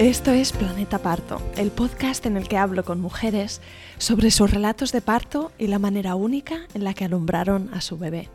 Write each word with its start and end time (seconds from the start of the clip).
Esto 0.00 0.32
es 0.32 0.52
Planeta 0.52 0.96
Parto, 1.00 1.42
el 1.58 1.70
podcast 1.70 2.24
en 2.24 2.38
el 2.38 2.48
que 2.48 2.56
hablo 2.56 2.86
con 2.86 3.02
mujeres 3.02 3.60
sobre 3.98 4.30
sus 4.30 4.50
relatos 4.50 4.92
de 4.92 5.02
parto 5.02 5.52
y 5.58 5.66
la 5.66 5.78
manera 5.78 6.14
única 6.14 6.66
en 6.72 6.84
la 6.84 6.94
que 6.94 7.04
alumbraron 7.04 7.68
a 7.74 7.82
su 7.82 7.98
bebé. 7.98 8.30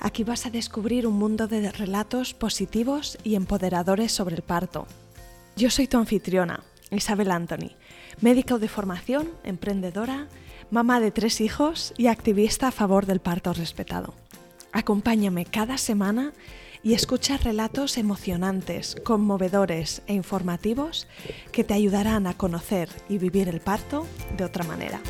Aquí 0.00 0.22
vas 0.22 0.44
a 0.44 0.50
descubrir 0.50 1.06
un 1.06 1.14
mundo 1.14 1.48
de 1.48 1.72
relatos 1.72 2.34
positivos 2.34 3.16
y 3.24 3.36
empoderadores 3.36 4.12
sobre 4.12 4.34
el 4.34 4.42
parto. 4.42 4.86
Yo 5.56 5.70
soy 5.70 5.86
tu 5.86 5.96
anfitriona, 5.96 6.62
Isabel 6.90 7.30
Anthony, 7.30 7.70
médico 8.20 8.58
de 8.58 8.68
formación, 8.68 9.30
emprendedora, 9.44 10.28
mamá 10.70 11.00
de 11.00 11.10
tres 11.10 11.40
hijos 11.40 11.94
y 11.96 12.08
activista 12.08 12.68
a 12.68 12.70
favor 12.70 13.06
del 13.06 13.20
parto 13.20 13.54
respetado. 13.54 14.12
Acompáñame 14.72 15.46
cada 15.46 15.78
semana 15.78 16.34
y 16.82 16.94
escucha 16.94 17.36
relatos 17.36 17.96
emocionantes, 17.96 18.96
conmovedores 19.04 20.02
e 20.06 20.14
informativos 20.14 21.06
que 21.52 21.64
te 21.64 21.74
ayudarán 21.74 22.26
a 22.26 22.36
conocer 22.36 22.88
y 23.08 23.18
vivir 23.18 23.48
el 23.48 23.60
parto 23.60 24.06
de 24.36 24.44
otra 24.44 24.64
manera. 24.64 25.00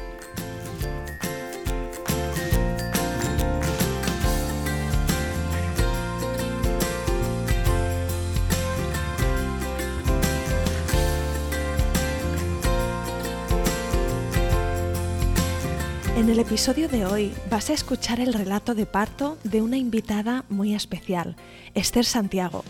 En 16.15 16.29
el 16.29 16.38
episodio 16.38 16.88
de 16.88 17.07
hoy 17.07 17.32
vas 17.51 17.71
a 17.71 17.73
escuchar 17.73 18.21
el 18.21 18.35
relato 18.35 18.74
de 18.74 18.85
parto 18.85 19.38
de 19.45 19.63
una 19.63 19.79
invitada 19.79 20.45
muy 20.51 20.74
especial, 20.74 21.37
Esther 21.73 22.05
Santiago. 22.05 22.65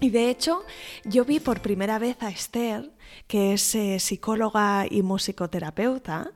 Y 0.00 0.10
de 0.10 0.30
hecho, 0.30 0.62
yo 1.04 1.24
vi 1.24 1.40
por 1.40 1.60
primera 1.60 1.98
vez 1.98 2.22
a 2.22 2.30
Esther, 2.30 2.92
que 3.26 3.52
es 3.52 3.74
eh, 3.74 3.98
psicóloga 3.98 4.86
y 4.88 5.02
musicoterapeuta, 5.02 6.30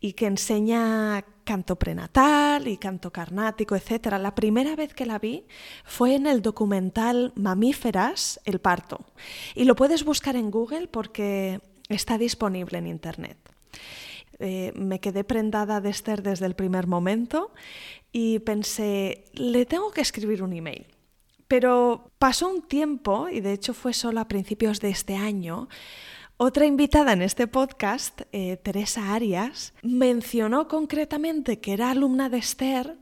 y 0.00 0.14
que 0.14 0.26
enseña 0.26 1.22
canto 1.44 1.76
prenatal 1.76 2.68
y 2.68 2.78
canto 2.78 3.12
carnático, 3.12 3.76
etc. 3.76 4.14
La 4.18 4.34
primera 4.34 4.74
vez 4.74 4.94
que 4.94 5.04
la 5.04 5.18
vi 5.18 5.44
fue 5.84 6.14
en 6.14 6.26
el 6.26 6.40
documental 6.40 7.34
Mamíferas, 7.36 8.40
el 8.46 8.60
parto. 8.60 9.04
Y 9.54 9.64
lo 9.64 9.76
puedes 9.76 10.04
buscar 10.04 10.36
en 10.36 10.50
Google 10.50 10.88
porque 10.88 11.60
está 11.90 12.16
disponible 12.16 12.78
en 12.78 12.86
Internet. 12.86 13.36
Eh, 14.42 14.72
me 14.74 14.98
quedé 14.98 15.22
prendada 15.22 15.80
de 15.80 15.90
Esther 15.90 16.22
desde 16.22 16.46
el 16.46 16.56
primer 16.56 16.88
momento 16.88 17.52
y 18.10 18.40
pensé, 18.40 19.24
le 19.34 19.66
tengo 19.66 19.92
que 19.92 20.00
escribir 20.00 20.42
un 20.42 20.52
email. 20.52 20.86
Pero 21.46 22.10
pasó 22.18 22.48
un 22.48 22.62
tiempo, 22.62 23.28
y 23.28 23.40
de 23.40 23.52
hecho 23.52 23.72
fue 23.72 23.92
solo 23.92 24.20
a 24.20 24.26
principios 24.26 24.80
de 24.80 24.90
este 24.90 25.14
año, 25.14 25.68
otra 26.38 26.66
invitada 26.66 27.12
en 27.12 27.22
este 27.22 27.46
podcast, 27.46 28.22
eh, 28.32 28.56
Teresa 28.56 29.14
Arias, 29.14 29.74
mencionó 29.82 30.66
concretamente 30.66 31.60
que 31.60 31.74
era 31.74 31.92
alumna 31.92 32.28
de 32.28 32.38
Esther 32.38 32.96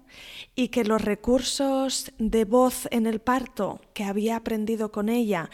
y 0.54 0.68
que 0.68 0.84
los 0.84 1.00
recursos 1.00 2.12
de 2.18 2.44
voz 2.44 2.86
en 2.90 3.06
el 3.06 3.20
parto 3.20 3.80
que 3.94 4.04
había 4.04 4.36
aprendido 4.36 4.92
con 4.92 5.08
ella 5.08 5.48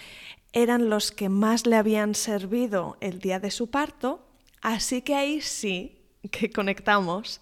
eran 0.52 0.90
los 0.90 1.12
que 1.12 1.28
más 1.28 1.64
le 1.64 1.76
habían 1.76 2.16
servido 2.16 2.96
el 3.00 3.20
día 3.20 3.38
de 3.38 3.52
su 3.52 3.70
parto 3.70 4.25
Así 4.62 5.02
que 5.02 5.14
ahí 5.14 5.40
sí 5.40 5.96
que 6.30 6.50
conectamos. 6.50 7.40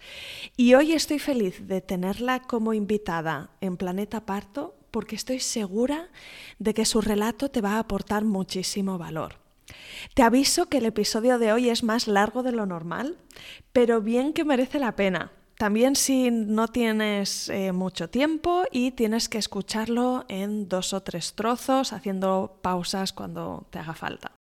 Y 0.57 0.73
hoy 0.73 0.93
estoy 0.93 1.19
feliz 1.19 1.67
de 1.67 1.81
tenerla 1.81 2.41
como 2.41 2.73
invitada 2.73 3.51
en 3.61 3.77
Planeta 3.77 4.25
Parto 4.25 4.75
porque 4.91 5.15
estoy 5.15 5.39
segura 5.39 6.09
de 6.59 6.73
que 6.73 6.85
su 6.85 7.01
relato 7.01 7.49
te 7.49 7.61
va 7.61 7.73
a 7.73 7.79
aportar 7.79 8.23
muchísimo 8.23 8.97
valor. 8.97 9.39
Te 10.13 10.23
aviso 10.23 10.67
que 10.67 10.77
el 10.77 10.85
episodio 10.85 11.39
de 11.39 11.51
hoy 11.51 11.69
es 11.69 11.83
más 11.83 12.07
largo 12.07 12.43
de 12.43 12.51
lo 12.51 12.65
normal, 12.65 13.17
pero 13.73 14.01
bien 14.01 14.31
que 14.31 14.45
merece 14.45 14.79
la 14.79 14.95
pena. 14.95 15.31
También 15.57 15.95
si 15.95 16.31
no 16.31 16.67
tienes 16.67 17.49
eh, 17.49 17.71
mucho 17.71 18.09
tiempo 18.09 18.63
y 18.71 18.91
tienes 18.91 19.29
que 19.29 19.37
escucharlo 19.37 20.25
en 20.27 20.67
dos 20.67 20.93
o 20.93 21.01
tres 21.01 21.33
trozos, 21.33 21.93
haciendo 21.93 22.59
pausas 22.61 23.13
cuando 23.13 23.67
te 23.71 23.79
haga 23.79 23.93
falta. 23.93 24.34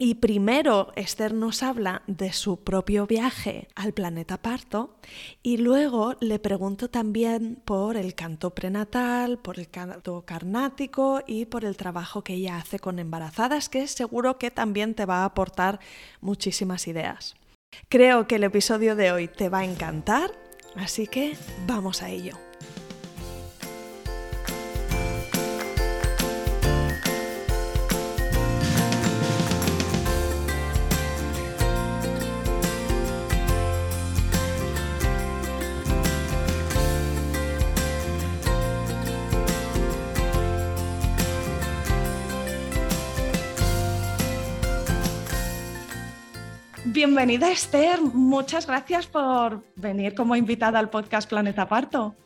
Y 0.00 0.14
primero 0.14 0.92
Esther 0.94 1.34
nos 1.34 1.64
habla 1.64 2.02
de 2.06 2.32
su 2.32 2.62
propio 2.62 3.08
viaje 3.08 3.66
al 3.74 3.92
planeta 3.92 4.40
parto 4.40 4.96
y 5.42 5.56
luego 5.56 6.14
le 6.20 6.38
pregunto 6.38 6.88
también 6.88 7.60
por 7.64 7.96
el 7.96 8.14
canto 8.14 8.54
prenatal, 8.54 9.38
por 9.38 9.58
el 9.58 9.68
canto 9.68 10.24
carnático 10.24 11.20
y 11.26 11.46
por 11.46 11.64
el 11.64 11.76
trabajo 11.76 12.22
que 12.22 12.34
ella 12.34 12.58
hace 12.58 12.78
con 12.78 13.00
embarazadas, 13.00 13.68
que 13.68 13.88
seguro 13.88 14.38
que 14.38 14.52
también 14.52 14.94
te 14.94 15.04
va 15.04 15.22
a 15.22 15.24
aportar 15.24 15.80
muchísimas 16.20 16.86
ideas. 16.86 17.34
Creo 17.88 18.28
que 18.28 18.36
el 18.36 18.44
episodio 18.44 18.94
de 18.94 19.10
hoy 19.10 19.26
te 19.26 19.48
va 19.48 19.58
a 19.58 19.64
encantar, 19.64 20.30
así 20.76 21.08
que 21.08 21.36
vamos 21.66 22.02
a 22.04 22.10
ello. 22.10 22.47
Bienvenida 46.98 47.52
Esther, 47.52 48.00
muchas 48.02 48.66
gracias 48.66 49.06
por 49.06 49.62
venir 49.76 50.16
como 50.16 50.34
invitada 50.34 50.80
al 50.80 50.90
podcast 50.90 51.30
Planeta 51.30 51.68
Parto. 51.68 52.16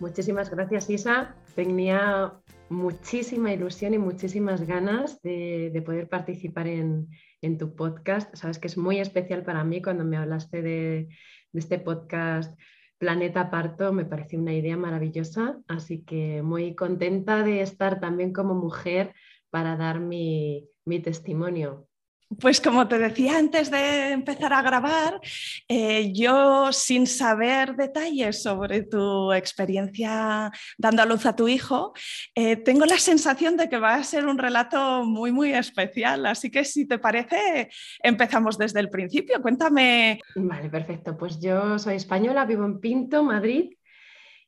Muchísimas 0.00 0.48
gracias 0.48 0.88
Isa, 0.88 1.36
tenía 1.54 2.32
muchísima 2.70 3.52
ilusión 3.52 3.92
y 3.92 3.98
muchísimas 3.98 4.66
ganas 4.66 5.20
de, 5.20 5.82
poder 5.84 6.08
participar 6.08 6.68
en, 6.68 7.06
tu 7.58 7.76
podcast. 7.76 8.34
Sabes 8.34 8.58
que 8.58 8.68
es 8.68 8.78
muy 8.78 8.98
especial 8.98 9.44
para 9.44 9.62
mí 9.62 9.82
cuando 9.82 10.04
me 10.04 10.16
hablaste 10.16 10.62
de, 10.62 11.08
este 11.52 11.78
podcast 11.78 12.58
Planeta 12.96 13.50
Parto, 13.50 13.92
me 13.92 14.06
pareció 14.06 14.38
una 14.38 14.54
idea 14.54 14.78
maravillosa, 14.78 15.58
así 15.68 16.02
que 16.02 16.40
muy 16.40 16.74
contenta 16.74 17.42
de 17.42 17.60
estar 17.60 18.00
también 18.00 18.32
como 18.32 18.54
mujer 18.54 19.12
para 19.50 19.76
dar 19.76 20.00
mi, 20.00 20.70
testimonio. 21.04 21.87
Pues 22.40 22.60
como 22.60 22.86
te 22.86 22.98
decía 22.98 23.38
antes 23.38 23.70
de 23.70 24.10
empezar 24.10 24.52
a 24.52 24.60
grabar, 24.60 25.18
eh, 25.66 26.12
yo 26.12 26.70
sin 26.72 27.06
saber 27.06 27.74
detalles 27.74 28.42
sobre 28.42 28.82
tu 28.82 29.32
experiencia 29.32 30.52
dando 30.76 31.02
a 31.02 31.06
luz 31.06 31.24
a 31.24 31.34
tu 31.34 31.48
hijo, 31.48 31.94
eh, 32.34 32.56
tengo 32.56 32.84
la 32.84 32.98
sensación 32.98 33.56
de 33.56 33.70
que 33.70 33.78
va 33.78 33.94
a 33.94 34.04
ser 34.04 34.26
un 34.26 34.36
relato 34.36 35.04
muy, 35.04 35.32
muy 35.32 35.54
especial. 35.54 36.26
Así 36.26 36.50
que 36.50 36.64
si 36.64 36.86
te 36.86 36.98
parece, 36.98 37.70
empezamos 38.02 38.58
desde 38.58 38.80
el 38.80 38.90
principio. 38.90 39.40
Cuéntame. 39.40 40.20
Vale, 40.36 40.68
perfecto. 40.68 41.16
Pues 41.16 41.40
yo 41.40 41.78
soy 41.78 41.96
española, 41.96 42.44
vivo 42.44 42.66
en 42.66 42.78
Pinto, 42.78 43.22
Madrid, 43.22 43.72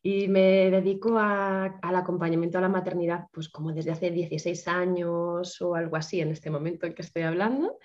y 0.03 0.29
me 0.29 0.71
dedico 0.71 1.19
al 1.19 1.97
acompañamiento 1.97 2.59
a 2.59 2.63
la 2.63 2.69
maternidad, 2.69 3.27
pues 3.33 3.49
como 3.49 3.73
desde 3.73 3.91
hace 3.91 4.11
16 4.11 4.69
años 4.69 5.61
o 5.61 5.75
algo 5.75 5.97
así 5.97 6.21
en 6.21 6.31
este 6.31 6.51
momento 6.51 6.87
en 6.87 6.95
que 6.95 7.03
estoy 7.03 7.23
hablando. 7.23 7.79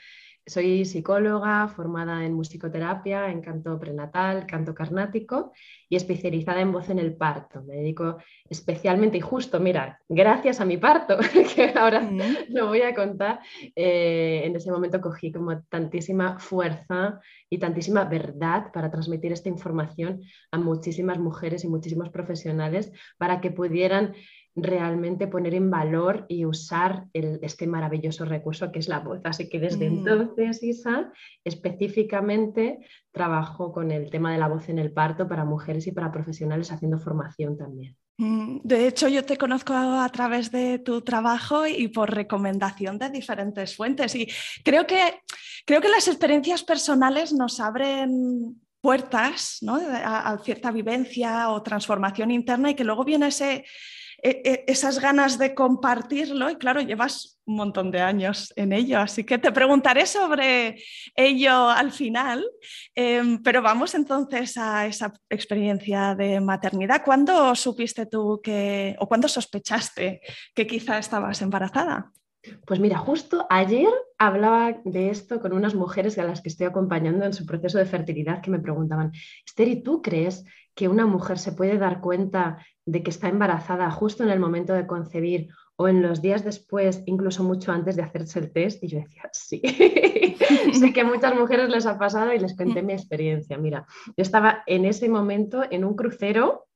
Soy 0.48 0.86
psicóloga 0.86 1.68
formada 1.70 2.24
en 2.24 2.34
musicoterapia, 2.34 3.32
en 3.32 3.42
canto 3.42 3.80
prenatal, 3.80 4.46
canto 4.46 4.76
carnático 4.76 5.54
y 5.90 5.96
especializada 5.96 6.62
en 6.62 6.72
voz 6.72 6.88
en 6.92 7.00
el 7.00 7.16
parto. 7.16 7.64
Me 7.64 7.78
dedico 7.78 8.18
especialmente 8.48 9.18
y 9.18 9.22
justo, 9.22 9.60
mira, 9.60 10.00
gracias 10.08 10.62
a 10.62 10.66
mi 10.66 10.78
parto, 10.78 11.18
que 11.56 11.74
ahora 11.76 12.08
lo 12.50 12.68
voy 12.68 12.84
a 12.84 12.94
contar, 12.94 13.40
eh, 13.76 14.44
en 14.46 14.56
ese 14.56 14.72
momento 14.72 15.02
cogí 15.02 15.32
como 15.32 15.64
tantísima 15.64 16.38
fuerza 16.38 17.20
y 17.50 17.58
tantísima 17.58 18.04
verdad 18.04 18.72
para 18.72 18.92
transmitir 18.92 19.32
esta 19.32 19.50
información 19.50 20.22
a 20.52 20.60
muchísimas 20.60 21.18
mujeres 21.18 21.64
y 21.64 21.68
muchísimos 21.68 22.10
profesionales 22.10 22.92
para 23.18 23.42
que 23.42 23.50
pudieran 23.50 24.14
realmente 24.56 25.28
poner 25.28 25.54
en 25.54 25.70
valor 25.70 26.26
y 26.30 26.46
usar 26.46 27.06
este 27.14 27.68
maravilloso 27.68 28.24
recurso 28.24 28.72
que 28.72 28.80
es 28.80 28.88
la 28.88 29.00
voz. 29.00 29.20
Así 29.26 29.50
que 29.50 29.60
desde 29.60 29.90
mm. 29.90 29.94
entonces, 29.94 30.64
Isa, 30.64 31.12
específicamente 31.44 32.80
trabajo 33.12 33.74
con 33.74 33.92
el 33.92 34.10
tema 34.10 34.32
de 34.32 34.40
la 34.40 34.48
voz 34.48 34.70
en 34.70 34.80
el 34.80 34.94
parto 34.94 35.28
para 35.28 35.44
mujeres 35.44 35.88
y 35.88 35.92
para 35.92 36.12
profesionales 36.12 36.72
haciendo 36.72 37.00
formación 37.00 37.58
también. 37.58 37.98
Mm, 38.18 38.60
de 38.64 38.88
hecho, 38.88 39.10
yo 39.10 39.26
te 39.26 39.38
conozco 39.38 39.74
a 39.74 40.08
través 40.10 40.52
de 40.52 40.80
tu 40.80 41.02
trabajo 41.02 41.68
y 41.68 41.90
por 41.90 42.14
recomendación 42.14 42.98
de 42.98 43.10
diferentes 43.10 43.76
fuentes. 43.76 44.16
Y 44.16 44.28
creo 44.64 44.88
que, 44.88 45.20
creo 45.66 45.82
que 45.82 45.90
las 45.90 46.08
experiencias 46.08 46.64
personales 46.64 47.34
nos 47.34 47.60
abren 47.60 48.62
puertas 48.80 49.60
a, 49.68 50.32
a 50.32 50.38
cierta 50.38 50.72
vivencia 50.72 51.50
o 51.50 51.62
transformación 51.62 52.32
interna 52.32 52.70
y 52.70 52.76
que 52.76 52.84
luego 52.86 53.04
viene 53.04 53.28
ese, 53.28 53.66
esas 54.22 55.00
ganas 55.00 55.38
de 55.38 55.54
compartirlo 55.54 56.50
y 56.50 56.56
claro, 56.56 56.82
llevas 56.82 57.40
un 57.46 57.58
montón 57.58 57.92
de 57.92 58.02
años 58.02 58.52
en 58.56 58.74
ello, 58.74 59.00
así 59.00 59.24
que 59.24 59.38
te 59.38 59.52
preguntaré 59.52 60.06
sobre 60.06 60.82
ello 61.16 61.70
al 61.70 61.92
final, 61.92 62.44
em, 62.96 63.42
pero 63.44 63.62
vamos 63.62 63.94
entonces 63.94 64.58
a 64.58 64.88
esa 64.88 65.14
experiencia 65.30 66.16
de 66.16 66.40
maternidad. 66.40 67.04
¿Cuándo 67.04 67.54
supiste 67.56 68.08
tú 68.08 68.42
que, 68.44 68.96
o 69.00 69.08
cuándo 69.08 69.28
sospechaste 69.28 70.22
que 70.56 70.68
quizá 70.68 70.98
estabas 70.98 71.42
embarazada? 71.42 72.12
Pues 72.66 72.80
mira, 72.80 72.98
justo 72.98 73.46
ayer 73.50 73.90
hablaba 74.18 74.82
de 74.84 75.10
esto 75.10 75.40
con 75.40 75.54
unas 75.54 75.76
mujeres 75.76 76.18
a 76.18 76.24
las 76.24 76.42
que 76.42 76.50
estoy 76.50 76.68
acompañando 76.68 77.26
en 77.26 77.34
su 77.34 77.46
proceso 77.46 77.78
de 77.78 77.86
fertilidad 77.86 78.42
que 78.42 78.52
me 78.52 78.60
preguntaban, 78.60 79.12
Esther, 79.46 79.68
¿y 79.68 79.84
tú 79.84 80.02
crees 80.02 80.46
que 80.74 80.88
una 80.88 81.06
mujer 81.06 81.40
se 81.40 81.54
puede 81.54 81.78
dar 81.78 82.02
cuenta 82.02 82.58
de 82.86 83.02
que 83.02 83.10
está 83.10 83.30
embarazada 83.30 83.90
justo 83.92 84.24
en 84.24 84.30
el 84.30 84.40
momento 84.40 84.74
de 84.74 84.88
concebir 84.88 85.48
o 85.78 85.88
en 85.88 86.02
los 86.02 86.22
días 86.22 86.44
después, 86.44 87.04
incluso 87.06 87.44
mucho 87.44 87.72
antes 87.72 87.96
de 87.96 88.04
hacerse 88.04 88.40
el 88.40 88.52
test? 88.52 88.84
Y 88.84 88.88
yo 88.88 89.00
decía, 89.00 89.30
sí, 89.32 89.62
sé 90.74 90.94
que 90.94 91.02
a 91.02 91.06
muchas 91.06 91.36
mujeres 91.36 91.70
les 91.70 91.86
ha 91.86 91.98
pasado 91.98 92.34
y 92.34 92.40
les 92.40 92.56
conté 92.56 92.82
mi 92.82 92.94
experiencia. 92.94 93.58
Mira, 93.58 93.86
yo 94.06 94.22
estaba 94.22 94.64
en 94.68 94.86
ese 94.86 95.10
momento 95.10 95.64
en 95.70 95.86
un 95.86 95.96
crucero 95.96 96.68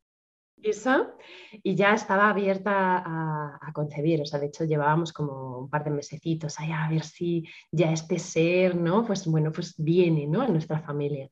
y 1.63 1.75
ya 1.75 1.93
estaba 1.93 2.29
abierta 2.29 3.03
a, 3.05 3.71
concebir, 3.73 4.21
o 4.21 4.25
sea, 4.25 4.39
de 4.39 4.47
hecho 4.47 4.65
llevábamos 4.65 5.13
como 5.13 5.59
un 5.59 5.69
par 5.69 5.83
de 5.83 5.91
mesecitos 5.91 6.59
ahí 6.59 6.71
a 6.71 6.89
ver 6.89 7.03
si 7.03 7.45
ya 7.71 7.91
este 7.91 8.19
ser, 8.19 8.75
¿no? 8.75 9.05
Pues 9.05 9.25
bueno, 9.25 9.51
pues 9.51 9.75
viene, 9.77 10.27
¿no? 10.27 10.43
En 10.43 10.51
nuestra 10.51 10.79
familia. 10.79 11.29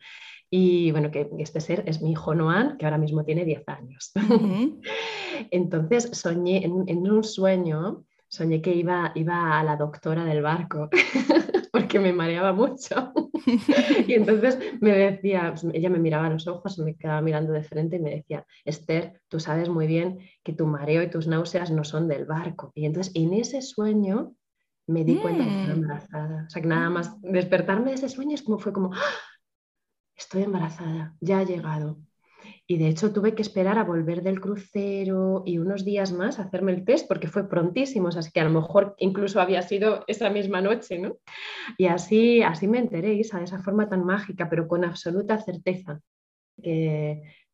Y 0.50 0.92
bueno, 0.92 1.12
que 1.12 1.30
este 1.40 1.60
ser 1.60 1.84
es 1.88 2.02
mi 2.02 2.12
hijo 2.12 2.34
Noan, 2.34 2.78
que 2.78 2.86
ahora 2.86 2.98
mismo 2.98 3.26
tiene 3.26 3.44
10 3.44 3.64
años. 3.68 4.12
Entonces 5.52 6.10
soñé 6.14 6.64
en, 6.64 7.12
un 7.12 7.24
sueño, 7.24 8.06
soñé 8.28 8.62
que 8.62 8.74
iba, 8.74 9.12
iba 9.16 9.60
a 9.60 9.64
la 9.64 9.76
doctora 9.76 10.26
del 10.26 10.42
barco. 10.42 10.90
porque 11.78 12.00
me 12.00 12.12
mareaba 12.12 12.54
mucho. 12.54 13.14
y 14.08 14.14
entonces 14.14 14.58
me 14.82 14.92
decía, 14.92 15.52
pues, 15.52 15.66
ella 15.74 15.90
me 15.90 16.00
miraba 16.00 16.26
a 16.28 16.30
los 16.32 16.48
ojos, 16.48 16.80
me 16.80 16.96
quedaba 16.96 17.22
mirando 17.22 17.54
de 17.54 17.64
frente 17.64 17.98
y 17.98 18.00
me 18.00 18.10
decía, 18.10 18.46
Esther, 18.66 19.22
tú 19.28 19.40
sabes 19.40 19.70
muy 19.70 19.86
bien 19.86 20.20
que 20.44 20.54
tu 20.54 20.66
mareo 20.66 21.04
y 21.04 21.10
tus 21.10 21.28
náuseas 21.28 21.72
no 21.72 21.84
son 21.84 22.08
del 22.08 22.26
barco. 22.26 22.72
Y 22.74 22.86
entonces 22.86 23.14
en 23.16 23.34
ese 23.34 23.62
sueño 23.62 24.34
me 24.88 25.04
di 25.04 25.18
cuenta 25.18 25.44
que 25.44 25.50
estaba 25.50 25.76
mm. 25.76 25.82
embarazada. 25.84 26.46
O 26.48 26.50
sea, 26.50 26.62
que 26.62 26.68
nada 26.68 26.90
más 26.90 27.22
despertarme 27.22 27.92
de 27.92 27.96
ese 27.96 28.10
sueño 28.10 28.36
es 28.36 28.42
como 28.42 28.58
fue 28.58 28.74
como, 28.74 28.94
¡Ah! 28.94 29.00
estoy 30.16 30.44
embarazada, 30.44 31.16
ya 31.20 31.40
ha 31.40 31.44
llegado. 31.44 32.00
Y 32.70 32.78
de 32.78 32.90
hecho 32.90 33.14
tuve 33.14 33.34
que 33.34 33.42
esperar 33.42 33.78
a 33.78 33.86
volver 33.86 34.22
del 34.22 34.42
crucero 34.42 35.44
y 35.46 35.58
unos 35.58 35.86
días 35.86 36.12
más 36.12 36.38
a 36.38 36.44
hacerme 36.44 36.74
el 36.74 36.84
test 36.84 37.08
porque 37.08 37.30
fue 37.30 37.48
prontísimo, 37.48 38.10
así 38.10 38.30
que 38.32 38.42
a 38.42 38.44
lo 38.44 38.50
mejor 38.50 38.96
incluso 39.00 39.40
había 39.40 39.62
sido 39.62 40.04
esa 40.08 40.30
misma 40.30 40.60
noche, 40.60 41.00
¿no? 41.00 41.16
Y 41.78 41.86
así, 41.86 42.44
así 42.44 42.68
me 42.68 42.80
enteré, 42.80 43.14
Isa, 43.14 43.38
de 43.38 43.46
esa 43.46 43.60
forma 43.60 43.88
tan 43.88 44.06
mágica, 44.06 44.50
pero 44.50 44.68
con 44.68 44.84
absoluta 44.84 45.38
certeza 45.40 46.02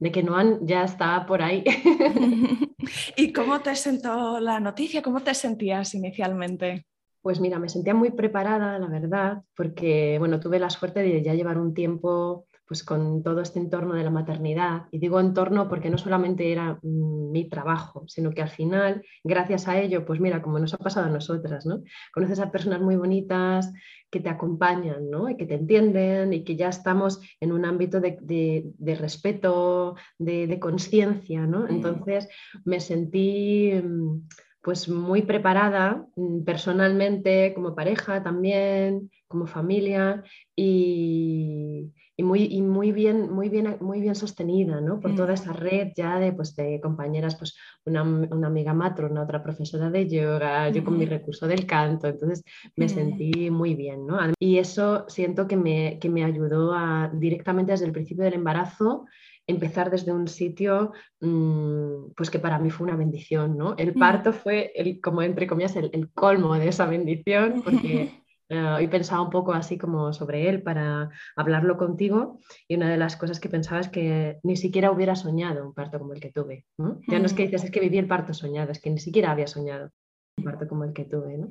de 0.04 0.12
que 0.12 0.24
Noan 0.24 0.66
ya 0.66 0.84
está 0.84 1.26
por 1.26 1.42
ahí. 1.42 1.64
¿Y 3.18 3.32
cómo 3.34 3.60
te 3.62 3.76
sentó 3.76 4.40
la 4.40 4.60
noticia? 4.60 5.02
¿Cómo 5.02 5.22
te 5.22 5.34
sentías 5.34 5.94
inicialmente? 5.94 6.86
Pues 7.22 7.40
mira, 7.40 7.58
me 7.58 7.70
sentía 7.70 7.94
muy 7.94 8.12
preparada, 8.12 8.78
la 8.80 8.88
verdad, 8.88 9.44
porque 9.56 10.18
bueno, 10.20 10.40
tuve 10.42 10.60
la 10.60 10.70
suerte 10.70 11.02
de 11.02 11.24
ya 11.24 11.34
llevar 11.34 11.58
un 11.58 11.74
tiempo 11.74 12.48
pues 12.74 12.84
con 12.84 13.22
todo 13.22 13.42
este 13.42 13.60
entorno 13.60 13.94
de 13.94 14.04
la 14.04 14.10
maternidad. 14.10 14.88
Y 14.90 14.98
digo 14.98 15.20
entorno 15.20 15.70
porque 15.70 15.92
no 15.92 16.00
solamente 16.00 16.52
era 16.52 16.80
mm, 16.82 17.32
mi 17.32 17.48
trabajo, 17.48 18.06
sino 18.08 18.32
que 18.32 18.42
al 18.42 18.50
final, 18.50 19.04
gracias 19.24 19.68
a 19.68 19.80
ello, 19.80 20.06
pues 20.06 20.20
mira, 20.20 20.42
como 20.42 20.58
nos 20.58 20.74
ha 20.74 20.80
pasado 20.80 21.06
a 21.06 21.12
nosotras, 21.12 21.68
¿no? 21.68 21.84
Conoces 22.12 22.40
a 22.40 22.52
personas 22.52 22.82
muy 22.82 22.96
bonitas 22.96 23.72
que 24.10 24.22
te 24.22 24.30
acompañan, 24.30 25.08
¿no? 25.08 25.30
Y 25.30 25.38
que 25.38 25.46
te 25.46 25.54
entienden 25.54 26.34
y 26.34 26.44
que 26.44 26.56
ya 26.56 26.70
estamos 26.70 27.22
en 27.40 27.52
un 27.52 27.64
ámbito 27.64 28.02
de, 28.02 28.74
respeto, 29.00 29.96
de, 30.18 30.48
de 30.48 30.60
conciencia, 30.60 31.46
¿no? 31.46 31.68
Entonces 31.70 32.28
me 32.66 32.80
sentí 32.80 33.72
mm, 33.72 34.22
pues 34.64 34.90
muy 34.90 35.22
preparada 35.22 36.08
mm, 36.16 36.44
personalmente, 36.44 37.54
como 37.54 37.76
pareja 37.76 38.24
también, 38.24 39.12
como 39.28 39.46
familia 39.46 40.24
y, 40.56 41.92
muy, 42.22 42.62
muy, 42.62 42.92
bien, 42.92 43.32
muy, 43.32 43.50
bien, 43.50 43.78
muy 43.80 44.00
bien 44.00 44.14
sostenida 44.14 44.80
¿no? 44.80 45.00
por 45.00 45.16
toda 45.16 45.32
mm. 45.32 45.34
esa 45.34 45.54
red 45.54 45.94
ya 45.96 46.20
de, 46.20 46.32
pues, 46.32 46.56
de 46.56 46.80
compañeras, 46.80 47.36
pues 47.36 47.58
una, 47.86 48.04
una 48.04 48.48
amiga 48.48 48.74
matrona, 48.74 49.24
otra 49.24 49.42
profesora 49.42 49.90
de 49.90 50.08
yoga, 50.08 50.70
yo 50.70 50.84
con 50.84 50.98
mi 50.98 51.06
recurso 51.06 51.48
del 51.48 51.66
canto, 51.66 52.08
entonces 52.08 52.44
me 52.76 52.88
sentí 52.88 53.50
muy 53.50 53.74
bien. 53.74 54.06
¿no? 54.06 54.20
Y 54.38 54.60
eso 54.60 55.06
siento 55.08 55.48
que 55.48 55.58
me, 55.58 55.98
que 56.00 56.10
me 56.10 56.24
ayudó 56.24 56.74
a, 56.74 57.10
directamente 57.14 57.72
desde 57.72 57.86
el 57.86 57.94
principio 57.94 58.24
del 58.24 58.36
embarazo 58.36 59.06
empezar 59.46 59.92
desde 59.92 60.14
un 60.14 60.28
sitio 60.28 60.94
mm, 61.20 62.12
pues 62.16 62.30
que 62.30 62.40
para 62.40 62.60
mí 62.60 62.70
fue 62.70 62.88
una 62.88 62.96
bendición, 62.96 63.58
¿no? 63.58 63.76
El 63.78 63.94
mm. 63.94 64.00
parto 64.00 64.32
fue, 64.34 64.72
el, 64.76 65.02
como 65.02 65.22
entre 65.22 65.48
comillas, 65.48 65.76
el, 65.76 65.90
el 65.94 66.10
colmo 66.12 66.54
de 66.56 66.70
esa 66.70 66.86
bendición, 66.86 67.62
porque 67.64 68.12
Uh, 68.50 68.76
hoy 68.78 68.88
pensaba 68.88 69.22
un 69.22 69.30
poco 69.30 69.54
así 69.54 69.78
como 69.78 70.12
sobre 70.12 70.50
él 70.50 70.62
para 70.62 71.10
hablarlo 71.36 71.78
contigo 71.78 72.40
y 72.68 72.76
una 72.76 72.90
de 72.90 72.98
las 72.98 73.16
cosas 73.16 73.40
que 73.40 73.50
pensaba 73.50 73.80
es 73.80 73.88
que 73.88 74.40
ni 74.44 74.58
siquiera 74.58 74.92
hubiera 74.92 75.16
soñado 75.16 75.66
un 75.66 75.74
parto 75.74 75.98
como 75.98 76.14
el 76.14 76.20
que 76.20 76.32
tuve. 76.32 76.66
¿no? 76.78 77.00
Ya 77.08 77.20
no 77.20 77.26
es 77.26 77.34
que 77.34 77.44
dices, 77.44 77.64
es 77.64 77.72
que 77.72 77.80
viví 77.80 77.98
el 77.98 78.08
parto 78.08 78.34
soñado, 78.34 78.72
es 78.72 78.82
que 78.82 78.90
ni 78.90 79.00
siquiera 79.00 79.32
había 79.32 79.48
soñado 79.48 79.90
un 80.38 80.44
parto 80.44 80.68
como 80.68 80.84
el 80.84 80.94
que 80.94 81.06
tuve. 81.06 81.38
¿no? 81.38 81.50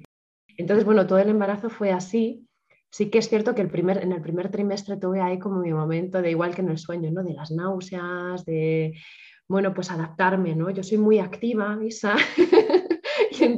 Entonces, 0.56 0.84
bueno, 0.84 1.06
todo 1.06 1.18
el 1.18 1.30
embarazo 1.30 1.70
fue 1.70 1.92
así. 1.92 2.46
Sí 2.90 3.08
que 3.08 3.18
es 3.18 3.28
cierto 3.30 3.54
que 3.54 3.62
el 3.62 3.70
primer, 3.70 4.02
en 4.02 4.12
el 4.12 4.20
primer 4.20 4.50
trimestre 4.50 4.98
tuve 4.98 5.22
ahí 5.22 5.38
como 5.38 5.60
mi 5.60 5.72
momento 5.72 6.20
de 6.20 6.30
igual 6.30 6.54
que 6.54 6.60
en 6.60 6.68
el 6.68 6.78
sueño, 6.78 7.10
¿no? 7.10 7.22
de 7.22 7.32
las 7.32 7.50
náuseas, 7.50 8.44
de, 8.44 8.92
bueno, 9.48 9.72
pues 9.72 9.90
adaptarme, 9.90 10.54
¿no? 10.54 10.68
Yo 10.70 10.82
soy 10.82 10.98
muy 10.98 11.18
activa, 11.18 11.78
Isa. 11.82 12.16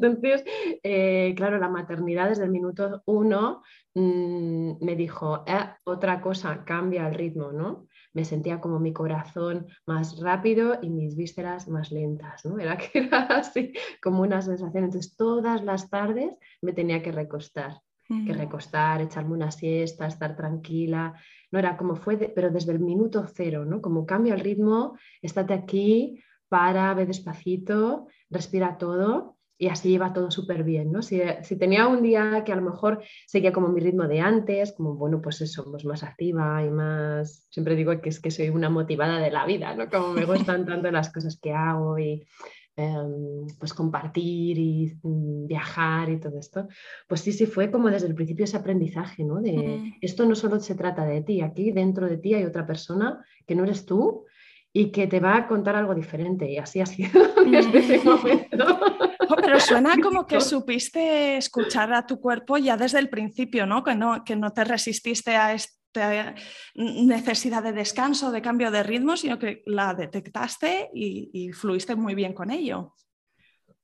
Entonces, 0.06 0.44
eh, 0.82 1.34
claro, 1.37 1.58
la 1.58 1.68
maternidad 1.68 2.28
desde 2.28 2.44
el 2.44 2.50
minuto 2.50 3.02
uno 3.06 3.62
mm, 3.94 4.84
me 4.84 4.96
dijo, 4.96 5.44
eh, 5.46 5.70
otra 5.84 6.20
cosa, 6.20 6.64
cambia 6.64 7.08
el 7.08 7.14
ritmo, 7.14 7.52
¿no? 7.52 7.87
Me 8.12 8.25
sentía 8.25 8.61
como 8.61 8.78
mi 8.78 8.92
corazón 8.92 9.66
más 9.87 10.20
rápido 10.20 10.78
y 10.82 10.90
mis 10.90 11.16
vísceras 11.16 11.68
más 11.68 11.90
lentas, 11.90 12.44
¿no? 12.44 12.58
Era 12.58 12.76
que 12.76 12.99
era 13.00 13.23
así 13.25 13.73
como 14.02 14.23
una 14.23 14.42
sensación. 14.42 14.84
Entonces, 14.84 15.16
todas 15.16 15.62
las 15.64 15.90
tardes 15.90 16.32
me 16.62 16.73
tenía 16.73 17.02
que 17.02 17.12
recostar 17.12 17.80
que 18.06 18.34
recostar, 18.34 19.00
echarme 19.00 19.32
una 19.32 19.50
siesta, 19.50 20.06
estar 20.06 20.37
tranquila. 20.37 21.14
No 21.50 21.58
era 21.58 21.76
como 21.76 21.96
fue, 21.96 22.16
pero 22.16 22.50
desde 22.50 22.73
el 22.73 22.80
minuto 22.80 23.26
cero, 23.26 23.64
¿no? 23.64 23.80
Como 23.80 24.04
cambia 24.04 24.34
el 24.34 24.40
ritmo, 24.40 24.99
estate 25.23 25.54
aquí, 25.54 26.23
para, 26.49 26.92
ve 26.94 27.06
despacito, 27.06 28.06
respira 28.30 28.76
todo 28.78 29.34
y 29.56 29.68
así 29.68 29.92
iba 29.92 30.12
todo 30.12 30.30
súper 30.30 30.64
bien, 30.64 30.90
¿no? 30.90 31.02
Si, 31.02 31.20
tenía 31.58 31.87
un 31.87 32.02
día 32.02 32.42
que 32.44 32.52
a 32.52 32.56
lo 32.56 32.62
mejor 32.62 33.02
seguía 33.26 33.52
como 33.52 33.68
mi 33.68 33.80
ritmo 33.80 34.08
de 34.08 34.20
antes, 34.20 34.73
como, 34.73 34.94
bueno, 34.94 35.20
pues 35.23 35.40
eso, 35.40 35.64
pues 35.70 35.84
más 35.84 36.02
activa 36.02 36.64
y 36.64 36.70
más, 36.70 37.46
siempre 37.50 37.76
digo 37.76 38.00
que 38.00 38.08
es 38.08 38.20
que 38.20 38.30
soy 38.30 38.49
una 38.49 38.68
motivada 38.68 39.18
de 39.18 39.30
la 39.30 39.46
vida, 39.46 39.75
¿no? 39.75 39.88
Como 39.88 40.12
me 40.12 40.25
gustan 40.25 40.66
tanto 40.66 40.90
las 40.90 41.12
cosas 41.12 41.38
que 41.40 41.52
hago 41.52 41.99
y 41.99 42.26
em, 42.76 43.46
pues 43.58 43.73
compartir 43.73 44.58
y 44.58 44.99
mm, 45.00 45.46
viajar 45.46 46.11
y 46.11 46.18
todo 46.18 46.38
esto, 46.38 46.66
pues 47.06 47.20
sí, 47.20 47.32
sí 47.32 47.46
fue 47.46 47.70
como 47.70 47.90
desde 47.90 48.08
el 48.08 48.16
principio 48.16 48.44
ese 48.44 48.56
aprendizaje, 48.56 49.23
¿no? 49.23 49.40
De 49.40 49.92
esto 50.00 50.26
no 50.26 50.34
solo 50.34 50.58
se 50.58 50.75
trata 50.75 51.04
de 51.04 51.23
ti, 51.23 51.42
aquí 51.42 51.70
dentro 51.70 52.08
de 52.08 52.18
ti 52.18 52.34
hay 52.34 52.44
otra 52.44 52.66
persona 52.66 53.25
que 53.46 53.54
no 53.54 53.62
eres 53.62 53.87
tú 53.87 54.25
y 54.73 54.90
que 54.90 55.06
te 55.06 55.20
va 55.20 55.37
a 55.37 55.46
contar 55.46 55.76
algo 55.76 55.94
diferente 55.94 56.50
y 56.50 56.58
así 56.58 56.80
ha 56.80 56.87
sido 56.87 57.23
desde 57.49 57.78
ese 57.78 58.04
momento. 58.04 58.66
pero 59.43 59.61
suena 59.61 59.97
como 60.02 60.26
que 60.26 60.40
supiste 60.40 61.37
escuchar 61.37 61.93
a 61.93 62.07
tu 62.07 62.21
cuerpo 62.21 62.59
ya 62.59 62.76
desde 62.76 62.99
el 62.99 63.09
principio, 63.09 63.66
¿no? 63.66 63.83
Que 63.83 63.95
no, 63.95 64.25
que 64.25 64.37
no 64.37 64.52
te 64.52 64.64
resististe 64.64 65.37
a 65.37 65.54
esta 65.54 66.35
necesidad 66.75 67.62
de 67.62 67.73
descanso, 67.73 68.31
de 68.31 68.43
cambio 68.43 68.71
de 68.71 68.83
ritmo, 68.83 69.16
sino 69.16 69.38
que 69.38 69.62
la 69.66 69.95
detectaste 69.95 70.90
y, 70.95 71.31
y 71.33 71.52
fluiste 71.52 71.95
muy 71.95 72.14
bien 72.14 72.33
con 72.33 72.50
ello. 72.50 72.95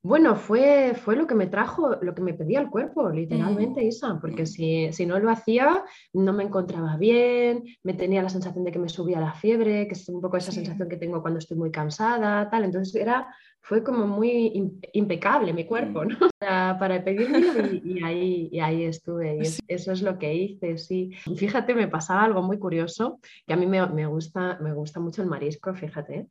Bueno, 0.03 0.35
fue, 0.35 0.95
fue 0.95 1.15
lo 1.15 1.27
que 1.27 1.35
me 1.35 1.47
trajo, 1.47 1.97
lo 2.01 2.15
que 2.15 2.23
me 2.23 2.33
pedía 2.33 2.61
el 2.61 2.71
cuerpo, 2.71 3.11
literalmente, 3.11 3.85
Isa, 3.85 4.19
porque 4.19 4.47
si, 4.47 4.91
si, 4.95 5.05
no 5.05 5.19
lo 5.19 5.29
hacía, 5.29 5.85
no 6.15 6.33
me 6.33 6.45
encontraba 6.45 6.97
bien, 6.97 7.65
me 7.83 7.93
tenía 7.93 8.23
la 8.23 8.31
sensación 8.31 8.65
de 8.65 8.73
que 8.73 8.79
me 8.79 8.89
subía 8.89 9.21
la 9.21 9.35
fiebre, 9.35 9.87
que 9.87 9.93
es 9.93 10.09
un 10.09 10.23
poco 10.23 10.39
esa 10.39 10.53
sensación 10.53 10.89
que 10.89 10.97
tengo 10.97 11.21
cuando 11.21 11.39
estoy 11.39 11.59
muy 11.59 11.71
cansada, 11.71 12.49
tal. 12.49 12.65
Entonces 12.65 12.95
era, 12.95 13.29
fue 13.61 13.85
como 13.85 14.07
muy 14.07 14.73
impecable 14.95 15.53
mi 15.53 15.67
cuerpo, 15.67 16.07
¿no? 16.07 16.17
Para, 16.39 16.79
para 16.79 17.05
pedírmelo 17.05 17.53
y, 17.85 18.03
ahí, 18.03 18.49
y 18.51 18.61
ahí 18.61 18.85
estuve. 18.85 19.37
Y 19.37 19.43
eso 19.69 19.93
es 19.93 20.01
lo 20.01 20.19
que 20.19 20.33
hice, 20.33 20.79
sí. 20.79 21.11
fíjate, 21.37 21.75
me 21.75 21.89
pasaba 21.89 22.25
algo 22.25 22.43
muy 22.43 22.59
curioso, 22.59 23.21
que 23.47 23.53
a 23.53 23.57
mí 23.57 23.67
me, 23.67 23.87
me 23.89 24.07
gusta, 24.07 24.59
me 24.63 24.73
gusta 24.73 24.99
mucho 24.99 25.21
el 25.21 25.29
marisco, 25.29 25.75
fíjate. 25.75 26.27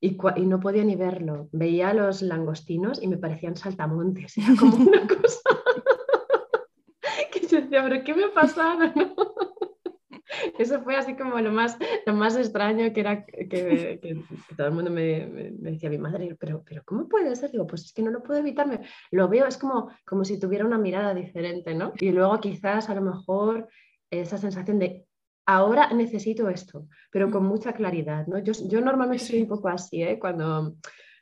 Y, 0.00 0.16
no 0.46 0.60
podía 0.60 0.84
ni 0.84 0.96
verlo. 0.96 1.48
Veía 1.52 1.94
los 1.94 2.22
langostinos 2.22 3.02
y 3.02 3.08
me 3.08 3.18
parecían 3.18 3.56
saltamontes. 3.56 4.36
Era 4.38 4.56
como 4.58 4.76
una 4.76 5.06
cosa 5.06 5.40
que 7.32 7.46
yo 7.46 7.60
decía, 7.60 7.82
pero 7.82 8.04
¿qué 8.04 8.14
me 8.14 8.24
ha 8.24 8.34
pasado? 8.34 8.92
Eso 10.58 10.82
fue 10.82 10.96
así 10.96 11.16
como 11.16 11.38
lo 11.40 11.52
más, 11.52 11.78
lo 12.06 12.14
más 12.14 12.36
extraño 12.36 12.92
que 12.92 13.00
era 13.00 13.24
que, 13.24 14.00
todo 14.56 14.66
el 14.66 14.72
mundo 14.72 14.90
me, 14.90 15.52
decía, 15.52 15.88
mi 15.88 15.98
madre, 15.98 16.36
pero, 16.38 16.62
pero 16.64 16.82
¿cómo 16.84 17.08
puede 17.08 17.34
ser? 17.36 17.52
Digo, 17.52 17.66
pues 17.66 17.84
es 17.84 17.92
que 17.92 18.02
no 18.02 18.10
lo 18.10 18.22
puedo 18.22 18.40
evitarme. 18.40 18.80
Lo 19.10 19.28
veo, 19.28 19.46
es 19.46 19.56
como, 19.56 19.90
como 20.04 20.24
si 20.24 20.40
tuviera 20.40 20.64
una 20.64 20.78
mirada 20.78 21.14
diferente, 21.14 21.74
¿no? 21.74 21.92
Y 22.00 22.10
luego 22.10 22.40
quizás 22.40 22.90
a 22.90 22.94
lo 22.94 23.02
mejor 23.02 23.68
esa 24.10 24.38
sensación 24.38 24.78
de 24.78 25.06
ahora 25.46 25.92
necesito 25.92 26.48
esto, 26.48 26.88
pero 27.10 27.30
con 27.30 27.44
mm. 27.44 27.48
mucha 27.48 27.72
claridad, 27.72 28.26
¿no? 28.26 28.38
Yo, 28.38 28.52
yo 28.68 28.80
normalmente 28.80 29.24
soy 29.24 29.42
un 29.42 29.48
poco 29.48 29.68
así, 29.68 30.02
¿eh? 30.02 30.18
Cuando, 30.18 30.76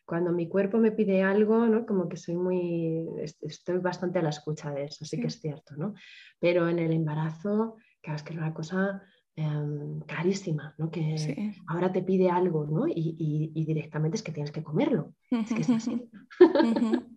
cuando 0.05 0.33
mi 0.33 0.49
cuerpo 0.49 0.79
me 0.79 0.93
pide 0.93 1.23
algo, 1.23 1.67
¿no? 1.67 1.87
Como 1.87 2.09
que 2.09 2.17
soy 2.17 2.37
muy, 2.37 3.07
estoy 3.41 3.79
bastante 3.79 4.19
a 4.19 4.23
la 4.23 4.31
escucha 4.31 4.71
de 4.71 4.85
eso, 4.85 5.05
sí, 5.05 5.21
que 5.21 5.26
es 5.26 5.41
cierto, 5.41 5.75
¿no? 5.76 5.95
Pero 6.38 6.69
en 6.69 6.79
el 6.79 6.93
embarazo, 6.93 7.76
claro, 8.00 8.17
es 8.17 8.23
que 8.23 8.33
era 8.35 8.43
una 8.43 8.55
cosa 8.55 9.02
em, 9.35 10.00
carísima, 10.00 10.75
¿no? 10.79 10.91
Que 10.91 11.52
ahora 11.67 11.93
te 11.93 12.02
pide 12.02 12.31
algo, 12.31 12.67
¿no? 12.67 12.87
Y, 12.87 13.52
y, 13.55 13.64
directamente 13.64 14.17
es 14.17 14.23
que 14.23 14.33
tienes 14.33 14.52
que 14.52 14.62
comerlo. 14.62 15.14
Es 15.31 15.52
que 15.52 15.62
es 15.62 15.71
así. 15.71 16.11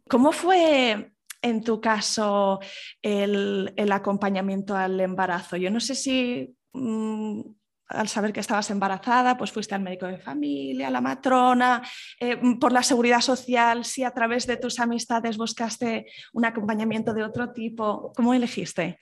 ¿Cómo 0.09 0.31
fue 0.31 1.11
en 1.41 1.61
tu 1.61 1.81
caso 1.81 2.59
el, 3.01 3.73
el, 3.75 3.91
acompañamiento 3.91 4.75
al 4.75 4.99
embarazo? 4.99 5.57
Yo 5.57 5.69
no 5.69 5.79
sé 5.79 5.95
si 5.95 6.55
Mm, 6.75 7.41
al 7.87 8.07
saber 8.07 8.33
que 8.33 8.39
estabas 8.39 8.69
embarazada, 8.71 9.37
pues 9.37 9.51
fuiste 9.51 9.75
al 9.75 9.81
médico 9.81 10.07
de 10.07 10.17
familia, 10.17 10.87
a 10.87 10.91
la 10.91 11.01
matrona, 11.01 11.83
eh, 12.19 12.35
mm, 12.35 12.59
por 12.59 12.71
la 12.71 12.83
seguridad 12.83 13.21
social, 13.21 13.85
si 13.85 14.03
a 14.03 14.11
través 14.11 14.47
de 14.47 14.57
tus 14.57 14.79
amistades 14.79 15.37
buscaste 15.37 16.07
un 16.33 16.45
acompañamiento 16.45 17.13
de 17.13 17.23
otro 17.23 17.51
tipo, 17.53 18.11
¿cómo 18.15 18.33
elegiste? 18.33 18.99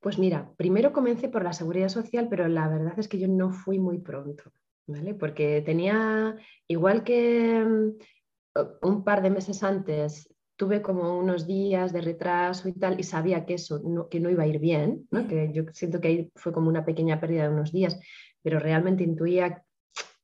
Pues 0.00 0.18
mira, 0.18 0.50
primero 0.56 0.92
comencé 0.92 1.28
por 1.28 1.42
la 1.42 1.52
seguridad 1.52 1.88
social, 1.88 2.28
pero 2.28 2.48
la 2.48 2.68
verdad 2.68 2.98
es 2.98 3.08
que 3.08 3.18
yo 3.18 3.28
no 3.28 3.50
fui 3.50 3.78
muy 3.78 3.98
pronto, 3.98 4.52
¿vale? 4.86 5.14
Porque 5.14 5.62
tenía, 5.64 6.36
igual 6.68 7.02
que 7.02 7.64
mm, 7.64 8.76
un 8.82 9.04
par 9.04 9.22
de 9.22 9.30
meses 9.30 9.62
antes, 9.62 10.35
tuve 10.56 10.82
como 10.82 11.18
unos 11.18 11.46
días 11.46 11.92
de 11.92 12.00
retraso 12.00 12.68
y 12.68 12.72
tal, 12.72 12.98
y 12.98 13.02
sabía 13.02 13.44
que 13.44 13.54
eso 13.54 13.80
no, 13.84 14.08
que 14.08 14.20
no 14.20 14.30
iba 14.30 14.42
a 14.42 14.46
ir 14.46 14.58
bien, 14.58 15.06
¿no? 15.10 15.28
que 15.28 15.52
yo 15.52 15.64
siento 15.72 16.00
que 16.00 16.08
ahí 16.08 16.32
fue 16.34 16.52
como 16.52 16.68
una 16.68 16.84
pequeña 16.84 17.20
pérdida 17.20 17.44
de 17.44 17.54
unos 17.54 17.72
días, 17.72 17.98
pero 18.42 18.58
realmente 18.58 19.04
intuía 19.04 19.62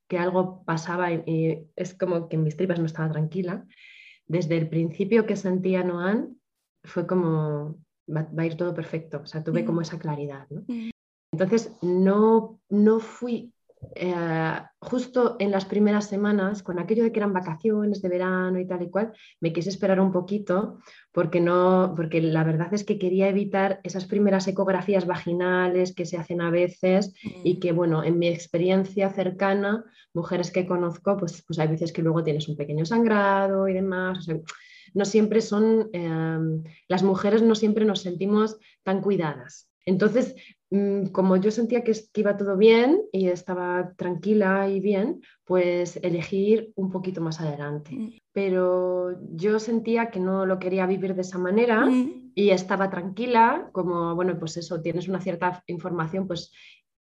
que 0.07 0.17
algo 0.17 0.63
pasaba 0.65 1.11
y, 1.11 1.67
es 1.75 1.93
como 1.93 2.27
que 2.27 2.35
en 2.35 2.43
mis 2.43 2.57
tripas 2.57 2.79
no 2.79 2.85
estaba 2.85 3.11
tranquila. 3.11 3.65
Desde 4.27 4.57
el 4.57 4.69
principio 4.69 5.25
que 5.25 5.35
sentía 5.35 5.83
Noan, 5.83 6.37
fue 6.83 7.07
como, 7.07 7.77
va, 8.09 8.27
a 8.35 8.45
ir 8.45 8.57
todo 8.57 8.73
perfecto, 8.73 9.21
o 9.23 9.25
sea, 9.25 9.43
tuve 9.43 9.63
como 9.65 9.81
esa 9.81 9.99
claridad. 9.99 10.47
¿no? 10.49 10.63
Entonces, 11.31 11.75
no, 11.81 12.59
no 12.69 12.99
fui 12.99 13.52
eh, 13.95 14.61
justo 14.79 15.35
en 15.39 15.51
las 15.51 15.65
primeras 15.65 16.07
semanas, 16.07 16.63
con 16.63 16.79
aquello 16.79 17.03
de 17.03 17.11
que 17.11 17.19
eran 17.19 17.33
vacaciones 17.33 18.01
de 18.01 18.09
verano 18.09 18.59
y 18.59 18.67
tal 18.67 18.81
y 18.81 18.89
cual, 18.89 19.13
me 19.39 19.53
quise 19.53 19.69
esperar 19.69 19.99
un 19.99 20.11
poquito 20.11 20.79
porque, 21.11 21.39
no, 21.39 21.93
porque 21.95 22.21
la 22.21 22.43
verdad 22.43 22.73
es 22.73 22.83
que 22.83 22.97
quería 22.97 23.29
evitar 23.29 23.79
esas 23.83 24.05
primeras 24.05 24.47
ecografías 24.47 25.05
vaginales 25.05 25.93
que 25.93 26.05
se 26.05 26.17
hacen 26.17 26.41
a 26.41 26.49
veces 26.49 27.13
y 27.21 27.55
mm. 27.55 27.59
que, 27.59 27.71
bueno, 27.71 28.03
en 28.03 28.19
mi 28.19 28.27
experiencia 28.27 29.09
cercana, 29.11 29.85
mujeres 30.13 30.51
que 30.51 30.65
conozco, 30.65 31.17
pues, 31.17 31.43
pues 31.45 31.59
hay 31.59 31.67
veces 31.67 31.91
que 31.91 32.01
luego 32.01 32.23
tienes 32.23 32.47
un 32.47 32.55
pequeño 32.55 32.85
sangrado 32.85 33.67
y 33.67 33.73
demás. 33.73 34.27
no 34.93 35.05
siempre 35.05 35.41
son, 35.41 35.89
eh, 35.93 36.63
las 36.87 37.03
mujeres 37.03 37.41
no 37.41 37.55
siempre 37.55 37.85
nos 37.85 38.01
sentimos 38.01 38.57
tan 38.83 39.01
cuidadas. 39.01 39.69
Entonces, 39.85 40.35
como 41.11 41.37
yo 41.37 41.51
sentía 41.51 41.83
que, 41.83 41.93
iba 42.15 42.35
todo 42.37 42.57
bien 42.57 43.01
y 43.11 43.27
estaba 43.27 43.93
tranquila 43.95 44.67
y 44.69 44.79
bien, 44.79 45.21
pues 45.45 45.97
elegir 46.01 46.71
un 46.75 46.89
poquito 46.89 47.21
más 47.21 47.39
adelante. 47.39 47.91
Mm. 47.95 48.13
Pero 48.31 49.19
yo 49.35 49.59
sentía 49.59 50.09
que 50.09 50.19
no 50.19 50.45
lo 50.45 50.57
quería 50.57 50.87
vivir 50.87 51.13
de 51.13 51.21
esa 51.21 51.37
manera 51.37 51.85
mm. 51.85 52.31
y 52.33 52.49
estaba 52.49 52.89
tranquila, 52.89 53.69
como, 53.71 54.15
bueno, 54.15 54.37
pues 54.39 54.57
eso, 54.57 54.81
tienes 54.81 55.07
una 55.07 55.21
cierta 55.21 55.63
información, 55.67 56.25
pues 56.27 56.51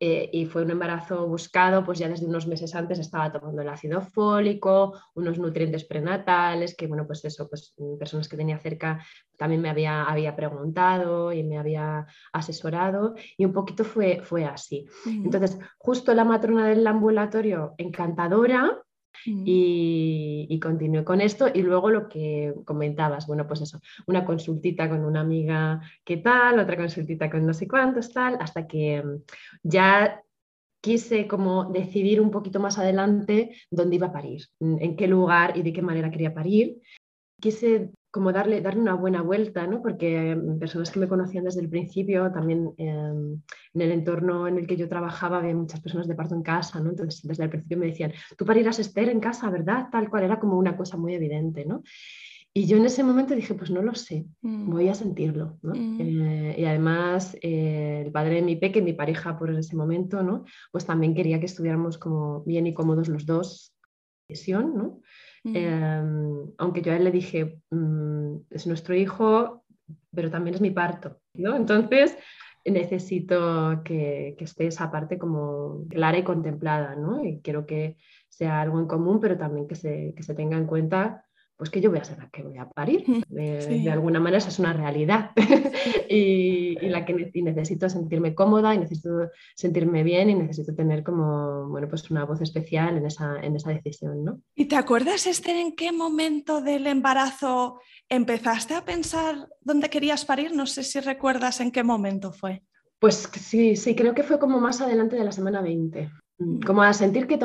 eh, 0.05 0.29
y 0.33 0.47
fue 0.47 0.65
un 0.65 0.71
embarazo 0.73 1.29
buscado, 1.29 1.85
pues 1.85 2.01
ya 2.01 2.09
desde 2.09 2.27
unos 2.27 2.49
meses 2.49 2.75
antes 2.75 2.99
estaba 2.99 3.31
tomando 3.31 3.63
el 3.63 3.69
ácido 3.69 4.01
fólico, 4.01 4.99
unos 5.15 5.39
nutrientes 5.39 5.85
prenatales, 5.85 6.75
que 6.77 6.89
bueno, 6.89 7.07
pues 7.07 7.25
eso, 7.25 7.49
pues 7.49 7.73
mm, 7.79 7.99
personas 7.99 8.29
que 8.29 8.37
tenía 8.37 8.59
cerca 8.59 9.01
también 9.37 9.63
me 9.63 9.71
había, 9.71 10.03
había 10.03 10.35
preguntado 10.35 11.33
y 11.33 11.45
me 11.45 11.57
había 11.57 12.05
asesorado 12.33 13.15
y 13.37 13.45
un 13.45 13.53
poquito 13.53 13.85
fue, 13.85 14.23
fue 14.25 14.45
así. 14.45 14.89
Entonces, 15.07 15.57
justo 15.79 16.13
la 16.15 16.25
matrona 16.25 16.67
del 16.67 16.85
ambulatorio, 16.85 17.77
encantadora, 17.79 18.83
Mm. 19.26 19.42
Y, 19.47 20.59
continué 20.62 21.04
con 21.04 21.21
esto 21.21 21.47
y 21.52 21.62
luego 21.62 21.90
lo 21.90 22.09
que 22.09 22.54
comentabas, 22.64 23.26
bueno, 23.26 23.47
pues 23.47 23.62
eso, 23.62 23.81
una 24.07 24.25
consultita 24.25 24.88
con 24.88 25.04
una 25.04 25.21
amiga, 25.21 25.81
¿qué 26.04 26.19
tal? 26.19 26.59
Otra 26.59 26.76
consultita 26.76 27.31
con 27.31 27.47
no 27.47 27.54
sé 27.54 27.66
cuántos, 27.66 28.12
tal, 28.12 28.37
hasta 28.40 28.66
que 28.66 29.02
mm, 29.02 29.23
ya 29.64 30.23
quise 30.81 31.26
como 31.26 31.64
decidir 31.66 32.21
un 32.21 32.31
poquito 32.31 32.61
más 32.61 32.78
adelante 32.78 33.57
dónde 33.71 33.97
iba 33.97 34.09
a 34.09 34.12
parir, 34.12 34.42
en 34.61 34.97
qué 34.97 35.07
lugar 35.07 35.57
y 35.57 35.62
de 35.62 35.73
qué 35.73 35.83
manera 35.83 36.11
quería 36.11 36.35
parir. 36.35 36.81
Quise 37.40 37.90
como 38.12 38.31
darle, 38.31 38.61
darle 38.61 38.83
una 38.83 38.95
buena 38.95 39.23
vuelta, 39.23 39.66
¿no? 39.66 39.81
porque 39.81 40.37
mm, 40.37 40.59
personas 40.59 40.90
que 40.90 41.00
me 41.00 41.09
conocían 41.09 41.45
desde 41.45 41.62
el 41.62 41.71
principio, 41.71 42.31
también 42.31 42.73
em, 42.76 43.40
en 43.75 43.81
el 43.81 43.90
entorno 43.90 44.47
en 44.47 44.59
el 44.59 44.66
que 44.66 44.76
yo 44.76 44.87
trabajaba, 44.87 45.38
había 45.38 45.54
muchas 45.54 45.81
personas 45.81 46.07
de 46.07 46.14
parto 46.14 46.35
en 46.35 46.42
casa, 46.42 46.78
¿no? 46.78 46.90
entonces 46.90 47.23
desde 47.26 47.45
el 47.45 47.50
principio 47.50 47.78
me 47.78 47.87
decían, 47.87 48.12
tú 48.37 48.45
parirás 48.45 48.78
Esther 48.78 49.09
en 49.09 49.19
casa, 49.19 49.49
¿verdad? 49.50 49.88
Tal 49.90 50.11
cual, 50.11 50.25
era 50.25 50.38
como 50.38 50.59
una 50.59 50.76
cosa 50.76 50.99
muy 50.99 51.14
evidente. 51.14 51.64
¿no? 51.64 51.83
Y 52.52 52.66
yo 52.66 52.76
en 52.76 52.85
ese 52.85 53.02
momento 53.02 53.35
dije, 53.35 53.54
pues 53.54 53.71
no 53.71 53.81
lo 53.81 53.95
sé, 53.95 54.26
mm. 54.42 54.71
voy 54.71 54.88
a 54.88 54.95
sentirlo. 54.95 55.59
¿no? 55.62 55.73
Mm. 55.75 56.00
Eh, 56.00 56.57
y 56.59 56.64
además, 56.66 57.35
eh, 57.40 58.02
el 58.04 58.12
padre 58.12 58.35
de 58.37 58.42
mi 58.42 58.57
peque, 58.57 58.83
mi 58.83 58.92
pareja 58.92 59.38
por 59.38 59.50
ese 59.54 59.75
momento, 59.75 60.23
¿no? 60.23 60.45
pues 60.71 60.85
también 60.85 61.14
quería 61.14 61.40
que 61.40 61.47
estuviéramos 61.47 61.97
como 61.97 62.42
bien 62.45 62.66
y 62.66 62.75
cómodos 62.75 63.09
los 63.09 63.25
dos, 63.25 63.73
¿no? 64.49 65.00
Em, 65.45 66.53
aunque 66.59 66.83
yo 66.83 66.93
a 66.93 66.97
él 66.97 67.05
le 67.05 67.11
dije, 67.11 67.61
mm, 67.71 68.37
es 68.51 68.67
nuestro 68.67 68.95
hijo, 68.95 69.65
pero 70.15 70.31
también 70.31 70.55
es 70.55 70.61
mi 70.61 70.71
parto, 70.71 71.21
¿no? 71.35 71.57
Entonces 71.57 72.17
necesito 72.65 73.83
que, 73.85 74.37
que, 74.39 74.45
esté 74.45 74.69
esa 74.69 74.91
parte 74.91 75.19
como 75.19 75.85
clara 75.89 76.19
y 76.19 76.23
contemplada, 76.23 76.95
¿no? 76.95 77.25
Y 77.25 77.41
quiero 77.41 77.67
que 77.67 77.97
sea 78.29 78.61
algo 78.61 78.79
en 78.79 78.87
común, 78.87 79.19
pero 79.21 79.37
también 79.37 79.67
que 79.67 79.75
se, 79.75 80.15
que 80.17 80.23
se 80.23 80.35
tenga 80.35 80.57
en 80.57 80.67
cuenta 80.67 81.25
pues 81.62 81.71
que 81.71 81.81
yo 81.81 81.90
voy 81.90 82.00
a 82.00 82.04
ser 82.04 82.19
la 82.19 82.28
que 82.28 82.42
voy 82.42 82.59
a 82.59 82.69
parir. 82.69 83.04
De, 83.28 83.88
alguna 83.88 84.19
manera 84.19 84.38
esa 84.38 84.49
es 84.49 84.59
una 84.59 84.73
realidad 84.73 85.31
y, 86.11 86.75
la 86.88 87.04
que 87.04 87.14
necesito 87.35 87.88
sentirme 87.88 88.35
cómoda 88.35 88.75
y 88.75 88.78
necesito 88.78 89.31
sentirme 89.54 90.02
bien 90.02 90.28
y 90.28 90.35
necesito 90.35 90.75
tener 90.75 91.04
como, 91.04 91.69
bueno, 91.69 91.88
pues 91.88 92.11
una 92.11 92.25
voz 92.25 92.40
especial 92.40 92.97
en 92.97 93.07
esa, 93.07 93.38
en 93.40 93.54
esa 93.54 93.71
decisión, 93.71 94.25
¿no? 94.25 94.40
¿Y 94.57 94.64
te 94.64 94.75
acuerdas, 94.75 95.28
Esther, 95.28 95.54
en 95.54 95.76
qué 95.76 95.92
momento 95.92 96.62
del 96.62 96.88
embarazo 96.88 97.78
empezaste 98.09 98.75
a 98.75 98.85
pensar 98.85 99.49
dónde 99.61 99.88
querías 99.88 100.25
parir? 100.25 100.52
No 100.57 100.66
sé 100.66 100.83
si 100.83 100.99
recuerdas 100.99 101.61
en 101.61 101.71
qué 101.71 101.85
momento 101.85 102.33
fue. 102.33 102.64
Pues 102.99 103.31
sí, 103.40 103.76
sí, 103.76 103.95
creo 103.95 104.14
que 104.14 104.25
fue 104.25 104.40
como 104.40 104.59
más 104.59 104.81
adelante 104.81 105.14
de 105.14 105.25
la 105.25 105.33
semana 105.33 105.62
20. 105.62 106.11
Mm, 106.43 106.61
como 106.61 106.83
a 106.83 106.93
sentir 106.93 107.27
que, 107.27 107.39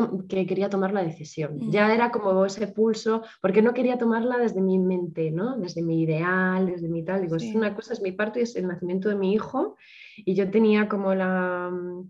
quería 0.45 0.69
tomar 0.69 0.91
la 0.91 1.03
decisión. 1.03 1.57
Mm. 1.57 1.71
Ya 1.71 1.93
era 1.93 2.11
como 2.11 2.45
ese 2.45 2.67
pulso, 2.67 3.21
porque 3.41 3.61
no 3.61 3.73
quería 3.73 3.97
tomarla 3.97 4.37
desde 4.37 4.61
mi 4.61 4.79
mente, 4.79 5.31
¿no? 5.31 5.57
Desde 5.57 5.81
mi 5.81 6.01
ideal, 6.01 6.65
desde 6.65 6.89
mi 6.89 7.03
tal. 7.03 7.21
Digo, 7.21 7.35
es 7.35 7.53
una 7.53 7.75
cosa, 7.75 7.93
es 7.93 8.01
mi 8.01 8.11
parto 8.11 8.39
y 8.39 8.43
es 8.43 8.55
el 8.55 8.67
nacimiento 8.67 9.09
de 9.09 9.15
mi 9.15 9.33
hijo. 9.33 9.75
Y 10.17 10.33
yo 10.33 10.49
tenía 10.49 10.87
como 10.87 11.13
la, 11.13 11.69
mm, 11.71 12.07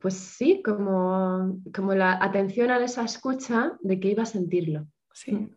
pues 0.00 0.14
sí, 0.14 0.62
como, 0.64 1.60
como 1.74 1.94
la 1.94 2.22
atención 2.22 2.70
a 2.70 2.82
esa 2.82 3.04
escucha 3.04 3.78
de 3.80 4.00
que 4.00 4.08
iba 4.08 4.24
a 4.24 4.26
sentirlo. 4.26 4.86
Sí. 5.12 5.48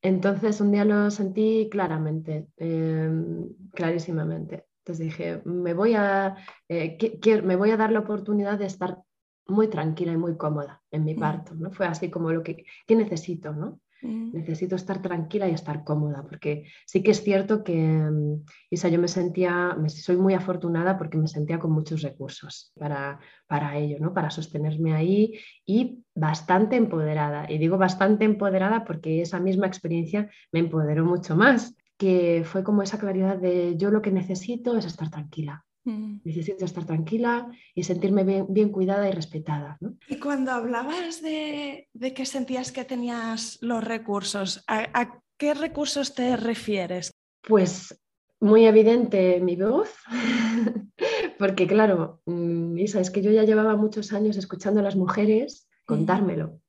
Entonces 0.00 0.60
un 0.60 0.70
día 0.72 0.84
lo 0.84 1.10
sentí 1.10 1.68
claramente, 1.70 2.48
em, 2.58 3.48
clarísimamente. 3.72 4.66
Entonces 4.80 5.06
dije, 5.06 5.40
me 5.46 5.72
voy, 5.72 5.94
a, 5.94 6.36
eh, 6.68 6.98
me 7.42 7.56
voy 7.56 7.70
a 7.70 7.78
dar 7.78 7.90
la 7.90 8.00
oportunidad 8.00 8.58
de 8.58 8.66
estar 8.66 8.98
muy 9.46 9.68
tranquila 9.68 10.12
y 10.12 10.16
muy 10.16 10.36
cómoda 10.36 10.82
en 10.90 11.04
mi 11.04 11.14
mm. 11.14 11.18
parto, 11.18 11.54
¿no? 11.54 11.70
Fue 11.70 11.86
así 11.86 12.10
como 12.10 12.32
lo 12.32 12.42
que, 12.42 12.64
necesito, 12.88 13.52
¿no? 13.52 13.80
Mm. 14.02 14.32
Necesito 14.32 14.76
estar 14.76 15.00
tranquila 15.00 15.48
y 15.48 15.52
estar 15.52 15.84
cómoda, 15.84 16.22
porque 16.22 16.66
sí 16.86 17.02
que 17.02 17.10
es 17.10 17.22
cierto 17.22 17.64
que, 17.64 17.74
mm, 17.74 18.44
Isa, 18.70 18.88
yo 18.88 18.98
me 18.98 19.08
sentía, 19.08 19.74
me, 19.74 19.88
soy 19.88 20.16
muy 20.16 20.34
afortunada 20.34 20.96
porque 20.96 21.18
me 21.18 21.28
sentía 21.28 21.58
con 21.58 21.72
muchos 21.72 22.02
recursos 22.02 22.72
para, 22.78 23.18
para 23.46 23.76
ello, 23.76 23.98
¿no? 24.00 24.12
para 24.12 24.30
sostenerme 24.30 24.94
ahí 24.94 25.38
y 25.66 26.04
bastante 26.14 26.76
empoderada. 26.76 27.50
Y 27.50 27.58
digo 27.58 27.78
bastante 27.78 28.24
empoderada 28.24 28.84
porque 28.84 29.22
esa 29.22 29.40
misma 29.40 29.66
experiencia 29.66 30.30
me 30.52 30.60
empoderó 30.60 31.04
mucho 31.04 31.36
más, 31.36 31.76
que 31.96 32.42
fue 32.44 32.64
como 32.64 32.82
esa 32.82 32.98
claridad 32.98 33.38
de 33.38 33.76
yo 33.76 33.90
lo 33.90 34.02
que 34.02 34.10
necesito 34.10 34.76
es 34.76 34.84
estar 34.84 35.10
tranquila. 35.10 35.63
Mm. 35.84 36.20
Necesito 36.24 36.64
estar 36.64 36.84
tranquila 36.84 37.50
y 37.74 37.84
sentirme 37.84 38.44
bien, 38.48 38.70
cuidada 38.70 39.08
y 39.08 39.12
respetada. 39.12 39.78
Y 40.08 40.18
cuando 40.18 40.52
hablabas 40.52 41.22
de, 41.22 41.88
que 42.14 42.26
sentías 42.26 42.72
que 42.72 42.84
tenías 42.84 43.58
los 43.60 43.84
recursos, 43.84 44.64
¿a, 44.66 45.20
qué 45.36 45.54
recursos 45.54 46.14
te 46.14 46.36
refieres? 46.36 47.12
Pues 47.46 48.00
muy 48.40 48.66
evidente 48.66 49.40
mi 49.40 49.56
voz, 49.56 49.90
porque 51.38 51.66
claro, 51.66 52.22
mm, 52.26 52.78
Isa, 52.78 53.00
es 53.00 53.10
que 53.10 53.22
yo 53.22 53.30
ya 53.30 53.44
llevaba 53.44 53.76
muchos 53.76 54.12
años 54.12 54.36
escuchando 54.36 54.80
a 54.80 54.84
las 54.84 54.96
mujeres 54.96 55.68
contármelo 55.86 56.60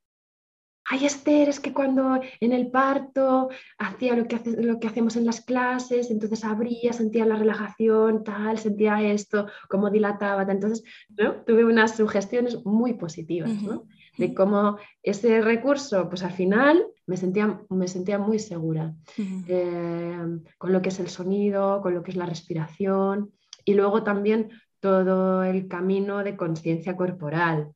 ay 0.86 1.06
Esther, 1.06 1.50
es 1.50 1.60
que 1.60 1.74
cuando 1.74 2.20
en 2.40 2.52
el 2.52 2.70
parto 2.70 3.50
hacía 3.78 4.16
lo 4.16 4.28
que, 4.28 4.40
lo 4.58 4.80
que 4.80 4.88
hacemos 4.88 5.16
en 5.16 5.26
las 5.26 5.42
clases, 5.42 6.12
entonces 6.12 6.44
abría, 6.44 6.94
sentía 6.94 7.26
la 7.26 7.36
relajación, 7.36 8.24
tal, 8.24 8.58
sentía 8.58 9.02
esto, 9.02 9.48
cómo 9.70 9.90
dilataba, 9.90 10.44
entonces 10.44 10.84
¿no? 11.10 11.44
tuve 11.46 11.66
unas 11.66 11.96
sugestiones 11.96 12.64
muy 12.66 12.94
positivas, 12.94 13.52
¿no? 13.62 13.88
de 14.18 14.34
cómo 14.34 14.78
ese 15.04 15.42
recurso, 15.42 16.08
pues 16.08 16.24
al 16.24 16.32
final 16.32 16.86
me 17.06 17.18
sentía, 17.18 17.60
me 17.70 17.88
sentía 17.88 18.18
muy 18.18 18.40
segura 18.40 18.94
eh, 19.18 20.18
con 20.58 20.72
lo 20.72 20.82
que 20.82 20.90
es 20.90 21.00
el 21.00 21.10
sonido, 21.10 21.82
con 21.82 21.94
lo 21.94 22.04
que 22.04 22.12
es 22.12 22.18
la 22.18 22.26
respiración 22.26 23.32
y 23.66 23.74
luego 23.74 24.04
también 24.04 24.52
todo 24.80 25.44
el 25.44 25.68
camino 25.68 26.24
de 26.24 26.38
conciencia 26.38 26.96
corporal, 26.96 27.75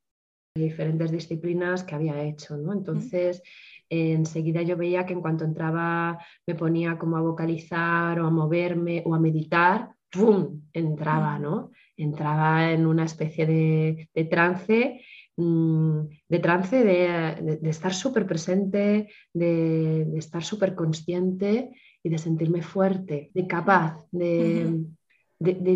diferentes 0.60 1.12
disciplinas 1.12 1.84
que 1.84 1.96
había 1.96 2.22
hecho, 2.24 2.58
¿no? 2.58 2.74
Entonces, 2.74 3.42
enseguida 3.90 4.62
yo 4.62 4.78
veía 4.78 5.06
que 5.06 5.14
en 5.14 5.22
cuanto 5.22 5.44
entraba 5.44 6.20
me 6.46 6.56
ponía 6.56 6.98
como 6.98 7.18
a 7.18 7.22
vocalizar 7.22 8.20
o 8.20 8.28
a 8.28 8.30
moverme 8.30 9.04
o 9.06 9.16
a 9.16 9.20
meditar, 9.20 9.92
¡pum! 10.12 10.62
entraba, 10.74 11.40
¿no? 11.40 11.72
Entraba 11.98 12.72
en 12.72 12.86
una 12.86 13.06
especie 13.06 13.46
de, 13.46 14.26
trance, 14.30 15.02
mm, 15.38 16.00
de 16.28 16.40
trance 16.40 16.84
de, 16.84 17.60
estar 17.64 17.94
súper 17.94 18.26
presente, 18.26 19.10
de, 19.34 20.08
estar 20.18 20.44
súper 20.44 20.76
consciente 20.76 21.72
y 22.04 22.10
de 22.10 22.18
sentirme 22.18 22.62
fuerte, 22.62 23.32
de 23.34 23.48
capaz, 23.48 24.06
de, 24.12 24.86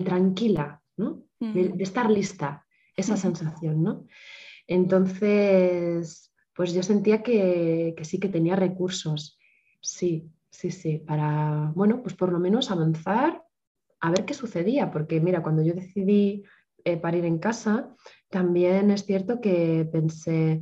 tranquila, 0.06 0.82
¿no? 0.98 1.26
de, 1.40 1.74
estar 1.80 2.10
lista, 2.10 2.66
esa 2.96 3.18
sensación, 3.18 3.84
¿no? 3.84 4.06
Entonces, 4.68 6.34
pues 6.56 6.74
yo 6.74 6.84
sentía 6.84 7.24
que, 7.24 7.96
sí 8.04 8.20
que 8.20 8.30
tenía 8.30 8.56
recursos, 8.56 9.38
sí, 9.82 10.30
sí, 10.50 10.72
sí, 10.72 11.00
para, 11.00 11.72
bueno, 11.76 12.02
pues 12.02 12.16
por 12.16 12.32
lo 12.32 12.40
menos 12.40 12.72
avanzar 12.72 13.44
a 14.00 14.12
ver 14.12 14.26
qué 14.26 14.34
sucedía, 14.34 14.92
porque 14.92 15.20
mira, 15.20 15.42
cuando 15.42 15.64
yo 15.64 15.74
decidí 15.74 16.44
eh, 16.84 16.98
parir 16.98 17.26
en 17.26 17.40
casa, 17.40 17.96
también 18.30 18.92
es 18.92 19.06
cierto 19.06 19.40
que 19.40 19.88
pensé, 19.92 20.62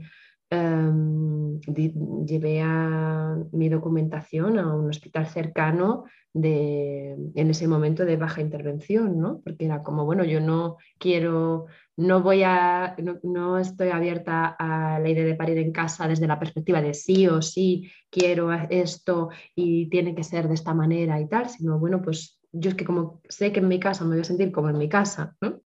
em, 0.50 1.60
llevé 1.60 2.62
a 2.62 3.38
mi 3.52 3.70
documentación 3.70 4.60
a 4.60 4.74
un 4.74 4.90
hospital 4.90 5.28
cercano 5.28 6.06
de, 6.34 7.18
en 7.36 7.50
ese 7.50 7.68
momento 7.68 8.06
de 8.06 8.18
baja 8.18 8.42
intervención, 8.42 9.20
¿no? 9.20 9.42
Porque 9.42 9.66
era 9.66 9.84
como, 9.84 10.06
bueno, 10.06 10.24
yo 10.24 10.40
no 10.40 10.78
quiero 10.98 11.68
no 12.02 12.22
voy 12.22 12.44
a, 12.44 12.96
no, 13.24 13.58
estoy 13.58 13.90
abierta 13.90 14.56
a 14.58 15.00
la 15.00 15.10
idea 15.10 15.24
de 15.24 15.36
parir 15.36 15.58
en 15.58 15.72
casa 15.72 16.08
desde 16.08 16.28
la 16.28 16.40
perspectiva 16.40 16.82
de 16.82 16.94
sí 16.94 17.28
o 17.28 17.42
sí 17.42 17.92
quiero 18.10 18.52
esto 18.70 19.30
y 19.56 19.90
tiene 19.90 20.16
que 20.16 20.24
ser 20.24 20.48
de 20.48 20.56
esta 20.56 20.74
manera 20.74 21.20
y 21.20 21.28
tal, 21.28 21.50
sino 21.50 21.80
bueno, 21.80 22.02
pues 22.02 22.40
yo 22.52 22.70
es 22.70 22.76
que 22.76 22.86
como 22.86 23.22
sé 23.30 23.52
que 23.52 23.60
en 23.60 23.68
mi 23.68 23.80
casa 23.80 24.04
me 24.04 24.12
voy 24.12 24.22
a 24.22 24.26
sentir 24.26 24.52
como 24.52 24.70
en 24.70 24.78
mi 24.78 24.90
casa, 24.90 25.36
¿no? 25.42 25.62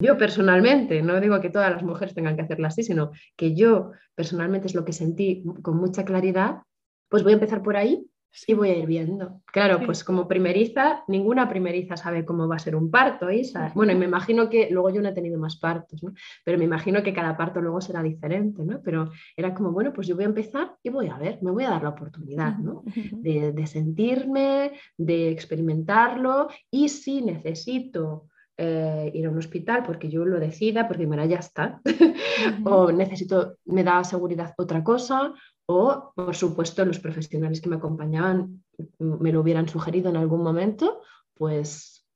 Yo 0.00 0.16
personalmente, 0.16 1.02
no 1.02 1.20
digo 1.20 1.40
que 1.40 1.50
todas 1.50 1.72
las 1.72 1.82
mujeres 1.82 2.14
tengan 2.14 2.36
que 2.36 2.42
hacerlo 2.42 2.68
así, 2.68 2.84
sino 2.84 3.10
que 3.36 3.56
yo 3.56 3.90
personalmente 4.14 4.68
es 4.68 4.76
lo 4.76 4.84
que 4.84 4.92
sentí 4.92 5.44
con 5.62 5.76
mucha 5.76 6.04
claridad, 6.04 6.62
pues 7.08 7.24
voy 7.24 7.32
a 7.32 7.34
empezar 7.34 7.62
por 7.62 7.76
ahí 7.76 8.08
y 8.46 8.54
voy 8.54 8.70
a 8.70 8.76
ir 8.76 8.86
viendo. 8.86 9.40
Claro, 9.46 9.80
pues 9.84 10.04
como 10.04 10.28
primeriza, 10.28 11.02
ninguna 11.08 11.48
primeriza 11.48 11.96
sabe 11.96 12.24
cómo 12.24 12.46
va 12.46 12.56
a 12.56 12.60
ser 12.60 12.76
un 12.76 12.90
parto, 12.90 13.30
Isa. 13.30 13.72
Bueno, 13.74 13.92
y 13.92 13.96
me 13.96 14.04
imagino 14.04 14.48
que 14.48 14.68
luego 14.70 14.90
yo 14.90 15.02
no 15.02 15.08
he 15.08 15.12
tenido 15.12 15.38
más 15.38 15.56
partos, 15.56 16.02
¿no? 16.02 16.12
Pero 16.44 16.58
me 16.58 16.64
imagino 16.64 17.02
que 17.02 17.12
cada 17.12 17.36
parto 17.36 17.60
luego 17.60 17.80
será 17.80 18.02
diferente, 18.02 18.64
¿no? 18.64 18.80
Pero 18.82 19.10
era 19.36 19.54
como, 19.54 19.72
bueno, 19.72 19.92
pues 19.92 20.06
yo 20.06 20.14
voy 20.14 20.24
a 20.24 20.28
empezar 20.28 20.76
y 20.82 20.90
voy 20.90 21.08
a 21.08 21.18
ver, 21.18 21.38
me 21.42 21.50
voy 21.50 21.64
a 21.64 21.70
dar 21.70 21.82
la 21.82 21.90
oportunidad, 21.90 22.56
¿no? 22.58 22.82
De, 23.12 23.66
sentirme, 23.66 24.72
de 24.96 25.30
experimentarlo 25.30 26.48
y 26.70 26.88
si 26.88 27.20
necesito 27.22 28.28
eh, 28.56 29.10
ir 29.12 29.26
a 29.26 29.30
un 29.30 29.38
hospital 29.38 29.82
porque 29.84 30.08
yo 30.08 30.24
lo 30.24 30.40
decida, 30.40 30.86
porque 30.86 31.06
mira, 31.06 31.26
ya 31.26 31.38
está, 31.38 31.80
o 32.64 32.90
necesito, 32.92 33.56
me 33.66 33.84
da 33.84 34.02
seguridad 34.04 34.54
otra 34.56 34.82
cosa, 34.82 35.34
o, 35.70 36.12
por 36.14 36.34
supuesto, 36.34 36.82
los 36.86 36.98
profesionales 36.98 37.60
que 37.60 37.68
me 37.68 37.76
acompañaban 37.76 38.64
me 38.98 39.32
lo 39.32 39.40
hubieran 39.40 39.68
sugerido 39.68 40.08
en 40.08 40.16
algún 40.16 40.42
momento, 40.42 41.02
pues 41.34 42.06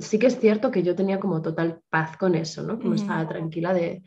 sí 0.00 0.18
que 0.18 0.26
es 0.26 0.38
cierto 0.38 0.70
que 0.70 0.82
yo 0.82 0.94
tenía 0.94 1.18
como 1.18 1.40
total 1.40 1.80
paz 1.88 2.18
con 2.18 2.34
eso, 2.34 2.62
¿no? 2.62 2.78
Como 2.78 2.94
estaba 2.94 3.26
tranquila 3.26 3.72
de, 3.72 4.02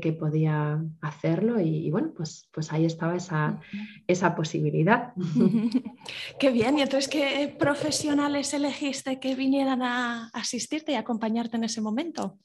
que 0.00 0.12
podía 0.12 0.82
hacerlo 1.02 1.60
y, 1.60 1.88
bueno, 1.92 2.12
pues, 2.16 2.48
pues 2.52 2.72
ahí 2.72 2.84
estaba 2.84 3.14
esa, 3.14 3.60
esa 4.08 4.34
posibilidad. 4.34 5.12
Qué 6.40 6.50
bien, 6.50 6.78
y 6.78 6.82
entonces, 6.82 7.08
¿qué 7.08 7.54
profesionales 7.56 8.52
elegiste 8.54 9.20
que 9.20 9.36
vinieran 9.36 9.82
a 9.82 10.30
asistirte 10.32 10.92
y 10.92 10.96
acompañarte 10.96 11.56
en 11.56 11.64
ese 11.64 11.80
momento? 11.80 12.40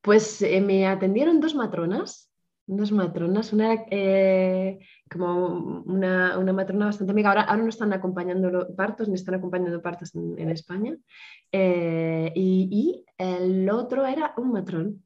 Pues 0.00 0.40
eh, 0.40 0.62
me 0.62 0.86
atendieron 0.86 1.40
dos 1.40 1.54
matronas 1.54 2.29
dos 2.76 2.92
matronas, 2.92 3.52
una 3.52 3.84
eh, 3.90 4.78
como 5.10 5.82
una, 5.86 6.52
matrona 6.52 6.86
bastante 6.86 7.12
amiga, 7.12 7.30
ahora, 7.30 7.42
ahora 7.42 7.62
no 7.62 7.68
están 7.68 7.92
acompañando 7.92 8.74
partos, 8.76 9.08
ni 9.08 9.14
están 9.14 9.34
acompañando 9.34 9.82
partos 9.82 10.14
en, 10.14 10.50
España, 10.50 10.96
eh, 11.52 12.32
y, 12.34 13.04
el 13.18 13.68
otro 13.68 14.06
era 14.06 14.34
un 14.36 14.52
matrón. 14.52 15.04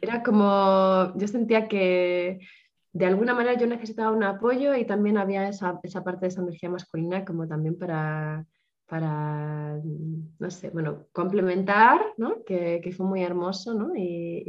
Era 0.00 0.22
como, 0.22 1.12
yo 1.16 1.26
sentía 1.26 1.68
que 1.68 2.40
de 2.92 3.06
alguna 3.06 3.34
manera 3.34 3.58
yo 3.58 3.66
necesitaba 3.66 4.12
un 4.12 4.24
apoyo 4.24 4.74
y 4.74 4.84
también 4.84 5.18
había 5.18 5.48
esa, 5.48 5.80
esa 5.82 6.02
parte 6.02 6.22
de 6.22 6.28
esa 6.28 6.42
energía 6.42 6.70
masculina 6.70 7.24
como 7.24 7.46
también 7.46 7.78
para 7.78 8.46
para, 8.90 9.80
no 10.40 10.50
sé, 10.50 10.70
bueno, 10.70 11.06
complementar, 11.12 12.00
¿no? 12.16 12.42
que, 12.44 12.80
que, 12.82 12.90
fue 12.90 13.06
muy 13.06 13.22
hermoso 13.22 13.72
¿no? 13.72 13.94
y, 13.94 14.42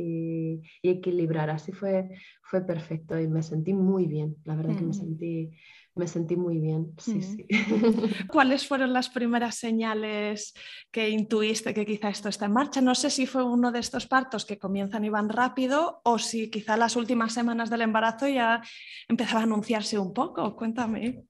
y, 0.82 0.90
equilibrar. 0.90 1.52
Así 1.52 1.72
fue, 1.72 2.10
fue 2.42 2.62
perfecto 2.62 3.20
y 3.20 3.28
me 3.28 3.44
sentí 3.44 3.72
muy 3.72 4.08
bien, 4.08 4.36
la 4.44 4.56
verdad 4.56 4.76
que 4.76 4.82
me 4.82 4.90
mm. 4.90 4.94
sentí, 4.94 5.52
me 5.94 6.08
sentí 6.08 6.36
muy 6.38 6.58
bien. 6.58 6.92
Sí, 6.98 7.20
mm. 7.20 7.22
sí. 7.22 7.48
¿Cuáles 8.32 8.68
fueron 8.68 8.94
las 8.94 9.10
primeras 9.10 9.58
señales 9.58 10.56
que 10.90 11.10
intuiste 11.10 11.76
que 11.76 11.86
quizá 11.86 12.10
esto 12.10 12.28
está 12.28 12.48
en 12.48 12.54
marcha? 12.54 12.82
No 12.82 12.96
sé 12.96 13.12
si 13.12 13.28
fue 13.28 13.44
uno 13.44 13.72
de 13.72 13.78
estos 13.78 14.08
partos 14.08 14.46
que 14.46 14.58
comienzan 14.58 15.06
y 15.06 15.10
van 15.10 15.30
rápido 15.30 16.02
o 16.04 16.18
si 16.18 16.50
quizá 16.50 16.78
las 16.78 16.96
últimas 16.96 17.32
semanas 17.32 17.70
del 17.70 17.82
embarazo 17.82 18.28
ya 18.28 18.60
empezaba 19.08 19.42
a 19.42 19.44
anunciarse 19.44 20.00
un 20.00 20.14
poco. 20.14 20.56
Cuéntame. 20.56 21.26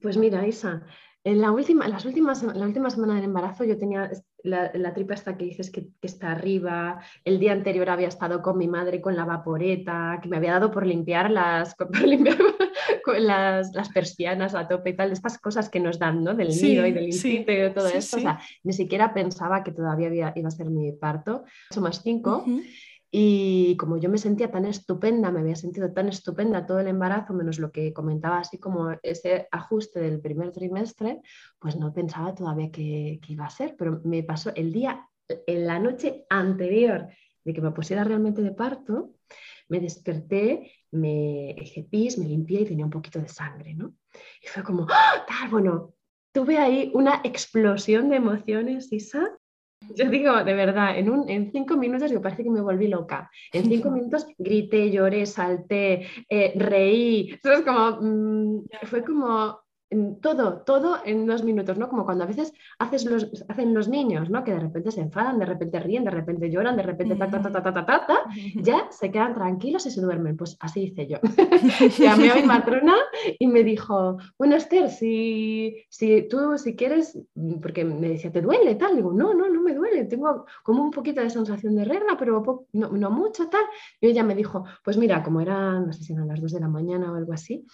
Pues 0.00 0.16
mira, 0.16 0.46
Isa, 0.46 0.86
en 1.24 1.40
la 1.40 1.50
última, 1.50 1.88
las 1.88 2.04
últimas, 2.04 2.42
la 2.42 2.64
última 2.64 2.90
semana 2.90 3.16
del 3.16 3.24
embarazo 3.24 3.64
yo 3.64 3.76
tenía 3.76 4.10
la, 4.44 4.94
tripa 4.94 5.14
esta 5.14 5.36
que 5.36 5.44
dices 5.46 5.70
que, 5.70 5.88
está 6.00 6.32
arriba. 6.32 7.00
El 7.24 7.38
día 7.38 7.52
anterior 7.52 7.90
había 7.90 8.08
estado 8.08 8.40
con 8.40 8.56
mi 8.56 8.68
madre 8.68 9.00
con 9.00 9.16
la 9.16 9.24
vaporeta, 9.24 10.20
que 10.22 10.28
me 10.28 10.36
había 10.36 10.52
dado 10.52 10.70
por 10.70 10.86
limpiar 10.86 11.30
las, 11.30 11.74
con 13.04 13.26
las, 13.26 13.74
las, 13.74 13.88
persianas 13.90 14.54
a 14.54 14.68
tope 14.68 14.90
y 14.90 14.96
tal, 14.96 15.12
estas 15.12 15.38
cosas 15.38 15.68
que 15.68 15.80
nos 15.80 15.98
dan, 15.98 16.22
¿no? 16.22 16.34
Del 16.34 16.48
nido 16.48 16.86
y 16.86 16.92
del 16.92 17.06
instinto 17.06 17.52
y 17.52 17.56
de 17.56 17.70
todo 17.70 17.88
esto. 17.88 18.16
O 18.16 18.20
sea, 18.20 18.38
ni 18.62 18.72
siquiera 18.72 19.12
pensaba 19.12 19.62
que 19.64 19.72
todavía 19.72 20.32
iba 20.34 20.48
a 20.48 20.52
ser 20.52 20.70
mi 20.70 20.92
parto. 20.92 21.44
8 21.70 21.80
más 21.80 22.00
5. 22.02 22.44
Y 23.10 23.76
como 23.78 23.96
yo 23.96 24.10
me 24.10 24.18
sentía 24.18 24.50
tan 24.50 24.66
estupenda, 24.66 25.30
me 25.30 25.40
había 25.40 25.56
sentido 25.56 25.92
tan 25.92 26.08
estupenda 26.08 26.66
todo 26.66 26.80
el 26.80 26.88
embarazo, 26.88 27.32
menos 27.32 27.58
lo 27.58 27.72
que 27.72 27.92
comentaba 27.94 28.40
así 28.40 28.58
como 28.58 28.90
ese 29.02 29.48
ajuste 29.50 30.00
del 30.00 30.20
primer 30.20 30.52
trimestre, 30.52 31.22
pues 31.58 31.76
no 31.76 31.92
pensaba 31.92 32.34
todavía 32.34 32.70
que, 32.70 33.18
iba 33.26 33.46
a 33.46 33.50
ser, 33.50 33.76
pero 33.78 34.00
me 34.04 34.22
pasó 34.22 34.52
el 34.54 34.72
día, 34.72 35.08
en 35.46 35.66
la 35.66 35.78
noche 35.78 36.26
anterior 36.28 37.08
de 37.44 37.54
que 37.54 37.60
me 37.62 37.70
pusiera 37.70 38.04
realmente 38.04 38.42
de 38.42 38.52
parto, 38.52 39.14
me 39.68 39.80
desperté, 39.80 40.70
me 40.90 41.54
hice 41.58 41.84
pis, 41.84 42.18
me 42.18 42.26
limpié 42.26 42.62
y 42.62 42.66
tenía 42.66 42.84
un 42.84 42.90
poquito 42.90 43.18
de 43.18 43.28
sangre, 43.28 43.74
¿no? 43.74 43.94
Y 44.42 44.48
fue 44.48 44.62
como, 44.62 44.86
¡ah! 44.90 45.48
bueno, 45.50 45.94
tuve 46.32 46.58
ahí 46.58 46.90
una 46.94 47.20
explosión 47.24 48.08
de 48.10 48.16
emociones, 48.16 48.92
Isa. 48.92 49.37
Yo 49.94 50.10
digo, 50.10 50.44
de 50.44 50.54
verdad, 50.54 50.98
en, 50.98 51.10
un, 51.10 51.28
en 51.28 51.50
cinco 51.50 51.76
minutos 51.76 52.10
yo 52.10 52.20
parece 52.20 52.44
que 52.44 52.50
me 52.50 52.60
volví 52.60 52.88
loca. 52.88 53.30
En 53.52 53.64
cinco 53.64 53.90
minutos 53.90 54.26
grité, 54.36 54.90
lloré, 54.90 55.26
salté, 55.26 56.06
eh, 56.28 56.52
reí. 56.56 57.30
Entonces, 57.32 57.64
como, 57.64 57.98
mm, 58.00 58.68
fue 58.84 59.04
como 59.04 59.60
todo, 60.20 60.62
todo 60.62 60.98
en 61.04 61.26
dos 61.26 61.42
minutos, 61.42 61.78
¿no? 61.78 61.88
Como 61.88 62.04
cuando 62.04 62.24
a 62.24 62.26
veces 62.26 62.52
haces 62.78 63.06
los, 63.06 63.44
hacen 63.48 63.72
los 63.72 63.88
niños, 63.88 64.28
¿no? 64.28 64.44
Que 64.44 64.52
de 64.52 64.60
repente 64.60 64.90
se 64.90 65.00
enfadan, 65.00 65.38
de 65.38 65.46
repente 65.46 65.80
ríen, 65.80 66.04
de 66.04 66.10
repente 66.10 66.50
lloran, 66.50 66.76
de 66.76 66.82
repente 66.82 67.16
ta, 67.16 67.30
ta, 67.30 67.40
ta, 67.40 67.50
ta, 67.50 67.62
ta, 67.62 67.86
ta, 67.86 68.06
ta, 68.06 68.24
ya 68.56 68.88
se 68.90 69.10
quedan 69.10 69.34
tranquilos 69.34 69.86
y 69.86 69.90
se 69.90 70.00
duermen. 70.00 70.36
Pues 70.36 70.56
así 70.60 70.82
hice 70.82 71.06
yo. 71.06 71.18
Llamé 71.98 72.30
a 72.30 72.34
mi 72.34 72.42
matrona 72.46 72.94
y 73.38 73.46
me 73.46 73.64
dijo, 73.64 74.18
bueno, 74.38 74.56
Esther, 74.56 74.90
si, 74.90 75.84
si 75.88 76.28
tú, 76.28 76.58
si 76.58 76.76
quieres, 76.76 77.18
porque 77.62 77.84
me 77.84 78.10
decía, 78.10 78.30
¿te 78.30 78.42
duele 78.42 78.74
tal? 78.74 78.94
Digo, 78.94 79.12
no, 79.12 79.32
no, 79.32 79.48
no 79.48 79.62
me 79.62 79.74
duele, 79.74 80.04
tengo 80.04 80.44
como 80.62 80.82
un 80.82 80.90
poquito 80.90 81.22
de 81.22 81.30
sensación 81.30 81.74
de 81.74 81.84
regla, 81.84 82.16
pero 82.18 82.66
no, 82.72 82.88
no 82.88 83.10
mucho 83.10 83.48
tal. 83.48 83.64
Y 84.00 84.08
ella 84.08 84.22
me 84.22 84.34
dijo, 84.34 84.64
pues 84.84 84.98
mira, 84.98 85.22
como 85.22 85.40
eran, 85.40 85.86
no 85.86 85.92
sé 85.92 86.04
si 86.04 86.12
eran 86.12 86.28
las 86.28 86.42
dos 86.42 86.52
de 86.52 86.60
la 86.60 86.68
mañana 86.68 87.10
o 87.10 87.16
algo 87.16 87.32
así, 87.32 87.64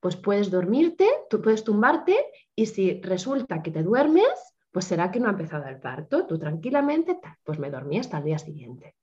pues 0.00 0.16
puedes 0.16 0.50
dormirte, 0.50 1.06
tú 1.30 1.40
puedes 1.40 1.64
tumbarte 1.64 2.16
y 2.54 2.66
si 2.66 3.00
resulta 3.00 3.62
que 3.62 3.70
te 3.70 3.82
duermes, 3.82 4.56
pues 4.70 4.84
será 4.84 5.10
que 5.10 5.20
no 5.20 5.28
ha 5.28 5.30
empezado 5.30 5.66
el 5.66 5.80
parto, 5.80 6.26
tú 6.26 6.38
tranquilamente, 6.38 7.18
pues 7.42 7.58
me 7.58 7.70
dormí 7.70 7.98
hasta 7.98 8.18
el 8.18 8.24
día 8.24 8.38
siguiente. 8.38 8.94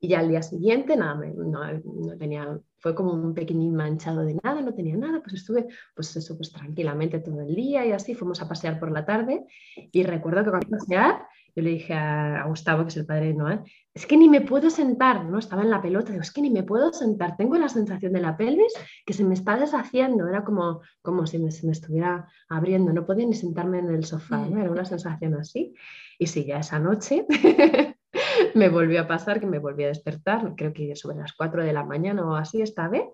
Y 0.00 0.08
ya 0.08 0.18
al 0.18 0.28
día 0.28 0.42
siguiente, 0.42 0.96
nada, 0.96 1.14
no, 1.14 2.18
tenía, 2.18 2.58
fue 2.78 2.92
como 2.92 3.12
un 3.12 3.34
pequeñín 3.34 3.76
manchado 3.76 4.24
de 4.24 4.34
nada, 4.42 4.60
no 4.60 4.74
tenía 4.74 4.96
nada, 4.96 5.20
pues 5.22 5.34
estuve, 5.34 5.68
pues 5.94 6.16
eso, 6.16 6.36
pues 6.36 6.50
tranquilamente 6.50 7.20
todo 7.20 7.40
el 7.40 7.54
día 7.54 7.86
y 7.86 7.92
así, 7.92 8.16
fuimos 8.16 8.42
a 8.42 8.48
pasear 8.48 8.80
por 8.80 8.90
la 8.90 9.04
tarde 9.04 9.46
y 9.76 10.02
recuerdo 10.02 10.42
que 10.42 10.50
cuando 10.50 10.70
pasear, 10.70 11.24
yo 11.54 11.62
le 11.62 11.70
dije 11.70 11.94
a, 11.94 12.44
Gustavo, 12.46 12.82
que 12.82 12.88
es 12.88 12.96
el 12.96 13.06
padre 13.06 13.26
de 13.26 13.34
Noah, 13.34 13.62
es 13.94 14.06
que 14.06 14.16
ni 14.16 14.28
me 14.28 14.40
puedo 14.40 14.70
sentar, 14.70 15.24
¿no? 15.24 15.38
Estaba 15.38 15.62
en 15.62 15.70
la 15.70 15.82
pelota, 15.82 16.10
digo, 16.10 16.22
es 16.22 16.32
que 16.32 16.40
ni 16.40 16.50
me 16.50 16.62
puedo 16.62 16.92
sentar, 16.92 17.36
tengo 17.36 17.56
la 17.56 17.68
sensación 17.68 18.12
de 18.12 18.20
la 18.20 18.36
pelvis 18.36 18.72
que 19.04 19.12
se 19.12 19.24
me 19.24 19.34
está 19.34 19.56
deshaciendo, 19.56 20.28
era 20.28 20.44
como, 20.44 20.80
como 21.02 21.26
si 21.26 21.38
me, 21.38 21.50
se 21.50 21.66
me 21.66 21.72
estuviera 21.72 22.26
abriendo, 22.48 22.92
no 22.92 23.04
podía 23.04 23.26
ni 23.26 23.34
sentarme 23.34 23.78
en 23.80 23.90
el 23.90 24.04
sofá. 24.04 24.46
Era 24.46 24.70
una 24.70 24.84
sensación 24.84 25.34
así. 25.34 25.74
Y 26.18 26.26
sí, 26.26 26.44
ya 26.44 26.58
esa 26.58 26.78
noche 26.78 27.26
me 28.54 28.68
volvió 28.68 29.02
a 29.02 29.08
pasar, 29.08 29.40
que 29.40 29.46
me 29.46 29.58
volví 29.58 29.84
a 29.84 29.88
despertar, 29.88 30.54
creo 30.56 30.72
que 30.72 30.96
sobre 30.96 31.16
las 31.16 31.32
4 31.34 31.64
de 31.64 31.72
la 31.72 31.84
mañana 31.84 32.24
o 32.24 32.34
así 32.34 32.62
esta 32.62 32.88
vez, 32.88 33.04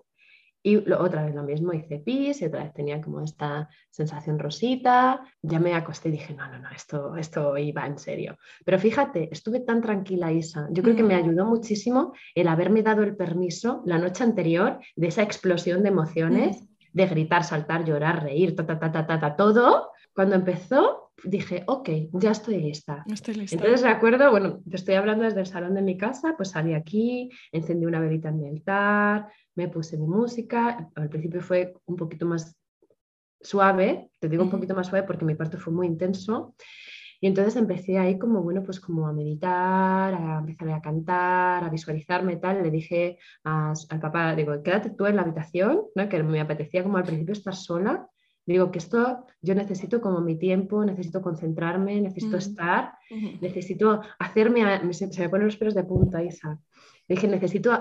y 0.61 0.77
otra 0.91 1.25
vez 1.25 1.33
lo 1.33 1.43
mismo, 1.43 1.73
hice 1.73 1.99
pis 1.99 2.41
y 2.41 2.45
otra 2.45 2.63
vez 2.63 2.73
tenía 2.73 3.01
como 3.01 3.21
esta 3.21 3.69
sensación 3.89 4.39
rosita. 4.39 5.23
Ya 5.41 5.59
me 5.59 5.73
acosté 5.73 6.09
y 6.09 6.13
dije, 6.13 6.33
no, 6.33 6.47
no, 6.51 6.59
no, 6.59 6.69
esto, 6.69 7.15
esto 7.15 7.57
iba 7.57 7.85
en 7.85 7.97
serio. 7.97 8.37
Pero 8.65 8.77
fíjate, 8.77 9.29
estuve 9.31 9.61
tan 9.61 9.81
tranquila, 9.81 10.31
Isa. 10.31 10.67
Yo 10.71 10.83
creo 10.83 10.95
que 10.95 11.03
me 11.03 11.15
ayudó 11.15 11.45
muchísimo 11.45 12.13
el 12.35 12.47
haberme 12.47 12.83
dado 12.83 13.03
el 13.03 13.15
permiso 13.15 13.81
la 13.85 13.97
noche 13.97 14.23
anterior 14.23 14.79
de 14.95 15.07
esa 15.07 15.23
explosión 15.23 15.83
de 15.83 15.89
emociones, 15.89 16.68
de 16.91 17.05
gritar, 17.07 17.43
saltar, 17.43 17.85
llorar, 17.85 18.23
reír, 18.23 18.55
ta, 18.55 18.65
ta, 18.65 18.79
ta, 18.79 18.91
ta, 18.91 19.05
ta, 19.05 19.19
ta 19.19 19.35
todo. 19.35 19.91
Cuando 20.13 20.35
empezó, 20.35 21.11
dije, 21.23 21.63
ok, 21.67 21.89
ya 22.13 22.31
estoy 22.31 22.59
lista. 22.59 23.03
Estoy 23.11 23.35
lista. 23.35 23.55
Entonces 23.55 23.81
recuerdo, 23.81 24.31
bueno, 24.31 24.61
te 24.69 24.75
estoy 24.75 24.95
hablando 24.95 25.23
desde 25.23 25.39
el 25.41 25.47
salón 25.47 25.75
de 25.75 25.81
mi 25.81 25.97
casa, 25.97 26.35
pues 26.35 26.49
salí 26.49 26.73
aquí, 26.73 27.29
encendí 27.51 27.85
una 27.85 27.99
velita 27.99 28.29
en 28.29 28.39
mi 28.39 28.47
altar, 28.47 29.27
me 29.55 29.67
puse 29.67 29.97
mi 29.97 30.07
música, 30.07 30.89
al 30.95 31.09
principio 31.09 31.41
fue 31.41 31.73
un 31.85 31.95
poquito 31.95 32.25
más 32.25 32.55
suave, 33.41 34.09
te 34.19 34.27
digo 34.27 34.43
un 34.43 34.49
poquito 34.49 34.75
más 34.75 34.87
suave 34.87 35.05
porque 35.05 35.25
mi 35.25 35.35
parto 35.35 35.57
fue 35.57 35.73
muy 35.73 35.87
intenso, 35.87 36.55
y 37.21 37.27
entonces 37.27 37.55
empecé 37.57 37.97
ahí 37.97 38.17
como, 38.17 38.41
bueno, 38.41 38.63
pues 38.63 38.79
como 38.79 39.07
a 39.07 39.13
meditar, 39.13 40.13
a 40.13 40.39
empezar 40.39 40.69
a 40.69 40.81
cantar, 40.81 41.63
a 41.63 41.69
visualizarme 41.69 42.37
tal. 42.37 42.63
Le 42.63 42.71
dije 42.71 43.17
al 43.43 43.99
papá, 43.99 44.35
digo, 44.35 44.63
quédate 44.63 44.91
tú 44.91 45.05
en 45.05 45.17
la 45.17 45.23
habitación, 45.23 45.83
¿no? 45.95 46.09
que 46.09 46.23
me 46.23 46.39
apetecía 46.39 46.83
como 46.83 46.97
al 46.97 47.03
principio 47.03 47.33
estar 47.33 47.55
sola. 47.55 48.07
Digo 48.45 48.71
que 48.71 48.79
esto 48.79 49.27
yo 49.41 49.53
necesito 49.53 50.01
como 50.01 50.21
mi 50.21 50.37
tiempo, 50.37 50.83
necesito 50.83 51.21
concentrarme, 51.21 52.01
necesito 52.01 52.37
estar, 52.37 52.93
necesito 53.41 54.01
hacerme, 54.17 54.93
se, 54.93 55.11
se, 55.11 55.21
me 55.21 55.29
ponen 55.29 55.45
los 55.45 55.57
pelos 55.57 55.75
de 55.75 55.83
punta, 55.83 56.23
Isa 56.23 56.59
dije, 57.09 57.27
necesito 57.27 57.71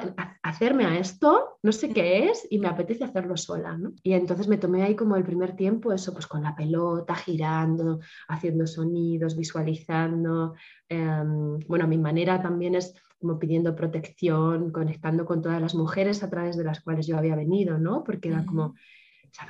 hacerme 0.43 0.87
a 0.87 0.99
esto, 0.99 1.59
no 1.63 1.71
sé 1.71 1.91
qué 1.91 2.31
es, 2.31 2.47
y 2.51 2.59
me 2.59 2.69
apetece 2.69 3.05
hacerlo 3.05 3.37
sola, 3.37 3.77
¿no? 3.77 3.93
Y 4.03 4.15
entonces 4.15 4.49
me 4.49 4.57
tomé 4.57 4.83
ahí 4.83 4.97
como 4.97 5.17
el 5.17 5.23
primer 5.23 5.55
tiempo, 5.55 5.93
eso, 5.93 6.15
pues 6.15 6.27
con 6.27 6.43
la 6.43 6.57
pelota, 6.57 7.15
girando, 7.15 8.01
haciendo 8.27 8.67
sonidos, 8.67 9.37
visualizando. 9.37 10.55
Em, 10.89 11.59
bueno, 11.69 11.87
mi 11.87 11.99
manera 11.99 12.41
también 12.41 12.75
es 12.75 12.95
como 13.21 13.39
pidiendo 13.39 13.77
protección, 13.77 14.71
conectando 14.73 15.27
con 15.27 15.43
todas 15.43 15.61
las 15.61 15.75
mujeres 15.75 16.23
a 16.23 16.31
través 16.31 16.57
de 16.57 16.65
las 16.65 16.81
cuales 16.81 17.07
yo 17.07 17.19
había 17.19 17.37
venido, 17.37 17.79
¿no? 17.79 18.05
Porque 18.05 18.29
era 18.29 18.47
como 18.47 18.77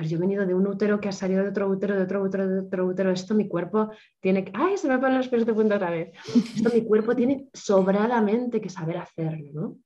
yo 0.00 0.16
he 0.16 0.20
venido 0.20 0.46
de 0.46 0.54
un 0.54 0.66
útero 0.66 1.00
que 1.00 1.08
ha 1.08 1.12
salido 1.12 1.42
de 1.42 1.50
otro 1.50 1.68
útero, 1.68 1.96
de 1.96 2.02
otro 2.02 2.22
útero, 2.22 2.48
de 2.48 2.60
otro 2.60 2.86
útero. 2.86 3.10
Esto 3.10 3.34
mi 3.34 3.48
cuerpo 3.48 3.90
tiene 4.20 4.44
que. 4.44 4.52
¡Ay! 4.54 4.76
Se 4.76 4.88
me 4.88 4.98
ponen 4.98 5.18
los 5.18 5.28
pelos 5.28 5.46
de 5.46 5.54
punta 5.54 5.76
otra 5.76 5.90
vez. 5.90 6.12
Esto 6.54 6.70
mi 6.72 6.84
cuerpo 6.84 7.16
tiene 7.16 7.48
sobradamente 7.52 8.60
que 8.60 8.68
saber 8.68 8.98
hacerlo, 8.98 9.50
¿no? 9.52 9.76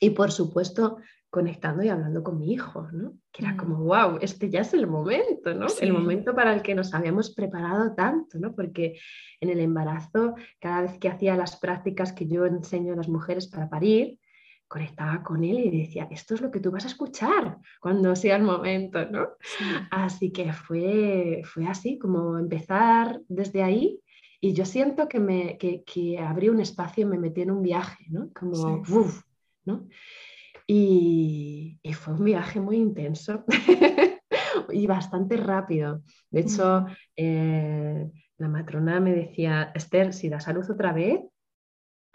Y 0.00 0.10
por 0.10 0.30
supuesto, 0.30 0.98
conectando 1.30 1.82
y 1.82 1.88
hablando 1.88 2.22
con 2.22 2.38
mi 2.38 2.52
hijo, 2.52 2.88
¿no? 2.92 3.14
Que 3.32 3.44
era 3.44 3.56
como, 3.56 3.78
wow, 3.84 4.18
este 4.20 4.50
ya 4.50 4.60
es 4.60 4.74
el 4.74 4.86
momento, 4.86 5.54
¿no? 5.54 5.66
El 5.80 5.92
momento 5.92 6.34
para 6.34 6.52
el 6.52 6.62
que 6.62 6.74
nos 6.74 6.92
habíamos 6.94 7.34
preparado 7.34 7.94
tanto, 7.94 8.38
¿no? 8.38 8.54
Porque 8.54 8.98
en 9.40 9.50
el 9.50 9.60
embarazo, 9.60 10.34
cada 10.60 10.82
vez 10.82 10.98
que 10.98 11.08
hacía 11.08 11.36
las 11.36 11.56
prácticas 11.56 12.12
que 12.12 12.26
yo 12.26 12.46
enseño 12.46 12.92
a 12.92 12.96
las 12.96 13.08
mujeres 13.08 13.48
para 13.48 13.68
parir, 13.68 14.18
conectaba 14.68 15.22
con 15.22 15.44
él 15.44 15.58
y 15.58 15.82
decía, 15.82 16.08
esto 16.10 16.34
es 16.34 16.40
lo 16.40 16.50
que 16.50 16.60
tú 16.60 16.70
vas 16.70 16.84
a 16.84 16.88
escuchar 16.88 17.58
cuando 17.80 18.16
sea 18.16 18.36
el 18.36 18.42
momento, 18.42 19.04
¿no? 19.10 19.28
Así 19.90 20.32
que 20.32 20.52
fue, 20.52 21.42
fue 21.44 21.66
así, 21.66 21.98
como 21.98 22.38
empezar 22.38 23.20
desde 23.28 23.62
ahí 23.62 24.00
y 24.40 24.52
yo 24.52 24.64
siento 24.64 25.08
que, 25.08 25.20
me, 25.20 25.56
que, 25.58 25.82
que 25.84 26.18
abrí 26.18 26.48
un 26.48 26.60
espacio 26.60 27.02
y 27.02 27.10
me 27.10 27.18
metí 27.18 27.42
en 27.42 27.50
un 27.50 27.62
viaje, 27.62 28.04
¿no? 28.10 28.30
Como, 28.34 28.82
¿no? 29.64 29.88
Y, 30.66 31.78
y, 31.82 31.92
fue 31.92 32.14
un 32.14 32.24
viaje 32.24 32.60
muy 32.60 32.76
intenso 32.76 33.44
y 34.70 34.86
bastante 34.86 35.36
rápido. 35.36 36.02
De 36.30 36.40
hecho, 36.40 36.86
eh, 37.16 38.10
la 38.38 38.48
matrona 38.48 39.00
me 39.00 39.14
decía, 39.14 39.70
Esther, 39.74 40.12
si 40.12 40.28
das 40.28 40.48
a 40.48 40.52
luz 40.52 40.68
otra 40.68 40.92
vez, 40.92 41.20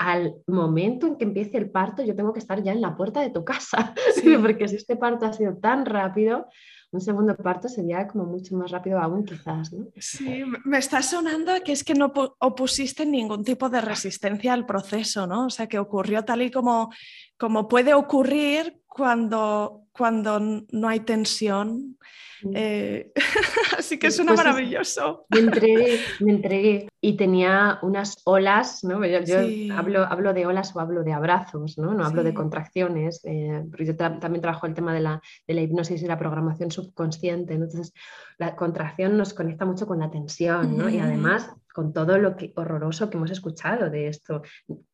al 0.01 0.33
momento 0.47 1.05
en 1.05 1.15
que 1.15 1.25
empiece 1.25 1.57
el 1.57 1.69
parto, 1.69 2.03
yo 2.03 2.15
tengo 2.15 2.33
que 2.33 2.39
estar 2.39 2.61
ya 2.63 2.71
en 2.71 2.81
la 2.81 2.97
puerta 2.97 3.21
de 3.21 3.29
tu 3.29 3.45
casa, 3.45 3.93
porque 4.41 4.67
si 4.67 4.77
este 4.77 4.95
parto 4.95 5.27
ha 5.27 5.33
sido 5.33 5.57
tan 5.57 5.85
rápido, 5.85 6.47
un 6.91 7.01
segundo 7.01 7.37
parto 7.37 7.69
sería 7.69 8.07
como 8.07 8.25
mucho 8.25 8.55
más 8.57 8.71
rápido 8.71 8.99
aún 8.99 9.23
quizás. 9.23 9.71
¿no? 9.71 9.85
Sí, 9.97 10.43
me 10.65 10.79
está 10.79 11.03
sonando 11.03 11.53
que 11.63 11.71
es 11.71 11.83
que 11.83 11.93
no 11.93 12.11
opusiste 12.39 13.05
ningún 13.05 13.43
tipo 13.43 13.69
de 13.69 13.79
resistencia 13.79 14.53
al 14.53 14.65
proceso, 14.65 15.27
¿no? 15.27 15.45
O 15.45 15.49
sea, 15.49 15.67
que 15.67 15.79
ocurrió 15.79 16.25
tal 16.25 16.41
y 16.41 16.51
como, 16.51 16.91
como 17.37 17.67
puede 17.67 17.93
ocurrir 17.93 18.81
cuando, 18.87 19.83
cuando 19.91 20.39
no 20.39 20.87
hay 20.87 21.01
tensión. 21.01 21.97
Mm. 22.43 22.51
Eh, 22.55 23.11
así 23.77 23.99
que 23.99 24.09
suena 24.09 24.33
pues 24.33 24.45
maravilloso. 24.45 25.25
Me 25.29 25.39
entregué, 25.39 25.99
me 26.19 26.31
entregué 26.31 26.87
y 26.99 27.15
tenía 27.15 27.79
unas 27.81 28.17
olas, 28.25 28.83
¿no? 28.83 29.05
Yo, 29.05 29.37
hablo, 29.75 30.03
hablo 30.03 30.33
de 30.33 30.45
olas 30.45 30.75
o 30.75 30.79
hablo 30.79 31.03
de 31.03 31.13
abrazos, 31.13 31.77
no, 31.77 31.93
no 31.93 32.05
hablo 32.05 32.23
de 32.23 32.33
contracciones, 32.33 33.21
eh, 33.25 33.63
yo 33.79 33.95
también 33.95 34.41
trabajo 34.41 34.67
el 34.67 34.73
tema 34.73 34.93
de 34.93 35.01
la, 35.01 35.21
de 35.47 35.53
la, 35.53 35.61
hipnosis 35.61 36.01
y 36.01 36.07
la 36.07 36.17
programación 36.17 36.71
subconsciente, 36.71 37.53
entonces 37.53 37.93
la 38.37 38.55
contracción 38.55 39.17
nos 39.17 39.33
conecta 39.33 39.65
mucho 39.65 39.87
con 39.87 39.99
la 39.99 40.11
tensión 40.11 40.77
¿no? 40.77 40.89
y 40.89 40.99
además 40.99 41.51
con 41.73 41.93
todo 41.93 42.17
lo 42.17 42.35
que, 42.35 42.53
horroroso 42.55 43.09
que 43.09 43.17
hemos 43.17 43.31
escuchado 43.31 43.89
de 43.89 44.07
esto. 44.07 44.41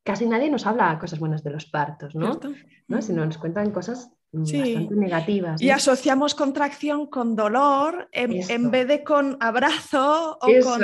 Casi 0.04 0.28
nadie 0.28 0.50
nos 0.50 0.66
habla 0.66 0.98
cosas 1.00 1.20
buenas 1.20 1.44
de 1.44 1.50
los 1.50 1.66
partos, 1.66 2.16
¿no? 2.16 2.40
¿no? 2.88 3.02
Sino 3.02 3.26
nos 3.26 3.38
cuentan 3.38 3.72
cosas 3.72 4.12
bastante 4.32 4.96
negativas. 4.96 5.62
Y 5.62 5.70
asociamos 5.70 6.36
contracción 6.36 7.08
con 7.08 7.36
dolor 7.36 8.10
en, 8.12 8.72
vez 8.72 8.88
de 8.88 9.04
con 9.04 9.38
abrazo 9.40 10.38
o, 10.42 10.48
con, 10.64 10.82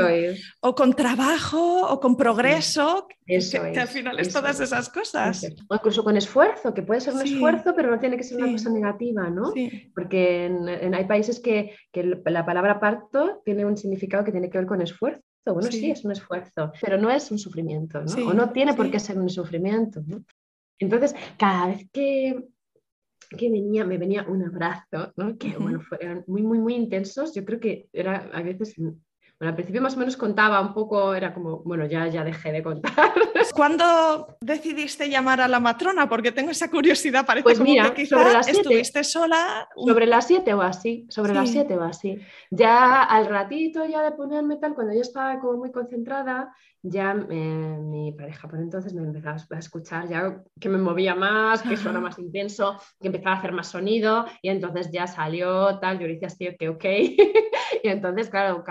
o 0.62 0.76
con, 0.76 0.94
trabajo 0.94 1.88
o 1.88 2.00
con 2.00 2.16
progreso, 2.16 3.08
que, 3.26 3.36
al 3.80 3.88
final 3.88 4.20
es 4.20 4.34
todas 4.34 4.60
esas 4.60 4.90
cosas. 4.90 5.46
O 5.70 5.76
incluso 5.76 6.04
con 6.04 6.18
esfuerzo, 6.18 6.74
que 6.74 6.82
puede 6.82 7.02
ser 7.02 7.14
un 7.14 7.22
esfuerzo, 7.22 7.74
pero 7.76 7.92
no 7.92 8.00
tiene 8.00 8.18
que 8.18 8.24
ser 8.24 8.38
una 8.38 8.52
cosa 8.52 8.70
negativa, 8.70 9.30
¿no? 9.30 9.54
Porque 9.94 10.46
en, 10.46 10.94
hay 10.94 11.06
países 11.06 11.40
que, 11.40 11.76
que, 11.92 12.04
la 12.26 12.46
palabra 12.46 12.80
parto 12.80 13.42
tiene 13.46 13.66
un 13.66 13.78
significado 13.78 14.24
que 14.24 14.32
tiene 14.32 14.50
que 14.50 14.58
ver 14.58 14.68
con 14.68 14.82
esfuerzo. 14.82 15.22
Bueno, 15.46 15.64
sí, 15.64 15.92
es 15.92 16.06
un 16.06 16.14
esfuerzo, 16.14 16.72
pero 16.82 16.98
no 16.98 17.12
es 17.12 17.30
un 17.30 17.38
sufrimiento, 17.38 18.02
¿no? 18.02 18.28
o 18.28 18.34
no 18.34 18.52
tiene 18.52 18.76
por 18.76 18.90
qué 18.90 18.98
ser 18.98 19.18
un 19.20 19.30
sufrimiento. 19.30 20.02
¿no? 20.06 20.24
Entonces, 20.80 21.16
cada 21.38 21.68
vez 21.68 21.88
que, 21.92 22.46
que 23.36 23.50
venía, 23.50 23.86
me 23.86 23.98
venía 23.98 24.26
un 24.28 24.44
abrazo, 24.44 25.12
¿no? 25.16 25.38
que 25.38 25.58
bueno, 25.58 25.82
fueron 25.82 26.24
muy, 26.28 26.44
muy, 26.44 26.60
muy 26.60 26.76
intensos. 26.76 27.34
Yo 27.34 27.44
creo 27.46 27.60
que 27.60 27.88
era 27.94 28.30
a 28.34 28.42
veces 28.42 28.76
al 29.40 29.56
principio 29.56 29.82
más 29.82 29.96
o 29.96 30.00
menos 30.00 30.16
contaba 30.16 30.62
un 30.62 30.74
poco, 30.74 31.14
era 31.14 31.34
como, 31.34 31.60
bueno, 31.60 31.86
ya, 31.86 32.08
ya 32.08 32.24
dejé 32.24 32.52
de 32.52 32.64
contar. 32.64 33.14
¿Cuándo 33.54 34.38
decidiste 34.42 35.10
llamar 35.10 35.42
a 35.42 35.48
la 35.48 35.60
matrona? 35.60 36.08
Porque 36.08 36.32
tengo 36.32 36.52
esa 36.52 36.70
curiosidad, 36.70 37.26
parece 37.26 37.44
pues 37.44 37.60
mira, 37.60 37.94
que 37.94 38.06
sobre 38.06 38.32
las 38.32 38.48
estuviste 38.48 39.04
sola. 39.04 39.68
Sobre 39.76 40.06
las 40.06 40.28
7 40.28 40.54
o 40.54 40.62
así, 40.62 41.06
sobre 41.10 41.34
las 41.34 41.50
7 41.50 41.78
o 41.78 41.84
así. 41.84 42.20
Ya 42.52 43.04
al 43.04 43.26
ratito 43.26 43.86
ya 43.86 44.02
de 44.02 44.12
ponerme 44.12 44.58
tal, 44.58 44.76
cuando 44.76 44.94
yo 44.94 45.02
estaba 45.02 45.40
como 45.40 45.58
muy 45.58 45.72
concentrada, 45.72 46.54
ya 46.82 47.16
eh, 47.30 47.78
mi 47.80 48.12
pareja 48.12 48.48
por 48.48 48.60
entonces 48.60 48.94
me 48.94 49.04
empezaba 49.04 49.38
a 49.52 49.60
escuchar 49.60 50.08
ya 50.10 50.44
que 50.60 50.68
me 50.68 50.78
movía 50.78 51.16
más, 51.16 51.62
que 51.62 51.78
suena 51.78 52.02
más 52.02 52.20
intenso, 52.20 52.78
que 53.00 53.08
empezaba 53.08 53.36
a 53.36 53.40
hacer 53.40 53.54
más 53.54 53.68
sonido 53.68 54.26
y 54.42 54.50
entonces 54.50 54.92
ya 54.92 55.08
salió 55.08 55.80
tal, 55.80 56.00
yo 56.00 56.08
le 56.08 56.14
decía 56.14 56.28
así, 56.28 56.48
ok, 56.50 56.76
ok. 56.76 56.86
Y 57.84 57.90
entonces, 57.90 58.30
claro, 58.30 58.64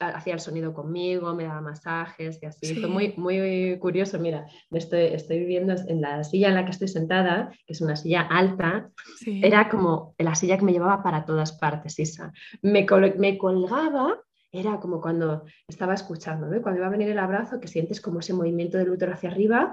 hacía 0.00 0.34
el 0.34 0.40
sonido 0.40 0.74
conmigo, 0.74 1.32
me 1.32 1.44
daba 1.44 1.60
masajes 1.60 2.42
y 2.42 2.46
así. 2.46 2.74
Fue 2.74 2.88
muy, 2.88 3.14
muy 3.16 3.78
curioso. 3.78 4.18
Mira, 4.18 4.46
estoy, 4.72 5.04
estoy 5.04 5.38
viviendo 5.38 5.74
en 5.86 6.00
la 6.00 6.24
silla 6.24 6.48
en 6.48 6.56
la 6.56 6.64
que 6.64 6.72
estoy 6.72 6.88
sentada, 6.88 7.52
que 7.64 7.72
es 7.72 7.80
una 7.80 7.94
silla 7.94 8.22
alta. 8.22 8.90
Era 9.24 9.68
como 9.68 10.16
la 10.18 10.34
silla 10.34 10.58
que 10.58 10.64
me 10.64 10.72
llevaba 10.72 11.04
para 11.04 11.24
todas 11.24 11.52
partes, 11.52 11.96
Isa. 12.00 12.32
Me, 12.62 12.84
me 13.16 13.38
colgaba 13.38 14.20
era 14.54 14.78
como 14.80 15.00
cuando 15.00 15.44
estaba 15.66 15.94
escuchando, 15.94 16.46
cuando 16.60 16.80
iba 16.80 16.86
a 16.86 16.90
venir 16.90 17.08
el 17.08 17.18
abrazo, 17.18 17.58
que 17.58 17.68
sientes 17.68 18.02
como 18.02 18.20
ese 18.20 18.34
movimiento 18.34 18.76
del 18.76 18.90
útero 18.90 19.14
hacia 19.14 19.30
arriba, 19.30 19.72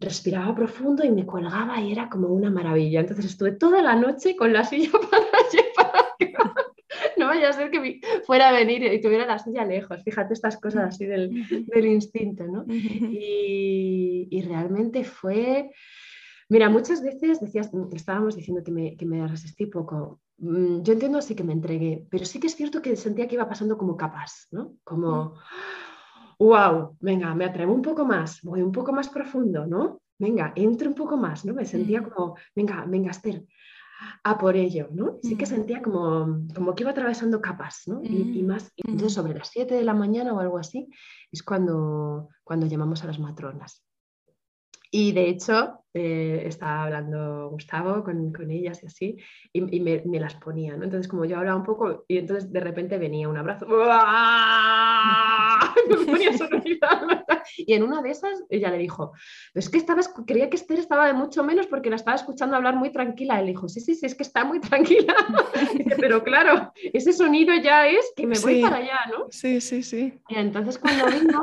respiraba 0.00 0.54
profundo 0.54 1.04
y 1.04 1.10
me 1.10 1.26
colgaba 1.26 1.80
y 1.80 1.92
era 1.92 2.08
como 2.08 2.28
una 2.28 2.50
maravilla. 2.50 3.00
Entonces 3.00 3.26
estuve 3.26 3.52
toda 3.52 3.82
la 3.82 3.94
noche 3.94 4.34
con 4.34 4.52
la 4.52 4.64
silla 4.64 4.90
para 5.10 5.29
no 7.40 7.46
vaya 7.46 7.50
a 7.50 7.52
ser 7.52 7.70
que 7.70 8.00
fuera 8.24 8.48
a 8.48 8.52
venir 8.52 8.84
y 8.84 9.00
tuviera 9.00 9.26
la 9.26 9.38
silla 9.38 9.64
lejos. 9.64 10.02
Fíjate 10.02 10.34
estas 10.34 10.58
cosas 10.58 10.94
así 10.94 11.06
del, 11.06 11.32
instinto, 11.86 12.44
¿no? 12.44 12.64
Y, 12.68 14.42
realmente 14.46 15.04
fue... 15.04 15.70
Mira, 16.48 16.68
muchas 16.68 17.02
veces 17.02 17.40
decías, 17.40 17.70
estábamos 17.92 18.34
diciendo 18.34 18.62
que 18.64 18.72
me, 18.72 18.96
que 18.96 19.06
me 19.06 19.26
resistí 19.26 19.66
poco. 19.66 20.20
Mm, 20.38 20.82
yo 20.82 20.92
entiendo 20.94 21.18
así 21.18 21.34
que 21.34 21.44
me 21.44 21.52
entregué, 21.52 22.06
pero 22.10 22.24
sí 22.24 22.40
que 22.40 22.48
es 22.48 22.56
cierto 22.56 22.82
que 22.82 22.96
sentía 22.96 23.28
que 23.28 23.36
iba 23.36 23.48
pasando 23.48 23.78
como 23.78 23.96
capas, 23.96 24.48
¿no? 24.50 24.74
Como, 24.82 25.34
wow, 26.40 26.96
venga, 27.00 27.34
me 27.34 27.44
atrevo 27.44 27.72
un 27.72 27.82
poco 27.82 28.04
más, 28.04 28.42
voy 28.42 28.62
un 28.62 28.72
poco 28.72 28.92
más 28.92 29.08
profundo, 29.08 29.66
¿no? 29.66 30.00
Venga, 30.18 30.52
entro 30.56 30.88
un 30.88 30.94
poco 30.94 31.16
más, 31.16 31.44
¿no? 31.44 31.54
Me 31.54 31.64
sentía 31.64 32.02
como, 32.02 32.36
venga, 32.54 32.84
venga, 32.86 33.10
Esther, 33.10 33.44
a 34.22 34.38
por 34.38 34.56
ello, 34.56 34.88
¿no? 34.92 35.18
Sí 35.22 35.36
que 35.36 35.46
sentía 35.46 35.82
como, 35.82 36.46
como 36.54 36.74
que 36.74 36.82
iba 36.82 36.90
atravesando 36.90 37.40
capas, 37.40 37.82
¿no? 37.86 38.00
Y, 38.02 38.42
más, 38.42 38.72
entonces 38.76 39.14
sobre 39.14 39.34
las 39.34 39.48
7 39.48 39.74
de 39.74 39.84
la 39.84 39.94
mañana 39.94 40.32
o 40.32 40.40
algo 40.40 40.58
así, 40.58 40.88
es 41.30 41.42
cuando, 41.42 42.28
cuando 42.44 42.66
llamamos 42.66 43.02
a 43.02 43.06
las 43.06 43.18
matronas. 43.18 43.84
Y 44.92 45.12
de 45.12 45.28
hecho, 45.28 45.84
eh, 45.94 46.42
estaba 46.46 46.84
hablando 46.84 47.48
Gustavo 47.50 48.02
con, 48.02 48.32
con, 48.32 48.50
ellas 48.50 48.82
y 48.82 48.86
así, 48.86 49.16
y, 49.52 49.76
y 49.76 49.80
me, 49.80 50.02
me, 50.04 50.18
las 50.18 50.34
ponía, 50.34 50.76
¿no? 50.76 50.84
Entonces, 50.84 51.06
como 51.06 51.24
yo 51.24 51.38
hablaba 51.38 51.56
un 51.56 51.64
poco, 51.64 52.04
y 52.08 52.18
entonces 52.18 52.52
de 52.52 52.60
repente 52.60 52.98
venía 52.98 53.28
un 53.28 53.36
abrazo, 53.36 53.66
me 55.88 55.96
ponía 55.96 56.32
y 57.56 57.72
en 57.72 57.82
una 57.82 58.02
de 58.02 58.10
esas 58.10 58.42
ella 58.48 58.70
le 58.70 58.78
dijo, 58.78 59.12
es 59.54 59.68
que 59.68 59.78
estaba, 59.78 60.02
creía 60.26 60.50
que 60.50 60.56
Esther 60.56 60.78
estaba 60.78 61.06
de 61.06 61.12
mucho 61.12 61.44
menos 61.44 61.66
porque 61.66 61.90
la 61.90 61.96
estaba 61.96 62.16
escuchando 62.16 62.56
hablar 62.56 62.76
muy 62.76 62.90
tranquila. 62.92 63.40
Él 63.40 63.46
dijo, 63.46 63.68
sí, 63.68 63.80
sí, 63.80 63.94
sí, 63.94 64.06
es 64.06 64.14
que 64.14 64.22
está 64.22 64.44
muy 64.44 64.60
tranquila. 64.60 65.14
pero 65.98 66.22
claro, 66.22 66.72
ese 66.92 67.12
sonido 67.12 67.54
ya 67.54 67.86
es 67.86 68.12
que 68.16 68.26
me 68.26 68.38
voy 68.38 68.62
para 68.62 68.76
allá, 68.76 69.00
¿no? 69.10 69.26
Sí, 69.30 69.60
sí, 69.60 69.82
sí. 69.82 70.20
Y 70.28 70.34
entonces 70.34 70.78
cuando 70.78 71.06
vino, 71.06 71.42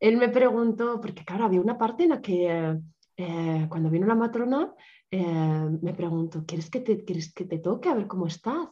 él 0.00 0.16
me 0.16 0.28
preguntó, 0.28 1.00
porque 1.00 1.24
claro, 1.24 1.44
había 1.44 1.60
una 1.60 1.78
parte 1.78 2.04
en 2.04 2.10
la 2.10 2.20
que 2.20 2.78
eh, 3.16 3.66
cuando 3.68 3.90
vino 3.90 4.06
la 4.06 4.14
matrona, 4.14 4.74
eh, 5.10 5.68
me 5.82 5.94
preguntó, 5.94 6.44
¿quieres 6.46 6.70
que, 6.70 6.80
te, 6.80 7.04
¿quieres 7.04 7.32
que 7.32 7.44
te 7.44 7.58
toque 7.58 7.88
a 7.88 7.94
ver 7.94 8.06
cómo 8.06 8.26
estás? 8.26 8.68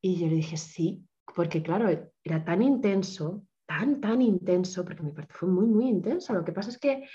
Y 0.00 0.16
yo 0.20 0.28
le 0.28 0.36
dije, 0.36 0.56
sí, 0.56 1.02
porque 1.34 1.62
claro, 1.62 1.88
era 2.22 2.44
tan 2.44 2.62
intenso 2.62 3.42
tan, 3.74 4.00
tan 4.00 4.22
intenso, 4.22 4.84
porque 4.84 5.02
mi 5.02 5.10
parte 5.10 5.34
fue 5.34 5.48
muy, 5.48 5.66
muy 5.66 5.88
intenso. 5.88 6.32
Lo 6.32 6.44
que 6.44 6.52
pasa 6.52 6.70
es 6.70 6.78
que 6.78 7.08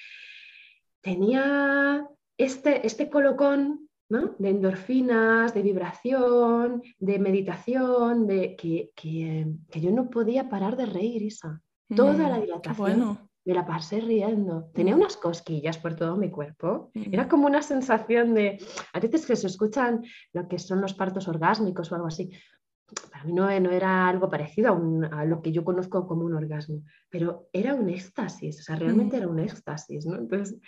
tenía 1.01 2.05
este, 2.37 2.85
este 2.85 3.09
colocón 3.09 3.89
¿no? 4.09 4.35
de 4.37 4.49
endorfinas, 4.49 5.53
de 5.53 5.61
vibración, 5.61 6.83
de 6.97 7.19
meditación, 7.19 8.27
de 8.27 8.55
que, 8.57 8.91
que, 8.93 9.47
que, 9.69 9.81
yo 9.81 9.91
no 9.91 10.09
podía 10.09 10.49
parar 10.49 10.75
de 10.75 10.85
reír, 10.85 11.21
Isa. 11.21 11.61
Toda 11.95 12.29
la 12.29 12.37
mm, 12.37 12.41
dilatación. 12.41 13.19
Me 13.45 13.53
la 13.53 13.65
pasé 13.65 14.01
riendo. 14.01 14.69
Tenía 14.73 14.95
mm. 14.95 14.99
unas 14.99 15.17
cosquillas 15.17 15.77
por 15.77 15.95
todo 15.95 16.17
mi 16.17 16.29
cuerpo. 16.29 16.91
Mm. 16.93 17.13
Era 17.13 17.27
como 17.29 17.47
una 17.47 17.61
sensación 17.61 18.33
de. 18.33 18.59
A 18.93 18.99
veces 18.99 19.25
que 19.25 19.35
se 19.35 19.47
escuchan 19.47 20.03
lo 20.33 20.47
que 20.47 20.59
son 20.59 20.81
los 20.81 20.93
partos 20.93 21.27
orgásmicos 21.27 21.91
o 21.91 21.95
algo 21.95 22.07
así 22.07 22.29
para 23.11 23.23
mí 23.23 23.33
no, 23.33 23.49
era 23.49 24.07
algo 24.07 24.29
parecido 24.29 24.79
a, 25.11 25.25
lo 25.25 25.41
que 25.41 25.51
yo 25.51 25.63
conozco 25.63 26.07
como 26.07 26.25
un 26.25 26.33
orgasmo, 26.33 26.83
pero 27.09 27.47
era 27.53 27.75
un 27.75 27.89
éxtasis, 27.89 28.59
o 28.59 28.63
sea, 28.63 28.75
realmente 28.75 29.17
era 29.17 29.27
un 29.27 29.39
éxtasis, 29.39 30.05
¿no? 30.05 30.17
Entonces, 30.17 30.59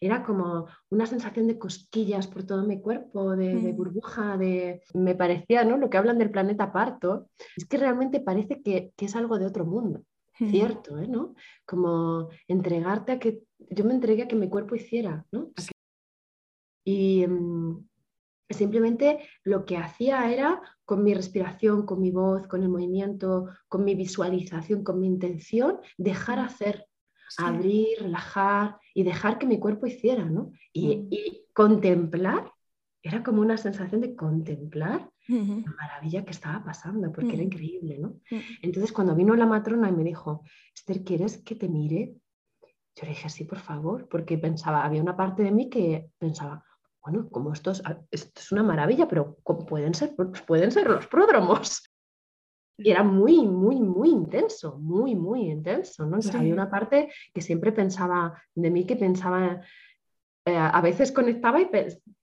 era 0.00 0.22
como 0.22 0.66
una 0.90 1.06
sensación 1.06 1.46
de 1.46 1.58
cosquillas 1.58 2.26
por 2.26 2.44
todo 2.44 2.64
mi 2.64 2.80
cuerpo, 2.80 3.36
de, 3.36 3.72
burbuja, 3.72 4.36
de... 4.36 4.82
Me 4.94 5.14
parecía, 5.14 5.64
¿no? 5.64 5.76
Lo 5.76 5.90
que 5.90 5.98
hablan 5.98 6.18
del 6.18 6.30
planeta 6.30 6.72
parto, 6.72 7.28
es 7.56 7.64
que 7.64 7.78
realmente 7.78 8.20
parece 8.20 8.62
que, 8.62 8.92
es 8.96 9.16
algo 9.16 9.38
de 9.38 9.46
otro 9.46 9.64
mundo, 9.64 10.02
cierto, 10.36 10.98
¿eh? 10.98 11.08
¿no? 11.08 11.34
Como 11.66 12.28
entregarte 12.48 13.12
a 13.12 13.18
que... 13.18 13.42
Yo 13.70 13.84
me 13.84 13.94
entregué 13.94 14.22
a 14.24 14.28
que 14.28 14.36
mi 14.36 14.48
cuerpo 14.48 14.74
hiciera, 14.74 15.24
¿no? 15.32 15.50
Y... 16.84 17.26
Simplemente 18.50 19.20
lo 19.44 19.64
que 19.64 19.76
hacía 19.76 20.30
era, 20.32 20.60
con 20.84 21.04
mi 21.04 21.14
respiración, 21.14 21.86
con 21.86 22.00
mi 22.00 22.10
voz, 22.10 22.48
con 22.48 22.62
el 22.62 22.68
movimiento, 22.68 23.48
con 23.68 23.84
mi 23.84 23.94
visualización, 23.94 24.82
con 24.82 25.00
mi 25.00 25.06
intención, 25.06 25.78
dejar 25.96 26.40
hacer, 26.40 26.86
abrir, 27.38 27.86
relajar 28.00 28.76
y 28.92 29.04
dejar 29.04 29.38
que 29.38 29.46
mi 29.46 29.60
cuerpo 29.60 29.86
hiciera, 29.86 30.24
¿no? 30.24 30.50
Y, 30.72 30.96
mm. 30.96 31.08
contemplar, 31.54 32.50
era 33.02 33.22
como 33.22 33.40
una 33.40 33.56
sensación 33.56 34.00
de 34.00 34.16
contemplar 34.16 35.08
la 35.28 35.72
maravilla 35.78 36.24
que 36.24 36.32
estaba 36.32 36.64
pasando, 36.64 37.12
porque 37.12 37.34
era 37.34 37.42
mm. 37.42 37.46
increíble, 37.46 37.98
¿no? 37.98 38.08
Mm. 38.30 38.40
Entonces, 38.62 38.90
cuando 38.90 39.14
vino 39.14 39.36
la 39.36 39.46
matrona 39.46 39.88
y 39.88 39.92
me 39.92 40.02
dijo, 40.02 40.42
Esther, 40.74 41.04
¿quieres 41.04 41.38
que 41.38 41.54
te 41.54 41.68
mire? 41.68 42.16
Yo 42.96 43.02
le 43.04 43.10
dije, 43.10 43.28
sí, 43.28 43.44
por 43.44 43.60
favor, 43.60 44.08
porque 44.08 44.38
pensaba, 44.38 44.84
había 44.84 45.00
una 45.00 45.16
parte 45.16 45.44
de 45.44 45.52
mí 45.52 45.70
que 45.70 46.10
pensaba, 46.18 46.64
bueno, 47.02 47.28
como 47.30 47.52
esto 47.52 47.70
es, 47.70 47.82
esto 48.10 48.40
es 48.40 48.52
una 48.52 48.62
maravilla, 48.62 49.08
pero 49.08 49.36
pueden 49.68 49.94
ser, 49.94 50.14
pueden 50.46 50.70
ser 50.70 50.88
los 50.88 51.06
pródromos. 51.06 51.82
Y 52.76 52.90
era 52.90 53.02
muy, 53.02 53.46
muy, 53.46 53.80
muy 53.80 54.08
intenso, 54.08 54.78
muy, 54.78 55.14
muy 55.14 55.50
intenso. 55.50 56.06
¿no? 56.06 56.18
había 56.32 56.54
una 56.54 56.70
parte 56.70 57.12
que 57.34 57.42
siempre 57.42 57.72
pensaba, 57.72 58.42
de 58.54 58.70
mí 58.70 58.86
que 58.86 58.96
pensaba, 58.96 59.60
eh, 60.46 60.56
a 60.56 60.80
veces 60.80 61.12
conectaba 61.12 61.60
y, 61.60 61.68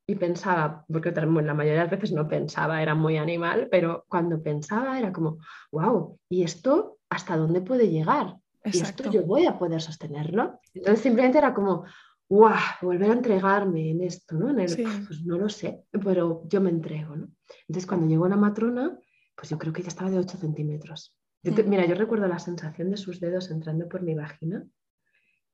y, 0.07 0.15
pensaba, 0.15 0.83
porque 0.91 1.11
la 1.11 1.53
mayoría 1.53 1.73
de 1.73 1.85
las 1.85 1.91
veces 1.91 2.11
no 2.11 2.27
pensaba, 2.27 2.81
era 2.81 2.95
muy 2.95 3.17
animal, 3.17 3.67
pero 3.69 4.05
cuando 4.07 4.41
pensaba 4.41 4.97
era 4.97 5.11
como, 5.11 5.37
wow, 5.71 6.17
¿y 6.27 6.43
esto 6.43 6.97
hasta 7.09 7.37
dónde 7.37 7.61
puede 7.61 7.89
llegar? 7.89 8.37
¿Y 8.63 8.79
esto 8.79 9.11
yo 9.11 9.23
voy 9.23 9.45
a 9.45 9.57
poder 9.57 9.81
sostenerlo? 9.81 10.59
Entonces 10.73 11.01
simplemente 11.01 11.37
era 11.37 11.53
como, 11.53 11.85
¡guau! 12.29 12.55
Volver 12.81 13.09
a 13.09 13.13
entregarme 13.13 13.91
en 13.91 14.01
esto, 14.01 14.35
¿no? 14.35 14.53
pues 14.53 15.23
no 15.25 15.37
lo 15.37 15.49
sé, 15.49 15.83
pero 16.03 16.43
yo 16.47 16.61
me 16.61 16.69
entrego, 16.69 17.15
¿no? 17.15 17.29
Entonces 17.67 17.87
cuando 17.87 18.07
llegó 18.07 18.27
la 18.27 18.35
matrona, 18.35 18.97
pues 19.35 19.49
yo 19.49 19.57
creo 19.57 19.73
que 19.73 19.83
ya 19.83 19.89
estaba 19.89 20.09
de 20.09 20.19
8 20.19 20.37
centímetros. 20.37 21.15
Mira, 21.43 21.85
yo 21.85 21.95
recuerdo 21.95 22.27
la 22.27 22.39
sensación 22.39 22.89
de 22.89 22.97
sus 22.97 23.19
dedos 23.19 23.51
entrando 23.51 23.87
por 23.87 24.01
mi 24.01 24.15
vagina, 24.15 24.65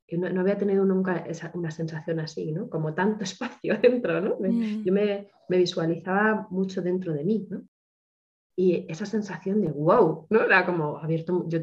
que 0.07 0.17
no, 0.17 0.41
había 0.41 0.57
tenido 0.57 0.85
nunca 0.85 1.25
una 1.53 1.71
sensación 1.71 2.19
así, 2.19 2.51
¿no? 2.51 2.69
Como 2.69 2.93
tanto 2.93 3.23
espacio 3.23 3.77
dentro, 3.79 4.21
¿no? 4.21 4.37
Mm. 4.39 4.83
Yo 4.83 4.93
me, 4.93 5.29
me, 5.49 5.57
visualizaba 5.57 6.47
mucho 6.49 6.81
dentro 6.81 7.13
de 7.13 7.23
mí, 7.23 7.47
¿no? 7.49 7.61
Y 8.55 8.85
esa 8.87 9.05
sensación 9.05 9.61
de 9.61 9.71
wow, 9.71 10.27
¿no? 10.29 10.41
Era 10.41 10.65
como 10.65 10.99
abierto, 10.99 11.45
yo, 11.47 11.59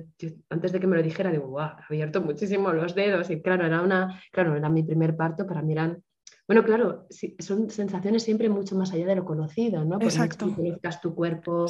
antes 0.49 0.73
de 0.73 0.81
que 0.81 0.87
me 0.89 0.97
lo 0.97 1.03
dijera, 1.03 1.31
digo, 1.31 1.47
wow, 1.47 1.71
abierto 1.89 2.21
muchísimo 2.21 2.73
los 2.73 2.95
dedos. 2.95 3.31
Y 3.31 3.41
claro, 3.41 3.65
era 3.65 3.81
una, 3.81 4.21
claro, 4.33 4.57
era 4.57 4.69
mi 4.69 4.83
primer 4.83 5.17
parto, 5.17 5.47
para 5.47 5.63
mí 5.63 5.73
eran, 5.73 6.03
bueno, 6.49 6.65
claro, 6.65 7.07
son 7.39 7.71
sensaciones 7.71 8.25
siempre 8.25 8.49
mucho 8.49 8.75
más 8.75 8.93
allá 8.93 9.07
de 9.07 9.17
lo 9.17 9.25
conocido, 9.25 9.85
¿no? 9.85 9.99
Por 9.99 10.09
Exacto. 10.09 10.47
mucho 10.47 10.57
que 10.57 10.63
conozcas 10.63 11.01
tu 11.01 11.15
cuerpo, 11.15 11.67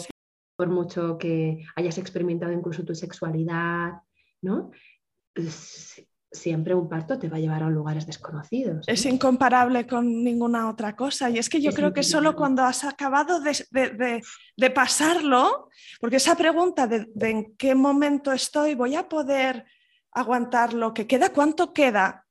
por 0.57 0.69
mucho 0.69 1.19
que 1.19 1.65
hayas 1.77 1.99
experimentado 1.99 2.53
incluso 2.53 2.85
tu 2.85 2.95
sexualidad, 2.95 3.93
¿no? 4.41 4.71
Siempre 6.33 6.75
un 6.75 6.89
parto 6.89 7.19
te 7.19 7.29
va 7.29 7.37
a 7.37 7.41
llevar 7.41 7.63
a 7.63 7.71
lugares 7.71 8.07
desconocidos. 8.07 8.87
Es 8.87 9.05
incomparable 9.05 9.87
con 9.87 10.23
ninguna 10.23 10.69
otra 10.69 10.95
cosa. 10.95 11.29
Y 11.29 11.39
es 11.39 11.49
que 11.49 11.61
yo 11.61 11.73
creo 11.73 11.93
que 11.93 12.03
solo 12.03 12.37
cuando 12.37 12.63
has 12.63 12.85
acabado 12.85 13.41
de, 13.41 14.71
pasarlo, 14.75 15.69
porque 16.01 16.17
esa 16.17 16.37
pregunta 16.37 16.87
de, 16.87 17.09
en 17.21 17.57
qué 17.57 17.75
momento 17.75 18.33
estoy, 18.33 18.75
voy 18.75 18.95
a 18.95 19.09
poder 19.09 19.65
aguantar 20.13 20.75
lo 20.75 20.95
que 20.95 21.07
queda, 21.07 21.33
cuánto 21.33 21.73
queda, 21.73 22.27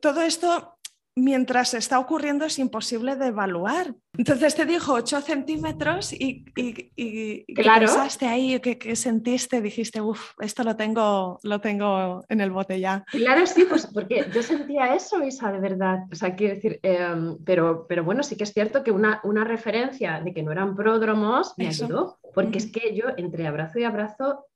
todo 0.00 0.22
esto 0.22 0.77
mientras 1.18 1.74
está 1.74 1.98
ocurriendo 1.98 2.44
es 2.44 2.58
imposible 2.58 3.16
de 3.16 3.26
evaluar. 3.26 3.94
Entonces 4.16 4.54
te 4.54 4.64
dijo 4.64 4.94
8 4.94 5.20
centímetros 5.20 6.12
y, 6.12 6.44
y, 6.56 7.44
¿qué 7.44 7.62
pensaste 7.62 8.26
ahí? 8.26 8.58
¿Qué, 8.60 8.96
sentiste? 8.96 9.60
Dijiste, 9.60 10.00
uff, 10.00 10.32
esto 10.40 10.64
lo 10.64 10.76
tengo, 10.76 11.38
lo 11.42 11.60
tengo 11.60 12.24
en 12.28 12.40
el 12.40 12.50
bote 12.50 12.80
ya. 12.80 13.04
Claro, 13.10 13.46
sí, 13.46 13.66
pues 13.68 13.86
porque 13.86 14.26
yo 14.32 14.42
sentía 14.42 14.94
eso, 14.94 15.22
Isa, 15.22 15.52
de 15.52 15.60
verdad. 15.60 16.00
O 16.10 16.14
sea, 16.14 16.34
quiero 16.34 16.54
decir, 16.54 16.80
em, 16.82 17.38
pero, 17.44 17.86
pero 17.88 18.04
bueno, 18.04 18.22
sí 18.22 18.36
que 18.36 18.44
es 18.44 18.52
cierto 18.52 18.82
que 18.82 18.90
una, 18.90 19.20
una 19.24 19.44
referencia 19.44 20.20
de 20.20 20.32
que 20.32 20.42
no 20.42 20.52
eran 20.52 20.74
pródromos 20.74 21.54
me 21.56 21.68
ayudó, 21.68 22.18
porque 22.34 22.58
es 22.58 22.72
que 22.72 22.94
yo 22.94 23.04
entre 23.16 23.46
abrazo 23.46 23.78
y 23.78 23.84
abrazo 23.84 24.46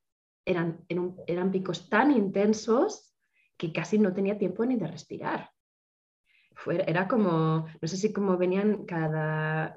eran, 0.44 0.84
eran 1.26 1.50
picos 1.50 1.88
tan 1.88 2.10
intensos 2.10 3.14
que 3.56 3.72
casi 3.72 3.98
no 3.98 4.12
tenía 4.12 4.38
tiempo 4.38 4.64
ni 4.64 4.76
de 4.76 4.88
respirar 4.88 5.51
era 6.70 7.08
como, 7.08 7.66
no 7.80 7.88
sé 7.88 7.96
si 7.96 8.12
como 8.12 8.36
venían 8.36 8.84
cada, 8.84 9.76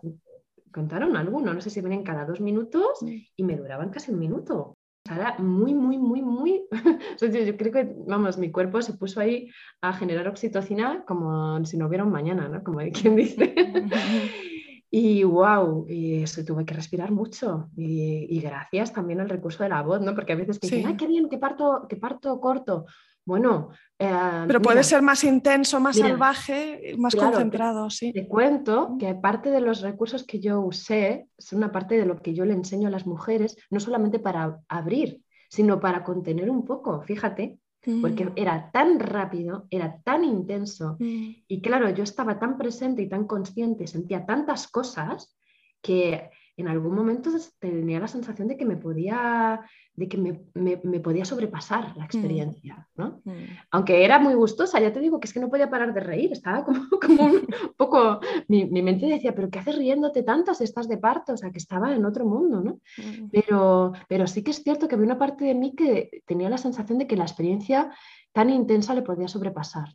contaron 0.71 1.15
alguno, 1.15 1.53
no 1.53 1.61
sé 1.61 1.69
si 1.69 1.81
venían 1.81 2.03
cada 2.03 2.25
dos 2.25 2.41
minutos 2.41 3.01
mm. 3.01 3.15
y 3.37 3.43
me 3.43 3.55
duraban 3.55 3.89
casi 3.89 4.11
un 4.11 4.19
minuto. 4.19 4.75
O 5.07 5.07
sea, 5.07 5.17
era 5.17 5.37
muy, 5.37 5.73
muy, 5.73 5.97
muy, 5.97 6.21
muy... 6.21 6.65
yo, 7.21 7.57
creo 7.57 7.71
que, 7.71 7.95
vamos, 8.07 8.37
mi 8.37 8.51
cuerpo 8.51 8.81
se 8.81 8.93
puso 8.93 9.19
ahí 9.19 9.49
a 9.81 9.93
generar 9.93 10.27
oxitocina 10.27 11.05
como 11.05 11.63
si 11.63 11.77
no 11.77 11.87
hubiera 11.87 12.03
un 12.03 12.11
mañana, 12.11 12.49
¿no? 12.49 12.63
Como 12.63 12.79
hay 12.79 12.91
quien 12.91 13.15
dice. 13.15 13.53
y 14.91 15.23
wow, 15.23 15.85
y 15.87 16.23
eso 16.23 16.43
tuve 16.43 16.65
que 16.65 16.73
respirar 16.73 17.11
mucho. 17.11 17.69
Y, 17.77 18.39
gracias 18.41 18.93
también 18.93 19.21
al 19.21 19.29
recurso 19.29 19.63
de 19.63 19.69
la 19.69 19.83
voz, 19.83 20.01
¿no? 20.01 20.15
Porque 20.15 20.33
a 20.33 20.37
veces 20.37 20.59
te 20.59 20.67
dicen, 20.67 20.87
ay, 20.87 20.97
qué 20.97 21.07
bien, 21.07 21.29
que 21.29 21.37
parto, 21.37 21.85
que 21.87 21.97
parto 21.97 22.39
corto. 22.41 22.85
Bueno, 23.25 23.69
eh, 23.97 24.43
pero 24.45 24.61
puede 24.61 24.83
ser 24.83 25.01
más 25.01 25.23
intenso, 25.23 25.79
más 25.79 25.97
salvaje, 25.97 26.95
más 26.97 27.15
concentrado, 27.15 27.89
sí. 27.89 28.13
Te 28.13 28.27
cuento 28.27 28.95
que 28.99 29.15
parte 29.15 29.49
de 29.49 29.61
los 29.61 29.81
recursos 29.81 30.23
que 30.23 30.39
yo 30.39 30.61
usé 30.61 31.27
es 31.35 31.51
una 31.51 31.71
parte 31.71 31.97
de 31.97 32.05
lo 32.05 32.21
que 32.21 32.33
yo 32.33 32.45
le 32.45 32.53
enseño 32.53 32.87
a 32.87 32.91
las 32.91 33.07
mujeres, 33.07 33.57
no 33.71 33.79
solamente 33.79 34.19
para 34.19 34.59
abrir, 34.67 35.21
sino 35.49 35.79
para 35.79 36.03
contener 36.03 36.49
un 36.51 36.65
poco, 36.65 37.01
fíjate, 37.01 37.57
porque 38.01 38.25
mm. 38.25 38.33
era 38.35 38.71
tan 38.71 38.99
rápido, 38.99 39.67
era 39.69 40.01
tan 40.03 40.23
intenso 40.23 40.97
mm. 40.99 41.29
y 41.47 41.61
claro, 41.61 41.89
yo 41.89 42.03
estaba 42.03 42.39
tan 42.39 42.57
presente 42.57 43.01
y 43.01 43.09
tan 43.09 43.25
consciente, 43.25 43.87
sentía 43.87 44.25
tantas 44.25 44.67
cosas 44.67 45.35
que 45.81 46.29
en 46.57 46.67
algún 46.69 46.95
momento 46.95 47.29
tenía 47.59 47.99
la 47.99 48.07
sensación 48.07 48.47
de 48.47 48.55
que 48.55 48.65
me 48.65 48.77
podía, 48.77 49.61
de 49.93 50.07
que 50.07 50.17
me, 50.17 50.99
podía 50.99 51.25
sobrepasar 51.25 51.95
la 51.97 52.03
mm. 52.03 52.05
experiencia, 52.05 52.87
¿no? 52.95 53.21
Mm. 53.25 53.31
Aunque 53.71 54.05
era 54.05 54.19
muy 54.19 54.35
gustosa, 54.35 54.79
ya 54.79 54.93
te 54.93 55.01
digo 55.01 55.19
que 55.19 55.27
es 55.27 55.33
que 55.33 55.41
no 55.41 55.49
podía 55.49 55.69
parar 55.69 55.93
de 55.93 55.99
reír, 55.99 56.31
estaba 56.31 56.63
como, 56.63 56.79
como 57.01 57.25
un 57.25 57.47
poco, 57.77 58.21
mi, 58.47 58.65
mente 58.65 59.05
decía, 59.05 59.35
pero 59.35 59.49
¿qué 59.49 59.59
haces 59.59 59.77
riéndote 59.77 60.23
tanto 60.23 60.53
si 60.53 60.63
estás 60.63 60.87
de 60.87 60.97
parto? 60.97 61.33
O 61.33 61.37
sea, 61.37 61.51
que 61.51 61.57
estaba 61.57 61.93
en 61.93 62.05
otro 62.05 62.25
mundo, 62.25 62.61
¿no? 62.61 62.79
Mm. 62.97 63.29
Pero, 63.31 63.91
pero 64.07 64.25
sí 64.25 64.41
que 64.41 64.51
es 64.51 64.63
cierto 64.63 64.87
que 64.87 64.95
había 64.95 65.07
una 65.07 65.19
parte 65.19 65.45
de 65.45 65.55
mí 65.55 65.75
que 65.75 66.23
tenía 66.25 66.49
la 66.49 66.57
sensación 66.57 66.99
de 66.99 67.07
que 67.07 67.17
la 67.17 67.25
experiencia 67.25 67.93
tan 68.31 68.49
intensa 68.49 68.93
le 68.93 69.01
podía 69.01 69.27
sobrepasar. 69.27 69.89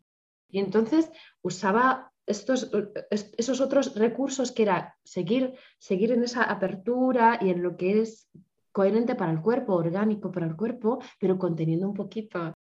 Y 0.51 0.59
entonces 0.59 1.11
usaba 1.42 2.10
estos, 2.31 2.71
esos 3.11 3.61
otros 3.61 3.95
recursos 3.95 4.53
que 4.53 4.62
era 4.62 4.97
seguir, 5.05 5.55
seguir 5.79 6.12
en 6.12 6.23
esa 6.23 6.45
apertura 6.45 7.38
y 7.40 7.51
en 7.51 7.62
lo 7.62 7.77
que 7.77 8.01
es 8.01 8.29
coherente 8.73 9.14
para 9.14 9.33
el 9.33 9.40
cuerpo, 9.40 9.75
orgánico 9.75 10.31
para 10.31 10.47
el 10.47 10.57
cuerpo, 10.57 11.01
pero 11.19 11.38
conteniendo 11.38 11.88
un 11.88 11.95
poquito. 11.95 12.55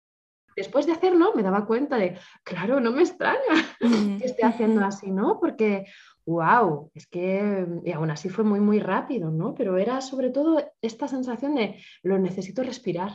Después 0.56 0.86
de 0.86 0.92
hacerlo 0.92 1.34
me 1.36 1.44
daba 1.44 1.66
cuenta 1.66 1.98
de, 1.98 2.18
claro, 2.44 2.80
no 2.80 2.92
me 2.92 3.04
extraña 3.04 3.56
que 3.80 4.26
esté 4.26 4.44
haciendo 4.44 4.84
así, 4.84 5.12
¿no? 5.12 5.40
Porque, 5.40 5.86
wow, 6.26 6.92
es 6.94 7.08
que, 7.08 7.66
y 7.86 7.92
aún 7.92 8.12
así 8.12 8.30
fue 8.30 8.44
muy, 8.44 8.60
muy 8.60 8.80
rápido, 8.80 9.32
¿no? 9.32 9.54
Pero 9.54 9.78
era 9.78 10.02
sobre 10.02 10.32
todo 10.32 10.62
esta 10.82 11.08
sensación 11.08 11.56
de, 11.56 11.82
lo 12.04 12.18
necesito 12.18 12.64
respirar, 12.64 13.12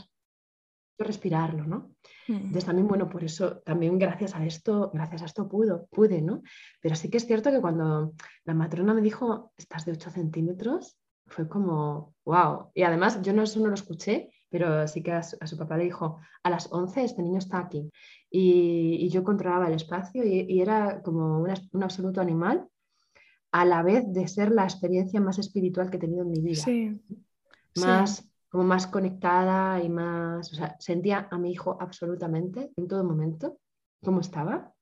respirarlo, 0.99 1.65
¿no? 1.65 1.95
Entonces 2.27 2.65
también, 2.65 2.89
bueno, 2.89 3.09
por 3.09 3.23
eso, 3.25 3.59
también 3.59 3.99
gracias 3.99 4.35
a 4.35 4.45
esto, 4.47 4.91
gracias 4.95 5.23
a 5.23 5.25
esto 5.27 5.49
pudo, 5.49 5.87
pude, 5.91 6.23
¿no? 6.23 6.43
Pero 6.81 6.95
sí 6.95 7.11
que 7.11 7.19
es 7.19 7.27
cierto 7.27 7.51
que 7.51 7.61
cuando 7.61 8.15
la 8.45 8.55
matrona 8.55 8.95
me 8.95 9.03
dijo, 9.03 9.53
estás 9.57 9.85
de 9.85 9.93
8 9.93 10.11
centímetros, 10.11 10.97
fue 11.27 11.49
como, 11.49 12.15
wow. 12.25 12.71
Y 12.75 12.83
además 12.83 13.21
yo 13.23 13.33
no, 13.33 13.43
eso 13.43 13.61
no 13.61 13.69
lo 13.69 13.75
escuché, 13.75 14.31
pero 14.49 14.87
sí 14.87 15.03
que 15.03 15.13
a 15.13 15.23
su, 15.23 15.59
papá 15.59 15.77
le 15.77 15.85
dijo, 15.85 16.21
a 16.43 16.51
las 16.51 16.73
11 16.73 17.05
este 17.05 17.23
niño 17.23 17.39
está 17.39 17.59
aquí. 17.59 17.91
Y, 18.31 19.09
yo 19.09 19.25
controlaba 19.25 19.69
el 19.69 19.75
espacio 19.75 20.25
y, 20.25 20.61
era 20.61 21.03
como 21.03 21.41
un 21.41 21.83
absoluto 21.83 22.21
animal, 22.21 22.67
a 23.53 23.65
la 23.65 23.83
vez 23.83 24.05
de 24.13 24.27
ser 24.29 24.51
la 24.51 24.65
experiencia 24.65 25.21
más 25.21 25.39
espiritual 25.39 25.91
que 25.91 25.97
he 25.97 26.01
tenido 26.01 26.23
en 26.23 26.31
mi 26.31 26.41
vida. 26.41 26.63
Sí. 26.63 27.01
Más 27.77 28.29
como 28.55 28.63
más 28.63 28.87
conectada 28.87 29.83
y 29.83 29.89
más, 29.89 30.53
o 30.53 30.55
sea, 30.55 30.77
sentía 30.79 31.27
a 31.29 31.39
mi 31.39 31.51
hijo 31.51 31.77
absolutamente 31.81 32.71
en 32.77 32.87
todo 32.87 33.03
momento, 33.03 33.59
como 34.01 34.21
estaba, 34.21 34.73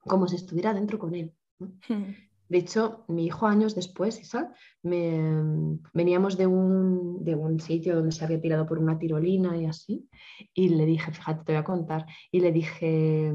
como 0.00 0.26
si 0.26 0.34
estuviera 0.34 0.74
dentro 0.74 0.98
con 0.98 1.14
él. 1.14 1.32
Hmm. 1.60 2.14
De 2.52 2.58
hecho, 2.58 3.06
mi 3.08 3.24
hijo 3.24 3.46
años 3.46 3.74
después, 3.74 4.20
Isa, 4.20 4.52
veníamos 4.82 6.36
de 6.36 6.46
un, 6.46 7.24
de 7.24 7.34
un, 7.34 7.58
sitio 7.58 7.96
donde 7.96 8.12
se 8.12 8.26
había 8.26 8.42
tirado 8.42 8.66
por 8.66 8.78
una 8.78 8.98
tirolina 8.98 9.56
y 9.56 9.64
así, 9.64 10.06
y 10.52 10.68
le 10.68 10.84
dije, 10.84 11.10
fíjate, 11.12 11.44
te 11.44 11.52
voy 11.52 11.60
a 11.60 11.64
contar, 11.64 12.04
y 12.30 12.40
le 12.40 12.52
dije, 12.52 13.32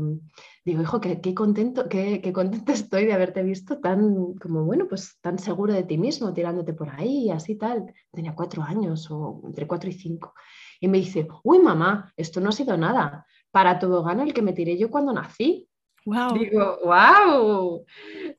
digo, 0.63 0.83
hijo, 0.83 1.01
qué, 1.01 1.33
contento, 1.33 1.89
qué, 1.89 2.21
qué, 2.21 2.31
estoy 2.71 3.05
de 3.05 3.13
haberte 3.13 3.41
visto 3.41 3.79
tan, 3.79 4.35
como, 4.35 4.65
bueno, 4.65 4.87
pues 4.87 5.17
tan 5.19 5.39
seguro 5.39 5.73
de 5.73 5.81
ti 5.81 5.97
mismo, 5.97 6.31
tirándote 6.31 6.73
por 6.73 6.91
ahí 6.91 7.23
y 7.25 7.31
así 7.31 7.55
tal. 7.55 7.91
Tenía 8.11 8.35
cuatro 8.35 8.61
años 8.61 9.09
o 9.09 9.41
entre 9.45 9.65
cuatro 9.65 9.89
y 9.89 9.93
cinco. 9.93 10.35
Y 10.79 10.87
me 10.89 10.99
dice, 10.99 11.27
uy, 11.43 11.57
mamá, 11.57 12.13
esto 12.15 12.39
no 12.39 12.49
ha 12.49 12.51
sido 12.51 12.77
nada. 12.77 13.25
Para 13.49 13.79
todo 13.79 14.03
gano 14.03 14.21
el 14.21 14.35
que 14.35 14.43
me 14.43 14.53
tiré 14.53 14.77
yo 14.77 14.91
cuando 14.91 15.11
nací. 15.11 15.67
Digo, 16.07 16.79
wow. 16.85 17.85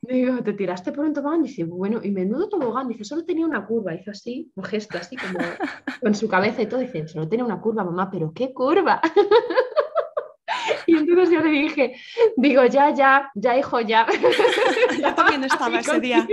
Digo, 0.01 0.43
¿te 0.43 0.55
tiraste 0.55 0.91
por 0.91 1.05
un 1.05 1.13
tobogán? 1.13 1.43
Dice, 1.43 1.65
bueno, 1.65 2.01
y 2.03 2.11
menudo 2.11 2.49
tobogán. 2.49 2.89
Dice, 2.89 3.05
solo 3.05 3.27
tenía 3.27 3.45
una 3.45 3.67
curva. 3.67 3.95
Hizo 3.95 4.11
así, 4.11 4.51
un 4.55 4.65
gesto 4.65 4.97
así 4.97 5.17
como 5.17 5.39
con 6.01 6.15
su 6.15 6.29
cabeza 6.29 6.63
y 6.63 6.67
todo. 6.67 6.81
Dice, 6.81 7.07
solo 7.07 7.29
tenía 7.29 7.45
una 7.45 7.61
curva, 7.61 7.85
mamá, 7.85 8.11
pero 8.11 8.33
¿qué 8.33 8.55
curva? 8.55 9.03
y 10.87 10.97
entonces 10.97 11.31
yo 11.31 11.43
le 11.43 11.51
dije, 11.51 11.95
digo, 12.37 12.65
ya, 12.65 12.95
ya, 12.95 13.31
ya, 13.35 13.59
hijo, 13.59 13.81
ya. 13.81 14.07
yo 15.03 15.15
también 15.15 15.45
estaba 15.45 15.81
ese 15.81 16.01
día. 16.01 16.27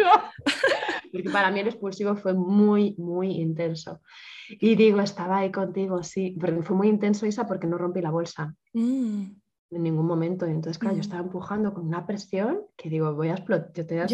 Porque 1.11 1.29
para 1.29 1.51
mí 1.51 1.59
el 1.59 1.67
expulsivo 1.67 2.15
fue 2.15 2.33
muy, 2.33 2.95
muy 2.97 3.31
intenso. 3.31 3.99
Y 4.47 4.75
digo, 4.75 5.01
estaba 5.01 5.39
ahí 5.39 5.51
contigo, 5.51 6.01
sí, 6.01 6.37
pero 6.39 6.63
fue 6.63 6.77
muy 6.77 6.87
intenso, 6.87 7.25
Isa, 7.25 7.45
porque 7.45 7.67
no 7.67 7.77
rompí 7.77 7.99
la 7.99 8.11
bolsa. 8.11 8.55
Mm 8.71 9.44
en 9.71 9.83
ningún 9.83 10.05
momento. 10.05 10.47
Y 10.47 10.51
entonces, 10.51 10.77
claro, 10.77 10.95
yo 10.95 11.01
estaba 11.01 11.23
empujando 11.23 11.73
con 11.73 11.85
una 11.85 12.05
presión 12.05 12.61
que 12.75 12.89
digo, 12.89 13.13
voy 13.13 13.29
a, 13.29 13.35
yo 13.35 13.85
te 13.85 14.05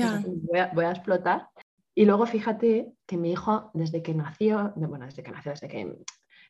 voy, 0.74 0.86
a, 0.86 0.92
explotar. 0.92 1.50
Y 1.94 2.06
luego 2.06 2.26
fíjate 2.26 2.94
que 3.06 3.18
mi 3.18 3.32
hijo, 3.32 3.72
desde 3.74 4.02
que 4.02 4.14
nació, 4.14 4.74
bueno, 4.76 5.06
desde 5.06 5.24
que 5.24 5.32
nació, 5.32 5.52
desde 5.52 5.68
que, 5.68 5.98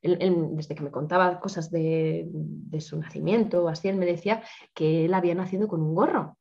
desde 0.04 0.76
que 0.76 0.84
me 0.84 0.92
contaba 0.92 1.40
cosas 1.40 1.72
de, 1.72 2.28
de 2.32 2.82
su 2.82 2.98
nacimiento 2.98 3.68
así, 3.68 3.88
él 3.88 3.98
me 3.98 4.06
decía 4.06 4.44
que 4.74 5.06
él 5.06 5.14
había 5.14 5.36
nacido 5.36 5.68
con 5.68 5.82
un 5.82 5.96
gorro. 5.96 6.38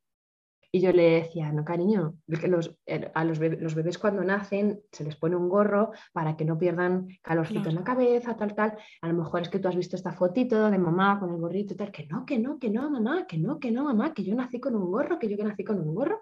Y 0.72 0.80
yo 0.80 0.92
le 0.92 1.22
decía, 1.22 1.50
no, 1.52 1.64
cariño, 1.64 2.14
los, 2.26 2.76
a 3.14 3.24
los 3.24 3.38
bebés, 3.40 3.60
los 3.60 3.74
bebés, 3.74 3.98
cuando 3.98 4.22
nacen 4.22 4.80
se 4.92 5.02
les 5.02 5.16
pone 5.16 5.34
un 5.34 5.48
gorro 5.48 5.90
para 6.12 6.36
que 6.36 6.44
no 6.44 6.58
pierdan 6.58 7.08
calorcito 7.22 7.70
en 7.70 7.74
la 7.74 7.84
cabeza, 7.84 8.36
tal, 8.36 8.54
tal. 8.54 8.76
A 9.02 9.08
lo 9.08 9.14
mejor 9.14 9.42
es 9.42 9.48
que 9.48 9.58
tú 9.58 9.66
has 9.66 9.74
visto 9.74 9.96
esta 9.96 10.12
fotito 10.12 10.70
de 10.70 10.78
mamá 10.78 11.18
con 11.18 11.30
el 11.30 11.40
gorrito 11.40 11.74
y 11.74 11.76
tal, 11.76 11.90
que 11.90 12.06
no, 12.06 12.24
que 12.24 12.38
no, 12.38 12.58
que 12.58 12.70
no, 12.70 12.88
mamá, 12.88 13.26
que 13.26 13.36
no, 13.36 13.58
que 13.58 13.72
no, 13.72 13.84
mamá, 13.84 14.14
que 14.14 14.22
yo 14.22 14.34
nací 14.34 14.60
con 14.60 14.76
un 14.76 14.92
gorro, 14.92 15.18
que 15.18 15.28
yo 15.28 15.36
que 15.36 15.44
nací 15.44 15.64
con 15.64 15.80
un 15.80 15.92
gorro. 15.92 16.20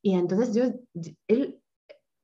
Y 0.00 0.14
entonces 0.14 0.54
yo, 0.54 0.62
él, 1.26 1.60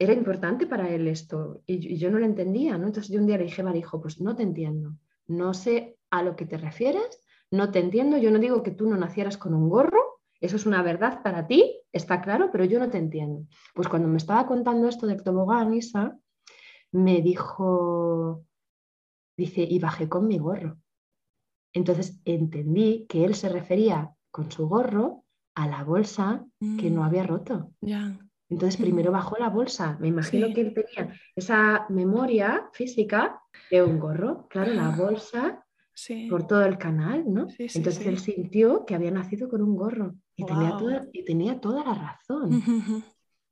era 0.03 0.13
importante 0.13 0.67
para 0.67 0.89
él 0.91 1.07
esto 1.09 1.63
y, 1.67 1.97
yo 1.97 2.11
no 2.11 2.19
lo 2.19 2.27
entendía, 2.27 2.77
¿no? 2.79 2.87
Entonces 2.87 3.13
yo 3.13 3.21
un 3.21 3.27
día 3.27 3.39
le 3.39 3.45
dije, 3.45 3.65
hijo, 3.77 4.01
pues 4.01 4.21
no 4.21 4.35
te 4.35 4.43
entiendo, 4.43 4.97
no 5.27 5.55
sé 5.55 5.97
a 6.11 6.23
lo 6.23 6.35
que 6.37 6.45
te 6.45 6.59
refieres, 6.59 7.21
no 7.51 7.71
te 7.71 7.79
entiendo, 7.79 8.17
yo 8.19 8.31
no 8.31 8.39
digo 8.39 8.63
que 8.63 8.71
tú 8.71 8.89
no 8.89 8.97
nacieras 8.97 9.37
con 9.37 9.55
un 9.55 9.69
gorro, 9.69 10.12
eso 10.43 10.57
es 10.57 10.67
una 10.67 10.83
verdad 10.83 11.23
para 11.23 11.47
ti, 11.47 11.81
está 11.93 12.21
claro, 12.21 12.51
pero 12.51 12.65
yo 12.65 12.81
no 12.81 12.91
te 12.91 12.99
entiendo. 12.99 13.47
Pues 13.75 13.87
cuando 13.87 14.09
me 14.09 14.17
estaba 14.17 14.45
contando 14.45 14.89
esto 14.89 15.07
del 15.07 15.23
tobogán, 15.23 15.73
Isa, 15.73 16.19
me 16.91 17.23
dijo, 17.23 18.45
dice, 19.37 19.63
y 19.63 19.79
bajé 19.79 20.09
con 20.09 20.27
mi 20.27 20.39
gorro. 20.39 20.79
Entonces 21.73 22.21
entendí 22.25 23.07
que 23.09 23.25
él 23.25 23.37
se 23.37 23.49
refería 23.49 24.11
con 24.33 24.51
su 24.51 24.69
gorro 24.69 25.25
a 25.55 25.69
la 25.69 25.85
bolsa 25.85 26.45
que 26.59 26.91
no 26.91 27.03
mm. 27.03 27.05
había 27.05 27.23
roto. 27.23 27.71
Entonces 28.49 28.81
primero 28.81 29.13
bajó 29.13 29.39
la 29.39 29.49
bolsa. 29.49 29.97
Me 30.01 30.09
imagino 30.09 30.53
que 30.53 30.61
él 30.61 30.75
tenía 30.75 31.15
esa 31.37 31.87
memoria 31.89 32.69
física 32.73 33.41
de 33.71 33.83
un 33.83 34.01
gorro. 34.01 34.49
Claro, 34.49 34.75
la 34.75 34.89
ah. 34.89 35.65
Por 36.29 36.47
todo 36.47 36.65
el 36.65 36.79
canal, 36.79 37.25
¿no? 37.33 37.47
Entonces 37.59 38.07
él 38.07 38.19
sintió 38.19 38.85
que 38.85 38.95
había 38.95 39.11
nacido 39.11 39.49
con 39.49 39.63
un 39.63 39.77
gorro 39.77 40.15
y, 40.37 40.45
tenía, 40.45 40.77
toda, 40.77 41.07
y 41.13 41.25
tenía 41.25 41.61
toda 41.61 41.85
la 41.85 41.95
razón. 41.95 42.63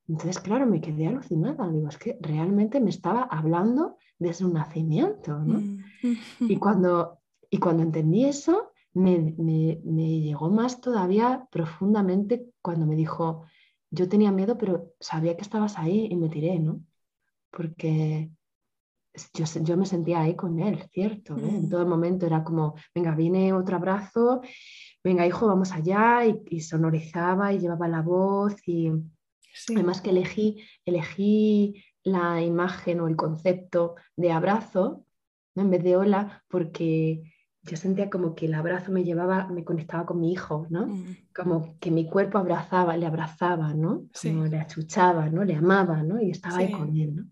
Entonces, 0.09 0.41
claro, 0.41 0.67
me 0.67 0.81
quedé 0.81 1.07
alucinada. 1.07 1.71
Digo, 1.71 1.89
es 1.89 1.97
que 1.97 2.19
realmente 2.21 2.81
me 2.81 2.91
estaba 2.91 3.23
hablando 3.23 3.97
desde 4.19 4.45
un 4.45 4.55
nacimiento, 4.55 5.39
¿no? 5.39 5.61
Mm. 5.61 6.21
Y 6.41 6.57
cuando, 6.57 7.21
y 7.49 7.59
cuando 7.59 7.85
entendí 7.85 8.25
eso, 8.25 8.73
me, 8.93 9.35
me, 9.39 10.21
llegó 10.21 10.51
más 10.51 10.81
todavía 10.81 11.47
profundamente 11.51 12.47
cuando 12.61 12.87
me 12.87 12.97
dijo, 12.97 13.45
yo 13.91 14.09
tenía 14.09 14.33
miedo, 14.33 14.59
pero 14.59 14.93
sabía 14.99 15.37
que 15.37 15.43
estabas 15.43 15.79
ahí 15.79 16.09
y 16.11 16.17
me 16.17 16.29
tiré, 16.29 16.59
¿no? 16.59 16.83
Porque 17.51 18.31
yo, 19.35 19.45
yo 19.63 19.77
me 19.77 19.87
sentía 19.87 20.21
ahí 20.21 20.37
con 20.37 20.61
él, 20.61 20.85
¿cierto? 20.93 21.37
En 21.37 21.67
mm. 21.67 21.69
todo 21.71 21.87
momento 21.87 22.27
era 22.27 22.45
como, 22.45 22.75
venga, 22.95 23.15
viene 23.15 23.53
otro 23.53 23.77
abrazo, 23.77 24.43
venga, 25.03 25.27
hijo, 25.27 25.47
vamos 25.47 25.73
allá, 25.73 26.25
y, 26.25 26.61
sonorizaba 26.61 27.53
y 27.53 27.59
llevaba 27.59 27.89
la 27.89 28.03
voz 28.03 28.57
y 28.67 28.91
además 29.75 30.01
que 30.01 30.11
elegí, 30.11 30.63
elegí 30.85 31.83
la 32.05 32.41
imagen 32.41 33.01
o 33.01 33.09
el 33.09 33.17
concepto 33.17 33.97
de 34.17 34.33
abrazo 34.33 35.05
en 35.57 35.71
vez 35.71 35.83
de 35.83 35.97
hola 35.97 36.43
porque 36.49 37.23
yo 37.63 37.77
sentía 37.77 38.09
como 38.09 38.35
que 38.35 38.47
el 38.47 38.55
abrazo 38.55 38.91
me 38.91 39.05
llevaba, 39.05 39.49
me 39.49 39.65
conectaba 39.65 40.07
con 40.07 40.21
mi 40.21 40.33
hijo, 40.33 40.67
¿no? 40.71 40.87
Mm. 40.87 41.17
Como 41.35 41.79
que 41.79 41.91
mi 41.91 42.09
cuerpo 42.09 42.39
abrazaba, 42.39 42.97
le 42.97 43.07
abrazaba, 43.07 43.75
¿no? 43.75 44.05
Como 44.21 44.47
le 44.47 44.59
achuchaba, 44.59 45.29
¿no? 45.29 45.45
Le 45.45 45.57
amaba, 45.57 46.03
¿no? 46.03 46.21
Y 46.23 46.31
estaba 46.31 46.59
ahí 46.59 46.73
con 46.73 46.97
él, 46.97 47.17
¿no? 47.17 47.25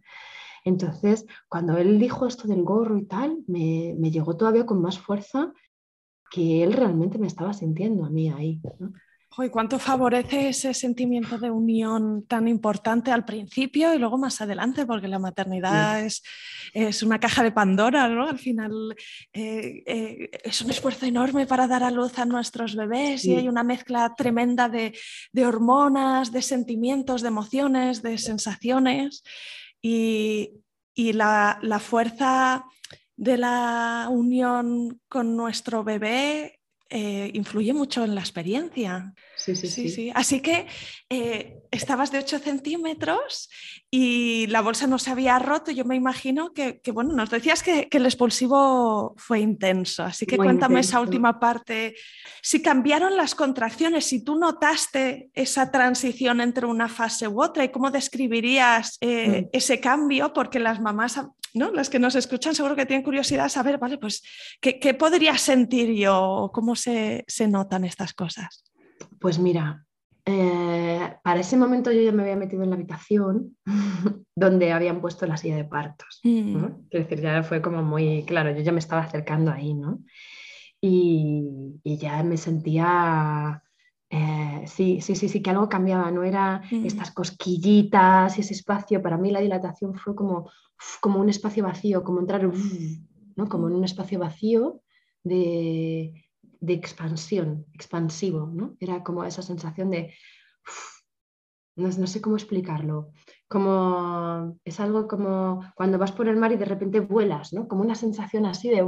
Entonces, 0.68 1.26
cuando 1.48 1.76
él 1.76 1.98
dijo 1.98 2.26
esto 2.26 2.46
del 2.46 2.62
gorro 2.62 2.98
y 2.98 3.04
tal, 3.04 3.38
me, 3.46 3.94
me 3.98 4.10
llegó 4.10 4.36
todavía 4.36 4.66
con 4.66 4.80
más 4.80 4.98
fuerza 4.98 5.52
que 6.30 6.62
él 6.62 6.72
realmente 6.72 7.18
me 7.18 7.26
estaba 7.26 7.52
sintiendo 7.52 8.04
a 8.04 8.10
mí 8.10 8.30
ahí, 8.30 8.60
¿no? 8.78 8.92
¿Y 9.44 9.50
cuánto 9.50 9.78
favorece 9.78 10.48
ese 10.48 10.74
sentimiento 10.74 11.38
de 11.38 11.50
unión 11.50 12.24
tan 12.26 12.48
importante 12.48 13.12
al 13.12 13.24
principio 13.24 13.94
y 13.94 13.98
luego 13.98 14.18
más 14.18 14.40
adelante? 14.40 14.84
Porque 14.84 15.06
la 15.06 15.20
maternidad 15.20 16.04
es, 16.04 16.24
es, 16.72 17.04
una 17.04 17.20
caja 17.20 17.44
de 17.44 17.52
Pandora, 17.52 18.08
¿no? 18.08 18.26
Al 18.26 18.38
final 18.38 18.72
eh, 19.32 19.84
eh, 19.86 20.30
es 20.42 20.60
un 20.60 20.70
esfuerzo 20.70 21.06
enorme 21.06 21.46
para 21.46 21.68
dar 21.68 21.84
a 21.84 21.90
luz 21.92 22.18
a 22.18 22.24
nuestros 22.24 22.74
bebés 22.74 23.24
y 23.26 23.36
hay 23.36 23.48
una 23.48 23.62
mezcla 23.62 24.12
tremenda 24.16 24.68
de, 24.68 24.98
de, 25.30 25.46
hormonas, 25.46 26.32
de 26.32 26.42
sentimientos, 26.42 27.22
de 27.22 27.28
emociones, 27.28 28.02
de 28.02 28.18
sensaciones 28.18 29.22
y, 29.82 30.62
y 30.94 31.12
la, 31.12 31.58
la 31.62 31.78
fuerza 31.78 32.64
de 33.16 33.36
la 33.36 34.08
unión 34.10 35.00
con 35.08 35.36
nuestro 35.36 35.82
bebé 35.84 36.57
eh, 36.90 37.30
influye 37.34 37.74
mucho 37.74 38.04
en 38.04 38.14
la 38.14 38.22
experiencia. 38.22 39.12
Sí, 39.36 39.54
sí, 39.54 39.68
sí. 39.68 40.10
Así 40.14 40.40
que 40.40 40.66
eh, 41.10 41.58
estabas 41.70 42.10
de 42.10 42.18
8 42.18 42.38
centímetros 42.38 43.50
y 43.90 44.46
la 44.46 44.62
bolsa 44.62 44.86
no 44.86 44.98
se 44.98 45.10
había 45.10 45.38
roto. 45.38 45.70
Yo 45.70 45.84
me 45.84 45.96
imagino 45.96 46.52
que, 46.52 46.80
bueno, 46.92 47.14
nos 47.14 47.28
decías 47.30 47.62
que, 47.62 47.88
el 47.90 48.06
expulsivo 48.06 49.14
fue 49.18 49.40
intenso. 49.40 50.02
Así 50.02 50.24
que 50.24 50.36
cuéntame 50.38 50.80
esa 50.80 51.00
última 51.00 51.38
parte. 51.38 51.94
Si 52.42 52.62
cambiaron 52.62 53.16
las 53.16 53.34
contracciones, 53.34 54.06
si 54.06 54.24
tú 54.24 54.36
notaste 54.36 55.30
esa 55.34 55.70
transición 55.70 56.40
entre 56.40 56.66
una 56.66 56.88
fase 56.88 57.28
u 57.28 57.42
otra 57.42 57.64
y 57.64 57.68
cómo 57.70 57.90
describirías 57.90 58.96
eh, 59.00 59.42
mm. 59.42 59.48
ese 59.52 59.80
cambio, 59.80 60.32
porque 60.32 60.58
las 60.58 60.80
mamás 60.80 61.18
¿no? 61.58 61.70
Las 61.72 61.90
que 61.90 61.98
nos 61.98 62.14
escuchan 62.14 62.54
seguro 62.54 62.76
que 62.76 62.86
tienen 62.86 63.04
curiosidad 63.04 63.44
de 63.44 63.50
saber, 63.50 63.78
vale, 63.78 63.98
pues, 63.98 64.22
¿qué, 64.60 64.78
qué 64.78 64.94
podría 64.94 65.36
sentir 65.36 65.90
yo? 65.94 66.50
¿Cómo 66.54 66.76
se, 66.76 67.24
se, 67.26 67.48
notan 67.48 67.84
estas 67.84 68.14
cosas? 68.14 68.64
Pues 69.20 69.38
mira, 69.38 69.84
eh, 70.24 71.16
para 71.22 71.40
ese 71.40 71.56
momento 71.56 71.90
yo 71.90 72.02
ya 72.02 72.12
me 72.12 72.22
había 72.22 72.36
metido 72.36 72.62
en 72.62 72.70
la 72.70 72.76
habitación 72.76 73.56
donde 74.36 74.72
habían 74.72 75.00
puesto 75.00 75.26
la 75.26 75.36
silla 75.36 75.56
de 75.56 75.64
partos. 75.64 76.20
Mm. 76.22 76.64
Es 76.90 77.08
decir, 77.08 77.20
ya 77.20 77.42
fue 77.42 77.60
como 77.60 77.82
muy 77.82 78.24
claro, 78.24 78.50
yo 78.52 78.62
ya 78.62 78.72
me 78.72 78.78
estaba 78.78 79.02
acercando 79.02 79.50
ahí, 79.50 79.74
¿no? 79.74 80.00
Y, 80.80 81.80
y 81.82 81.98
ya 81.98 82.22
me 82.22 82.36
sentía 82.36 83.62
eh, 84.10 84.64
sí, 84.66 85.00
sí, 85.02 85.14
sí, 85.14 85.28
sí, 85.28 85.42
que 85.42 85.50
algo 85.50 85.68
cambiaba, 85.68 86.10
no 86.10 86.22
era 86.22 86.62
mm. 86.70 86.86
estas 86.86 87.10
cosquillitas 87.10 88.38
y 88.38 88.40
ese 88.40 88.54
espacio. 88.54 89.02
Para 89.02 89.18
mí 89.18 89.30
la 89.30 89.40
dilatación 89.40 89.94
fue 89.94 90.14
como, 90.14 90.50
como 91.00 91.20
un 91.20 91.28
espacio 91.28 91.64
vacío, 91.64 92.04
como 92.04 92.20
entrar, 92.20 92.50
¿no? 93.36 93.48
como 93.48 93.68
en 93.68 93.74
un 93.74 93.84
espacio 93.84 94.18
vacío 94.18 94.82
de, 95.24 96.24
de 96.60 96.72
expansión, 96.72 97.66
expansivo, 97.74 98.46
¿no? 98.46 98.76
Era 98.80 99.02
como 99.02 99.24
esa 99.24 99.42
sensación 99.42 99.90
de, 99.90 100.14
no, 101.76 101.88
no, 101.88 102.06
sé 102.06 102.20
cómo 102.20 102.36
explicarlo, 102.36 103.12
como 103.48 104.58
es 104.64 104.80
algo 104.80 105.06
como 105.06 105.62
cuando 105.74 105.98
vas 105.98 106.12
por 106.12 106.28
el 106.28 106.36
mar 106.36 106.52
y 106.52 106.56
de 106.56 106.64
repente 106.64 107.00
vuelas, 107.00 107.52
¿no? 107.52 107.68
Como 107.68 107.82
una 107.82 107.94
sensación 107.94 108.46
así 108.46 108.68
de, 108.68 108.82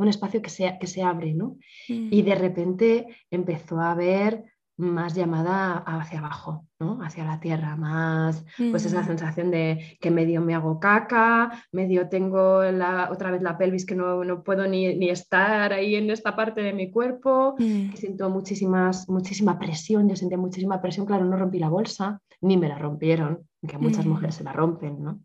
un 0.00 0.08
espacio 0.08 0.40
que 0.40 0.50
se, 0.50 0.78
que 0.80 0.86
se 0.86 1.02
abre, 1.02 1.34
¿no? 1.34 1.58
Y 1.86 2.22
de 2.22 2.34
repente 2.34 3.06
empezó 3.30 3.78
a 3.80 3.92
haber 3.92 4.44
más 4.80 5.14
llamada 5.14 5.78
hacia 5.78 6.18
abajo, 6.18 6.66
¿no? 6.78 6.98
hacia 7.02 7.24
la 7.24 7.38
tierra, 7.38 7.76
más 7.76 8.44
pues 8.56 8.86
esa 8.86 9.04
sensación 9.04 9.50
de 9.50 9.98
que 10.00 10.10
medio 10.10 10.40
me 10.40 10.54
hago 10.54 10.80
caca, 10.80 11.64
medio 11.70 12.08
tengo 12.08 12.62
la, 12.62 13.10
otra 13.12 13.30
vez 13.30 13.42
la 13.42 13.58
pelvis 13.58 13.84
que 13.84 13.94
no, 13.94 14.24
no 14.24 14.42
puedo 14.42 14.66
ni, 14.66 14.94
ni, 14.96 15.10
estar 15.10 15.72
ahí 15.72 15.94
en 15.94 16.10
esta 16.10 16.34
parte 16.34 16.62
de 16.62 16.72
mi 16.72 16.90
cuerpo, 16.90 17.54
mm. 17.58 17.92
siento 17.94 18.30
muchísimas, 18.30 19.08
muchísima 19.08 19.58
presión, 19.58 20.08
yo 20.08 20.16
sentía 20.16 20.38
muchísima 20.38 20.80
presión, 20.80 21.06
claro, 21.06 21.24
no 21.24 21.36
rompí 21.36 21.58
la 21.58 21.68
bolsa, 21.68 22.20
ni 22.40 22.56
me 22.56 22.68
la 22.68 22.78
rompieron, 22.78 23.46
que 23.66 23.76
a 23.76 23.78
muchas 23.78 24.06
mm. 24.06 24.08
mujeres 24.08 24.34
se 24.34 24.44
la 24.44 24.52
rompen, 24.52 25.02
¿no? 25.02 25.20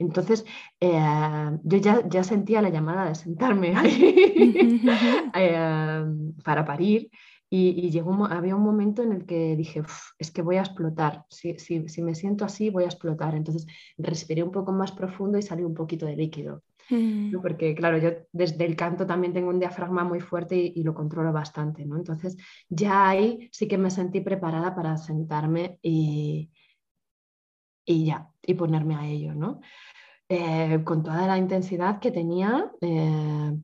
Entonces, 0.00 0.44
eh, 0.80 1.58
yo 1.64 1.78
ya, 1.78 2.06
ya, 2.08 2.22
sentía 2.22 2.62
la 2.62 2.68
llamada 2.68 3.06
de 3.06 3.16
sentarme 3.16 3.76
ahí 3.76 4.80
eh, 5.34 6.04
para 6.44 6.64
parir 6.64 7.10
y, 7.50 7.90
llegó, 7.90 8.26
había 8.26 8.56
un 8.56 8.62
momento 8.62 9.02
en 9.02 9.12
el 9.12 9.24
que 9.24 9.56
dije, 9.56 9.82
es 10.18 10.30
que 10.30 10.42
voy 10.42 10.56
a 10.56 10.60
explotar, 10.60 11.24
si, 11.30 11.58
si, 11.58 11.88
si, 11.88 12.02
me 12.02 12.14
siento 12.14 12.44
así 12.44 12.68
voy 12.68 12.84
a 12.84 12.88
explotar. 12.88 13.34
Entonces 13.34 13.66
respiré 13.96 14.42
un 14.42 14.52
poco 14.52 14.72
más 14.72 14.92
profundo 14.92 15.38
y 15.38 15.42
salí 15.42 15.64
un 15.64 15.74
poquito 15.74 16.04
de 16.04 16.16
líquido. 16.16 16.62
Mm. 16.90 17.40
Porque 17.40 17.74
claro, 17.74 17.98
yo 17.98 18.10
desde 18.32 18.64
el 18.64 18.76
canto 18.76 19.06
también 19.06 19.32
tengo 19.32 19.48
un 19.48 19.58
diafragma 19.58 20.04
muy 20.04 20.20
fuerte 20.20 20.56
y, 20.56 20.82
lo 20.82 20.94
controlo 20.94 21.32
bastante. 21.32 21.84
¿no? 21.86 21.96
Entonces 21.96 22.36
ya 22.68 23.08
ahí 23.08 23.48
sí 23.52 23.66
que 23.66 23.78
me 23.78 23.90
sentí 23.90 24.20
preparada 24.20 24.74
para 24.74 24.96
sentarme 24.98 25.78
y, 25.82 26.50
y 27.86 28.06
ya, 28.06 28.28
y 28.42 28.54
ponerme 28.54 28.94
a 28.94 29.06
ello. 29.06 29.34
¿no? 29.34 29.60
Eh, 30.28 30.82
con 30.84 31.02
toda 31.02 31.26
la 31.26 31.38
intensidad 31.38 32.00
que 32.00 32.10
tenía 32.10 32.70
eh, 32.82 33.56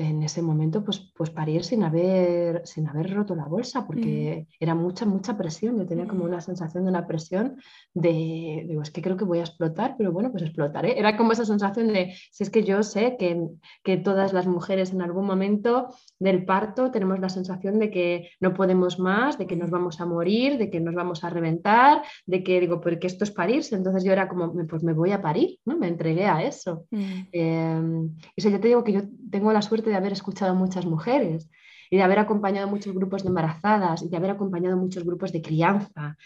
en 0.00 0.22
ese 0.22 0.40
momento, 0.40 0.82
pues, 0.82 1.12
pues 1.14 1.30
parir 1.30 1.62
sin 1.62 1.82
haber, 1.82 2.66
sin 2.66 2.88
haber 2.88 3.14
roto 3.14 3.34
la 3.34 3.44
bolsa, 3.44 3.86
porque 3.86 4.46
mm. 4.48 4.54
era 4.58 4.74
mucha, 4.74 5.04
mucha 5.04 5.36
presión. 5.36 5.76
Yo 5.76 5.86
tenía 5.86 6.06
como 6.06 6.24
una 6.24 6.40
sensación 6.40 6.84
de 6.84 6.90
una 6.90 7.06
presión 7.06 7.56
de, 7.92 8.64
digo, 8.66 8.82
es 8.82 8.90
que 8.90 9.02
creo 9.02 9.16
que 9.16 9.24
voy 9.24 9.38
a 9.38 9.42
explotar, 9.42 9.96
pero 9.98 10.10
bueno, 10.10 10.30
pues 10.30 10.42
explotaré. 10.42 10.98
Era 10.98 11.16
como 11.16 11.32
esa 11.32 11.44
sensación 11.44 11.88
de, 11.88 12.14
si 12.30 12.44
es 12.44 12.50
que 12.50 12.64
yo 12.64 12.82
sé 12.82 13.16
que, 13.18 13.46
que 13.84 13.98
todas 13.98 14.32
las 14.32 14.46
mujeres 14.46 14.92
en 14.92 15.02
algún 15.02 15.26
momento 15.26 15.88
del 16.18 16.44
parto 16.44 16.90
tenemos 16.90 17.20
la 17.20 17.28
sensación 17.28 17.78
de 17.78 17.90
que 17.90 18.30
no 18.40 18.54
podemos 18.54 18.98
más, 18.98 19.36
de 19.36 19.46
que 19.46 19.56
nos 19.56 19.70
vamos 19.70 20.00
a 20.00 20.06
morir, 20.06 20.56
de 20.56 20.70
que 20.70 20.80
nos 20.80 20.94
vamos 20.94 21.24
a 21.24 21.30
reventar, 21.30 22.02
de 22.26 22.42
que 22.42 22.58
digo, 22.60 22.80
porque 22.80 23.06
esto 23.06 23.24
es 23.24 23.30
parirse. 23.30 23.76
Entonces 23.76 24.02
yo 24.02 24.12
era 24.12 24.28
como, 24.28 24.52
pues 24.66 24.82
me 24.82 24.94
voy 24.94 25.12
a 25.12 25.20
parir, 25.20 25.58
¿no? 25.66 25.76
Me 25.76 25.88
entregué 25.88 26.26
a 26.26 26.42
eso. 26.42 26.86
Mm. 26.90 27.20
Eh, 27.32 27.80
y 28.36 28.40
eso 28.40 28.48
yo 28.48 28.60
te 28.60 28.68
digo 28.68 28.82
que 28.82 28.92
yo 28.92 29.02
tengo 29.30 29.52
la 29.52 29.62
suerte 29.62 29.89
de 29.90 29.96
haber 29.96 30.12
escuchado 30.12 30.52
a 30.52 30.54
muchas 30.54 30.86
mujeres 30.86 31.50
y 31.90 31.96
de 31.96 32.02
haber 32.02 32.20
acompañado 32.20 32.68
muchos 32.68 32.94
grupos 32.94 33.22
de 33.22 33.28
embarazadas 33.28 34.02
y 34.02 34.08
de 34.08 34.16
haber 34.16 34.30
acompañado 34.30 34.76
muchos 34.76 35.04
grupos 35.04 35.32
de 35.32 35.42
crianza. 35.42 36.16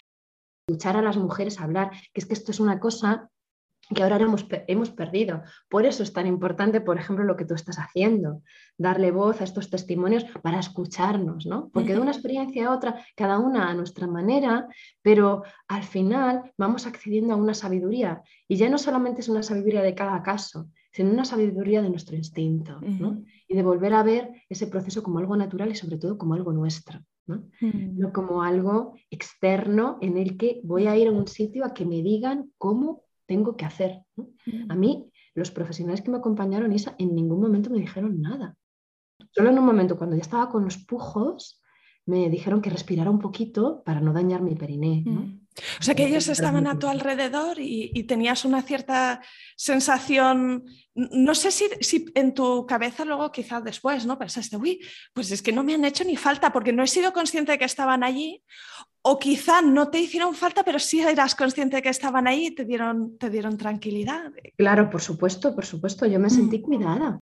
Escuchar 0.67 0.97
a 0.97 1.01
las 1.01 1.17
mujeres 1.17 1.59
hablar, 1.59 1.91
que 2.13 2.21
es 2.21 2.25
que 2.25 2.33
esto 2.33 2.51
es 2.51 2.59
una 2.59 2.79
cosa 2.79 3.29
que 3.93 4.01
ahora 4.01 4.17
hemos, 4.17 4.45
hemos 4.67 4.89
perdido. 4.89 5.43
Por 5.69 5.85
eso 5.85 6.01
es 6.01 6.11
tan 6.11 6.25
importante, 6.25 6.81
por 6.81 6.97
ejemplo, 6.97 7.23
lo 7.23 7.35
que 7.35 7.45
tú 7.45 7.53
estás 7.53 7.77
haciendo, 7.77 8.41
darle 8.77 9.11
voz 9.11 9.41
a 9.41 9.43
estos 9.43 9.69
testimonios 9.69 10.25
para 10.41 10.59
escucharnos, 10.59 11.45
¿no? 11.45 11.69
Porque 11.69 11.93
de 11.93 11.99
una 11.99 12.11
experiencia 12.11 12.67
a 12.67 12.71
otra, 12.71 13.05
cada 13.15 13.37
una 13.37 13.69
a 13.69 13.73
nuestra 13.73 14.07
manera, 14.07 14.67
pero 15.03 15.43
al 15.67 15.83
final 15.83 16.51
vamos 16.57 16.87
accediendo 16.87 17.33
a 17.33 17.37
una 17.37 17.53
sabiduría. 17.53 18.23
Y 18.47 18.55
ya 18.55 18.69
no 18.69 18.79
solamente 18.79 19.21
es 19.21 19.29
una 19.29 19.43
sabiduría 19.43 19.83
de 19.83 19.93
cada 19.93 20.23
caso, 20.23 20.69
sino 20.91 21.11
una 21.11 21.25
sabiduría 21.25 21.81
de 21.81 21.89
nuestro 21.89 22.15
instinto, 22.15 22.79
¿no? 22.81 23.23
Y 23.47 23.55
de 23.55 23.63
volver 23.63 23.93
a 23.93 24.03
ver 24.03 24.31
ese 24.49 24.67
proceso 24.67 25.03
como 25.03 25.19
algo 25.19 25.35
natural 25.35 25.69
y 25.71 25.75
sobre 25.75 25.97
todo 25.97 26.17
como 26.17 26.33
algo 26.33 26.51
nuestro, 26.51 26.99
¿no? 27.27 27.47
No 27.61 28.11
como 28.11 28.41
algo 28.41 28.95
externo 29.09 29.97
en 30.01 30.17
el 30.17 30.37
que 30.37 30.61
voy 30.63 30.87
a 30.87 30.97
ir 30.97 31.07
a 31.07 31.11
un 31.11 31.27
sitio 31.27 31.65
a 31.65 31.73
que 31.73 31.85
me 31.85 32.01
digan 32.01 32.51
cómo 32.57 33.03
tengo 33.25 33.55
que 33.55 33.65
hacer. 33.65 34.03
A 34.69 34.75
mí, 34.75 35.11
los 35.33 35.51
profesionales 35.51 36.01
que 36.01 36.11
me 36.11 36.17
acompañaron, 36.17 36.73
Isa, 36.73 36.95
en 36.97 37.13
ningún 37.13 37.41
momento 37.41 37.69
me 37.69 37.79
dijeron 37.79 38.21
nada. 38.21 38.55
Solo 39.31 39.49
en 39.49 39.59
un 39.59 39.65
momento, 39.65 39.97
cuando 39.97 40.15
ya 40.15 40.21
estaba 40.21 40.49
con 40.49 40.63
los 40.63 40.77
pujos, 40.77 41.61
me 42.05 42.29
dijeron 42.29 42.61
que 42.61 42.69
respirara 42.69 43.09
un 43.09 43.19
poquito 43.19 43.83
para 43.83 43.99
no 43.99 44.13
dañar 44.13 44.41
mi 44.41 44.55
periné. 44.55 45.03
Mm. 45.05 45.45
O 45.79 45.83
sea 45.83 45.95
que 45.95 46.05
ellos 46.05 46.27
estaban 46.27 46.67
a 46.67 46.77
tu 46.77 46.87
alrededor 46.87 47.57
y, 47.59 48.03
tenías 48.03 48.43
una 48.43 48.61
cierta 48.61 49.21
sensación, 49.55 50.65
no 50.93 51.33
sé 51.33 51.49
si, 51.49 51.65
si, 51.79 52.05
en 52.13 52.33
tu 52.33 52.65
cabeza 52.65 53.05
luego 53.05 53.31
quizás 53.31 53.63
después, 53.63 54.05
¿no? 54.05 54.19
Pensaste, 54.19 54.57
uy, 54.57 54.81
pues 55.13 55.31
es 55.31 55.41
que 55.41 55.53
no 55.53 55.63
me 55.63 55.73
han 55.73 55.85
hecho 55.85 56.03
ni 56.03 56.17
falta 56.17 56.51
porque 56.51 56.73
no 56.73 56.83
he 56.83 56.87
sido 56.87 57.13
consciente 57.13 57.53
de 57.53 57.57
que 57.57 57.65
estaban 57.65 58.03
allí 58.03 58.43
o 59.01 59.17
quizá 59.17 59.61
no 59.61 59.89
te 59.89 59.99
hicieron 59.99 60.33
falta, 60.33 60.63
pero 60.63 60.79
sí 60.79 60.99
eras 60.99 61.35
consciente 61.35 61.77
de 61.77 61.81
que 61.83 61.89
estaban 61.89 62.27
ahí 62.27 62.47
y 62.47 62.55
te 62.55 62.65
dieron, 62.65 63.17
te 63.17 63.29
dieron 63.29 63.55
tranquilidad. 63.55 64.31
Claro, 64.57 64.89
por 64.89 65.01
supuesto, 65.01 65.53
por 65.55 65.65
supuesto, 65.65 66.05
yo 66.05 66.19
me 66.19 66.29
sentí 66.29 66.57
mm. 66.57 66.61
cuidada. 66.61 67.19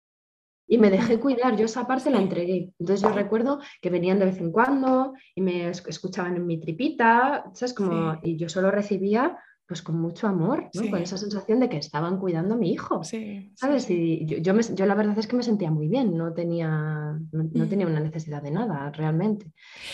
Y 0.68 0.78
me 0.78 0.90
dejé 0.90 1.20
cuidar, 1.20 1.56
yo 1.56 1.66
esa 1.66 1.88
parte 1.88 2.12
la 2.12 2.22
entregué. 2.22 2.74
Entonces 2.78 3.02
yo 3.02 3.16
recuerdo 3.16 3.60
que 3.82 3.90
venían 3.90 4.20
de 4.20 4.26
vez 4.26 4.38
en 4.40 4.52
cuando 4.52 5.14
y 5.34 5.42
me 5.42 5.70
escuchaban 5.70 6.36
en 6.36 6.46
mi 6.46 6.60
tripita, 6.60 7.46
¿sabes? 7.54 7.74
Como, 7.74 8.20
Y 8.22 8.36
yo 8.36 8.50
solo 8.50 8.70
recibía 8.70 9.38
pues 9.68 9.82
con 9.82 10.00
mucho 10.00 10.28
amor, 10.28 10.70
¿no? 10.74 10.90
con 10.90 11.02
esa 11.02 11.18
sensación 11.18 11.60
de 11.60 11.68
que 11.68 11.78
estaban 11.78 12.20
cuidando 12.20 12.56
a 12.56 12.58
mi 12.58 12.72
hijo. 12.72 13.02
¿Sabes? 13.04 13.90
Y 13.90 14.26
yo, 14.26 14.38
yo, 14.38 14.54
yo, 14.60 14.86
la 14.86 14.96
verdad 14.96 15.20
es 15.20 15.28
que 15.28 15.36
me 15.36 15.44
sentía 15.44 15.70
muy 15.70 15.90
bien, 15.90 16.16
no 16.16 16.34
tenía, 16.34 17.18
no, 17.32 17.68
tenía 17.68 17.86
mm. 17.86 17.90
una 17.90 18.00
necesidad 18.00 18.42
de 18.42 18.52
nada 18.52 18.92
realmente. 18.92 19.52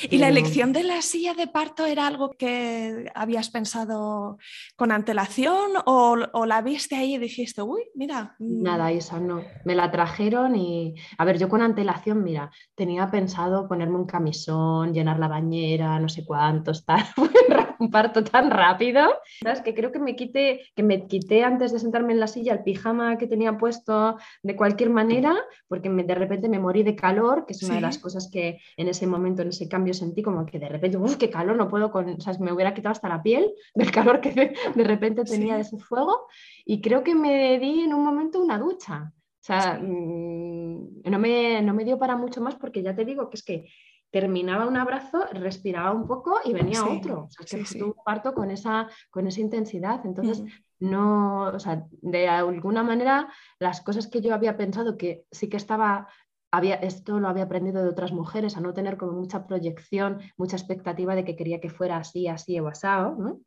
¿Y 0.10 0.20
la 0.20 0.30
elección 0.30 0.74
de 0.74 0.84
la 0.84 1.02
silla 1.02 1.34
de 1.34 1.48
parto 1.48 1.86
era 1.88 2.06
algo 2.06 2.32
que 2.38 3.12
habías 3.16 3.50
pensado 3.50 4.38
con 4.76 4.92
antelación 4.92 5.72
o, 5.86 6.18
o 6.34 6.46
la 6.46 6.62
viste 6.62 6.96
ahí 6.96 7.16
y 7.16 7.18
dijiste, 7.18 7.64
uy, 7.64 7.82
mira? 7.96 8.36
Mm"? 8.38 8.62
Nada, 8.62 8.92
esa 8.92 9.20
no. 9.20 9.42
Me 9.66 9.74
la 9.74 9.90
trajeron 9.90 10.56
y, 10.56 10.94
a 11.18 11.26
ver, 11.26 11.40
yo 11.40 11.50
con 11.50 11.64
antelación, 11.64 12.24
mira, 12.24 12.52
tenía 12.76 13.10
pensado 13.10 13.68
ponerme 13.68 13.96
un 13.96 14.06
camisón, 14.06 14.94
llenar 14.94 15.18
la 15.18 15.28
bañera, 15.28 16.00
no 16.00 16.10
sé 16.10 16.24
cuántos, 16.26 16.86
tal, 16.86 17.04
un 17.84 17.92
parto 17.92 18.24
tan 18.24 18.50
rápido. 18.50 19.02
¿Sabes? 19.42 19.62
que 19.62 19.74
creo 19.74 19.92
que 19.92 20.00
me 20.00 20.16
quité, 20.16 20.62
que 20.76 20.84
me 20.84 21.08
quité 21.08 21.44
antes 21.44 21.72
de 21.72 21.80
sentarme 21.80 22.14
en 22.14 22.20
la 22.20 22.28
silla 22.28 22.54
el 22.54 22.64
pijama 22.64 23.18
que 23.18 23.28
tenía 23.28 23.58
puesto 23.58 24.18
de 24.42 24.56
cualquier 24.56 24.90
manera, 24.90 25.36
porque 25.68 25.90
de 25.90 26.16
repente 26.16 26.50
me 26.50 26.60
morí 26.60 26.84
de 26.84 26.96
calor, 26.96 27.46
que 27.46 27.54
es 27.54 27.64
una 27.64 27.76
de 27.76 27.82
las 27.82 27.98
cosas 27.98 28.30
que 28.32 28.60
en 28.78 28.88
ese 28.88 29.08
momento, 29.08 29.42
en 29.42 29.50
ese 29.50 29.68
cambio 29.68 29.94
sentí 29.94 30.22
como 30.22 30.46
que 30.46 30.60
de 30.60 30.70
repente, 30.70 30.98
uff, 30.98 31.18
qué 31.18 31.30
calor, 31.30 31.56
no 31.56 31.68
puedo 31.68 31.92
con, 31.92 32.10
o 32.10 32.22
sea, 32.22 32.34
me 32.40 32.52
hubiera 32.52 32.74
quitado 32.74 32.94
hasta 32.94 33.10
la 33.10 33.22
piel 33.22 33.52
del 33.76 33.92
calor 33.92 34.22
que 34.22 34.32
de, 34.32 34.84
repente 34.84 35.24
tenía 35.24 35.56
de 35.56 35.62
ese 35.62 35.78
fuego. 35.78 36.28
Y 36.66 36.82
creo 36.82 37.04
que 37.04 37.16
me 37.16 37.60
di 37.60 37.82
en 37.82 37.94
un 37.94 38.04
momento 38.04 38.42
una 38.42 38.58
ducha. 38.58 39.12
O 39.16 39.46
sea, 39.46 39.78
mm, 39.82 41.02
no, 41.04 41.20
me, 41.20 41.62
no 41.62 41.74
me 41.74 41.84
dio 41.84 42.00
para 42.00 42.16
mucho 42.16 42.40
más 42.40 42.56
porque 42.56 42.82
ya 42.82 42.96
te 42.96 43.04
digo 43.04 43.30
que 43.30 43.36
es 43.36 43.44
que 43.44 43.66
terminaba 44.14 44.68
un 44.68 44.78
abrazo, 44.78 45.26
respiraba 45.34 45.92
un 45.92 46.06
poco 46.06 46.36
y 46.46 46.54
venía 46.54 46.86
otro. 46.86 47.24
O 47.24 47.48
sea, 47.48 47.60
que 47.64 47.84
un 47.84 47.96
parto 48.06 48.36
con 48.36 48.52
esa, 48.52 48.88
con 49.10 49.26
esa 49.26 49.42
intensidad. 49.42 50.06
Entonces, 50.06 50.44
no, 50.80 51.48
o 51.48 51.60
sea, 51.60 51.88
de 51.90 52.28
alguna 52.28 52.84
manera, 52.84 53.28
las 53.58 53.82
cosas 53.82 54.06
que 54.06 54.22
yo 54.22 54.36
había 54.36 54.56
pensado 54.56 54.98
que 54.98 55.26
sí 55.32 55.50
que 55.50 55.58
estaba 55.58 56.08
había, 56.52 56.76
esto 56.76 57.20
lo 57.20 57.28
había 57.28 57.46
aprendido 57.46 57.82
de 57.82 57.90
otras 57.90 58.12
mujeres, 58.12 58.56
a 58.56 58.62
no 58.62 58.76
tener 58.76 58.98
como 58.98 59.14
mucha 59.14 59.48
proyección, 59.48 60.20
mucha 60.38 60.58
expectativa 60.58 61.16
de 61.16 61.26
que 61.26 61.36
quería 61.36 61.60
que 61.60 61.72
fuera 61.72 61.98
así, 61.98 62.28
así 62.28 62.60
o 62.60 62.68
asado, 62.68 63.16
¿no? 63.18 63.40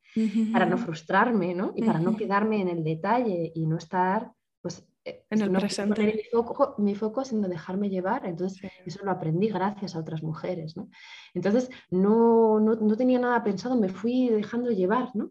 Para 0.52 0.66
no 0.66 0.78
frustrarme, 0.78 1.54
¿no? 1.54 1.72
Y 1.76 1.84
para 1.84 2.00
no 2.00 2.16
quedarme 2.16 2.60
en 2.60 2.68
el 2.68 2.82
detalle 2.82 3.52
y 3.54 3.66
no 3.66 3.76
estar, 3.76 4.32
pues, 4.60 4.84
en 5.30 5.40
el 5.40 5.50
presente. 5.50 6.02
Mi 6.02 6.22
foco, 6.30 6.74
mi 6.78 6.94
foco 6.94 7.24
sino 7.24 7.48
dejarme 7.48 7.88
llevar, 7.88 8.26
entonces 8.26 8.70
eso 8.84 9.04
lo 9.04 9.11
aprendí 9.11 9.48
gracias 9.48 9.94
a 9.94 10.00
otras 10.00 10.22
mujeres, 10.22 10.76
¿no? 10.76 10.88
Entonces 11.34 11.70
no, 11.90 12.59
no, 12.61 12.74
no, 12.74 12.96
tenía 12.96 13.18
nada 13.18 13.42
pensado, 13.44 13.76
me 13.76 13.88
fui 13.88 14.28
dejando 14.28 14.70
llevar, 14.70 15.11
¿no? 15.14 15.30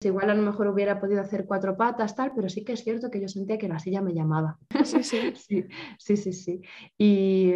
Igual 0.00 0.28
a 0.28 0.34
lo 0.34 0.42
mejor 0.42 0.66
hubiera 0.66 1.00
podido 1.00 1.22
hacer 1.22 1.46
cuatro 1.46 1.76
patas, 1.76 2.14
tal, 2.14 2.32
pero 2.34 2.50
sí 2.50 2.62
que 2.62 2.74
es 2.74 2.84
cierto 2.84 3.10
que 3.10 3.20
yo 3.20 3.28
sentía 3.28 3.56
que 3.56 3.68
la 3.68 3.78
silla 3.78 4.02
me 4.02 4.12
llamaba. 4.12 4.58
Sí, 4.84 5.02
sí. 5.02 5.32
sí, 5.34 5.64
sí, 5.98 6.16
sí, 6.16 6.32
sí. 6.32 6.60
Y, 6.98 7.52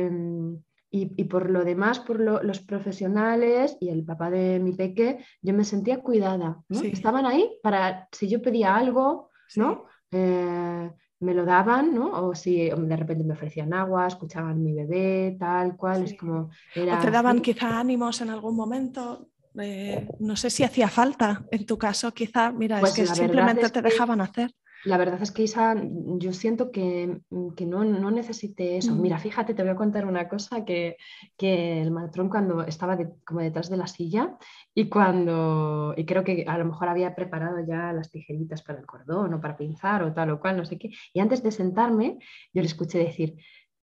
y, 0.91 1.13
y, 1.15 1.25
por 1.25 1.51
lo 1.51 1.65
demás, 1.65 2.01
por 2.01 2.19
lo, 2.19 2.43
los 2.43 2.61
profesionales 2.61 3.77
y 3.81 3.91
el 3.91 4.03
papá 4.03 4.31
de 4.31 4.61
mi 4.61 4.73
peque, 4.73 5.23
yo 5.43 5.53
me 5.53 5.65
sentía 5.65 6.01
cuidada, 6.01 6.63
¿no? 6.69 6.81
Estaban 6.83 7.27
ahí 7.27 7.59
para, 7.63 8.09
si 8.13 8.29
yo 8.29 8.41
pedía 8.41 8.75
algo, 8.75 9.31
¿no? 9.57 9.85
Eh, 10.11 10.91
me 11.21 11.35
lo 11.35 11.45
daban, 11.45 11.95
¿no? 11.95 12.13
O 12.13 12.35
si 12.35 12.71
de 12.71 12.97
repente 12.97 13.25
me 13.25 13.35
ofrecían 13.35 13.73
agua, 13.73 14.07
escuchaban 14.07 14.63
mi 14.63 14.73
bebé, 14.73 15.37
tal 15.39 15.77
cual, 15.77 16.05
es 16.05 16.15
como... 16.15 16.51
o 16.77 16.99
te 17.01 17.11
daban 17.11 17.41
quizá 17.41 17.81
ánimos 17.81 18.21
en 18.21 18.31
algún 18.31 18.55
momento, 18.55 19.29
eh, 19.59 20.07
no 20.21 20.37
sé 20.37 20.51
si 20.51 20.63
hacía 20.63 20.89
falta, 20.89 21.45
en 21.51 21.67
tu 21.67 21.77
caso 21.77 22.13
quizá, 22.13 22.53
mira, 22.53 22.77
es 22.77 22.81
pues 22.81 22.95
que 22.95 23.07
simplemente 23.07 23.69
te 23.69 23.83
dejaban 23.83 24.21
hacer. 24.21 24.55
La 24.89 24.97
verdad 24.97 25.21
es 25.21 25.33
que 25.33 25.43
Isa, 25.43 25.77
yo 25.83 26.33
siento 26.33 26.71
que, 26.71 27.21
que 27.55 27.67
no, 27.67 27.85
no, 27.85 28.11
necesité 28.11 28.79
eso. 28.79 28.95
Mm. 28.95 29.03
Mira, 29.03 29.19
fíjate, 29.19 29.53
te 29.53 29.63
voy 29.63 29.73
a 29.73 29.77
contar 29.77 30.07
una 30.07 30.29
cosa 30.29 30.65
que, 30.65 30.97
que 31.37 31.83
el 31.83 31.91
matrón 31.91 32.31
cuando 32.31 32.63
estaba 32.63 32.97
como 33.27 33.41
detrás 33.41 33.69
de 33.69 33.77
la 33.77 33.87
silla 33.87 34.39
y 34.75 34.89
cuando, 34.89 35.93
y 35.95 36.07
creo 36.07 36.25
que 36.25 36.47
a 36.49 36.57
lo 36.57 36.65
mejor 36.65 36.89
había 36.89 37.15
preparado 37.15 37.59
ya 37.67 37.93
las 37.93 38.11
tijeritas 38.11 38.63
para 38.63 38.79
el 38.79 38.87
cordón 38.87 39.35
o 39.35 39.41
para 39.43 39.59
pinzar 39.59 40.03
o 40.03 40.15
tal 40.15 40.31
o 40.31 40.41
cual, 40.41 40.57
no 40.57 40.65
sé 40.65 40.79
qué, 40.79 40.89
y 41.13 41.21
antes 41.21 41.43
de 41.43 41.51
sentarme 41.51 42.17
yo 42.55 42.63
le 42.63 42.69
escuché 42.69 42.99
decir, 42.99 43.37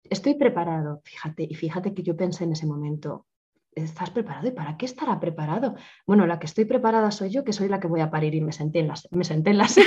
estoy 0.03 0.35
preparado, 0.35 1.01
fíjate, 1.05 1.47
y 1.49 1.55
fíjate 1.55 1.95
que 1.95 2.03
yo 2.03 2.15
pensé 2.15 2.45
en 2.45 2.53
ese 2.53 2.67
momento, 2.67 3.27
¿estás 3.73 4.11
preparado? 4.11 4.49
¿Y 4.49 4.51
para 4.53 4.77
qué 4.77 4.85
estará 4.85 5.19
preparado? 5.19 5.77
Bueno, 6.07 6.27
la 6.27 6.39
que 6.39 6.47
estoy 6.47 6.67
preparada 6.67 7.11
soy 7.11 7.31
yo, 7.31 7.43
que 7.43 7.55
soy 7.55 7.69
la 7.69 7.81
que 7.81 7.89
voy 7.89 8.01
a 8.01 8.11
parir 8.11 8.35
y 8.35 8.43
me 8.43 8.53
senté 8.53 8.81
en 8.81 8.89
la, 8.89 8.95
me 9.13 9.25
senté 9.25 9.51
en 9.51 9.59
la 9.59 9.69
silla. 9.69 9.87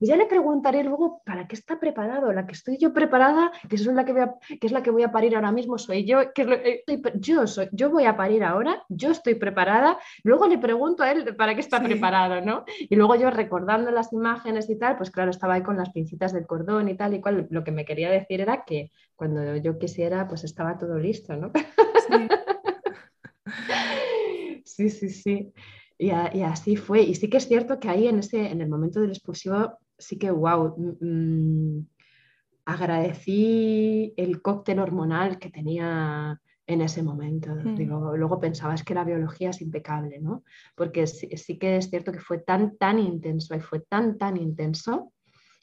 Ya 0.00 0.16
le 0.16 0.26
preguntaré 0.26 0.84
luego 0.84 1.22
para 1.24 1.46
qué 1.46 1.54
está 1.56 1.78
preparado, 1.78 2.32
la 2.32 2.46
que 2.46 2.52
estoy 2.52 2.78
yo 2.78 2.92
preparada, 2.92 3.50
que, 3.68 3.76
es 3.76 3.86
la 3.86 4.04
que, 4.04 4.12
voy 4.12 4.22
a, 4.22 4.34
que 4.60 4.66
es 4.66 4.72
la 4.72 4.82
que 4.82 4.90
voy 4.90 5.02
a 5.02 5.12
parir 5.12 5.34
ahora 5.34 5.52
mismo, 5.52 5.78
soy 5.78 6.04
yo, 6.04 6.32
que 6.32 6.42
eh, 6.86 7.02
yo, 7.14 7.46
soy, 7.46 7.68
yo 7.72 7.90
voy 7.90 8.04
a 8.04 8.16
parir 8.16 8.44
ahora, 8.44 8.82
yo 8.88 9.10
estoy 9.10 9.34
preparada, 9.34 9.98
luego 10.22 10.46
le 10.46 10.58
pregunto 10.58 11.02
a 11.02 11.12
él 11.12 11.36
para 11.36 11.54
qué 11.54 11.60
está 11.60 11.82
preparado, 11.82 12.40
¿no? 12.40 12.64
Y 12.78 12.96
luego 12.96 13.14
yo 13.16 13.30
recordando 13.30 13.90
las 13.90 14.12
imágenes 14.12 14.68
y 14.70 14.78
tal, 14.78 14.96
pues 14.96 15.10
claro, 15.10 15.30
estaba 15.30 15.54
ahí 15.54 15.62
con 15.62 15.76
las 15.76 15.90
pincitas 15.90 16.32
del 16.32 16.46
cordón 16.46 16.88
y 16.88 16.96
tal 16.96 17.14
y 17.14 17.20
cual, 17.20 17.46
lo 17.50 17.64
que 17.64 17.72
me 17.72 17.84
quería 17.84 18.10
decir 18.10 18.40
era 18.40 18.64
que 18.64 18.90
cuando 19.14 19.56
yo 19.56 19.78
quisiera, 19.78 20.26
pues 20.26 20.44
estaba 20.44 20.78
todo 20.78 20.98
listo, 20.98 21.36
¿no? 21.36 21.52
sí, 24.64 24.90
sí. 24.90 25.08
sí. 25.10 25.52
Y, 26.00 26.12
así 26.12 26.76
fue. 26.76 27.02
Y 27.02 27.14
sí 27.14 27.28
que 27.28 27.36
es 27.36 27.46
cierto 27.46 27.78
que 27.78 27.90
ahí 27.90 28.08
en, 28.08 28.20
ese, 28.20 28.50
en 28.50 28.62
el 28.62 28.70
momento 28.70 29.00
del 29.00 29.10
expulsivo, 29.10 29.78
sí 29.98 30.18
que, 30.18 30.30
wow, 30.30 30.74
mm, 30.98 31.86
agradecí 32.64 34.14
el 34.16 34.40
cóctel 34.40 34.78
hormonal 34.78 35.38
que 35.38 35.50
tenía 35.50 36.40
en 36.66 36.80
ese 36.80 37.02
momento. 37.02 37.54
Mm. 37.54 37.74
Digo, 37.74 38.16
luego 38.16 38.40
pensaba, 38.40 38.74
es 38.74 38.82
que 38.82 38.94
la 38.94 39.04
biología 39.04 39.50
es 39.50 39.60
impecable, 39.60 40.20
¿no? 40.20 40.42
Porque 40.74 41.06
sí, 41.06 41.58
que 41.58 41.76
es 41.76 41.90
cierto 41.90 42.12
que 42.12 42.20
fue 42.20 42.38
tan, 42.38 42.78
tan 42.78 42.98
intenso 42.98 43.54
y 43.54 43.60
fue 43.60 43.80
tan, 43.80 44.16
tan 44.16 44.38
intenso. 44.38 45.12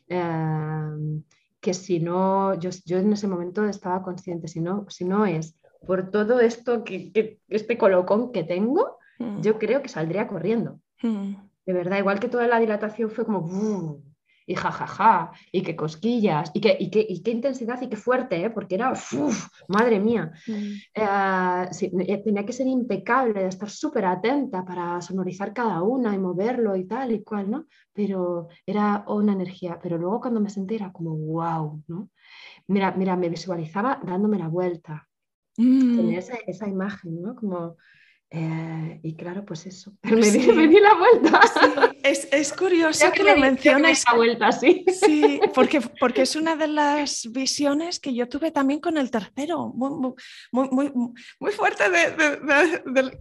Em, 0.07 1.23
que 1.59 1.73
si 1.73 1.99
no, 1.99 2.53
yo, 2.59 2.69
yo, 2.85 2.99
en 2.99 3.11
ese 3.11 3.27
momento 3.27 3.65
estaba 3.65 4.03
consciente, 4.03 4.47
si 4.47 4.61
no, 4.61 4.85
si 4.87 5.03
no 5.03 5.25
es 5.25 5.55
por 5.87 6.11
todo 6.11 6.39
esto, 6.39 6.83
que, 6.83 7.11
que 7.11 7.39
este 7.47 7.79
colocón 7.79 8.31
que 8.31 8.43
tengo, 8.43 8.96
Mm. 9.19 9.41
yo 9.41 9.57
creo 9.57 9.81
que 9.81 9.89
saldría 9.89 10.27
corriendo. 10.27 10.79
Mm. 11.01 11.33
De 11.65 11.73
verdad, 11.73 11.97
igual 11.97 12.19
que 12.19 12.29
toda 12.29 12.47
la 12.47 12.59
dilatación 12.59 13.09
fue 13.09 13.25
como 13.25 14.01
y 14.49 14.55
jajaja, 14.55 15.31
y 15.51 15.61
qué 15.61 15.75
cosquillas, 15.75 16.51
y 16.53 16.61
qué, 16.61 16.77
y 16.79 16.89
qué, 16.89 17.05
y 17.07 17.21
qué 17.21 17.31
intensidad 17.31 17.81
y 17.81 17.89
qué 17.89 17.97
fuerte, 17.97 18.45
¿eh? 18.45 18.49
porque 18.49 18.75
era, 18.75 18.93
madre 19.67 19.99
mía, 19.99 20.31
mm. 20.47 20.53
eh, 20.93 21.69
eh, 22.07 22.17
tenía 22.23 22.45
que 22.45 22.53
ser 22.53 22.65
impecable, 22.65 23.45
estar 23.45 23.69
súper 23.69 24.05
atenta 24.05 24.63
para 24.63 25.01
sonorizar 25.01 25.53
cada 25.53 25.81
una 25.81 26.15
y 26.15 26.17
moverlo 26.17 26.77
y 26.77 26.85
tal 26.85 27.11
y 27.11 27.23
cual, 27.25 27.51
¿no? 27.51 27.65
Pero 27.91 28.47
era 28.65 29.03
una 29.09 29.33
energía, 29.33 29.77
pero 29.83 29.97
luego 29.97 30.21
cuando 30.21 30.39
me 30.39 30.49
senté 30.49 30.75
era 30.75 30.93
como, 30.93 31.13
wow, 31.13 31.83
¿no? 31.87 32.09
Mira, 32.67 32.93
mira, 32.93 33.17
me 33.17 33.27
visualizaba 33.27 33.99
dándome 34.01 34.39
la 34.39 34.47
vuelta, 34.47 35.09
esa, 35.57 36.35
esa 36.45 36.69
imagen, 36.69 37.21
¿no? 37.21 37.35
Como 37.35 37.75
Eh, 38.29 38.99
y 39.03 39.15
claro, 39.15 39.45
pues 39.45 39.65
eso, 39.67 39.93
me, 40.03 40.19
di, 40.19 40.79
la 40.81 40.95
vuelta. 40.95 41.39
es, 42.03 42.51
curioso 42.51 43.09
que, 43.13 43.23
lo 43.23 43.37
menciones. 43.37 44.03
La 44.05 44.17
vuelta, 44.17 44.51
sí. 44.51 44.83
Sí, 44.87 45.39
porque, 45.55 45.79
porque 45.97 46.23
es 46.23 46.35
una 46.35 46.57
de 46.57 46.67
las 46.67 47.25
visiones 47.31 48.01
que 48.01 48.13
yo 48.13 48.27
tuve 48.27 48.51
también 48.51 48.81
con 48.81 48.97
el 48.97 49.11
tercero, 49.11 49.71
muy, 49.73 50.13
muy, 50.51 50.91
muy, 51.39 51.51
fuerte 51.53 51.89
de, 51.89 53.17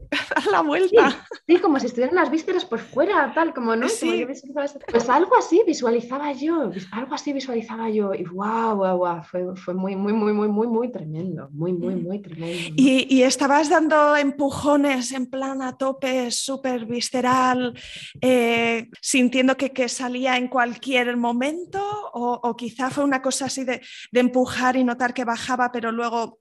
la 0.51 0.63
vuelta. 0.63 1.25
Sí, 1.47 1.59
como 1.59 1.79
si 1.79 1.87
estuvieran 1.87 2.17
las 2.17 2.31
vísceras 2.31 2.65
por 2.65 2.81
fuera, 2.81 3.33
tal, 3.33 3.55
como 3.55 3.77
no. 3.77 3.87
pues 3.87 5.09
algo 5.09 5.37
así 5.37 5.63
visualizaba 5.65 6.33
yo, 6.33 6.73
algo 6.91 7.15
así 7.15 7.33
visualizaba 7.33 7.91
yo, 7.91 8.13
y 8.13 8.25
wow, 8.25 8.75
wow, 8.75 8.99
wow, 8.99 9.23
fue, 9.23 9.55
fue 9.55 9.75
muy, 9.75 9.95
muy, 9.95 10.13
muy, 10.13 10.33
muy, 10.33 10.49
muy, 10.49 10.67
muy 10.67 10.91
tremendo, 10.91 11.49
muy, 11.53 11.73
muy, 11.73 11.95
mm. 11.95 12.03
muy 12.03 12.19
tremendo. 12.19 12.75
Y, 12.75 13.07
y 13.09 13.23
estabas 13.23 13.71
dando 13.71 14.17
empujones 14.17 14.96
en 15.13 15.27
plan 15.27 15.63
a 15.63 15.77
tope, 15.77 16.31
súper 16.31 16.87
visceral, 16.87 17.79
eh, 18.21 18.89
sintiendo 19.01 19.57
que, 19.57 19.73
que, 19.73 19.89
salía 19.89 20.37
en 20.37 20.49
cualquier 20.49 21.17
momento? 21.17 21.81
O, 22.13 22.57
quizá 22.57 22.91
fue 22.91 23.05
una 23.05 23.23
cosa 23.23 23.47
así 23.47 23.65
de, 23.65 23.81
empujar 24.13 24.77
y 24.77 24.85
notar 24.85 25.15
que 25.15 25.25
bajaba, 25.25 25.71
pero 25.71 25.93
luego 25.93 26.41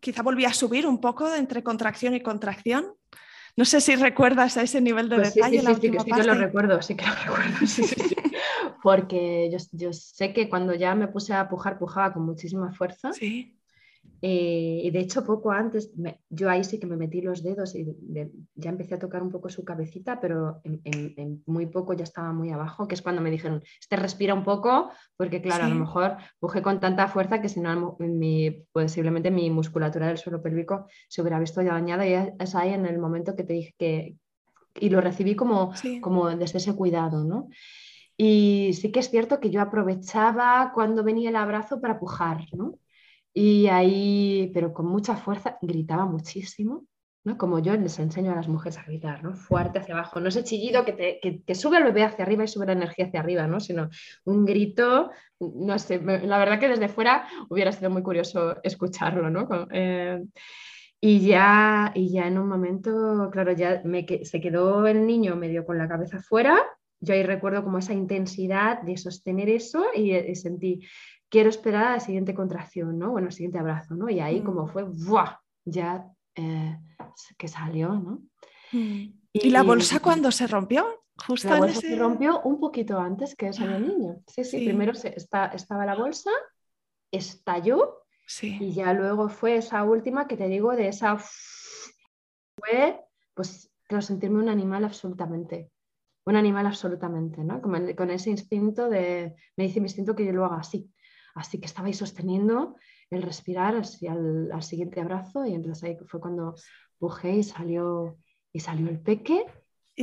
quizá 0.00 0.22
volvía 0.22 0.48
a 0.48 0.54
subir 0.54 0.86
un 0.86 1.00
poco 1.00 1.34
entre 1.34 1.62
contracción 1.62 2.14
y 2.14 2.20
contracción? 2.20 2.94
No 3.56 3.64
sé 3.64 3.80
si 3.80 3.96
recuerdas 3.96 4.56
a 4.56 4.62
ese 4.62 4.80
nivel 4.80 5.08
de 5.08 5.16
pues 5.16 5.34
detalle. 5.34 5.60
Sí, 5.60 5.66
sí, 5.66 5.74
sí, 5.74 5.90
que, 5.90 6.24
lo 6.24 6.34
recuerdo, 6.34 6.80
sí 6.82 6.96
que 6.96 7.04
lo 7.04 7.14
recuerdo. 7.24 7.56
Porque 8.82 9.50
yo, 9.52 9.58
yo, 9.72 9.92
sé 9.92 10.32
que 10.32 10.48
cuando 10.48 10.74
ya 10.74 10.94
me 10.94 11.08
puse 11.08 11.34
a 11.34 11.48
pujar, 11.48 11.78
pujaba 11.78 12.12
con 12.12 12.24
muchísima 12.24 12.72
fuerza. 12.72 13.12
Sí. 13.12 13.59
Eh, 14.22 14.82
y 14.84 14.90
de 14.90 15.00
hecho, 15.00 15.24
poco 15.24 15.50
antes, 15.50 15.92
yo 16.28 16.50
ahí 16.50 16.62
sí 16.62 16.78
que 16.78 16.86
me 16.86 16.96
metí 16.96 17.22
los 17.22 17.42
dedos 17.42 17.74
y 17.74 17.86
ya 18.54 18.70
empecé 18.70 18.94
a 18.94 18.98
tocar 18.98 19.22
un 19.22 19.30
poco 19.30 19.48
su 19.48 19.64
cabecita, 19.64 20.20
pero 20.20 20.60
en, 20.64 21.42
muy 21.46 21.66
poco 21.66 21.94
ya 21.94 22.04
estaba 22.04 22.32
muy 22.32 22.50
abajo, 22.50 22.86
que 22.86 22.94
es 22.94 23.02
cuando 23.02 23.22
me 23.22 23.30
dijeron, 23.30 23.62
este 23.80 23.96
respira 23.96 24.34
un 24.34 24.44
poco, 24.44 24.90
porque 25.16 25.40
claro, 25.40 25.64
a 25.64 25.68
lo 25.68 25.74
mejor 25.74 26.16
puje 26.38 26.60
con 26.60 26.80
tanta 26.80 27.08
fuerza 27.08 27.40
que 27.40 27.48
si 27.48 27.60
no, 27.60 27.96
mi, 27.98 28.64
posiblemente 28.72 29.30
mi 29.30 29.48
musculatura 29.50 30.08
del 30.08 30.18
suelo 30.18 30.42
pélvico 30.42 30.86
se 31.08 31.22
hubiera 31.22 31.38
visto 31.38 31.62
ya 31.62 31.72
dañada 31.72 32.06
y 32.06 32.12
es 32.38 32.54
ahí 32.54 32.74
en 32.74 32.84
el 32.84 32.98
momento 32.98 33.34
que 33.34 33.44
te 33.44 33.54
dije 33.54 33.74
que, 33.78 34.16
y 34.74 34.90
lo 34.90 35.00
recibí 35.00 35.34
como, 35.34 35.72
como 36.02 36.28
desde 36.28 36.58
ese 36.58 36.74
cuidado, 36.74 37.24
¿no? 37.24 37.48
Y 38.18 38.74
sí 38.74 38.92
que 38.92 39.00
es 39.00 39.08
cierto 39.08 39.40
que 39.40 39.48
yo 39.48 39.62
aprovechaba 39.62 40.72
cuando 40.74 41.02
venía 41.02 41.30
el 41.30 41.36
abrazo 41.36 41.80
para 41.80 41.98
pujar, 41.98 42.44
¿no? 42.52 42.74
Y 43.32 43.68
ahí, 43.68 44.50
pero 44.52 44.72
con 44.72 44.86
mucha 44.86 45.16
fuerza, 45.16 45.56
gritaba 45.62 46.04
muchísimo, 46.04 46.86
¿no? 47.24 47.38
Como 47.38 47.58
yo 47.60 47.76
les 47.76 47.98
enseño 47.98 48.32
a 48.32 48.36
las 48.36 48.48
mujeres 48.48 48.78
a 48.78 48.84
gritar, 48.84 49.22
¿no? 49.22 49.34
Fuerte 49.34 49.78
hacia 49.78 49.94
abajo, 49.94 50.20
no 50.20 50.28
ese 50.28 50.42
chillido 50.42 50.84
que, 50.84 50.92
te, 50.92 51.42
que, 51.46 51.54
sube 51.54 51.78
el 51.78 51.84
bebé 51.84 52.04
hacia 52.04 52.24
arriba 52.24 52.44
y 52.44 52.48
sube 52.48 52.66
la 52.66 52.72
energía 52.72 53.06
hacia 53.06 53.20
arriba, 53.20 53.46
¿no? 53.46 53.60
Sino 53.60 53.88
un 54.24 54.44
grito, 54.44 55.10
no 55.38 55.78
sé, 55.78 56.00
la 56.00 56.38
verdad 56.38 56.58
que 56.58 56.68
desde 56.68 56.88
fuera 56.88 57.26
hubiera 57.48 57.72
sido 57.72 57.90
muy 57.90 58.02
curioso 58.02 58.56
escucharlo, 58.62 59.30
¿no? 59.30 59.48
Eh, 59.70 60.24
y 61.00 61.20
ya, 61.26 61.92
y 61.94 62.10
ya 62.10 62.26
en 62.26 62.38
un 62.38 62.48
momento, 62.48 63.30
claro, 63.32 63.52
ya 63.52 63.80
me, 63.84 64.06
se 64.22 64.40
quedó 64.40 64.86
el 64.86 65.06
niño 65.06 65.36
medio 65.36 65.64
con 65.64 65.78
la 65.78 65.88
cabeza 65.88 66.20
fuera. 66.20 66.58
Yo 67.00 67.14
ahí 67.14 67.22
recuerdo 67.22 67.64
como 67.64 67.78
esa 67.78 67.94
intensidad 67.94 68.82
de 68.82 68.98
sostener 68.98 69.48
eso 69.48 69.86
y, 69.94 70.14
y 70.14 70.34
sentí 70.34 70.80
quiero 71.30 71.48
esperar 71.48 71.84
a 71.84 71.92
la 71.92 72.00
siguiente 72.00 72.34
contracción, 72.34 72.98
¿no? 72.98 73.12
Bueno, 73.12 73.28
el 73.28 73.32
siguiente 73.32 73.58
abrazo, 73.58 73.94
¿no? 73.94 74.10
Y 74.10 74.20
ahí 74.20 74.42
como 74.42 74.64
mm. 74.64 74.68
fue, 74.68 74.82
¡buah! 74.82 75.36
Ya 75.64 76.06
eh, 76.34 76.78
que 77.38 77.48
salió, 77.48 77.88
¿no? 77.90 78.22
Mm. 78.72 79.20
¿Y, 79.32 79.50
la 79.50 79.62
bolsa 79.62 80.00
cuando 80.00 80.30
se 80.32 80.46
rompió? 80.46 81.04
Justo 81.26 81.48
la 81.48 81.58
bolsa 81.58 81.80
se 81.80 81.96
rompió 81.96 82.40
un 82.42 82.58
poquito 82.58 82.98
antes 82.98 83.36
que 83.36 83.48
eso 83.48 83.64
el 83.64 83.86
niño. 83.86 84.16
Sí, 84.26 84.42
sí, 84.44 84.64
primero 84.64 84.94
se, 84.94 85.14
está, 85.16 85.46
estaba 85.46 85.86
la 85.86 85.94
bolsa, 85.94 86.30
estalló 87.12 88.04
sí. 88.26 88.56
y 88.58 88.72
ya 88.72 88.92
luego 88.92 89.28
fue 89.28 89.56
esa 89.56 89.84
última 89.84 90.26
que 90.26 90.36
te 90.36 90.48
digo 90.48 90.74
de 90.74 90.88
esa... 90.88 91.18
Fue, 92.56 93.00
pues, 93.34 93.70
claro, 93.86 94.02
sentirme 94.02 94.40
un 94.40 94.48
animal 94.48 94.84
absolutamente. 94.84 95.70
Un 96.24 96.36
animal 96.36 96.66
absolutamente, 96.66 97.44
¿no? 97.44 97.62
Con, 97.62 97.94
con 97.94 98.10
ese 98.10 98.30
instinto 98.30 98.88
de... 98.88 99.36
Me 99.56 99.64
dice 99.64 99.80
mi 99.80 99.86
instinto 99.86 100.16
que 100.16 100.24
yo 100.24 100.32
lo 100.32 100.44
haga 100.44 100.56
así 100.56 100.90
Así 101.34 101.58
que 101.58 101.66
estabais 101.66 101.96
sosteniendo 101.96 102.76
el 103.10 103.22
respirar 103.22 103.76
hacia 103.76 104.12
al, 104.12 104.50
al, 104.52 104.62
siguiente 104.62 105.00
abrazo 105.00 105.44
y 105.44 105.54
entonces 105.54 105.84
ahí 105.84 105.96
fue 106.06 106.20
cuando 106.20 106.54
pujé 106.98 107.36
y 107.36 107.42
salió, 107.42 108.18
y 108.52 108.60
salió 108.60 108.88
el 108.88 109.00
peque 109.00 109.44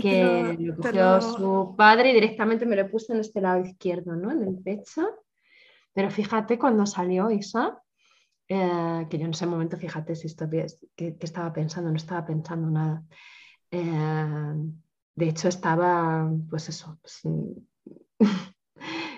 que 0.01 0.57
lo, 0.59 0.75
cogió 0.75 1.21
su 1.21 1.75
padre 1.78 2.11
y 2.11 2.13
directamente 2.13 2.65
me 2.65 2.75
lo 2.75 2.89
puse 2.89 3.13
en 3.13 3.19
este 3.19 3.41
lado 3.41 3.65
izquierdo, 3.65 4.15
¿no? 4.15 4.32
En 4.32 4.43
el 4.43 4.57
pecho. 4.57 5.07
Pero 5.93 6.11
fíjate 6.11 6.59
cuando 6.59 6.86
salió 6.86 7.32
Isa, 7.32 7.82
eh, 8.47 9.07
que 9.09 9.17
yo 9.17 9.25
en 9.25 9.32
ese 9.32 9.45
momento, 9.45 9.78
fíjate 9.78 10.15
si 10.15 10.28
esto, 10.28 10.47
que, 10.95 11.17
estaba 11.19 11.51
pensando, 11.51 11.89
no 11.89 11.97
estaba 11.97 12.25
pensando 12.25 12.69
nada. 12.69 13.03
Eh, 13.71 14.53
de 15.15 15.30
hecho, 15.30 15.47
estaba, 15.47 16.32
pues 16.49 16.69
eso, 16.69 16.99
pues, 17.01 17.21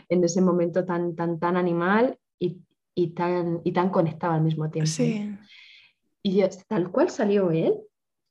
en 0.10 0.24
ese 0.24 0.42
momento 0.42 0.86
tan, 0.86 1.16
tan, 1.16 1.40
tan 1.40 1.56
animal 1.56 2.20
y, 2.40 2.62
y 2.96 3.10
tan, 3.10 3.62
y 3.64 3.72
tan 3.72 3.90
conectado 3.90 4.34
al 4.34 4.42
mismo 4.42 4.70
tiempo. 4.70 4.90
Sí. 4.90 5.38
Y 6.22 6.44
tal 6.68 6.92
cual 6.92 7.10
salió 7.10 7.52
él, 7.52 7.76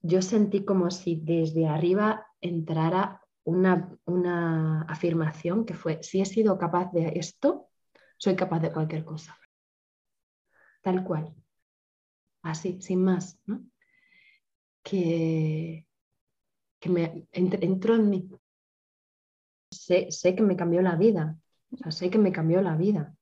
yo 0.03 0.21
sentí 0.23 0.65
como 0.65 0.91
si 0.91 1.17
desde 1.17 1.67
arriba 1.67 2.27
entrara 2.41 3.23
una, 3.45 3.97
una 4.05 4.83
afirmación 4.83 5.65
que 5.65 5.75
fue, 5.75 6.03
si 6.03 6.21
he 6.21 6.27
sido 6.27 6.59
capaz 6.59 6.93
de 6.93 7.13
esto, 7.17 7.69
soy 8.19 8.37
capaz 8.37 8.61
de 8.61 8.73
cualquier 8.73 9.05
cosa. 9.05 9.39
Tal 10.83 11.03
cual. 11.05 11.35
Así, 12.43 12.81
sin 12.81 13.03
más. 13.03 13.41
¿no? 13.47 13.65
Que, 14.83 15.87
que 16.79 16.89
me 16.89 17.27
entró 17.33 17.95
en 17.95 18.11
mí. 18.11 18.31
Sé, 19.71 20.11
sé, 20.11 20.35
que 20.35 20.43
me 20.43 20.57
cambió 20.57 20.83
la 20.83 20.97
vida. 20.97 21.39
O 21.73 21.77
sea, 21.77 21.93
sé 21.93 22.11
que 22.11 22.19
me 22.19 22.33
cambió 22.33 22.61
la 22.63 22.77
vida. 22.77 23.15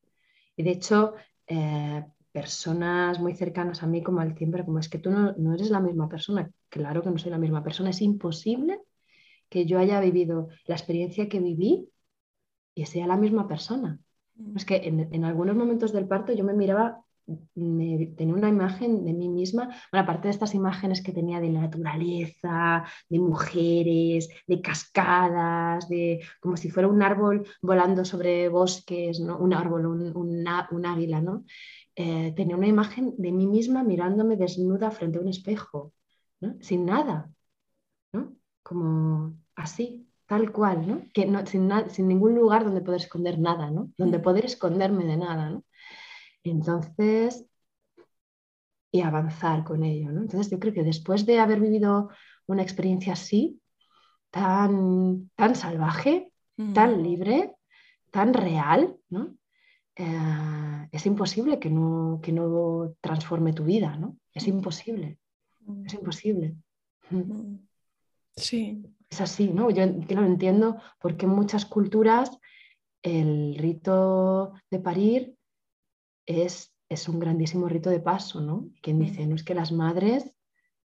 Y 0.56 0.62
de 0.62 0.70
hecho, 0.70 1.14
eh, 1.46 2.04
personas 2.32 3.18
muy 3.20 3.34
cercanas 3.34 3.82
a 3.82 3.86
mí 3.86 4.02
como 4.02 4.20
al 4.20 4.34
tiempo, 4.34 4.62
como 4.64 4.78
es 4.78 4.88
que 4.88 4.98
tú 4.98 5.10
no, 5.10 5.32
no, 5.32 5.54
eres 5.54 5.70
la 5.70 5.80
misma 5.80 6.08
persona. 6.08 6.50
Claro 6.68 7.02
que 7.02 7.10
no 7.10 7.18
soy 7.18 7.30
la 7.30 7.38
misma 7.38 7.62
persona. 7.62 7.90
Es 7.90 8.02
imposible 8.02 8.80
que 9.48 9.66
yo 9.66 9.78
haya 9.78 10.00
vivido 10.00 10.48
la 10.66 10.74
experiencia 10.74 11.28
que 11.28 11.40
viví 11.40 11.88
y 12.74 12.86
sea 12.86 13.06
la 13.06 13.16
misma 13.16 13.48
persona. 13.48 13.98
Es 14.54 14.66
que 14.66 14.76
en, 14.76 15.08
en 15.14 15.24
algunos 15.24 15.56
momentos 15.56 15.92
del 15.92 16.06
parto 16.06 16.32
yo 16.34 16.44
me 16.44 16.52
miraba 16.52 17.05
tenía 17.54 18.34
una 18.34 18.48
imagen 18.48 19.04
de 19.04 19.12
mí 19.12 19.28
misma, 19.28 19.64
bueno, 19.90 20.04
aparte 20.04 20.28
de 20.28 20.32
estas 20.32 20.54
imágenes 20.54 21.02
que 21.02 21.12
tenía 21.12 21.40
de 21.40 21.50
naturaleza, 21.50 22.84
de 23.08 23.18
mujeres, 23.18 24.28
de 24.46 24.60
cascadas, 24.60 25.88
de 25.88 26.20
como 26.40 26.56
si 26.56 26.70
fuera 26.70 26.88
un 26.88 27.02
árbol 27.02 27.46
volando 27.60 28.04
sobre 28.04 28.48
bosques, 28.48 29.18
un 29.18 29.52
árbol, 29.52 29.86
un, 29.86 30.86
águila, 30.86 31.20
¿no? 31.20 31.44
Eh, 31.96 32.32
tenía 32.36 32.56
una 32.56 32.68
imagen 32.68 33.14
de 33.16 33.32
mí 33.32 33.46
misma 33.46 33.82
mirándome 33.82 34.36
desnuda 34.36 34.90
frente 34.90 35.18
a 35.18 35.22
un 35.22 35.28
espejo, 35.28 35.92
sin 36.60 36.84
nada, 36.84 37.30
¿no? 38.12 38.36
como 38.62 39.36
así, 39.56 40.06
tal 40.26 40.52
cual, 40.52 40.86
¿no? 40.86 41.02
Que 41.14 41.26
no, 41.26 41.44
sin, 41.46 41.70
sin, 41.88 42.08
ningún 42.08 42.34
lugar 42.34 42.64
donde 42.64 42.82
poder 42.82 43.00
esconder 43.00 43.38
nada, 43.38 43.70
¿no? 43.70 43.90
donde 43.96 44.18
poder 44.18 44.44
esconderme 44.44 45.04
de 45.04 45.16
nada. 45.16 45.50
¿no? 45.50 45.64
Entonces, 46.50 47.44
y 48.90 49.00
avanzar 49.00 49.64
con 49.64 49.84
ello. 49.84 50.10
¿no? 50.12 50.22
Entonces, 50.22 50.50
yo 50.50 50.58
creo 50.58 50.72
que 50.72 50.82
después 50.82 51.26
de 51.26 51.38
haber 51.38 51.60
vivido 51.60 52.10
una 52.46 52.62
experiencia 52.62 53.12
así, 53.12 53.60
tan, 54.30 55.30
tan 55.34 55.54
salvaje, 55.54 56.32
tan 56.72 57.02
libre, 57.02 57.52
tan 58.10 58.32
real, 58.32 58.96
¿no? 59.10 59.36
Eh, 59.94 60.88
es 60.92 61.06
imposible 61.06 61.58
que 61.58 61.70
no, 61.70 62.20
que 62.22 62.32
no 62.32 62.94
transforme 63.00 63.52
tu 63.52 63.64
vida, 63.64 63.96
¿no? 63.96 64.16
Es 64.32 64.46
imposible, 64.46 65.18
es 65.84 65.94
imposible. 65.94 66.54
Sí. 68.36 68.82
Es 69.08 69.20
así, 69.20 69.52
¿no? 69.52 69.70
Yo, 69.70 69.86
lo 69.86 70.24
entiendo 70.24 70.80
porque 71.00 71.26
en 71.26 71.32
muchas 71.32 71.64
culturas 71.64 72.38
el 73.02 73.56
rito 73.56 74.52
de 74.70 74.78
parir 74.80 75.35
es, 76.26 76.74
es 76.88 77.08
un 77.08 77.18
grandísimo 77.18 77.68
rito 77.68 77.90
de 77.90 78.00
paso, 78.00 78.40
¿no? 78.40 78.68
Quien 78.82 78.98
dice, 78.98 79.26
no 79.26 79.34
es 79.34 79.44
que 79.44 79.54
las 79.54 79.72
madres, 79.72 80.30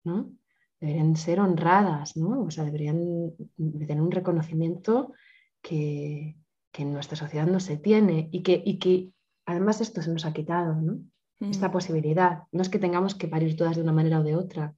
¿no? 0.03 0.31
Deberían 0.79 1.15
ser 1.15 1.39
honradas, 1.39 2.15
¿no? 2.17 2.43
O 2.43 2.51
sea, 2.51 2.63
deberían 2.63 3.33
tener 3.57 4.01
un 4.01 4.11
reconocimiento 4.11 5.13
que, 5.61 6.37
que, 6.71 6.83
en 6.83 6.93
nuestra 6.93 7.17
sociedad 7.17 7.47
no 7.47 7.59
se 7.59 7.77
tiene 7.77 8.29
y 8.31 8.41
que, 8.41 8.61
y 8.65 8.79
que 8.79 9.11
además 9.45 9.81
esto 9.81 10.01
se 10.01 10.11
nos 10.11 10.25
ha 10.25 10.33
quitado, 10.33 10.75
¿no? 10.75 10.99
Esta 11.39 11.71
posibilidad. 11.71 12.43
No 12.51 12.61
es 12.61 12.69
que 12.69 12.77
tengamos 12.77 13.15
que 13.15 13.27
parir 13.27 13.55
todas 13.55 13.75
de 13.75 13.81
una 13.81 13.91
manera 13.91 14.19
o 14.19 14.23
de 14.23 14.35
otra, 14.35 14.75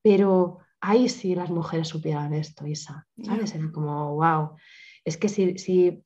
pero 0.00 0.58
ahí 0.80 1.08
sí 1.10 1.34
las 1.34 1.50
mujeres 1.50 1.88
supieran 1.88 2.32
esto, 2.32 2.66
Isa, 2.66 3.06
¿sabes? 3.22 3.54
Era 3.54 3.70
como, 3.70 4.14
wow, 4.14 4.56
es 5.04 5.18
que 5.18 5.28
si, 5.28 5.58
si, 5.58 6.02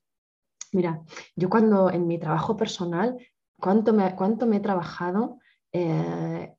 mira, 0.73 1.03
yo 1.35 1.49
cuando 1.49 1.91
en 1.91 2.07
mi 2.07 2.19
trabajo 2.19 2.57
personal, 2.57 3.17
cuánto 3.61 3.93
me, 3.93 4.15
cuánto 4.15 4.47
me 4.47 4.57
he 4.57 4.61
trabajado 4.61 5.39
eh, 5.73 6.55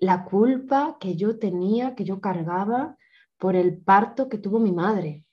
la 0.00 0.24
culpa 0.24 0.96
que 1.00 1.16
yo 1.16 1.38
tenía, 1.38 1.94
que 1.94 2.04
yo 2.04 2.20
cargaba 2.20 2.96
por 3.38 3.56
el 3.56 3.78
parto 3.78 4.28
que 4.28 4.38
tuvo 4.38 4.58
mi 4.58 4.72
madre, 4.72 5.24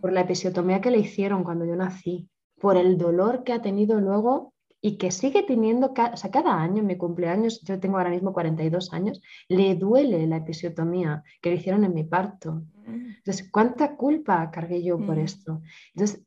por 0.00 0.12
la 0.12 0.22
episiotomía 0.22 0.80
que 0.80 0.90
le 0.90 0.98
hicieron 0.98 1.44
cuando 1.44 1.64
yo 1.64 1.76
nací, 1.76 2.28
por 2.60 2.76
el 2.76 2.98
dolor 2.98 3.44
que 3.44 3.52
ha 3.52 3.62
tenido 3.62 4.00
luego 4.00 4.52
y 4.82 4.96
que 4.96 5.10
sigue 5.10 5.42
teniendo, 5.42 5.92
o 5.92 6.16
sea, 6.16 6.30
cada 6.30 6.54
año, 6.54 6.78
en 6.78 6.86
mi 6.86 6.96
cumpleaños, 6.96 7.60
yo 7.62 7.78
tengo 7.78 7.98
ahora 7.98 8.10
mismo 8.10 8.32
42 8.32 8.92
años, 8.94 9.20
le 9.48 9.74
duele 9.74 10.26
la 10.26 10.38
episiotomía 10.38 11.22
que 11.42 11.50
le 11.50 11.56
hicieron 11.56 11.84
en 11.84 11.92
mi 11.92 12.04
parto. 12.04 12.62
Mm. 12.86 13.10
Entonces, 13.18 13.50
¿cuánta 13.50 13.96
culpa 13.96 14.50
cargué 14.50 14.82
yo 14.82 14.98
por 14.98 15.16
mm. 15.16 15.20
esto? 15.20 15.60
Entonces, 15.94 16.24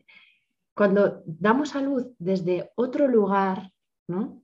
cuando 0.75 1.23
damos 1.25 1.75
a 1.75 1.81
luz 1.81 2.07
desde 2.19 2.71
otro 2.75 3.07
lugar, 3.07 3.72
¿no? 4.07 4.43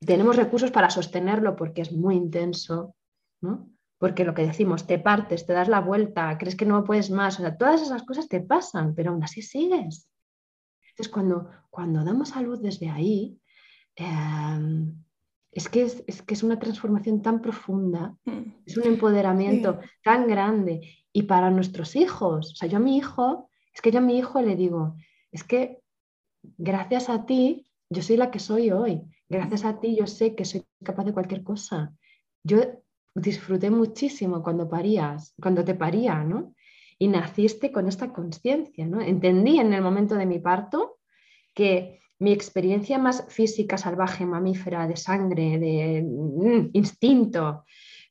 Tenemos 0.00 0.36
recursos 0.36 0.70
para 0.70 0.90
sostenerlo 0.90 1.56
porque 1.56 1.82
es 1.82 1.92
muy 1.92 2.16
intenso, 2.16 2.94
¿no? 3.40 3.70
Porque 3.98 4.24
lo 4.24 4.34
que 4.34 4.46
decimos, 4.46 4.86
te 4.86 4.98
partes, 4.98 5.46
te 5.46 5.52
das 5.52 5.68
la 5.68 5.80
vuelta, 5.80 6.36
crees 6.38 6.56
que 6.56 6.66
no 6.66 6.84
puedes 6.84 7.10
más, 7.10 7.38
o 7.38 7.42
sea, 7.42 7.56
todas 7.56 7.80
esas 7.80 8.02
cosas 8.02 8.28
te 8.28 8.40
pasan, 8.40 8.94
pero 8.94 9.10
aún 9.10 9.22
así 9.22 9.40
sigues. 9.40 10.10
Entonces, 10.90 11.12
cuando, 11.12 11.50
cuando 11.70 12.04
damos 12.04 12.36
a 12.36 12.42
luz 12.42 12.60
desde 12.60 12.90
ahí, 12.90 13.40
em, 13.96 14.94
es, 15.50 15.68
que 15.68 15.82
es, 15.82 16.22
que 16.22 16.34
es 16.34 16.42
una 16.42 16.58
transformación 16.58 17.22
tan 17.22 17.40
profunda, 17.40 18.16
mm. 18.24 18.62
es 18.66 18.76
un 18.76 18.84
empoderamiento 18.84 19.80
tan 20.02 20.26
grande. 20.26 20.82
Y 21.12 21.22
para 21.22 21.50
nuestros 21.50 21.96
hijos, 21.96 22.52
o 22.52 22.56
sea, 22.56 22.68
yo 22.68 22.76
a 22.76 22.80
mi 22.80 22.96
hijo, 22.96 23.48
es 23.72 23.80
que 23.80 23.90
yo 23.90 23.98
a 23.98 24.02
mi 24.02 24.18
hijo 24.18 24.40
le 24.40 24.56
digo, 24.56 24.96
es 25.32 25.44
que 25.44 25.80
gracias 26.42 27.08
a 27.08 27.26
ti, 27.26 27.66
yo 27.94 28.02
soy 28.02 28.16
la 28.16 28.30
que 28.30 28.38
soy 28.38 28.70
hoy. 28.70 29.02
Gracias 29.28 29.64
a 29.64 29.80
ti, 29.80 29.96
yo 29.96 30.06
sé 30.06 30.34
que 30.34 30.44
soy 30.44 30.64
capaz 30.84 31.04
de 31.04 31.12
cualquier 31.12 31.42
cosa. 31.42 31.94
Yo 32.42 32.58
disfruté 33.14 33.70
muchísimo 33.70 34.42
cuando 34.42 34.68
parías, 34.68 35.34
cuando 35.40 35.64
te 35.64 35.74
paría, 35.74 36.22
¿no? 36.24 36.54
y 36.98 37.08
naciste 37.08 37.72
con 37.72 37.88
esta 37.88 38.12
conciencia. 38.12 38.86
¿no? 38.86 39.00
Entendí 39.00 39.58
en 39.58 39.72
el 39.72 39.82
momento 39.82 40.14
de 40.14 40.26
mi 40.26 40.38
parto 40.38 40.98
que 41.54 42.00
mi 42.18 42.32
experiencia 42.32 42.98
más 42.98 43.26
física, 43.28 43.76
salvaje, 43.76 44.24
mamífera, 44.24 44.86
de 44.86 44.96
sangre, 44.96 45.58
de 45.58 46.02
mm, 46.02 46.70
instinto, 46.72 47.64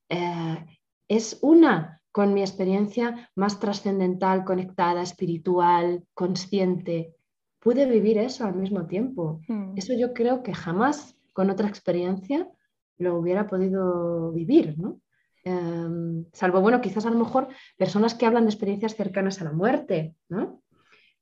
eh, 0.09 0.65
es 1.07 1.39
una 1.41 2.01
con 2.11 2.33
mi 2.33 2.41
experiencia 2.41 3.31
más 3.35 3.59
trascendental, 3.59 4.43
conectada, 4.43 5.01
espiritual, 5.01 6.03
consciente. 6.13 7.15
Pude 7.63 7.85
vivir 7.85 8.17
eso 8.17 8.45
al 8.45 8.55
mismo 8.55 8.85
tiempo. 8.87 9.39
Hmm. 9.47 9.77
Eso 9.77 9.93
yo 9.93 10.13
creo 10.13 10.43
que 10.43 10.53
jamás 10.53 11.15
con 11.31 11.49
otra 11.49 11.69
experiencia 11.69 12.49
lo 12.97 13.17
hubiera 13.17 13.47
podido 13.47 14.33
vivir, 14.33 14.77
¿no? 14.77 14.99
Em, 15.45 16.25
salvo, 16.33 16.59
bueno, 16.59 16.81
quizás 16.81 17.05
a 17.05 17.09
lo 17.09 17.17
mejor 17.17 17.47
personas 17.77 18.15
que 18.15 18.25
hablan 18.25 18.43
de 18.43 18.49
experiencias 18.49 18.95
cercanas 18.95 19.39
a 19.39 19.45
la 19.45 19.53
muerte, 19.53 20.13
¿no? 20.27 20.61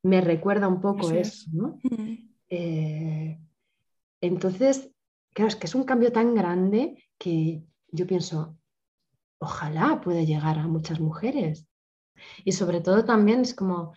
Me 0.02 0.20
recuerda 0.20 0.68
un 0.68 0.82
poco 0.82 1.12
eso, 1.12 1.50
¿no? 1.54 1.78
Eh, 2.50 3.40
entonces, 4.20 4.92
claro, 5.34 5.50
es 5.50 5.56
que 5.56 5.68
es 5.68 5.76
un 5.76 5.84
cambio 5.84 6.12
tan 6.12 6.34
grande 6.34 7.04
que 7.20 7.64
yo 7.92 8.08
pienso, 8.08 8.58
ojalá 9.40 10.02
pueda 10.02 10.24
llegar 10.24 10.58
a 10.58 10.68
muchas 10.68 11.00
mujeres. 11.00 11.68
Y 12.44 12.54
sobre 12.54 12.82
todo 12.82 13.06
también 13.06 13.42
es 13.42 13.54
como, 13.54 13.94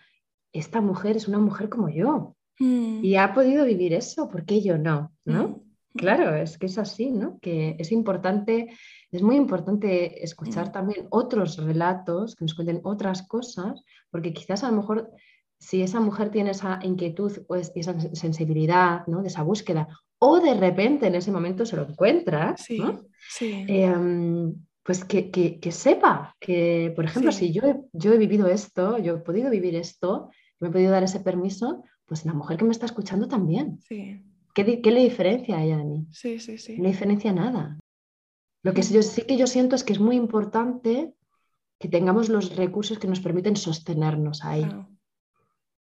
esta 0.53 0.79
mujer 0.79 1.17
es 1.17 1.27
una 1.27 1.39
mujer 1.39 1.69
como 1.69 1.89
yo. 1.89 2.34
Mm. 2.59 3.03
Y 3.03 3.15
ha 3.15 3.33
podido 3.33 3.65
vivir 3.65 3.93
eso, 3.93 4.29
¿por 4.29 4.45
qué 4.45 4.61
yo 4.61 4.77
no? 4.77 5.11
¿no? 5.25 5.47
Mm. 5.47 5.65
Claro, 5.95 6.35
es 6.35 6.57
que 6.57 6.65
es 6.65 6.77
así, 6.77 7.11
¿no? 7.11 7.39
Que 7.39 7.75
es 7.79 7.91
importante, 7.91 8.67
es 9.11 9.21
muy 9.21 9.37
importante 9.37 10.23
escuchar 10.23 10.69
mm. 10.69 10.71
también 10.71 11.07
otros 11.09 11.57
relatos, 11.57 12.35
que 12.35 12.45
nos 12.45 12.53
cuenten 12.53 12.81
otras 12.83 13.27
cosas, 13.27 13.83
porque 14.09 14.33
quizás 14.33 14.63
a 14.63 14.71
lo 14.71 14.77
mejor 14.77 15.09
si 15.57 15.81
esa 15.81 15.99
mujer 16.01 16.29
tiene 16.31 16.51
esa 16.51 16.79
inquietud 16.83 17.31
o 17.47 17.55
esa 17.55 17.99
sensibilidad, 18.13 19.07
¿no? 19.07 19.21
De 19.21 19.29
esa 19.29 19.43
búsqueda, 19.43 19.87
o 20.19 20.39
de 20.39 20.53
repente 20.53 21.07
en 21.07 21.15
ese 21.15 21.31
momento 21.31 21.65
se 21.65 21.75
lo 21.75 21.87
encuentra, 21.87 22.55
em, 23.39 24.53
pues 24.83 25.03
que, 25.05 25.59
sepa 25.71 26.35
que, 26.39 26.93
por 26.95 27.05
ejemplo, 27.05 27.31
si 27.31 27.51
yo 27.51 27.63
he, 27.63 27.81
yo 27.93 28.13
he 28.13 28.17
vivido 28.17 28.47
esto, 28.47 28.97
yo 28.97 29.15
he 29.15 29.19
podido 29.19 29.49
vivir 29.49 29.75
esto, 29.75 30.29
me 30.59 30.67
he 30.67 30.71
podido 30.71 30.91
dar 30.91 31.03
ese 31.03 31.19
permiso, 31.19 31.83
pues 32.05 32.25
la 32.25 32.33
mujer 32.33 32.57
que 32.57 32.65
me 32.65 32.71
está 32.71 32.85
escuchando 32.85 33.27
también. 33.27 33.79
Sí. 33.87 34.23
¿Qué, 34.53 34.63
le 34.63 35.01
diferencia 35.01 35.57
a 35.57 35.63
ella 35.63 35.77
de 35.77 35.83
mí? 35.83 36.07
Sí, 36.11 36.39
sí, 36.39 36.57
sí. 36.57 36.77
No 36.77 36.83
le 36.83 36.89
diferencia 36.89 37.33
nada. 37.33 37.77
Lo 38.63 38.73
que 38.73 38.81
yo, 38.81 39.01
sí 39.03 39.23
que 39.23 39.37
yo 39.37 39.47
siento 39.47 39.75
es 39.75 39.83
que 39.83 39.93
es 39.93 39.99
muy 39.99 40.15
importante 40.15 41.13
que 41.77 41.89
tengamos 41.89 42.29
los 42.29 42.55
recursos 42.55 42.97
que 42.97 43.07
nos 43.07 43.19
permiten 43.19 43.57
sostenernos 43.57 44.43
ahí. 44.43 44.65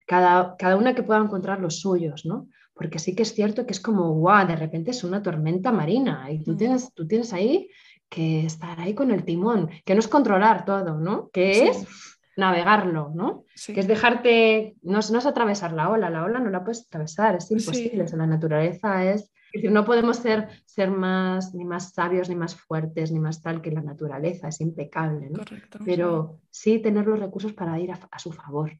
Cada, 0.06 0.56
cada, 0.56 0.76
una 0.76 0.94
que 0.94 1.02
pueda 1.02 1.20
encontrar 1.20 1.60
los 1.60 1.80
suyos, 1.80 2.26
¿no? 2.26 2.48
Porque 2.74 2.98
sí 2.98 3.14
que 3.14 3.22
es 3.22 3.32
cierto 3.32 3.64
que 3.64 3.72
es 3.72 3.80
como, 3.80 4.12
guau, 4.14 4.46
de 4.46 4.56
repente 4.56 4.90
es 4.90 5.04
una 5.04 5.22
tormenta 5.22 5.70
marina 5.72 6.30
y 6.30 6.42
tú, 6.42 6.52
mm. 6.52 6.56
tienes, 6.56 6.92
tú 6.92 7.06
tienes 7.06 7.32
ahí 7.32 7.70
que 8.08 8.44
estar 8.44 8.78
ahí 8.80 8.94
con 8.94 9.10
el 9.10 9.24
timón, 9.24 9.70
que 9.84 9.94
no 9.94 10.00
es 10.00 10.08
controlar 10.08 10.64
todo, 10.64 10.98
¿no? 10.98 11.30
Que 11.30 11.68
es 11.68 12.13
navegarlo, 12.36 13.12
¿no? 13.14 13.44
Que 13.66 13.80
es 13.80 13.86
dejarte, 13.86 14.76
no 14.82 14.98
es, 14.98 15.10
no 15.10 15.18
es, 15.18 15.26
atravesar 15.26 15.72
la 15.72 15.90
ola, 15.90 16.10
la 16.10 16.24
ola 16.24 16.40
no 16.40 16.50
la 16.50 16.64
puedes 16.64 16.86
atravesar, 16.86 17.36
es 17.36 17.50
imposible, 17.50 18.04
la 18.16 18.26
naturaleza 18.26 19.04
es, 19.04 19.22
es 19.22 19.62
decir, 19.62 19.70
no 19.70 19.84
podemos 19.84 20.16
ser, 20.16 20.48
ser 20.64 20.90
más, 20.90 21.54
ni 21.54 21.64
más 21.64 21.92
sabios, 21.92 22.28
ni 22.28 22.34
más 22.34 22.56
fuertes, 22.56 23.12
ni 23.12 23.20
más 23.20 23.40
tal 23.40 23.62
que 23.62 23.70
la 23.70 23.82
naturaleza, 23.82 24.48
es 24.48 24.60
impecable, 24.60 25.30
¿no? 25.30 25.44
Pero 25.84 26.40
sí. 26.50 26.80
tener 26.80 27.06
los 27.06 27.20
recursos 27.20 27.52
para 27.52 27.78
ir 27.78 27.92
a, 27.92 28.18
su 28.18 28.32
favor. 28.32 28.72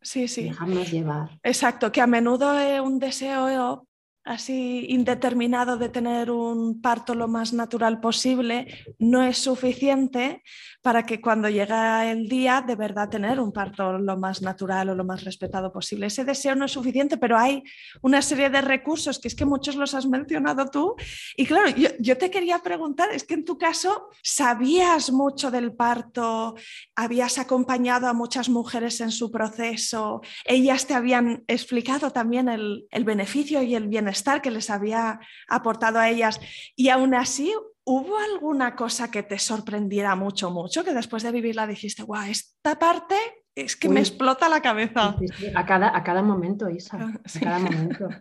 Sí, 0.00 0.28
sí. 0.28 0.44
Dejarnos 0.44 0.92
llevar. 0.92 1.40
Exacto, 1.42 1.90
que 1.90 2.00
a 2.00 2.06
menudo 2.06 2.56
es 2.56 2.80
un 2.80 3.00
deseo 3.00 3.87
así 4.28 4.84
indeterminado 4.90 5.78
de 5.78 5.88
tener 5.88 6.30
un 6.30 6.82
parto 6.82 7.14
lo 7.14 7.28
más 7.28 7.54
natural 7.54 7.98
posible 7.98 8.66
no 8.98 9.22
es 9.22 9.38
suficiente 9.38 10.42
para 10.82 11.04
que 11.06 11.20
cuando 11.20 11.48
llega 11.48 12.10
el 12.10 12.28
día 12.28 12.62
de 12.64 12.76
verdad 12.76 13.08
tener 13.08 13.40
un 13.40 13.52
parto 13.52 13.98
lo 13.98 14.16
más 14.18 14.42
natural 14.42 14.90
o 14.90 14.94
lo 14.94 15.04
más 15.04 15.24
respetado 15.24 15.72
posible. 15.72 16.06
Ese 16.06 16.24
deseo 16.24 16.54
no 16.54 16.66
es 16.66 16.72
suficiente, 16.72 17.16
pero 17.16 17.38
hay 17.38 17.62
una 18.02 18.20
serie 18.20 18.50
de 18.50 18.60
recursos 18.60 19.18
que 19.18 19.28
es 19.28 19.34
que 19.34 19.46
muchos 19.46 19.76
los 19.76 19.94
has 19.94 20.06
mencionado 20.06 20.66
tú. 20.66 20.94
Y 21.36 21.46
claro, 21.46 21.74
yo, 21.98 22.18
te 22.18 22.30
quería 22.30 22.58
preguntar, 22.58 23.10
es 23.12 23.24
que 23.24 23.34
en 23.34 23.44
tu 23.44 23.56
caso 23.56 24.10
sabías 24.22 25.10
mucho 25.10 25.50
del 25.50 25.72
parto, 25.72 26.54
habías 26.94 27.38
acompañado 27.38 28.06
a 28.08 28.12
muchas 28.12 28.48
mujeres 28.48 29.00
en 29.00 29.10
su 29.10 29.30
proceso, 29.30 30.20
ellas 30.44 30.86
te 30.86 30.94
habían 30.94 31.44
explicado 31.48 32.10
también 32.10 32.48
el, 32.48 32.86
el 32.90 33.04
beneficio 33.04 33.62
y 33.62 33.74
el 33.74 33.88
bienestar 33.88 34.17
que 34.42 34.50
les 34.50 34.70
había 34.70 35.20
aportado 35.48 35.98
a 35.98 36.08
ellas. 36.08 36.40
Y 36.76 36.88
aún 36.90 37.14
así, 37.14 37.52
¿hubo 37.84 38.18
alguna 38.18 38.76
cosa 38.76 39.10
que 39.10 39.22
te 39.22 39.38
sorprendiera 39.38 40.14
mucho, 40.14 40.50
mucho, 40.50 40.84
que 40.84 40.94
después 40.94 41.22
de 41.22 41.32
vivirla 41.32 41.66
dijiste, 41.66 42.02
guau, 42.02 42.28
esta 42.28 42.78
parte 42.78 43.16
es 43.54 43.76
que 43.76 43.88
me 43.88 44.00
explota 44.00 44.48
la 44.48 44.60
cabeza? 44.60 45.16
A, 45.54 45.66
cada, 45.66 45.96
a 45.96 46.04
cada 46.04 46.22
momento, 46.22 46.68
Isa, 46.68 46.98
ah, 47.00 47.20
a 47.24 47.40
cada 47.40 47.58
momento. 47.58 48.08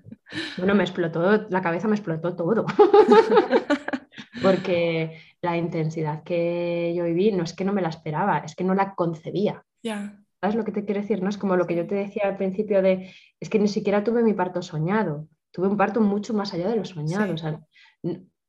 Bueno, 0.58 0.76
me 0.76 0.84
explotó, 0.84 1.48
la 1.50 1.62
cabeza 1.62 1.88
me 1.88 1.96
explotó 1.96 2.36
todo. 2.36 2.66
Porque 4.44 5.22
la 5.42 5.56
intensidad 5.56 6.24
que 6.24 6.94
yo 6.94 7.06
viví 7.06 7.32
no 7.32 7.44
es 7.46 7.54
que 7.54 7.64
no 7.64 7.72
me 7.72 7.82
la 7.82 7.88
esperaba, 7.88 8.40
es 8.40 8.54
que 8.54 8.66
no 8.66 8.76
la 8.76 8.94
concebía. 8.94 9.64
Ya. 9.82 10.20
¿Sabes 10.42 10.58
lo 10.58 10.66
que 10.66 10.74
te 10.74 10.84
quiero 10.84 11.00
decir? 11.00 11.24
No 11.24 11.30
es 11.30 11.38
como 11.38 11.56
lo 11.56 11.66
que 11.66 11.78
yo 11.78 11.88
te 11.88 11.96
decía 11.96 12.24
al 12.26 12.36
principio 12.36 12.82
de, 12.82 13.14
es 13.40 13.50
que 13.50 13.58
ni 13.58 13.70
siquiera 13.70 14.04
tuve 14.04 14.22
mi 14.22 14.34
parto 14.34 14.62
soñado 14.62 15.30
tuve 15.52 15.68
un 15.68 15.78
parto 15.78 16.02
mucho 16.02 16.34
más 16.34 16.54
allá 16.54 16.70
de 16.70 16.76
lo 16.76 16.86
soñado. 16.86 17.36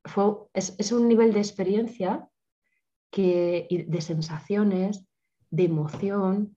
fue, 0.05 0.24
es, 0.55 0.92
un 0.92 1.09
nivel 1.09 1.32
de 1.32 1.40
experiencia 1.40 2.28
que, 3.11 3.86
de 3.88 4.01
sensaciones, 4.01 5.05
de 5.51 5.64
emoción, 5.64 6.57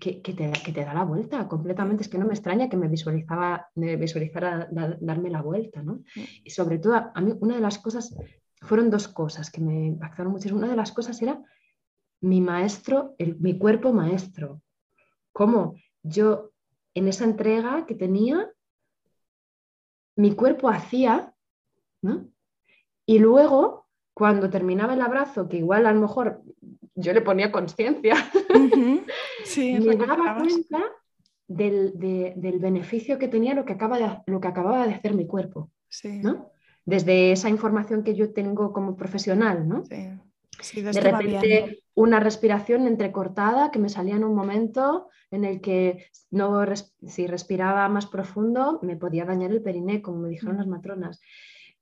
que, 0.00 0.20
te, 0.20 0.84
da 0.84 0.94
la 0.94 1.04
vuelta 1.04 1.48
completamente. 1.48 2.02
Es 2.02 2.08
que 2.08 2.18
no 2.18 2.26
me 2.26 2.34
extraña 2.34 2.68
que 2.68 2.76
me, 2.76 2.88
visualizaba, 2.88 3.68
me 3.74 3.96
visualizara 3.96 4.68
darme 4.70 5.30
la 5.30 5.42
vuelta. 5.42 5.82
¿no? 5.82 6.02
Y 6.14 6.50
sobre 6.50 6.78
todo, 6.78 6.94
a 7.14 7.20
mí 7.20 7.32
una 7.40 7.56
de 7.56 7.60
las 7.60 7.78
cosas, 7.78 8.14
fueron 8.60 8.90
dos 8.90 9.08
cosas 9.08 9.50
que 9.50 9.60
me 9.60 9.86
impactaron 9.86 10.32
muchísimo. 10.32 10.58
Una 10.58 10.70
de 10.70 10.76
las 10.76 10.92
cosas 10.92 11.20
era 11.22 11.42
mi 12.20 12.40
maestro, 12.40 13.14
mi 13.38 13.58
cuerpo 13.58 13.92
maestro. 13.92 14.62
Cómo 15.32 15.76
yo 16.02 16.52
en 16.94 17.08
esa 17.08 17.24
entrega 17.24 17.84
que 17.86 17.94
tenía 17.94 18.50
mi 20.16 20.34
cuerpo 20.34 20.68
hacía, 20.68 21.34
¿no? 22.02 22.28
Y 23.06 23.18
luego 23.18 23.86
cuando 24.14 24.48
terminaba 24.50 24.94
el 24.94 25.02
abrazo, 25.02 25.48
que 25.48 25.58
igual 25.58 25.86
a 25.86 25.92
lo 25.92 26.00
mejor 26.00 26.42
yo 26.94 27.12
le 27.12 27.20
ponía 27.20 27.52
conciencia, 27.52 28.14
me 29.56 29.96
daba 29.96 30.38
cuenta 30.38 30.82
del, 31.46 31.92
beneficio 32.58 33.18
que 33.18 33.28
tenía 33.28 33.54
lo 33.54 33.64
que, 33.64 33.74
acaba 33.74 33.98
de, 33.98 34.22
lo 34.26 34.40
que 34.40 34.48
acababa 34.48 34.86
de 34.86 34.94
hacer 34.94 35.14
mi 35.14 35.26
cuerpo. 35.26 35.70
¿no? 36.22 36.50
Desde 36.84 37.32
esa 37.32 37.48
información 37.48 38.02
que 38.02 38.14
yo 38.14 38.32
tengo 38.32 38.72
como 38.72 38.96
profesional, 38.96 39.68
¿no? 39.68 39.82
De 40.74 41.00
repente 41.00 41.82
una 41.94 42.20
respiración 42.20 42.86
entrecortada 42.86 43.70
que 43.70 43.78
me 43.78 43.88
salía 43.88 44.16
en 44.16 44.24
un 44.24 44.34
momento 44.34 45.08
en 45.30 45.44
el 45.44 45.60
que 45.60 46.06
no 46.30 46.64
si 47.06 47.26
respiraba 47.26 47.88
más 47.88 48.06
profundo 48.06 48.78
me 48.82 48.96
podía 48.96 49.24
dañar 49.24 49.50
el 49.50 49.62
periné, 49.62 50.02
como 50.02 50.18
me 50.18 50.28
dijeron 50.28 50.58
las 50.58 50.66
matronas. 50.66 51.20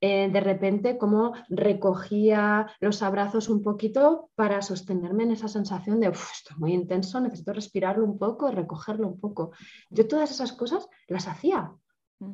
Eh, 0.01 0.29
de 0.29 0.41
repente 0.41 0.97
como 0.97 1.33
recogía 1.47 2.67
los 2.81 3.01
abrazos 3.01 3.47
un 3.47 3.63
poquito 3.63 4.29
para 4.35 4.61
sostenerme 4.61 5.23
en 5.23 5.31
esa 5.31 5.47
sensación 5.47 6.01
de, 6.01 6.07
esto 6.07 6.49
es 6.51 6.57
muy 6.57 6.73
intenso, 6.73 7.19
necesito 7.21 7.53
respirarlo 7.53 8.03
un 8.05 8.17
poco, 8.17 8.51
recogerlo 8.51 9.07
un 9.07 9.19
poco. 9.19 9.51
Yo 9.89 10.07
todas 10.07 10.31
esas 10.31 10.51
cosas 10.51 10.87
las 11.07 11.27
hacía. 11.27 11.71
Mm. 12.19 12.33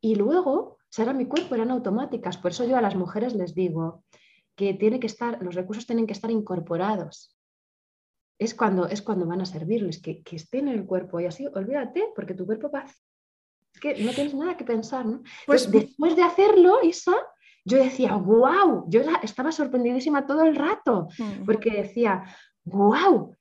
Y 0.00 0.14
luego, 0.14 0.52
o 0.52 0.78
sea, 0.90 1.06
era 1.06 1.12
mi 1.12 1.26
cuerpo, 1.26 1.54
eran 1.54 1.70
automáticas. 1.70 2.36
Por 2.36 2.52
eso 2.52 2.64
yo 2.66 2.76
a 2.76 2.82
las 2.82 2.94
mujeres 2.94 3.34
les 3.34 3.54
digo 3.54 4.04
que 4.58 4.74
tiene 4.74 4.98
que 4.98 5.06
estar, 5.06 5.40
los 5.40 5.54
recursos 5.54 5.86
tienen 5.86 6.06
que 6.06 6.12
estar 6.12 6.32
incorporados. 6.32 7.34
Es 8.40 8.54
cuando, 8.54 8.88
es 8.88 9.02
cuando 9.02 9.24
van 9.24 9.40
a 9.40 9.46
servirles, 9.46 10.02
que, 10.02 10.20
que 10.22 10.34
estén 10.34 10.66
en 10.66 10.74
el 10.74 10.84
cuerpo 10.84 11.20
y 11.20 11.26
así, 11.26 11.46
olvídate, 11.46 12.08
porque 12.14 12.34
tu 12.34 12.44
cuerpo 12.44 12.68
va 12.68 12.84
que 13.80 14.02
no 14.02 14.10
tienes 14.10 14.34
nada 14.34 14.56
que 14.56 14.64
pensar, 14.64 15.06
¿no? 15.06 15.22
Pues 15.46 15.70
después 15.70 16.16
de 16.16 16.24
hacerlo, 16.24 16.82
Isa, 16.82 17.14
yo 17.64 17.78
decía, 17.78 18.16
wow, 18.16 18.86
yo 18.88 19.02
estaba 19.22 19.52
sorprendidísima 19.52 20.26
todo 20.26 20.42
el 20.42 20.56
rato, 20.56 21.06
mm. 21.16 21.44
porque 21.44 21.70
decía, 21.70 22.24
wow, 22.64 23.36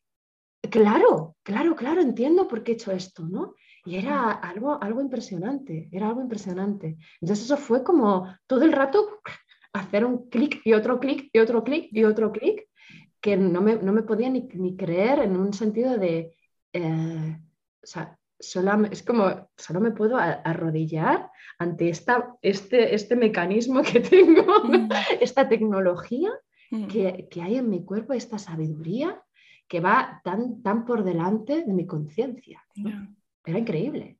claro, 0.69 1.35
claro, 1.41 1.75
claro, 1.75 2.01
entiendo 2.01 2.47
por 2.47 2.61
qué 2.61 2.73
he 2.73 2.75
hecho 2.75 2.91
esto, 2.91 3.25
¿no? 3.25 3.55
Y 3.85 3.95
era 3.95 4.35
mm. 4.35 4.39
algo, 4.43 4.83
algo 4.83 5.01
impresionante, 5.01 5.89
era 5.91 6.09
algo 6.09 6.21
impresionante. 6.21 6.97
Entonces 7.19 7.45
eso 7.45 7.57
fue 7.57 7.83
como 7.83 8.27
todo 8.45 8.61
el 8.63 8.73
rato 8.73 9.21
hacer 9.79 10.05
un 10.05 10.29
clic 10.29 10.61
y 10.63 10.73
otro 10.73 10.99
clic 10.99 11.29
y 11.33 11.39
otro 11.39 11.63
clic 11.63 11.89
y 11.91 12.03
otro 12.03 12.31
clic, 12.31 12.67
que 13.21 13.37
no 13.37 13.61
me, 13.61 13.75
no 13.75 13.93
me 13.93 14.03
podía 14.03 14.29
ni, 14.29 14.47
ni, 14.53 14.75
creer 14.75 15.19
en 15.19 15.37
un 15.37 15.53
sentido 15.53 15.97
de, 15.97 16.35
eh, 16.73 17.37
o 17.83 17.85
sea, 17.85 18.17
es 18.39 19.03
como, 19.03 19.49
solo 19.57 19.79
me 19.79 19.91
puedo 19.91 20.17
arrodillar 20.17 21.31
ante 21.57 21.89
esta, 21.89 22.35
este, 22.41 22.93
este 22.93 23.15
mecanismo 23.15 23.81
que 23.81 23.99
tengo, 23.99 24.63
mm. 24.65 24.89
esta 25.19 25.49
tecnología 25.49 26.29
mm. 26.69 26.87
que, 26.87 27.27
que, 27.31 27.41
hay 27.41 27.55
en 27.57 27.69
mi 27.69 27.83
cuerpo, 27.83 28.13
esta 28.13 28.37
sabiduría 28.37 29.21
que 29.67 29.79
va 29.79 30.21
tan, 30.23 30.61
tan 30.61 30.85
por 30.85 31.03
delante 31.03 31.63
de 31.63 31.73
mi 31.73 31.85
conciencia. 31.85 32.63
Era 33.43 33.59
increíble. 33.59 34.17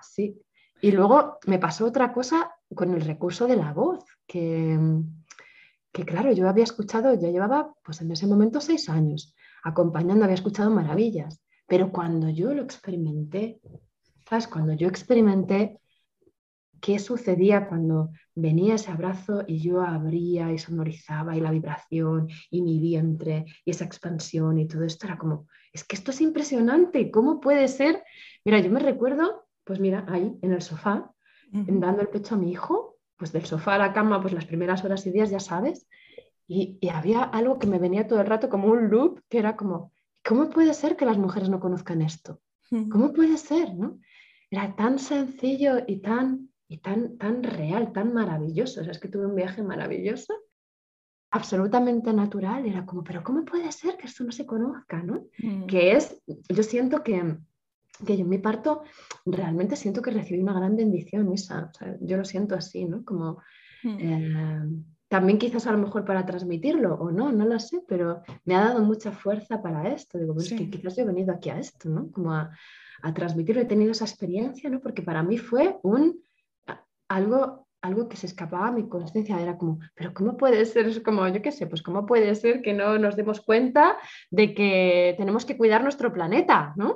Sí. 0.00 0.40
Y 0.80 0.90
luego 0.90 1.38
me 1.46 1.58
pasó 1.58 1.86
otra 1.86 2.12
cosa 2.12 2.53
con 2.74 2.94
el 2.94 3.00
recurso 3.00 3.46
de 3.46 3.56
la 3.56 3.72
voz, 3.72 4.04
que, 4.26 4.78
que 5.92 6.04
claro, 6.04 6.32
yo 6.32 6.48
había 6.48 6.64
escuchado, 6.64 7.14
ya 7.14 7.30
llevaba 7.30 7.74
pues 7.82 8.00
en 8.00 8.12
ese 8.12 8.26
momento 8.26 8.60
seis 8.60 8.88
años 8.88 9.34
acompañando, 9.62 10.24
había 10.24 10.34
escuchado 10.34 10.70
maravillas 10.70 11.44
pero 11.66 11.90
cuando 11.90 12.28
yo 12.28 12.54
lo 12.54 12.62
experimenté, 12.62 13.60
¿sabes? 14.28 14.46
Cuando 14.48 14.74
yo 14.74 14.88
experimenté 14.88 15.80
qué 16.80 16.98
sucedía 16.98 17.66
cuando 17.66 18.10
venía 18.34 18.74
ese 18.74 18.90
abrazo 18.90 19.44
y 19.46 19.60
yo 19.60 19.80
abría 19.80 20.52
y 20.52 20.58
sonorizaba 20.58 21.34
y 21.34 21.40
la 21.40 21.50
vibración 21.50 22.28
y 22.50 22.60
mi 22.60 22.78
vientre 22.78 23.46
y 23.64 23.70
esa 23.70 23.86
expansión 23.86 24.58
y 24.58 24.68
todo 24.68 24.84
esto 24.84 25.06
era 25.06 25.16
como, 25.16 25.46
es 25.72 25.84
que 25.84 25.96
esto 25.96 26.10
es 26.10 26.20
impresionante, 26.20 27.10
¿cómo 27.10 27.40
puede 27.40 27.68
ser? 27.68 28.04
Mira, 28.44 28.58
yo 28.60 28.70
me 28.70 28.80
recuerdo, 28.80 29.46
pues 29.64 29.80
mira, 29.80 30.04
ahí 30.08 30.36
en 30.42 30.52
el 30.52 30.60
sofá, 30.60 31.10
dando 31.52 32.02
el 32.02 32.08
pecho 32.08 32.34
a 32.34 32.38
mi 32.38 32.50
hijo, 32.50 32.98
pues 33.16 33.32
del 33.32 33.44
sofá 33.44 33.74
a 33.74 33.78
la 33.78 33.92
cama, 33.92 34.20
pues 34.20 34.32
las 34.32 34.46
primeras 34.46 34.84
horas 34.84 35.06
y 35.06 35.10
días, 35.10 35.30
ya 35.30 35.40
sabes, 35.40 35.88
y, 36.46 36.78
y 36.80 36.88
había 36.88 37.22
algo 37.22 37.58
que 37.58 37.66
me 37.66 37.78
venía 37.78 38.06
todo 38.06 38.20
el 38.20 38.26
rato 38.26 38.48
como 38.48 38.68
un 38.68 38.90
loop, 38.90 39.20
que 39.28 39.38
era 39.38 39.56
como, 39.56 39.92
¿cómo 40.24 40.50
puede 40.50 40.74
ser 40.74 40.96
que 40.96 41.06
las 41.06 41.18
mujeres 41.18 41.48
no 41.48 41.60
conozcan 41.60 42.02
esto? 42.02 42.40
¿Cómo 42.90 43.12
puede 43.12 43.36
ser? 43.36 43.74
¿no? 43.74 44.00
Era 44.50 44.74
tan 44.74 44.98
sencillo 44.98 45.84
y 45.86 46.00
tan, 46.00 46.50
y 46.68 46.78
tan, 46.78 47.18
tan 47.18 47.42
real, 47.42 47.92
tan 47.92 48.12
maravilloso. 48.12 48.80
O 48.80 48.84
sea, 48.84 48.92
es 48.92 48.98
que 48.98 49.08
tuve 49.08 49.26
un 49.26 49.34
viaje 49.34 49.62
maravilloso, 49.62 50.34
absolutamente 51.30 52.12
natural. 52.12 52.66
Era 52.66 52.84
como, 52.84 53.04
pero 53.04 53.22
¿cómo 53.22 53.44
puede 53.44 53.70
ser 53.70 53.96
que 53.96 54.06
esto 54.06 54.24
no 54.24 54.32
se 54.32 54.46
conozca? 54.46 55.02
¿no? 55.02 55.26
Mm. 55.38 55.66
Que 55.66 55.92
es, 55.92 56.20
yo 56.26 56.62
siento 56.62 57.02
que, 57.02 57.36
que 58.04 58.16
yo 58.16 58.24
en 58.24 58.28
mi 58.28 58.38
parto 58.38 58.82
realmente 59.24 59.76
siento 59.76 60.02
que 60.02 60.10
recibí 60.10 60.40
una 60.40 60.54
gran 60.54 60.76
bendición, 60.76 61.32
Isa. 61.32 61.70
O 61.70 61.74
sea, 61.74 61.96
yo 62.00 62.16
lo 62.16 62.24
siento 62.24 62.54
así, 62.54 62.84
¿no? 62.84 63.04
Como... 63.04 63.38
Mm. 63.82 63.96
Eh, 63.98 64.84
también 65.06 65.38
quizás 65.38 65.66
a 65.68 65.72
lo 65.72 65.78
mejor 65.78 66.04
para 66.04 66.26
transmitirlo 66.26 66.94
o 66.94 67.12
no, 67.12 67.30
no 67.30 67.44
lo 67.44 67.60
sé, 67.60 67.82
pero 67.86 68.22
me 68.44 68.56
ha 68.56 68.64
dado 68.64 68.82
mucha 68.82 69.12
fuerza 69.12 69.62
para 69.62 69.88
esto. 69.88 70.18
Digo, 70.18 70.34
pues 70.34 70.52
que 70.52 70.68
quizás 70.68 70.96
yo 70.96 71.02
he 71.02 71.06
venido 71.06 71.32
aquí 71.32 71.50
a 71.50 71.58
esto, 71.58 71.88
¿no? 71.88 72.10
Como 72.10 72.32
a, 72.32 72.50
a 73.02 73.14
transmitirlo, 73.14 73.62
he 73.62 73.66
tenido 73.66 73.92
esa 73.92 74.06
experiencia, 74.06 74.68
¿no? 74.70 74.80
Porque 74.80 75.02
para 75.02 75.22
mí 75.22 75.38
fue 75.38 75.78
un, 75.84 76.20
algo 77.08 77.63
algo 77.84 78.08
que 78.08 78.16
se 78.16 78.26
escapaba 78.26 78.68
a 78.68 78.72
mi 78.72 78.88
conciencia, 78.88 79.38
era 79.38 79.58
como, 79.58 79.78
pero 79.94 80.14
¿cómo 80.14 80.38
puede 80.38 80.64
ser? 80.64 80.88
Es 80.88 81.00
como, 81.00 81.28
yo 81.28 81.42
qué 81.42 81.52
sé, 81.52 81.66
pues 81.66 81.82
¿cómo 81.82 82.06
puede 82.06 82.34
ser 82.34 82.62
que 82.62 82.72
no 82.72 82.98
nos 82.98 83.14
demos 83.14 83.42
cuenta 83.42 83.98
de 84.30 84.54
que 84.54 85.14
tenemos 85.18 85.44
que 85.44 85.58
cuidar 85.58 85.82
nuestro 85.82 86.10
planeta? 86.10 86.72
¿no? 86.76 86.94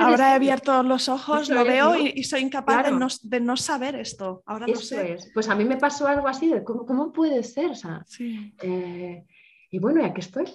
Ahora 0.00 0.32
he 0.32 0.34
abierto 0.34 0.82
los 0.82 1.08
ojos, 1.08 1.48
lo 1.48 1.64
veo 1.64 1.94
y, 1.96 2.24
soy 2.24 2.40
incapaz 2.40 2.86
de, 3.22 3.40
no, 3.40 3.56
saber 3.56 3.94
esto. 3.94 4.42
Ahora 4.44 4.66
lo 4.66 4.74
sé. 4.76 5.14
Es. 5.14 5.30
Pues 5.32 5.48
a 5.48 5.54
mí 5.54 5.64
me 5.64 5.76
pasó 5.76 6.08
algo 6.08 6.26
así, 6.26 6.48
de 6.48 6.64
¿cómo, 6.64 6.84
cómo 6.84 7.12
puede 7.12 7.44
ser? 7.44 7.70
O 7.70 7.76
sea, 7.76 8.02
sí. 8.06 8.52
Eh, 8.60 9.24
y 9.70 9.78
bueno, 9.78 10.00
ya 10.00 10.14
que 10.14 10.20
estoy. 10.20 10.46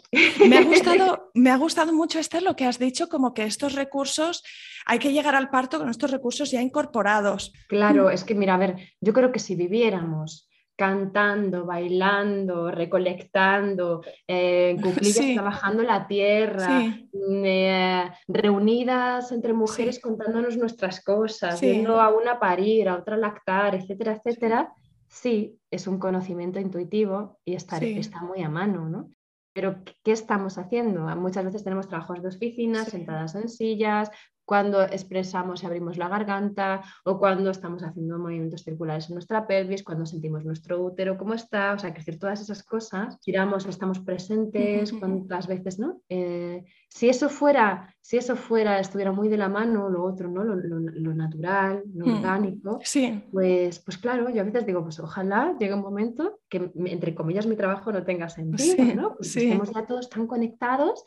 Me 0.47 0.57
ha 0.57 0.63
gustado, 0.65 1.31
me 1.33 1.51
ha 1.51 1.57
gustado 1.57 1.93
mucho, 1.93 2.19
Esther, 2.19 2.43
lo 2.43 2.55
que 2.55 2.65
has 2.65 2.79
dicho, 2.79 3.09
como 3.09 3.33
que 3.33 3.43
estos 3.43 3.73
recursos, 3.73 4.43
hay 4.85 4.99
que 4.99 5.13
llegar 5.13 5.35
al 5.35 5.49
parto 5.49 5.79
con 5.79 5.89
estos 5.89 6.11
recursos 6.11 6.51
ya 6.51 6.61
incorporados. 6.61 7.53
Claro, 7.67 8.09
es 8.09 8.23
que 8.23 8.35
mira, 8.35 8.55
a 8.55 8.57
ver, 8.57 8.75
yo 9.01 9.13
creo 9.13 9.31
que 9.31 9.39
si 9.39 9.55
viviéramos 9.55 10.49
cantando, 10.75 11.65
bailando, 11.65 12.71
recolectando, 12.71 14.01
eh, 14.27 14.75
trabajando 15.35 15.83
la 15.83 16.07
tierra, 16.07 16.79
mm, 16.79 17.43
eh, 17.45 18.11
reunidas 18.27 19.31
entre 19.31 19.53
mujeres 19.53 19.99
contándonos 19.99 20.57
nuestras 20.57 21.03
cosas, 21.03 21.61
viendo 21.61 22.01
a 22.01 22.09
una 22.09 22.39
parir, 22.39 22.89
a 22.89 22.95
otra 22.95 23.17
lactar, 23.17 23.75
etcétera, 23.75 24.13
etcétera, 24.13 24.73
sí, 25.13 25.59
es 25.69 25.85
un 25.85 25.99
conocimiento 25.99 26.59
intuitivo 26.59 27.39
y 27.45 27.53
está, 27.53 27.77
está 27.77 28.23
muy 28.23 28.41
a 28.41 28.49
mano, 28.49 28.89
¿no? 28.89 29.09
Pero 29.53 29.83
¿qué 30.03 30.11
estamos 30.11 30.57
haciendo? 30.57 31.01
Muchas 31.15 31.45
veces 31.45 31.63
tenemos 31.63 31.87
trabajos 31.87 32.23
de 32.23 32.29
oficina, 32.29 32.83
sentadas 32.83 33.35
en 33.35 33.47
sillas, 33.47 34.09
cuando 34.45 34.83
expresamos 34.83 35.63
y 35.63 35.65
abrimos 35.65 35.97
la 35.97 36.09
garganta 36.09 36.81
o 37.05 37.17
cuando 37.17 37.49
estamos 37.49 37.83
haciendo 37.83 38.19
movimientos 38.19 38.63
circulares 38.63 39.09
en 39.09 39.15
nuestra 39.15 39.47
pelvis, 39.47 39.83
cuando 39.83 40.05
sentimos 40.05 40.43
nuestro 40.43 40.83
útero 40.83 41.17
cómo 41.17 41.33
está, 41.33 41.73
o 41.73 41.79
sea, 41.79 41.91
que 41.91 41.99
decir 41.99 42.19
todas 42.19 42.41
esas 42.41 42.63
cosas, 42.63 43.17
giramos, 43.23 43.65
estamos 43.65 43.99
presentes, 43.99 44.91
cuántas 44.93 45.47
veces, 45.47 45.79
¿no? 45.79 46.01
Eh, 46.09 46.65
si 46.89 47.09
eso 47.09 47.29
fuera, 47.29 47.95
si 48.01 48.17
eso 48.17 48.35
fuera, 48.35 48.79
estuviera 48.79 49.11
muy 49.11 49.29
de 49.29 49.37
la 49.37 49.49
mano, 49.49 49.89
lo 49.89 50.03
otro, 50.03 50.29
¿no? 50.29 50.43
Lo, 50.43 51.13
natural, 51.13 51.83
lo 51.93 52.05
hmm. 52.05 52.15
orgánico, 52.17 52.79
sí. 52.83 53.23
pues, 53.31 53.79
pues 53.79 53.97
claro, 53.97 54.29
yo 54.29 54.41
a 54.41 54.45
veces 54.45 54.65
digo, 54.65 54.83
pues 54.83 54.99
ojalá 54.99 55.55
llegue 55.59 55.73
un 55.73 55.81
momento 55.81 56.39
que, 56.49 56.71
entre 56.75 57.15
comillas, 57.15 57.47
mi 57.47 57.55
trabajo 57.55 57.91
no 57.91 58.03
tenga 58.03 58.29
sentido, 58.29 58.83
¿no? 58.95 59.15
Pues 59.15 59.35
estemos 59.35 59.71
ya 59.71 59.85
todos 59.85 60.09
tan 60.09 60.27
conectados 60.27 61.03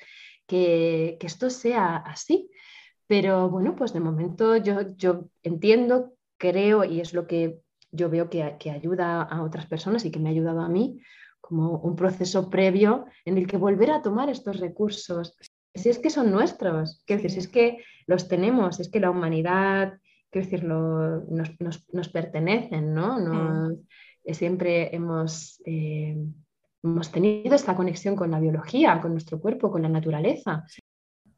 que, 0.46 1.16
que 1.20 1.26
esto 1.26 1.50
sea 1.50 1.96
así. 1.96 2.50
Pero 3.06 3.48
bueno, 3.48 3.76
pues 3.76 3.92
de 3.92 4.00
momento 4.00 4.56
yo, 4.56 4.96
yo 4.96 5.28
entiendo, 5.42 6.14
creo 6.36 6.84
y 6.84 7.00
es 7.00 7.14
lo 7.14 7.26
que 7.26 7.60
yo 7.92 8.10
veo 8.10 8.28
que, 8.28 8.56
que, 8.58 8.70
ayuda 8.70 9.22
a 9.22 9.42
otras 9.42 9.66
personas 9.66 10.04
y 10.04 10.10
que 10.10 10.18
me 10.18 10.28
ha 10.28 10.32
ayudado 10.32 10.60
a 10.60 10.68
mí 10.68 11.00
como 11.40 11.78
un 11.78 11.94
proceso 11.94 12.50
previo 12.50 13.06
en 13.24 13.38
el 13.38 13.46
que 13.46 13.56
volver 13.56 13.92
a 13.92 14.02
tomar 14.02 14.28
estos 14.28 14.58
recursos. 14.58 15.36
Si 15.72 15.88
es 15.88 15.98
que 15.98 16.10
son 16.10 16.32
nuestros, 16.32 17.02
quiero 17.06 17.22
decir, 17.22 17.30
si 17.30 17.38
es 17.38 17.48
que 17.48 17.78
los 18.06 18.26
tenemos, 18.26 18.80
es 18.80 18.88
que 18.88 18.98
la 18.98 19.10
humanidad, 19.10 19.98
quiero 20.30 20.44
decirlo, 20.44 21.20
nos, 21.30 21.50
nos, 21.60 21.86
nos 21.92 22.08
pertenecen, 22.08 22.92
¿no? 22.92 23.18
Mm. 23.18 23.86
Siempre 24.32 24.94
hemos, 24.94 25.62
eh, 25.64 26.16
hemos 26.82 27.12
tenido 27.12 27.54
esta 27.54 27.76
conexión 27.76 28.16
con 28.16 28.32
la 28.32 28.40
biología, 28.40 29.00
con 29.00 29.12
nuestro 29.12 29.40
cuerpo, 29.40 29.70
con 29.70 29.82
la 29.82 29.88
naturaleza 29.88 30.64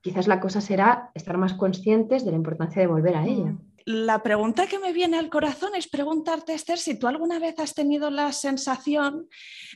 quizás 0.01 0.27
la 0.27 0.41
cosa 0.41 0.61
será 0.61 1.11
estar 1.15 1.39
más 1.39 1.55
conscientes 1.55 2.25
de 2.25 2.31
la 2.31 2.37
importancia 2.37 2.81
de 2.81 2.89
volver 2.89 3.17
a 3.17 3.27
ella. 3.27 3.53
Mm. 3.53 3.69
La 3.85 4.23
pregunta 4.23 4.67
que 4.67 4.79
me 4.79 4.93
viene 4.93 5.19
al 5.19 5.31
corazón 5.31 5.75
es 5.75 5.89
preguntarte, 5.89 6.53
Esther, 6.53 6.79
si 6.79 6.99
tú 6.99 7.07
alguna 7.07 7.39
vez 7.39 7.59
has 7.59 7.73
tenido 7.73 8.11
la 8.11 8.33
sensación 8.33 9.29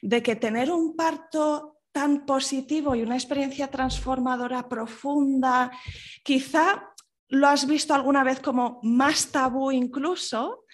de 0.03 0.23
que 0.23 0.37
tener 0.37 0.71
un 0.71 0.95
parto 0.97 1.79
tan 1.93 2.27
positivo 2.27 2.95
y 2.95 3.03
una 3.03 3.15
experiencia 3.15 3.69
transformadora 3.69 4.69
profunda, 4.69 5.71
quizá 6.23 6.91
lo 7.29 7.49
has 7.49 7.67
visto 7.67 7.95
alguna 7.95 8.23
vez 8.23 8.41
como 8.41 8.81
más 8.83 9.33
tabú 9.33 9.73
incluso 9.73 10.67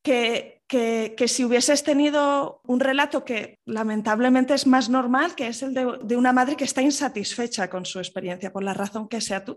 que, 0.00 0.55
que, 0.66 1.14
si 1.28 1.44
hubieses 1.44 1.84
tenido 1.84 2.60
un 2.66 2.80
relato 2.80 3.24
que 3.24 3.60
lamentablemente 3.64 4.54
es 4.54 4.66
más 4.66 4.88
normal, 4.90 5.34
que 5.34 5.48
es 5.48 5.62
el 5.62 5.74
de, 5.74 5.98
de, 6.02 6.16
una 6.16 6.32
madre 6.32 6.56
que 6.56 6.64
está 6.64 6.82
insatisfecha 6.82 7.70
con 7.70 7.84
su 7.84 7.98
experiencia, 7.98 8.52
por 8.52 8.64
la 8.64 8.74
razón 8.74 9.08
que 9.08 9.20
sea 9.20 9.44
tú. 9.44 9.56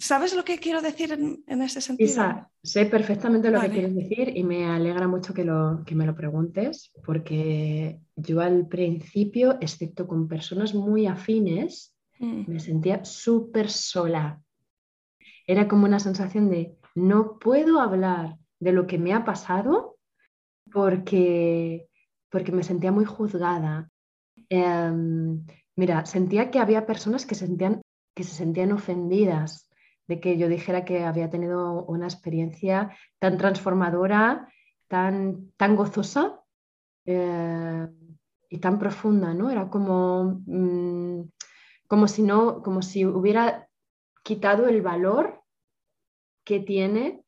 ¿Sabes 0.00 0.34
lo 0.34 0.44
que 0.44 0.58
quiero 0.58 0.80
decir 0.80 1.12
en, 1.12 1.62
ese 1.62 1.82
sentido? 1.82 2.10
Isa, 2.10 2.50
sé 2.62 2.86
perfectamente 2.86 3.50
lo 3.50 3.60
que 3.60 3.68
quieres 3.68 3.94
decir 3.94 4.32
y 4.34 4.42
me 4.44 4.64
alegra 4.64 5.06
mucho 5.06 5.34
que, 5.34 5.44
lo, 5.44 5.82
que 5.84 5.94
me 5.94 6.06
lo 6.06 6.16
preguntes, 6.16 6.90
porque 7.04 8.00
yo 8.16 8.40
al 8.40 8.66
principio, 8.66 9.58
excepto 9.60 10.08
con 10.08 10.26
personas 10.26 10.74
muy 10.74 11.06
afines, 11.06 11.94
mm. 12.18 12.44
me 12.46 12.60
sentía 12.60 13.04
súper 13.04 13.68
sola. 13.68 14.40
Era 15.46 15.68
como 15.68 15.84
una 15.84 16.00
sensación 16.00 16.48
de 16.48 16.76
no 16.94 17.38
puedo 17.38 17.78
hablar 17.78 18.38
de 18.58 18.72
lo 18.72 18.86
que 18.86 18.96
me 18.96 19.12
ha 19.12 19.26
pasado 19.26 19.89
porque, 20.72 21.88
porque 22.30 22.52
me 22.52 22.62
sentía 22.62 22.92
muy 22.92 23.04
juzgada. 23.04 23.90
Em, 24.48 25.44
mira, 25.76 26.06
sentía 26.06 26.50
que 26.50 26.58
había 26.58 26.86
personas 26.86 27.26
que, 27.26 27.34
sentían, 27.34 27.82
que 28.14 28.24
se 28.24 28.34
sentían 28.34 28.72
ofendidas 28.72 29.68
de 30.08 30.20
que 30.20 30.36
yo 30.36 30.48
dijera 30.48 30.84
que 30.84 31.04
había 31.04 31.30
tenido 31.30 31.84
una 31.84 32.06
experiencia 32.06 32.96
tan 33.20 33.38
transformadora, 33.38 34.48
tan, 34.88 35.52
tan 35.56 35.76
gozosa 35.76 36.40
eh, 37.06 37.86
y 38.48 38.58
tan 38.58 38.78
profunda, 38.80 39.32
¿no? 39.34 39.50
Era 39.50 39.68
como, 39.68 40.42
mm, 40.46 41.30
como, 41.86 42.08
si 42.08 42.22
no, 42.22 42.60
como 42.62 42.82
si 42.82 43.06
hubiera 43.06 43.68
quitado 44.24 44.66
el 44.66 44.82
valor 44.82 45.40
que 46.44 46.58
tiene 46.58 47.22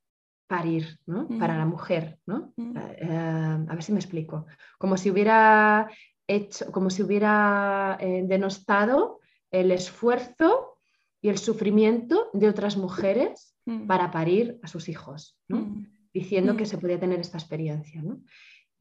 parir, 0.53 0.99
¿no? 1.07 1.27
Para 1.39 1.57
la 1.57 1.65
mujer, 1.65 2.19
¿no? 2.27 2.53
Eh, 2.59 3.09
a 3.09 3.73
ver 3.75 3.83
si 3.83 3.91
me 3.91 4.01
explico. 4.01 4.45
Como 4.77 4.99
si 4.99 5.11
hubiera 5.11 5.89
hecho, 6.27 6.71
como 6.71 6.91
si 6.91 7.03
hubiera 7.03 7.97
eh, 7.99 8.23
denostado 8.27 9.21
el 9.51 9.71
esfuerzo 9.71 10.77
y 11.23 11.31
el 11.31 11.39
sufrimiento 11.39 12.29
de 12.35 12.51
otras 12.51 12.77
mujeres 12.77 13.57
mm. 13.65 13.87
para 13.87 14.11
parir 14.11 14.59
a 14.63 14.69
sus 14.69 14.91
hijos, 14.91 15.39
mm. 15.49 15.87
diciendo 16.13 16.55
que 16.55 16.65
mm. 16.65 16.67
se 16.67 16.77
podía 16.77 17.01
tener 17.01 17.21
esta 17.21 17.39
experiencia. 17.39 18.03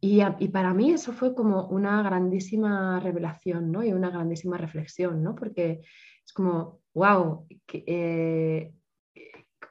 Y, 0.01 0.47
para 0.49 0.73
mí 0.73 0.91
eso 0.91 1.13
fue 1.13 1.33
como 1.33 1.67
una 1.67 2.03
grandísima 2.03 2.99
revelación 2.99 3.73
y 3.81 3.93
una 3.93 4.09
grandísima 4.09 4.57
reflexión, 4.57 5.23
¿no? 5.23 5.35
porque 5.35 5.83
es 6.25 6.33
como, 6.33 6.81
wow, 6.93 7.47
eh, 7.71 8.73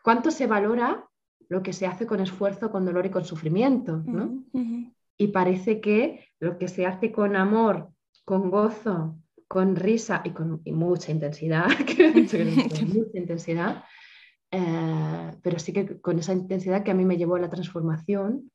¿cuánto 0.03 0.31
se 0.31 0.47
valora 0.47 1.10
lo 1.51 1.63
que 1.63 1.75
se 1.75 1.87
hace 1.87 2.07
con 2.07 2.21
esfuerzo, 2.21 2.71
con 2.71 2.87
dolor 2.87 3.05
y 3.05 3.11
con 3.11 3.25
sufrimiento? 3.25 4.03
Y 5.19 5.27
parece 5.29 5.81
que 5.81 6.25
lo 6.39 6.57
que 6.57 6.69
se 6.69 6.87
hace 6.87 7.13
con 7.13 7.37
amor, 7.37 7.91
con 8.25 8.51
gozo, 8.51 9.19
con 9.49 9.75
risa 9.75 10.23
y 10.25 10.31
con 10.31 10.63
mucha 10.65 11.11
intensidad, 11.11 11.67
mucha 12.95 13.19
intensidad, 13.19 13.85
eh, 14.53 15.33
pero 15.43 15.59
sí 15.59 15.73
que 15.73 16.01
con 16.01 16.21
esa 16.21 16.33
intensidad 16.33 16.85
que 16.85 16.93
a 16.93 16.95
mí 16.95 17.05
me 17.05 17.17
llevó 17.17 17.35
a 17.35 17.41
la 17.41 17.51
transformación, 17.51 18.51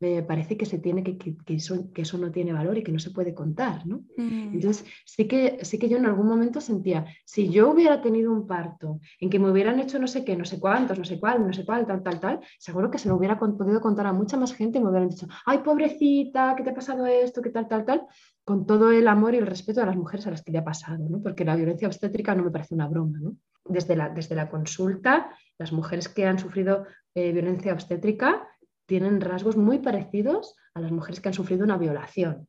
me 0.00 0.22
parece 0.22 0.56
que 0.56 0.66
se 0.66 0.78
tiene 0.78 1.02
que, 1.02 1.18
que, 1.18 1.54
eso, 1.54 1.92
que, 1.92 2.02
eso, 2.02 2.18
no 2.18 2.30
tiene 2.30 2.52
valor 2.52 2.78
y 2.78 2.84
que 2.84 2.92
no 2.92 2.98
se 2.98 3.10
puede 3.10 3.34
contar, 3.34 3.84
¿no? 3.86 4.04
Mm. 4.16 4.54
Entonces, 4.54 4.84
sí 5.04 5.26
que, 5.26 5.58
sí 5.62 5.78
que 5.78 5.88
yo 5.88 5.96
en 5.96 6.06
algún 6.06 6.28
momento 6.28 6.60
sentía, 6.60 7.06
si 7.24 7.48
yo 7.48 7.70
hubiera 7.70 8.00
tenido 8.00 8.32
un 8.32 8.46
parto 8.46 9.00
en 9.20 9.28
que 9.28 9.38
me 9.38 9.50
hubieran 9.50 9.80
hecho 9.80 9.98
no 9.98 10.06
sé 10.06 10.24
qué, 10.24 10.36
no 10.36 10.44
sé 10.44 10.60
cuántos, 10.60 10.98
no 10.98 11.04
sé 11.04 11.18
cuál, 11.18 11.44
no 11.44 11.52
sé 11.52 11.64
cuál, 11.64 11.86
tal, 11.86 12.02
tal, 12.02 12.20
tal, 12.20 12.40
seguro 12.58 12.90
que 12.90 12.98
se 12.98 13.08
lo 13.08 13.16
hubiera 13.16 13.38
podido 13.38 13.80
contar 13.80 14.06
a 14.06 14.12
mucha 14.12 14.36
más 14.36 14.54
gente 14.54 14.78
y 14.78 14.82
me 14.82 14.90
hubieran 14.90 15.08
dicho, 15.08 15.26
ay, 15.46 15.58
pobrecita, 15.58 16.54
¿qué 16.56 16.62
te 16.62 16.70
ha 16.70 16.74
pasado 16.74 17.04
esto? 17.06 17.42
¿Qué 17.42 17.50
tal, 17.50 17.66
tal, 17.66 17.84
tal? 17.84 18.06
Con 18.44 18.66
todo 18.66 18.92
el 18.92 19.08
amor 19.08 19.34
y 19.34 19.38
el 19.38 19.46
respeto 19.46 19.82
a 19.82 19.86
las 19.86 19.96
mujeres 19.96 20.26
a 20.26 20.30
las 20.30 20.42
que 20.42 20.52
le 20.52 20.58
ha 20.58 20.64
pasado, 20.64 21.08
¿no? 21.08 21.20
Porque 21.20 21.44
la 21.44 21.56
violencia 21.56 21.88
obstétrica 21.88 22.34
no 22.34 22.44
me 22.44 22.50
parece 22.50 22.74
una 22.74 22.86
broma, 22.86 23.18
¿no? 23.20 23.36
Desde 23.64 23.96
la, 23.96 24.08
desde 24.08 24.34
la 24.34 24.48
consulta, 24.48 25.30
las 25.58 25.72
mujeres 25.72 26.08
que 26.08 26.24
han 26.24 26.38
sufrido 26.38 26.86
eh, 27.14 27.32
violencia 27.32 27.72
obstétrica 27.72 28.48
tienen 28.88 29.20
rasgos 29.20 29.56
muy 29.56 29.78
parecidos 29.78 30.56
a 30.72 30.80
las 30.80 30.90
mujeres 30.90 31.20
que 31.20 31.28
han 31.28 31.34
sufrido 31.34 31.62
una 31.62 31.76
violación. 31.76 32.48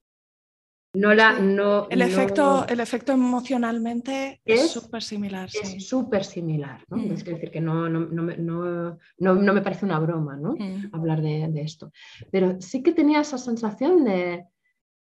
No 0.94 1.14
la, 1.14 1.34
no, 1.34 1.88
el, 1.90 2.02
efecto, 2.02 2.66
el 2.68 2.80
efecto 2.80 3.12
emocionalmente 3.12 4.42
es 4.44 4.72
súper 4.72 5.04
similar. 5.04 5.48
Es 5.54 5.88
súper 5.88 6.24
similar. 6.24 6.84
¿no? 6.90 6.98
Mm. 6.98 7.12
Es 7.12 7.24
decir, 7.24 7.52
que 7.52 7.62
no, 7.62 7.88
no, 7.90 9.54
me 9.54 9.62
parece 9.62 9.86
una 9.86 10.00
broma 10.00 10.36
¿no? 10.38 10.56
Mm. 10.58 10.90
hablar 10.94 11.22
de, 11.22 11.48
de, 11.50 11.62
esto. 11.62 11.92
Pero 12.32 12.60
sí 12.60 12.82
que 12.82 12.94
tenía 12.94 13.20
esa 13.20 13.38
sensación 13.38 14.04
de, 14.06 14.46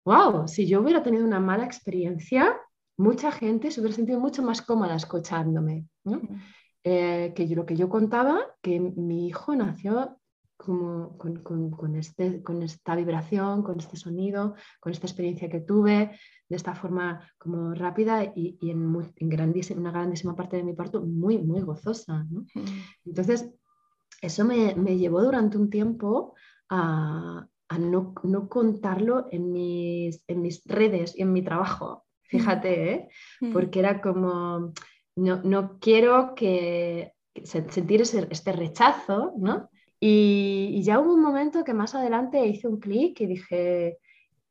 wow, 0.05 0.49
si 0.49 0.66
yo 0.66 0.83
hubiera 0.83 1.03
tenido 1.03 1.24
una 1.24 1.41
mala 1.41 1.64
experiencia, 1.64 2.59
mucha 2.99 3.33
gente 3.33 3.70
se 3.70 3.81
hubiera 3.81 3.97
sentido 3.97 4.20
mucho 4.20 4.43
más 4.43 4.61
cómoda 4.61 4.97
escuchándome. 4.97 5.87
¿no? 6.05 6.18
Mm. 6.18 6.43
Eh, 6.83 7.33
que 7.35 7.47
yo, 7.47 7.57
lo 7.57 7.66
que 7.66 7.76
yo 7.76 7.89
contaba, 7.89 8.39
que 8.61 8.81
mi 8.81 9.28
hijo 9.28 9.55
nació 9.55 10.20
como 10.64 11.16
con, 11.16 11.96
este, 11.96 12.42
con 12.42 12.62
esta 12.62 12.94
vibración, 12.94 13.62
con 13.62 13.78
este 13.78 13.96
sonido, 13.96 14.54
con 14.78 14.92
esta 14.92 15.06
experiencia 15.06 15.48
que 15.48 15.61
tuve, 15.61 16.18
de 16.48 16.56
esta 16.56 16.74
forma 16.74 17.26
como 17.38 17.72
rápida 17.72 18.24
y, 18.34 18.58
en, 18.62 18.94
una 18.94 19.90
grandísima 19.90 20.36
parte 20.36 20.56
de 20.58 20.64
mi 20.64 20.74
parto 20.74 21.00
muy, 21.02 21.38
muy 21.38 21.62
gozosa. 21.62 22.26
Entonces, 23.06 23.50
eso 24.20 24.44
me, 24.44 24.98
llevó 24.98 25.22
durante 25.22 25.56
un 25.56 25.70
tiempo 25.70 26.34
a, 26.68 27.46
no, 27.78 28.14
contarlo 28.48 29.28
en 29.30 29.52
mis, 29.52 30.22
en 30.28 30.42
mis 30.42 30.62
redes 30.66 31.16
y 31.16 31.22
en 31.22 31.32
mi 31.32 31.42
trabajo, 31.42 32.04
fíjate, 32.24 32.92
¿eh? 32.92 33.08
porque 33.52 33.78
era 33.78 34.02
como, 34.02 34.72
no, 35.16 35.42
no 35.42 35.78
quiero 35.78 36.34
que 36.34 37.14
sentir 37.44 38.02
ese, 38.02 38.26
este 38.30 38.52
rechazo, 38.52 39.32
¿no? 39.38 39.70
Y, 40.01 40.80
ya 40.82 40.98
hubo 40.98 41.12
un 41.12 41.20
momento 41.20 41.62
que 41.62 41.74
más 41.74 41.94
adelante 41.94 42.46
hice 42.46 42.66
un 42.66 42.80
clic 42.80 43.20
y 43.20 43.26
dije, 43.26 43.98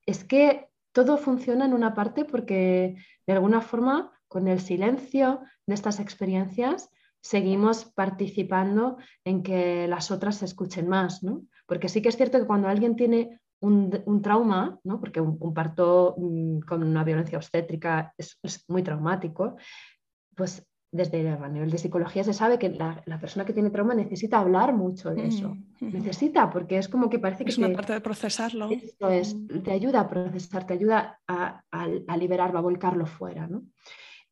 es 0.05 0.23
que 0.23 0.69
todo 0.91 1.17
funciona 1.17 1.65
en 1.65 1.73
una 1.73 1.95
parte 1.95 2.23
porque 2.23 2.95
de 3.25 3.33
alguna 3.33 3.61
forma 3.61 4.11
con 4.27 4.47
el 4.47 4.59
silencio 4.59 5.41
de 5.65 5.73
estas 5.73 5.99
experiencias 5.99 6.89
seguimos 7.21 7.85
participando 7.85 8.97
en 9.25 9.41
que 9.41 9.87
las 9.87 10.11
otras 10.11 10.37
se 10.37 10.45
escuchen 10.45 10.87
más, 10.87 11.23
¿no? 11.23 11.43
Porque 11.65 11.89
sí 11.89 12.01
que 12.01 12.09
es 12.09 12.15
cierto 12.15 12.39
que 12.39 12.47
cuando 12.47 12.67
alguien 12.67 12.95
tiene 12.95 13.39
un, 13.59 14.21
trauma, 14.21 14.79
¿no? 14.83 14.99
porque 14.99 15.19
un, 15.19 15.53
parto 15.53 16.15
mm, 16.17 16.59
con 16.59 16.83
una 16.83 17.03
violencia 17.03 17.37
obstétrica 17.37 18.13
es, 18.17 18.39
es, 18.41 18.63
muy 18.69 18.83
traumático, 18.83 19.57
pues 20.35 20.65
desde 20.91 21.21
el 21.21 21.53
nivel 21.53 21.69
de 21.69 21.77
psicología 21.77 22.23
se 22.23 22.33
sabe 22.33 22.57
que 22.57 22.69
la, 22.69 23.19
persona 23.19 23.45
que 23.45 23.53
tiene 23.53 23.69
trauma 23.69 23.93
necesita 23.93 24.39
hablar 24.39 24.73
mucho 24.73 25.11
de 25.11 25.27
eso. 25.27 25.55
Mm, 25.79 25.93
necesita, 25.93 26.49
porque 26.49 26.77
es 26.77 26.89
como 26.89 27.09
que 27.09 27.19
parece 27.19 27.45
que... 27.45 27.51
Es 27.51 27.59
una 27.59 27.71
parte 27.71 27.93
de 27.93 28.01
procesarlo. 28.01 28.69
Eso 28.71 29.09
es, 29.09 29.35
mm. 29.35 29.59
te 29.59 29.71
ayuda 29.71 30.01
a 30.01 30.09
procesar, 30.09 30.65
te 30.65 30.73
ayuda 30.73 31.19
a, 31.27 31.61
a, 31.69 32.17
liberarlo, 32.17 32.57
a 32.57 32.63
volcarlo 32.63 33.05
fuera. 33.05 33.45
¿no? 33.45 33.65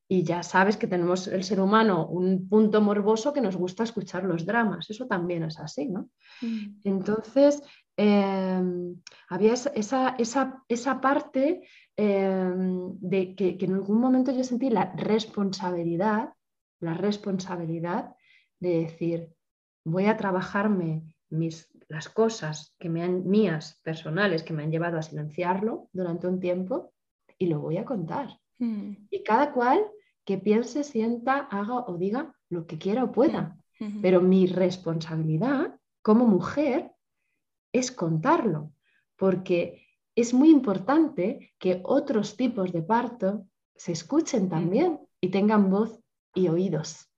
Y 0.08 0.24
ya 0.24 0.42
sabes 0.42 0.78
que 0.78 0.88
tenemos 0.88 1.28
el 1.28 1.44
ser 1.44 1.60
humano 1.60 2.08
un 2.08 2.50
punto 2.50 2.82
morboso 2.82 3.34
que 3.34 3.42
nos 3.42 3.56
gusta 3.56 3.84
escuchar 3.84 4.24
los 4.24 4.46
dramas. 4.46 4.90
Eso 4.90 5.06
también 5.06 5.44
es 5.44 5.60
así, 5.60 5.88
¿no? 5.88 6.10
Mm. 6.42 6.80
Entonces, 6.86 7.62
em, 7.96 8.96
había 9.30 9.54
esa, 9.54 10.16
esa, 10.18 10.64
esa 10.68 11.02
parte 11.02 11.62
em, 11.96 12.98
de 13.00 13.36
que, 13.36 13.60
que 13.60 13.66
en 13.66 13.74
algún 13.76 14.00
momento 14.00 14.32
yo 14.32 14.44
sentí 14.44 14.72
la 14.72 14.92
responsabilidad 14.96 16.30
la 16.80 16.94
responsabilidad 16.94 18.16
de 18.60 18.80
decir, 18.82 19.34
voy 19.84 20.06
a 20.06 20.18
trabajarme 20.18 21.04
mis, 21.30 21.70
las 21.88 22.10
cosas 22.10 22.76
que 22.80 22.90
me 22.90 23.04
han, 23.04 23.28
mías, 23.28 23.80
personales, 23.84 24.44
que 24.44 24.54
me 24.54 24.64
han 24.64 24.72
llevado 24.72 24.98
a 24.98 25.04
silenciarlo 25.04 25.90
durante 25.94 26.28
un 26.28 26.40
tiempo 26.40 26.94
y 27.38 27.48
lo 27.48 27.60
voy 27.60 27.78
a 27.78 27.86
contar. 27.86 28.40
Hmm. 28.60 28.94
Y 29.10 29.24
cada 29.24 29.54
cual 29.54 29.86
que 30.26 30.38
piense, 30.38 30.84
sienta, 30.84 31.48
haga 31.52 31.86
o 31.86 31.98
diga 31.98 32.36
lo 32.50 32.68
que 32.68 32.78
quiera 32.78 33.04
o 33.04 33.12
pueda. 33.12 33.58
Hmm. 33.80 34.02
Pero 34.02 34.22
mi 34.22 34.48
responsabilidad 34.48 35.80
como 36.02 36.26
mujer 36.26 36.92
es 37.72 37.92
contarlo, 37.92 38.72
porque 39.16 39.86
es 40.16 40.34
muy 40.34 40.50
importante 40.50 41.54
que 41.60 41.82
otros 41.84 42.36
tipos 42.36 42.72
de 42.74 42.82
parto 42.82 43.46
se 43.76 43.92
escuchen 43.92 44.50
también 44.50 45.00
y 45.22 45.30
tengan 45.30 45.70
voz 45.70 46.02
y 46.34 46.48
oídos. 46.48 47.10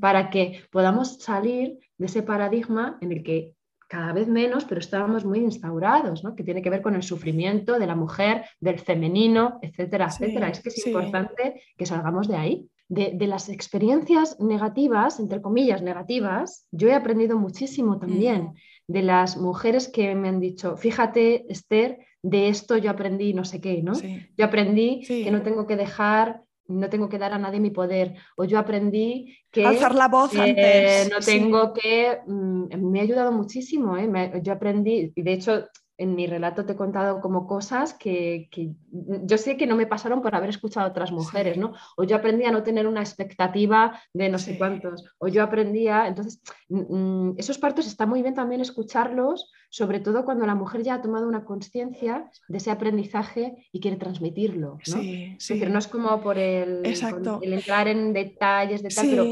para 0.00 0.30
que 0.30 0.62
podamos 0.70 1.18
salir 1.18 1.78
de 1.98 2.06
ese 2.06 2.22
paradigma 2.22 2.98
en 3.00 3.12
el 3.12 3.22
que 3.22 3.54
cada 3.88 4.12
vez 4.12 4.28
menos, 4.28 4.64
pero 4.64 4.80
estábamos 4.80 5.24
muy 5.24 5.40
instaurados, 5.40 6.24
¿no? 6.24 6.34
que 6.34 6.44
tiene 6.44 6.62
que 6.62 6.70
ver 6.70 6.82
con 6.82 6.94
el 6.94 7.02
sufrimiento 7.02 7.78
de 7.78 7.86
la 7.86 7.94
mujer, 7.94 8.44
del 8.60 8.78
femenino, 8.78 9.58
etcétera, 9.62 10.06
etcétera. 10.06 10.48
Es 10.48 10.60
que 10.60 10.70
es 10.70 10.86
importante 10.86 11.62
que 11.76 11.86
salgamos 11.86 12.28
de 12.28 12.36
ahí. 12.36 12.68
De, 12.88 13.16
las 13.26 13.48
experiencias 13.48 14.38
negativas, 14.40 15.18
entre 15.18 15.40
comillas 15.40 15.82
negativas, 15.82 16.66
yo 16.70 16.88
he 16.88 16.94
aprendido 16.94 17.38
muchísimo 17.38 17.98
también 17.98 18.42
mm. 18.42 18.52
de 18.92 19.02
las 19.02 19.36
mujeres 19.36 19.88
que 19.88 20.14
me 20.14 20.28
han 20.28 20.38
dicho, 20.38 20.76
fíjate, 20.76 21.46
Esther, 21.50 21.98
de 22.22 22.48
esto 22.48 22.76
yo 22.76 22.90
aprendí 22.90 23.34
no 23.34 23.44
sé 23.44 23.60
qué, 23.60 23.82
¿no? 23.82 23.92
Yo 24.36 24.44
aprendí 24.44 25.02
que 25.06 25.30
no 25.30 25.42
tengo 25.42 25.66
que 25.66 25.76
dejar 25.76 26.42
no 26.66 26.88
tengo 26.88 27.08
que 27.08 27.18
dar 27.18 27.32
a 27.32 27.38
nadie 27.38 27.60
mi 27.60 27.70
poder. 27.70 28.14
O 28.36 28.44
yo 28.44 28.58
aprendí 28.58 29.36
que... 29.50 29.66
Alzar 29.66 29.94
la 29.94 30.08
voz 30.08 30.34
antes. 30.34 31.10
No 31.10 31.20
tengo 31.20 31.72
que... 31.72 32.20
Mm, 32.26 32.90
me 32.90 33.00
ha 33.00 33.02
ayudado 33.02 33.32
muchísimo. 33.32 33.96
¿eh? 33.96 34.40
yo 34.42 34.52
aprendí, 34.52 35.12
y 35.14 35.22
de 35.22 35.32
hecho 35.32 35.64
en 35.96 36.14
mi 36.14 36.26
relato 36.26 36.64
te 36.64 36.72
he 36.72 36.76
contado 36.76 37.20
como 37.20 37.46
cosas 37.46 37.94
que, 37.94 38.48
yo 38.90 39.38
sé 39.38 39.56
que 39.56 39.66
no 39.66 39.76
me 39.76 39.86
pasaron 39.86 40.22
por 40.22 40.34
haber 40.34 40.50
escuchado 40.50 40.86
a 40.86 40.90
otras 40.90 41.12
mujeres, 41.12 41.56
¿no? 41.56 41.72
O 41.96 42.04
yo 42.04 42.16
aprendí 42.16 42.44
a 42.44 42.50
no 42.50 42.62
tener 42.62 42.86
una 42.86 43.00
expectativa 43.00 44.00
de 44.12 44.28
no 44.28 44.38
sé 44.38 44.58
cuántos, 44.58 45.04
o 45.18 45.28
yo 45.28 45.42
aprendía, 45.42 46.08
entonces, 46.08 46.42
mm, 46.68 46.96
mm, 46.96 47.34
esos 47.38 47.58
partos 47.58 47.86
está 47.86 48.06
muy 48.06 48.22
bien 48.22 48.34
también 48.34 48.60
escucharlos, 48.60 49.52
sobre 49.74 49.98
todo 49.98 50.24
cuando 50.24 50.46
la 50.46 50.54
mujer 50.54 50.84
ya 50.84 50.94
ha 50.94 51.02
tomado 51.02 51.26
una 51.26 51.44
conciencia 51.44 52.30
de 52.46 52.58
ese 52.58 52.70
aprendizaje 52.70 53.66
y 53.72 53.80
quiere 53.80 53.96
transmitirlo, 53.96 54.78
¿no? 54.86 55.00
Es 55.00 55.48
decir, 55.48 55.68
no 55.68 55.80
es 55.80 55.88
como 55.88 56.22
por 56.22 56.38
el, 56.38 56.86
el 56.86 57.52
entrar 57.52 57.88
en 57.88 58.12
detalles, 58.12 58.84
de 58.84 58.90
tal, 58.90 59.10
pero 59.10 59.24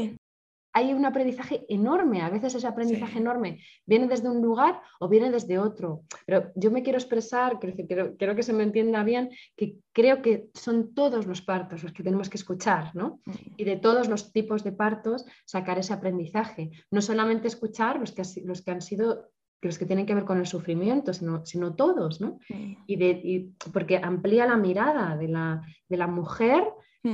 hay 0.73 0.93
un 0.93 1.05
aprendizaje 1.05 1.65
enorme. 1.69 2.21
A 2.21 2.29
veces 2.29 2.55
ese 2.55 2.67
aprendizaje 2.67 3.19
enorme 3.19 3.59
viene 3.85 4.07
desde 4.07 4.29
un 4.29 4.41
lugar 4.41 4.81
o 4.99 5.07
viene 5.07 5.31
desde 5.31 5.59
otro. 5.59 6.03
Pero 6.25 6.51
yo 6.55 6.71
me 6.71 6.83
quiero 6.83 6.97
expresar, 6.97 7.57
quiero, 7.59 8.17
quiero, 8.17 8.35
que 8.35 8.43
se 8.43 8.51
me 8.51 8.63
entienda 8.63 9.01
bien, 9.03 9.29
que 9.55 9.77
creo 9.93 10.21
que 10.21 10.49
son 10.53 10.93
todos 10.93 11.25
los 11.25 11.41
partos 11.41 11.83
los 11.83 11.93
que 11.93 12.03
tenemos 12.03 12.27
que 12.27 12.37
escuchar, 12.37 12.93
¿no? 12.95 13.21
Y 13.55 13.63
de 13.63 13.77
todos 13.77 14.09
los 14.09 14.33
tipos 14.33 14.65
de 14.65 14.73
partos 14.73 15.25
sacar 15.45 15.79
ese 15.79 15.93
aprendizaje. 15.93 16.71
No 16.91 17.01
solamente 17.01 17.47
escuchar 17.47 17.97
los 17.97 18.11
que, 18.11 18.23
los 18.43 18.61
que 18.61 18.71
han 18.71 18.81
sido 18.81 19.29
los 19.67 19.77
que 19.77 19.85
tienen 19.85 20.05
que 20.05 20.15
ver 20.15 20.25
con 20.25 20.39
el 20.39 20.47
sufrimiento, 20.47 21.13
sino, 21.13 21.45
sino 21.45 21.75
todos, 21.75 22.21
¿no? 22.21 22.39
Y 22.87 22.95
de, 22.95 23.49
porque 23.71 23.97
amplía 23.97 24.45
la 24.45 24.57
mirada 24.57 25.15
de 25.17 25.27
la, 25.27 25.61
de 25.87 25.97
la 25.97 26.07
mujer 26.07 26.63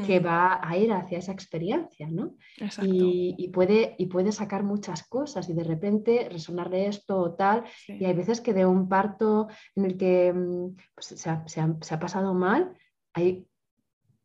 que 0.05 0.19
mm. 0.19 0.25
va 0.25 0.59
a 0.61 0.77
ir 0.77 0.93
hacia 0.93 1.17
esa 1.17 1.31
experiencia, 1.31 2.07
¿no? 2.09 2.35
Y, 2.83 3.49
puede, 3.49 3.95
y 3.97 4.05
puede 4.05 4.31
sacar 4.31 4.63
muchas 4.63 5.07
cosas 5.07 5.49
y 5.49 5.53
de 5.53 5.63
repente 5.63 6.29
resonarle 6.31 6.87
esto 6.87 7.17
o 7.17 7.33
tal. 7.33 7.63
Y 7.87 8.05
hay 8.05 8.13
veces 8.13 8.39
que 8.39 8.53
de 8.53 8.67
un 8.67 8.87
parto 8.87 9.47
en 9.75 9.85
el 9.85 9.97
que 9.97 10.31
mm, 10.31 10.75
pues, 10.93 11.19
se, 11.19 11.29
ha, 11.29 11.99
pasado 11.99 12.35
mal, 12.35 12.77
hay, 13.13 13.47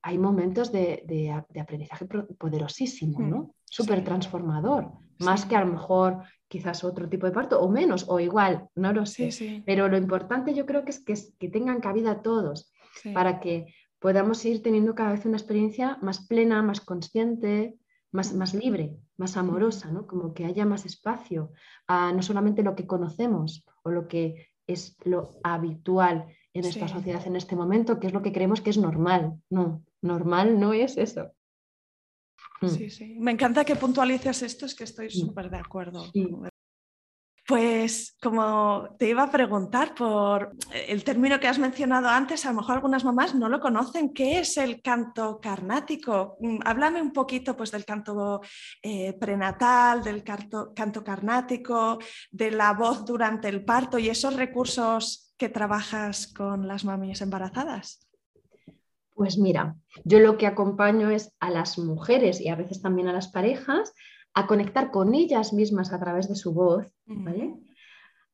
hay 0.06 0.18
momentos 0.18 0.70
de, 0.70 1.32
aprendizaje 1.58 2.04
poderosísimo, 2.38 3.20
¿no? 3.20 3.38
Mm. 3.38 3.50
Súper 3.64 4.04
transformador, 4.04 4.92
más 5.18 5.46
que 5.46 5.56
a 5.56 5.64
lo 5.64 5.72
mejor 5.72 6.22
quizás 6.46 6.84
otro 6.84 7.08
tipo 7.08 7.24
de 7.26 7.32
parto 7.32 7.58
o 7.58 7.70
menos 7.70 8.04
o 8.08 8.20
igual, 8.20 8.68
no 8.74 8.92
lo 8.92 9.06
sé. 9.06 9.62
Pero 9.64 9.88
lo 9.88 9.96
importante 9.96 10.54
yo 10.54 10.66
creo 10.66 10.84
que 10.84 10.90
es 10.90 11.02
que, 11.02 11.14
que 11.38 11.48
tengan 11.48 11.80
cabida 11.80 12.20
todos 12.20 12.70
para 13.14 13.40
que 13.40 13.74
podamos 13.98 14.44
ir 14.44 14.62
teniendo 14.62 14.94
cada 14.94 15.12
vez 15.12 15.24
una 15.24 15.38
experiencia 15.38 15.98
más 16.02 16.26
plena, 16.26 16.62
más 16.62 16.82
consciente, 16.82 17.74
más, 18.12 18.34
más 18.34 18.52
libre, 18.52 18.98
más 19.16 19.38
amorosa, 19.38 19.90
¿no? 19.90 20.06
como 20.06 20.34
que 20.34 20.44
haya 20.44 20.66
más 20.66 20.84
espacio 20.84 21.50
a 21.88 22.12
no 22.12 22.20
solamente 22.20 22.62
lo 22.62 22.74
que 22.74 22.86
conocemos 22.86 23.64
o 23.82 23.90
lo 23.90 24.06
que 24.06 24.48
es 24.66 24.96
lo 25.04 25.30
habitual 25.42 26.26
en 26.52 26.64
esta 26.64 26.86
sociedad 26.86 27.26
en 27.26 27.36
este 27.36 27.56
momento, 27.56 27.98
que 27.98 28.06
es 28.06 28.12
lo 28.12 28.22
que 28.22 28.32
creemos 28.32 28.60
que 28.60 28.70
es 28.70 28.78
normal. 28.78 29.34
No, 29.50 29.82
normal 30.04 30.60
no 30.60 30.72
es 30.72 30.96
eso. 30.96 31.32
Sí, 32.62 32.88
sí. 32.90 33.16
Me 33.18 33.32
encanta 33.32 33.64
que 33.64 33.76
puntualices 33.76 34.42
esto, 34.42 34.66
es 34.66 34.74
que 34.74 34.84
estoy 34.84 35.10
súper 35.10 35.50
de 35.50 35.58
acuerdo. 35.58 36.04
Pues 37.46 38.16
como 38.22 38.96
te 38.98 39.10
iba 39.10 39.24
a 39.24 39.30
preguntar 39.30 39.94
por 39.94 40.56
el 40.72 41.04
término 41.04 41.38
que 41.38 41.46
has 41.46 41.58
mencionado 41.58 42.08
antes, 42.08 42.46
a 42.46 42.50
lo 42.50 42.56
mejor 42.56 42.76
algunas 42.76 43.04
mamás 43.04 43.34
no 43.34 43.50
lo 43.50 43.60
conocen. 43.60 44.14
¿Qué 44.14 44.38
es 44.38 44.56
el 44.56 44.80
canto 44.80 45.38
carnático? 45.42 46.38
Mm, 46.40 46.60
háblame 46.64 47.02
un 47.02 47.12
poquito 47.12 47.54
pues, 47.54 47.70
del 47.70 47.84
canto 47.84 48.40
eh, 48.82 49.12
prenatal, 49.20 50.02
del 50.02 50.24
canto, 50.24 50.72
canto 50.74 51.04
carnático, 51.04 51.98
de 52.30 52.50
la 52.50 52.72
voz 52.72 53.04
durante 53.04 53.48
el 53.50 53.62
parto 53.62 53.98
y 53.98 54.08
esos 54.08 54.36
recursos 54.36 55.34
que 55.36 55.50
trabajas 55.50 56.32
con 56.32 56.66
las 56.66 56.86
mamias 56.86 57.20
embarazadas. 57.20 58.08
Pues 59.14 59.38
mira, 59.38 59.76
yo 60.04 60.18
lo 60.18 60.36
que 60.36 60.46
acompaño 60.46 61.10
es 61.10 61.32
a 61.40 61.50
las 61.50 61.78
mujeres 61.78 62.40
y 62.40 62.48
a 62.48 62.56
veces 62.56 62.82
también 62.82 63.08
a 63.08 63.12
las 63.12 63.28
parejas 63.28 63.94
a 64.34 64.46
conectar 64.46 64.90
con 64.90 65.14
ellas 65.14 65.52
mismas 65.52 65.92
a 65.92 66.00
través 66.00 66.28
de 66.28 66.34
su 66.34 66.52
voz, 66.52 66.86
¿vale? 67.06 67.54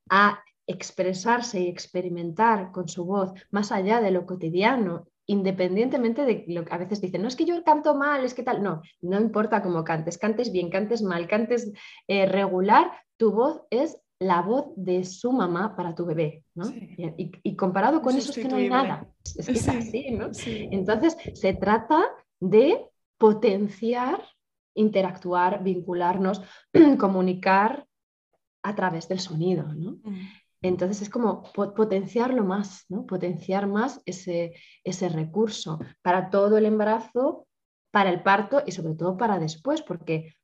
A 0.09 0.43
expresarse 0.67 1.61
y 1.61 1.69
experimentar 1.69 2.73
con 2.73 2.89
su 2.89 3.05
voz 3.05 3.33
más 3.51 3.73
allá 3.73 4.01
de 4.01 4.11
lo 4.11 4.25
cotidiano, 4.25 5.09
independientemente 5.27 6.25
de 6.25 6.45
lo 6.49 6.65
que 6.65 6.75
a 6.75 6.79
veces 6.79 7.01
dicen, 7.01 7.23
no 7.23 7.29
es 7.29 7.37
que 7.37 7.45
yo 7.45 7.63
canto 7.63 7.95
mal, 7.95 8.25
es 8.25 8.35
que 8.35 8.43
tal, 8.43 8.63
no, 8.63 8.81
no 9.03 9.21
importa 9.21 9.63
cómo 9.63 9.85
cantes, 9.85 10.17
cantes 10.17 10.51
bien, 10.51 10.71
cantes 10.71 11.03
mal, 11.03 11.29
cantes 11.29 11.71
eh, 12.09 12.25
regular, 12.27 12.91
tu 13.19 13.33
voz 13.33 13.63
es 13.71 14.00
la 14.21 14.43
voz 14.43 14.67
de 14.77 15.03
su 15.05 15.33
mamá 15.33 15.75
para 15.75 15.95
tu 15.95 16.05
bebé, 16.05 16.45
¿no? 16.55 16.65
Y, 17.17 17.57
comparado 17.57 18.03
con 18.03 18.17
eso 18.17 18.31
es 18.31 18.39
que 18.39 18.49
no 18.49 18.57
hay 18.57 18.69
nada, 18.69 19.09
es 19.37 19.47
que 19.47 19.53
es 19.53 19.69
así, 19.69 20.11
¿no? 20.11 20.31
Entonces 20.47 21.17
se 21.35 21.55
trata 21.55 22.05
de 22.39 22.87
potenciar 23.19 24.23
interactuar, 24.75 25.63
vincularnos, 25.63 26.43
comunicar 26.99 27.87
a 28.63 28.75
través 28.75 29.09
del 29.09 29.21
sonido. 29.21 29.65
Mm. 29.67 30.01
Entonces 30.63 31.03
es 31.03 31.11
como 31.11 31.43
potenciarlo 31.53 32.45
más, 32.45 32.85
¿no? 32.91 33.07
potenciar 33.07 33.67
más 33.67 34.03
ese, 34.05 34.55
ese 34.85 35.09
recurso 35.09 35.79
para 36.03 36.29
todo 36.29 36.59
el 36.59 36.67
embarazo, 36.67 37.47
para 37.91 38.11
el 38.11 38.23
parto 38.23 38.63
y 38.67 38.73
sobre 38.73 38.95
todo 38.95 39.17
para 39.17 39.39
después, 39.39 39.81
porque 39.81 40.35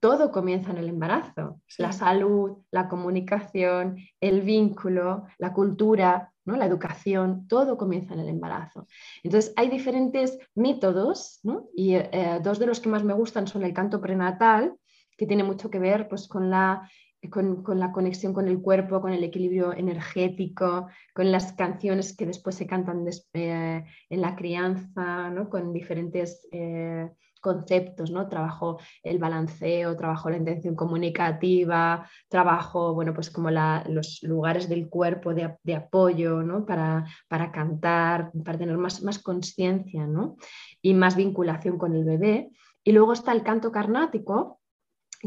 todo 0.00 0.32
comienza 0.32 0.70
en 0.70 0.78
el 0.78 0.88
embarazo. 0.88 1.60
La 1.78 1.92
salud, 1.92 2.58
la 2.70 2.88
comunicación, 2.88 3.98
el 4.20 4.40
vínculo, 4.40 5.26
la 5.38 5.52
cultura, 5.52 6.32
¿no? 6.44 6.56
la 6.56 6.66
educación, 6.66 7.46
todo 7.46 7.76
comienza 7.76 8.14
en 8.14 8.20
el 8.20 8.28
embarazo. 8.30 8.86
Entonces, 9.22 9.52
hay 9.56 9.68
diferentes 9.68 10.38
métodos, 10.54 11.40
y 11.76 11.94
eh, 11.94 12.40
dos 12.42 12.58
de 12.58 12.66
los 12.66 12.80
que 12.80 12.88
más 12.88 13.04
me 13.04 13.14
gustan 13.14 13.46
son 13.46 13.62
el 13.62 13.74
canto 13.74 14.00
prenatal, 14.00 14.74
que 15.16 15.26
tiene 15.26 15.44
mucho 15.44 15.70
que 15.70 15.78
ver 15.78 16.08
pues, 16.08 16.26
con, 16.28 16.48
la, 16.48 16.90
con, 17.30 17.62
la 17.78 17.92
conexión 17.92 18.32
con 18.32 18.48
el 18.48 18.62
cuerpo, 18.62 19.02
con 19.02 19.12
el 19.12 19.22
equilibrio 19.22 19.74
energético, 19.74 20.88
con 21.14 21.30
las 21.30 21.52
canciones 21.52 22.16
que 22.16 22.24
después 22.24 22.56
se 22.56 22.66
cantan 22.66 23.04
eh, 23.34 23.84
en 24.08 24.20
la 24.20 24.34
crianza, 24.34 25.30
con 25.50 25.74
diferentes... 25.74 26.48
Eh, 26.50 27.10
conceptos, 27.40 28.10
¿no? 28.10 28.28
Trabajo 28.28 28.78
el 29.02 29.18
balanceo, 29.18 29.96
trabajo 29.96 30.30
la 30.30 30.36
intención 30.36 30.76
comunicativa, 30.76 32.08
trabajo, 32.28 32.94
bueno, 32.94 33.14
pues 33.14 33.30
como 33.30 33.50
los 33.50 34.22
lugares 34.22 34.68
del 34.68 34.88
cuerpo 34.88 35.34
de, 35.34 35.74
apoyo, 35.74 36.42
¿no? 36.42 36.64
Para, 36.64 37.06
para, 37.28 37.50
cantar, 37.50 38.30
para 38.44 38.58
tener 38.58 38.76
más, 38.78 39.02
más 39.02 39.18
conciencia, 39.18 40.06
¿no? 40.06 40.36
Y 40.82 40.94
más 40.94 41.16
vinculación 41.16 41.78
con 41.78 41.94
el 41.94 42.04
bebé. 42.04 42.50
Y 42.84 42.92
luego 42.92 43.12
está 43.12 43.32
el 43.32 43.42
canto 43.42 43.72
carnático, 43.72 44.59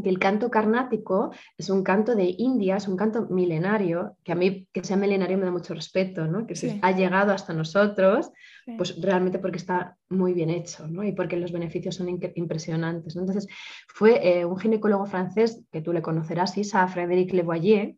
que 0.02 0.08
el 0.08 0.18
canto 0.18 0.50
carnático 0.50 1.30
es 1.56 1.70
un 1.70 1.84
canto 1.84 2.16
de 2.16 2.34
India, 2.36 2.76
es 2.76 2.88
un 2.88 2.96
canto 2.96 3.26
milenario, 3.30 4.16
que 4.24 4.32
a 4.32 4.34
mí 4.34 4.66
que 4.72 4.82
sea 4.82 4.96
milenario 4.96 5.38
me 5.38 5.44
da 5.44 5.52
mucho 5.52 5.72
respeto, 5.72 6.26
¿no? 6.26 6.46
que 6.46 6.78
ha 6.82 6.90
llegado 6.90 7.32
hasta 7.32 7.52
nosotros, 7.52 8.30
pues 8.76 9.00
realmente 9.00 9.38
porque 9.38 9.58
está 9.58 9.96
muy 10.08 10.32
bien 10.32 10.50
hecho 10.50 10.88
¿no? 10.88 11.04
y 11.04 11.12
porque 11.12 11.36
los 11.36 11.52
beneficios 11.52 11.94
son 11.94 12.08
impresionantes. 12.34 13.14
Entonces, 13.14 13.46
fue 13.86 14.40
eh, 14.40 14.44
un 14.44 14.58
ginecólogo 14.58 15.06
francés, 15.06 15.62
que 15.70 15.80
tú 15.80 15.92
le 15.92 16.02
conocerás, 16.02 16.58
Isa, 16.58 16.86
Frédéric 16.88 17.32
Levoyer, 17.32 17.94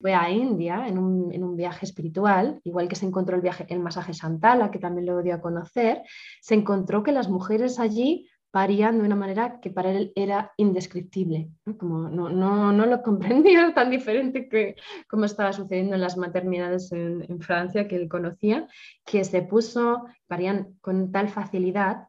fue 0.00 0.14
a 0.14 0.30
India 0.30 0.86
en 0.86 0.98
un, 0.98 1.32
en 1.32 1.42
un, 1.42 1.56
viaje 1.56 1.86
espiritual, 1.86 2.60
igual 2.64 2.86
que 2.86 2.96
se 2.96 3.06
encontró 3.06 3.34
el, 3.36 3.42
viaje, 3.42 3.66
el 3.68 3.80
masaje 3.80 4.12
Santala, 4.12 4.70
que 4.70 4.78
también 4.78 5.06
lo 5.06 5.22
dio 5.22 5.34
a 5.34 5.40
conocer, 5.40 6.02
se 6.42 6.54
encontró 6.54 7.02
que 7.02 7.12
las 7.12 7.28
mujeres 7.28 7.78
allí 7.78 8.28
parían 8.50 8.98
de 8.98 9.04
una 9.04 9.16
manera 9.16 9.60
que 9.60 9.70
para 9.70 9.90
él 9.90 10.12
era 10.14 10.52
indescriptible, 10.56 11.50
¿no? 11.64 11.76
como 11.76 12.08
no, 12.08 12.28
no, 12.30 12.72
no, 12.72 12.86
lo 12.86 13.02
comprendía 13.02 13.74
tan 13.74 13.90
diferente 13.90 14.48
que 14.48 14.76
como 15.08 15.24
estaba 15.24 15.52
sucediendo 15.52 15.94
en 15.94 16.00
las 16.00 16.16
maternidades 16.16 16.90
en, 16.92 17.40
Francia 17.40 17.86
que 17.86 17.96
él 17.96 18.08
conocía, 18.08 18.66
que 19.04 19.24
se 19.24 19.42
puso, 19.42 20.06
parían 20.26 20.76
con 20.80 21.12
tal 21.12 21.28
facilidad 21.28 22.08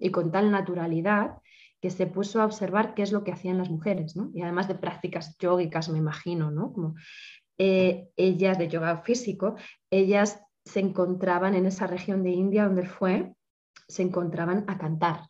y 0.00 0.10
con 0.10 0.32
tal 0.32 0.50
naturalidad 0.50 1.38
que 1.80 1.90
se 1.90 2.06
puso 2.06 2.40
a 2.40 2.46
observar 2.46 2.94
qué 2.94 3.02
es 3.02 3.12
lo 3.12 3.24
que 3.24 3.32
hacían 3.32 3.58
las 3.58 3.68
mujeres. 3.68 4.14
Y 4.32 4.40
además 4.40 4.68
de 4.68 4.74
prácticas 4.74 5.36
yógicas, 5.38 5.90
me 5.90 5.98
imagino, 5.98 6.50
¿no? 6.50 6.72
Como 6.72 6.94
eh, 7.58 8.08
ellas 8.16 8.56
de 8.56 8.68
yoga 8.68 9.02
físico, 9.02 9.56
ellas 9.90 10.40
se 10.64 10.80
encontraban 10.80 11.54
en 11.54 11.66
esa 11.66 11.86
región 11.86 12.22
de 12.22 12.30
India 12.30 12.64
donde 12.64 12.86
fue, 12.86 13.34
se 13.86 14.02
encontraban 14.02 14.64
a 14.66 14.78
cantar. 14.78 15.28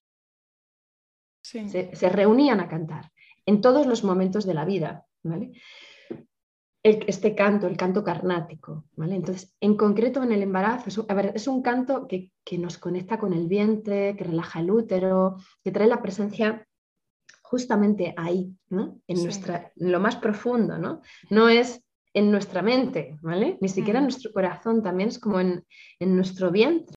Se, 1.44 2.08
reunían 2.08 2.60
a 2.60 2.68
cantar 2.68 3.12
en 3.44 3.60
todos 3.60 3.86
los 3.86 4.02
momentos 4.02 4.46
de 4.46 4.54
la 4.54 4.64
vida, 4.64 5.04
¿vale? 5.22 5.52
este 6.82 7.34
canto, 7.34 7.66
el 7.66 7.78
canto 7.78 8.04
carnático, 8.04 8.84
¿vale? 8.94 9.14
Entonces, 9.14 9.54
en 9.58 9.74
concreto 9.74 10.22
en 10.22 10.32
el 10.32 10.42
embarazo, 10.42 10.90
es 10.90 10.98
un, 10.98 11.06
a 11.08 11.14
ver, 11.14 11.32
es 11.34 11.48
un 11.48 11.62
canto 11.62 12.06
que, 12.06 12.30
nos 12.58 12.76
conecta 12.76 13.18
con 13.18 13.32
el 13.32 13.48
vientre, 13.48 14.14
que 14.16 14.24
relaja 14.24 14.60
el 14.60 14.70
útero, 14.70 15.36
que 15.62 15.72
trae 15.72 15.86
la 15.86 16.02
presencia 16.02 16.66
justamente 17.42 18.12
ahí, 18.18 18.54
¿no? 18.68 19.00
En 19.06 19.22
nuestra, 19.22 19.72
lo 19.76 19.98
más 19.98 20.16
profundo, 20.16 20.76
¿no? 20.76 21.00
No 21.30 21.48
es 21.48 21.82
en 22.12 22.30
nuestra 22.30 22.60
mente, 22.60 23.16
¿vale? 23.22 23.56
Ni 23.62 23.68
siquiera 23.70 24.00
en 24.00 24.04
nuestro 24.04 24.30
corazón, 24.32 24.82
también 24.82 25.08
es 25.08 25.18
como 25.18 25.40
en, 25.40 25.64
en 25.98 26.16
nuestro 26.16 26.50
vientre, 26.50 26.94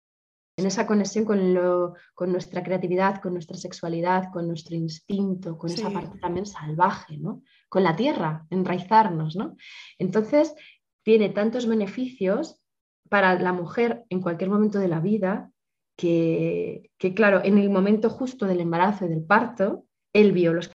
en 0.58 0.66
esa 0.66 0.88
conexión 0.88 1.24
con, 1.24 1.54
lo, 1.54 1.94
con, 2.16 2.32
nuestra 2.32 2.64
creatividad, 2.64 3.22
con 3.22 3.34
nuestra 3.34 3.56
sexualidad, 3.58 4.32
con 4.34 4.48
nuestro 4.48 4.76
instinto, 4.76 5.56
con 5.56 5.70
esa 5.70 5.92
parte 5.92 6.18
también 6.18 6.48
salvaje, 6.48 7.18
¿no? 7.18 7.44
Con 7.70 7.84
la 7.84 7.96
tierra, 7.96 8.48
enraizarnos, 8.50 9.36
¿no? 9.36 9.56
Entonces, 10.00 10.56
tiene 11.04 11.30
tantos 11.30 11.68
beneficios 11.68 12.60
para 13.08 13.40
la 13.40 13.54
mujer 13.54 14.04
en 14.10 14.20
cualquier 14.20 14.50
momento 14.50 14.80
de 14.80 14.88
la 14.88 15.00
vida 15.00 15.52
que, 15.96 16.90
que 16.98 17.14
claro, 17.14 17.42
en 17.44 17.60
el 17.60 17.70
momento 17.70 18.10
justo 18.10 18.48
del 18.48 18.60
embarazo 18.60 19.06
y 19.06 19.10
del 19.10 19.24
parto, 19.24 19.86
él 20.12 20.32
vio 20.32 20.54
los... 20.54 20.72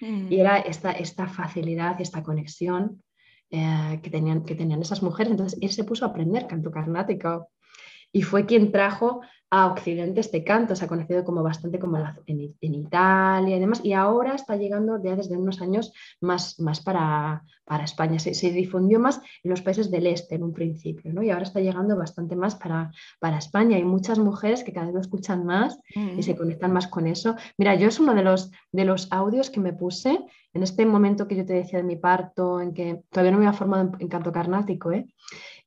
Mm. 0.00 0.32
Y 0.32 0.40
era 0.40 0.58
esta, 0.58 0.92
esta 0.92 1.28
facilidad, 1.28 2.00
esta 2.00 2.22
conexión 2.22 3.02
eh, 3.50 4.00
que, 4.02 4.10
tenían, 4.10 4.44
que 4.44 4.54
tenían 4.54 4.80
esas 4.80 5.02
mujeres. 5.02 5.30
Entonces 5.32 5.58
él 5.62 5.70
se 5.70 5.84
puso 5.84 6.04
a 6.04 6.08
aprender 6.08 6.46
canto 6.46 6.70
carnático 6.70 7.50
y 8.14 8.22
fue 8.22 8.46
quien 8.46 8.70
trajo 8.70 9.20
a 9.50 9.66
Occidente 9.66 10.20
este 10.20 10.42
canto, 10.42 10.74
se 10.74 10.84
ha 10.84 10.88
conocido 10.88 11.24
como 11.24 11.42
bastante 11.42 11.78
como 11.78 11.98
en, 12.26 12.40
Italia 12.60 13.56
y 13.56 13.60
demás, 13.60 13.80
y 13.84 13.92
ahora 13.92 14.34
está 14.34 14.56
llegando 14.56 15.00
ya 15.02 15.16
desde 15.16 15.36
unos 15.36 15.60
años 15.60 15.92
más, 16.20 16.58
más 16.58 16.80
para, 16.80 17.44
para 17.64 17.84
España. 17.84 18.18
Se, 18.18 18.50
difundió 18.50 18.98
más 18.98 19.20
en 19.42 19.50
los 19.50 19.62
países 19.62 19.90
del 19.90 20.06
este 20.06 20.36
en 20.36 20.44
un 20.44 20.52
principio, 20.52 21.12
¿no? 21.12 21.22
y 21.22 21.30
ahora 21.30 21.44
está 21.44 21.60
llegando 21.60 21.96
bastante 21.96 22.36
más 22.36 22.54
para, 22.54 22.92
para 23.18 23.38
España. 23.38 23.76
Hay 23.76 23.84
muchas 23.84 24.18
mujeres 24.18 24.64
que 24.64 24.72
cada 24.72 24.86
vez 24.86 24.94
lo 24.94 25.00
escuchan 25.00 25.44
más 25.44 25.78
y 25.94 26.22
se 26.22 26.36
conectan 26.36 26.72
más 26.72 26.86
con 26.86 27.06
eso. 27.06 27.36
Mira, 27.58 27.74
yo 27.74 27.88
es 27.88 27.98
uno 27.98 28.14
de 28.14 28.22
los, 28.22 28.50
de 28.72 28.84
los 28.84 29.10
audios 29.12 29.50
que 29.50 29.60
me 29.60 29.72
puse 29.72 30.18
en 30.54 30.62
este 30.62 30.86
momento 30.86 31.26
que 31.26 31.36
yo 31.36 31.44
te 31.44 31.52
decía 31.52 31.80
de 31.80 31.84
mi 31.84 31.96
parto, 31.96 32.60
en 32.60 32.72
que 32.72 33.02
todavía 33.10 33.32
no 33.32 33.38
me 33.38 33.46
había 33.46 33.58
formado 33.58 33.92
en, 33.98 34.08
canto 34.08 34.32
carnático, 34.32 34.92
¿eh? 34.92 35.06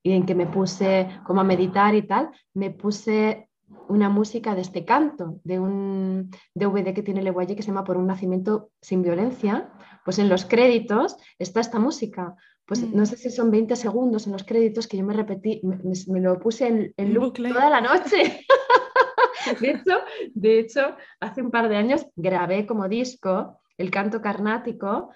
Y 0.03 0.14
en 0.14 0.26
que 0.26 0.36
me 0.36 0.48
puse 0.48 1.07
como 1.26 1.41
a 1.41 1.44
meditar 1.44 1.95
y 1.95 2.03
tal, 2.03 2.30
me 2.53 2.72
puse 2.72 3.49
una 3.90 4.10
música 4.10 4.56
de 4.56 4.61
este 4.61 4.86
canto, 4.86 5.40
de 5.44 5.60
un 5.60 6.30
DVD 6.53 6.94
que 6.94 7.03
tiene 7.03 7.22
Leguaye 7.22 7.56
que 7.56 7.61
se 7.61 7.68
llama 7.68 7.84
Por 7.84 7.98
un 7.98 8.07
nacimiento 8.07 8.69
sin 8.82 9.02
violencia, 9.02 9.69
pues 10.06 10.19
en 10.19 10.30
los 10.30 10.45
créditos 10.45 11.18
está 11.38 11.60
esta 11.60 11.80
música. 11.80 12.36
Pues 12.65 12.82
no 12.82 13.03
mm. 13.03 13.06
sé 13.06 13.18
si 13.18 13.30
son 13.30 13.49
20 13.49 13.76
segundos 13.78 14.28
en 14.28 14.34
los 14.34 14.44
créditos 14.44 14.88
que 14.88 14.98
yo 14.98 15.06
me 15.06 15.14
repetí, 15.14 15.61
me, 15.64 16.19
lo 16.19 16.38
puse 16.38 16.68
en, 16.68 16.94
en 16.98 17.14
loop 17.14 17.36
toda 17.36 17.69
la 17.69 17.82
noche. 17.82 18.45
de, 19.61 19.69
hecho, 19.72 19.99
de 20.34 20.60
hecho, 20.60 20.95
hace 21.22 21.41
un 21.41 21.52
par 21.52 21.69
de 21.69 21.78
años 21.78 22.06
grabé 22.15 22.65
como 22.65 22.90
disco 22.90 23.61
el 23.78 23.91
canto 23.91 24.22
carnático 24.22 25.11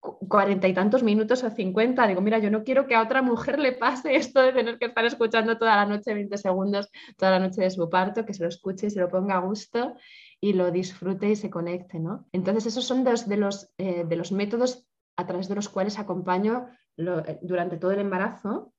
cuarenta 0.00 0.68
y 0.68 0.74
tantos 0.74 1.02
minutos 1.02 1.42
o 1.44 1.50
cincuenta. 1.50 2.06
Digo, 2.06 2.20
mira, 2.20 2.38
yo 2.38 2.50
no 2.50 2.64
quiero 2.64 2.86
que 2.86 2.94
a 2.94 3.02
otra 3.02 3.22
mujer 3.22 3.58
le 3.58 3.72
pase 3.72 4.14
esto 4.16 4.40
de 4.40 4.52
tener 4.52 4.78
que 4.78 4.86
estar 4.86 5.04
escuchando 5.04 5.58
toda 5.58 5.76
la 5.76 5.86
noche 5.86 6.14
20 6.14 6.36
segundos, 6.38 6.90
toda 7.16 7.32
la 7.32 7.38
noche 7.40 7.62
de 7.62 7.70
su 7.70 7.88
parto, 7.90 8.24
que 8.24 8.34
se 8.34 8.42
lo 8.42 8.48
escuche 8.48 8.86
y 8.86 8.90
se 8.90 9.00
lo 9.00 9.08
ponga 9.08 9.36
a 9.36 9.40
gusto 9.40 9.94
y 10.40 10.52
lo 10.52 10.70
disfrute 10.70 11.30
y 11.30 11.36
se 11.36 11.50
conecte, 11.50 11.98
¿no? 11.98 12.26
Entonces, 12.32 12.66
esos 12.66 12.84
son 12.84 13.02
dos 13.04 13.28
de 13.28 13.36
los, 13.36 13.72
eh, 13.78 14.04
de 14.04 14.16
los 14.16 14.30
métodos 14.30 14.86
a 15.16 15.26
través 15.26 15.48
de 15.48 15.56
los 15.56 15.68
cuales 15.68 15.98
acompaño 15.98 16.68
eh, 16.96 17.38
durante 17.42 17.76
todo 17.76 17.90
el 17.90 18.00
embarazo. 18.00 18.72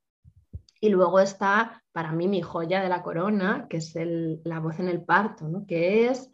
Y 0.82 0.88
luego 0.88 1.20
está, 1.20 1.84
para 1.92 2.14
mí, 2.14 2.30
mi 2.30 2.42
joya 2.42 2.82
de 2.82 2.88
la 2.88 3.04
corona, 3.04 3.68
que 3.70 3.78
es 3.78 3.94
la 4.46 4.60
voz 4.62 4.80
en 4.80 4.88
el 4.88 5.04
parto, 5.04 5.50
¿no? 5.50 5.66
Que 5.66 6.08
es, 6.08 6.32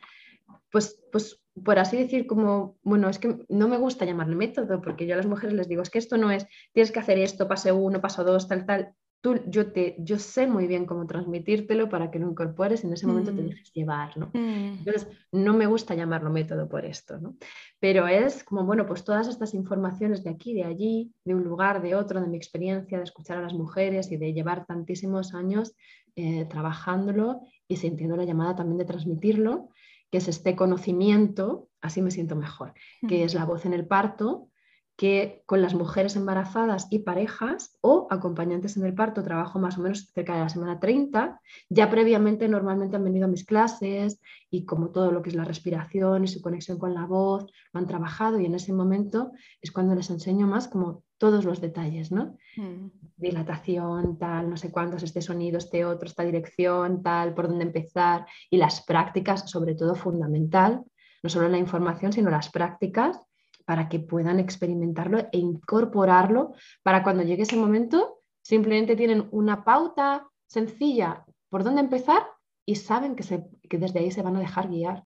pues, 0.71 1.01
pues 1.11 1.41
por 1.63 1.79
así 1.79 1.97
decir, 1.97 2.27
como, 2.27 2.77
bueno, 2.83 3.09
es 3.09 3.19
que 3.19 3.37
no 3.47 3.67
me 3.67 3.77
gusta 3.77 4.05
llamarle 4.05 4.35
método, 4.35 4.81
porque 4.81 5.07
yo 5.07 5.13
a 5.13 5.17
las 5.17 5.27
mujeres 5.27 5.55
les 5.55 5.67
digo, 5.67 5.81
es 5.81 5.89
que 5.89 5.99
esto 5.99 6.17
no 6.17 6.31
es, 6.31 6.45
tienes 6.73 6.91
que 6.91 6.99
hacer 6.99 7.17
esto, 7.17 7.47
pase 7.47 7.71
uno, 7.71 8.01
paso 8.01 8.23
dos, 8.23 8.47
tal, 8.47 8.65
tal. 8.65 8.93
Tú, 9.21 9.41
yo, 9.47 9.71
te, 9.71 9.95
yo 9.97 10.19
sé 10.19 10.45
muy 10.45 10.67
bien 10.67 10.85
cómo 10.85 11.07
transmitírtelo 11.07 11.89
para 11.89 12.11
que 12.11 12.19
lo 12.19 12.29
incorpores 12.29 12.83
y 12.83 12.87
en 12.87 12.93
ese 12.93 13.07
momento 13.07 13.33
te 13.33 13.41
mm. 13.41 13.47
dejes 13.47 13.71
llevar, 13.73 14.15
¿no? 14.17 14.27
Mm. 14.33 14.79
Entonces, 14.79 15.07
no 15.31 15.53
me 15.55 15.65
gusta 15.65 15.95
llamarlo 15.95 16.29
método 16.29 16.69
por 16.69 16.85
esto, 16.85 17.17
¿no? 17.19 17.35
Pero 17.79 18.07
es 18.07 18.43
como, 18.43 18.65
bueno, 18.65 18.85
pues 18.85 19.03
todas 19.03 19.27
estas 19.27 19.55
informaciones 19.55 20.23
de 20.23 20.29
aquí, 20.29 20.53
de 20.53 20.65
allí, 20.65 21.11
de 21.23 21.33
un 21.33 21.43
lugar, 21.43 21.81
de 21.81 21.95
otro, 21.95 22.21
de 22.21 22.27
mi 22.27 22.37
experiencia, 22.37 22.99
de 22.99 23.03
escuchar 23.03 23.37
a 23.37 23.41
las 23.41 23.53
mujeres 23.53 24.11
y 24.11 24.17
de 24.17 24.33
llevar 24.33 24.65
tantísimos 24.67 25.33
años 25.33 25.73
eh, 26.17 26.45
trabajándolo 26.45 27.41
y 27.67 27.77
sintiendo 27.77 28.15
la 28.15 28.25
llamada 28.25 28.55
también 28.55 28.77
de 28.77 28.85
transmitirlo, 28.85 29.69
que 30.15 30.19
es 30.19 30.29
este 30.29 30.55
conocimiento, 30.55 31.67
así 31.81 32.01
me 32.01 32.09
siento 32.09 32.37
mejor, 32.37 32.73
que 33.05 33.25
es 33.25 33.33
la 33.33 33.43
voz 33.43 33.65
en 33.65 33.73
el 33.73 33.85
parto, 33.85 34.47
que 34.95 35.43
con 35.45 35.61
las 35.61 35.73
mujeres 35.73 36.15
embarazadas 36.15 36.87
y 36.89 36.99
parejas 36.99 37.77
o 37.81 38.07
acompañantes 38.09 38.77
en 38.77 38.85
el 38.85 38.95
parto 38.95 39.23
trabajo 39.23 39.59
más 39.59 39.77
o 39.77 39.81
menos 39.81 40.11
cerca 40.13 40.35
de 40.35 40.39
la 40.39 40.47
semana 40.47 40.79
30. 40.79 41.41
Ya 41.67 41.89
previamente 41.89 42.47
normalmente 42.47 42.95
han 42.95 43.03
venido 43.03 43.25
a 43.25 43.27
mis 43.27 43.43
clases 43.43 44.21
y 44.49 44.63
como 44.63 44.91
todo 44.91 45.11
lo 45.11 45.21
que 45.21 45.31
es 45.31 45.35
la 45.35 45.43
respiración 45.43 46.23
y 46.23 46.29
su 46.29 46.41
conexión 46.41 46.79
con 46.79 46.93
la 46.93 47.05
voz, 47.05 47.45
lo 47.73 47.79
han 47.81 47.85
trabajado 47.85 48.39
y 48.39 48.45
en 48.45 48.55
ese 48.55 48.71
momento 48.71 49.33
es 49.61 49.73
cuando 49.73 49.95
les 49.95 50.09
enseño 50.09 50.47
más 50.47 50.69
como 50.69 51.03
todos 51.17 51.45
los 51.45 51.61
detalles, 51.61 52.11
¿no? 52.11 52.37
Mm. 52.57 52.87
Dilatación, 53.17 54.17
tal, 54.17 54.49
no 54.49 54.57
sé 54.57 54.71
cuántos, 54.71 55.03
este 55.03 55.21
sonido, 55.21 55.57
este 55.57 55.85
otro, 55.85 56.07
esta 56.07 56.23
dirección, 56.23 57.01
tal, 57.01 57.33
por 57.33 57.47
dónde 57.47 57.63
empezar 57.63 58.25
y 58.49 58.57
las 58.57 58.83
prácticas, 58.83 59.49
sobre 59.49 59.75
todo 59.75 59.95
fundamental, 59.95 60.83
no 61.23 61.29
solo 61.29 61.47
la 61.49 61.57
información, 61.57 62.13
sino 62.13 62.29
las 62.29 62.49
prácticas 62.49 63.19
para 63.65 63.89
que 63.89 63.99
puedan 63.99 64.39
experimentarlo 64.39 65.19
e 65.31 65.37
incorporarlo 65.39 66.53
para 66.83 67.03
cuando 67.03 67.23
llegue 67.23 67.43
ese 67.43 67.57
momento, 67.57 68.19
simplemente 68.41 68.95
tienen 68.95 69.27
una 69.31 69.63
pauta 69.63 70.27
sencilla 70.45 71.25
por 71.49 71.63
dónde 71.63 71.81
empezar 71.81 72.23
y 72.65 72.75
saben 72.75 73.15
que, 73.15 73.23
se, 73.23 73.45
que 73.69 73.77
desde 73.77 73.99
ahí 73.99 74.11
se 74.11 74.21
van 74.21 74.35
a 74.35 74.39
dejar 74.39 74.69
guiar. 74.69 75.03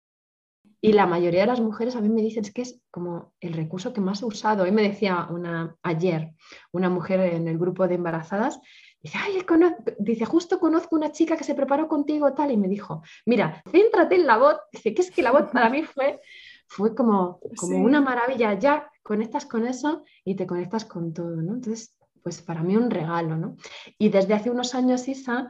Y 0.82 0.94
la 0.94 1.06
mayoría 1.06 1.42
de 1.42 1.48
las 1.48 1.60
mujeres 1.60 1.96
a 1.96 2.02
mí 2.02 2.10
me 2.10 2.22
dicen 2.22 2.44
es 2.46 2.54
que 2.54 2.62
es 2.62 2.82
como 2.90 3.34
el 3.40 3.54
recurso 3.54 3.94
que 3.94 4.02
más 4.02 4.22
he 4.22 4.26
usado. 4.26 4.64
Hoy 4.64 4.72
me 4.72 4.84
decía 4.84 5.28
una, 5.30 5.76
ayer 5.84 6.34
una 6.72 6.90
mujer 6.90 7.20
en 7.20 7.48
el 7.48 7.58
grupo 7.58 7.88
de 7.88 7.96
embarazadas, 7.96 8.60
dice, 9.02 9.18
Ay, 9.22 9.46
dice, 10.00 10.26
justo 10.26 10.60
conozco 10.60 10.96
una 10.96 11.12
chica 11.12 11.36
que 11.36 11.44
se 11.44 11.56
preparó 11.56 11.88
contigo 11.88 12.34
tal 12.34 12.52
y 12.52 12.58
me 12.58 12.68
dijo, 12.68 13.02
mira, 13.26 13.62
céntrate 13.70 14.16
en 14.16 14.28
la 14.28 14.38
voz. 14.38 14.58
Dice 14.72 14.94
que 14.94 15.02
es 15.02 15.12
que 15.12 15.22
la 15.22 15.32
voz 15.32 15.52
para 15.52 15.70
mí 15.70 15.84
fue 15.84 16.20
fue 16.70 16.94
como, 16.94 17.40
como 17.58 17.80
una 17.80 18.00
maravilla, 18.00 18.54
ya 18.54 18.90
conectas 19.02 19.46
con 19.48 19.66
eso 19.66 20.04
y 20.24 20.36
te 20.36 20.46
conectas 20.46 20.86
con 20.86 21.14
todo, 21.14 21.36
¿no? 21.42 21.56
Entonces, 21.56 21.96
pues 22.22 22.44
para 22.44 22.62
mí 22.62 22.78
un 22.78 22.92
regalo, 22.92 23.36
¿no? 23.36 23.58
Y 23.98 24.10
desde 24.10 24.36
hace 24.36 24.52
unos 24.52 24.76
años, 24.76 25.08
Isa, 25.08 25.50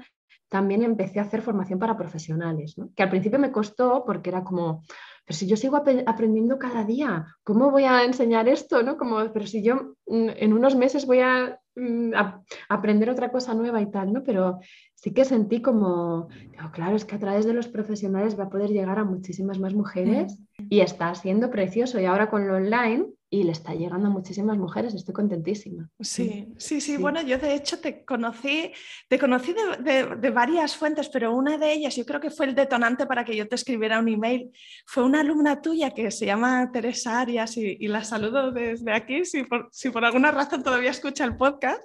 también 0.49 0.83
empecé 0.83 1.19
a 1.19 1.23
hacer 1.23 1.41
formación 1.41 1.79
para 1.79 1.97
profesionales, 1.97 2.77
¿no? 2.77 2.89
que 2.95 3.03
al 3.03 3.09
principio 3.09 3.39
me 3.39 3.51
costó 3.51 4.03
porque 4.05 4.29
era 4.29 4.43
como, 4.43 4.83
pero 5.25 5.37
si 5.37 5.47
yo 5.47 5.55
sigo 5.55 5.77
aprendiendo 5.77 6.57
cada 6.57 6.83
día, 6.83 7.27
¿cómo 7.43 7.69
voy 7.69 7.83
a 7.83 8.03
enseñar 8.03 8.49
esto? 8.49 8.81
¿no? 8.81 8.97
Como, 8.97 9.31
pero 9.31 9.45
si 9.45 9.63
yo 9.63 9.93
mm, 10.07 10.29
en 10.35 10.53
unos 10.53 10.75
meses 10.75 11.05
voy 11.05 11.19
a, 11.19 11.59
mm, 11.75 12.13
a 12.15 12.41
aprender 12.67 13.09
otra 13.11 13.31
cosa 13.31 13.53
nueva 13.53 13.79
y 13.79 13.91
tal, 13.91 14.11
¿no? 14.11 14.23
Pero 14.23 14.59
sí 14.95 15.13
que 15.13 15.25
sentí 15.25 15.61
como, 15.61 16.29
claro, 16.73 16.95
es 16.95 17.05
que 17.05 17.15
a 17.15 17.19
través 17.19 17.45
de 17.45 17.53
los 17.53 17.67
profesionales 17.67 18.39
va 18.39 18.45
a 18.45 18.49
poder 18.49 18.71
llegar 18.71 18.97
a 18.97 19.05
muchísimas 19.05 19.59
más 19.59 19.75
mujeres 19.75 20.39
y 20.57 20.79
está 20.79 21.13
siendo 21.13 21.51
precioso. 21.51 21.99
Y 21.99 22.05
ahora 22.05 22.29
con 22.29 22.47
lo 22.47 22.55
online, 22.55 23.05
y 23.31 23.43
le 23.43 23.51
está 23.51 23.75
llegando 23.75 24.07
a 24.07 24.09
muchísimas 24.09 24.57
mujeres, 24.57 24.95
estoy 24.95 25.13
contentísima. 25.13 25.87
Sí, 25.99 26.47
sí, 26.57 26.81
sí, 26.81 26.97
bueno, 26.97 27.21
yo 27.21 27.37
de 27.37 27.53
hecho 27.53 27.79
te 27.79 28.03
conocí, 28.03 28.71
te 29.07 29.19
conocí 29.19 29.53
de, 29.53 30.29
varias 30.31 30.75
fuentes, 30.75 31.09
pero 31.09 31.35
una 31.35 31.57
de 31.59 31.71
ellas, 31.73 31.95
yo 31.95 32.05
creo 32.05 32.19
que 32.19 32.31
fue 32.31 32.47
el 32.47 32.55
detonante 32.55 33.05
para 33.05 33.23
que 33.23 33.35
yo 33.35 33.47
te 33.47 33.53
escribiera 33.53 33.99
un 33.99 34.07
email, 34.07 34.51
fue 34.87 35.03
una 35.03 35.19
alumna 35.19 35.61
tuya 35.61 35.91
que 35.91 36.09
se 36.09 36.25
llama 36.25 36.71
Teresa 36.71 37.19
Arias 37.19 37.55
y, 37.57 37.87
la 37.87 38.03
saludo 38.03 38.51
desde 38.51 38.93
aquí, 38.93 39.25
si 39.25 39.43
por, 39.43 39.69
si 39.71 39.89
por, 39.89 40.05
alguna 40.05 40.31
razón 40.31 40.63
todavía 40.63 40.91
escucha 40.91 41.23
el 41.23 41.37
podcast, 41.37 41.81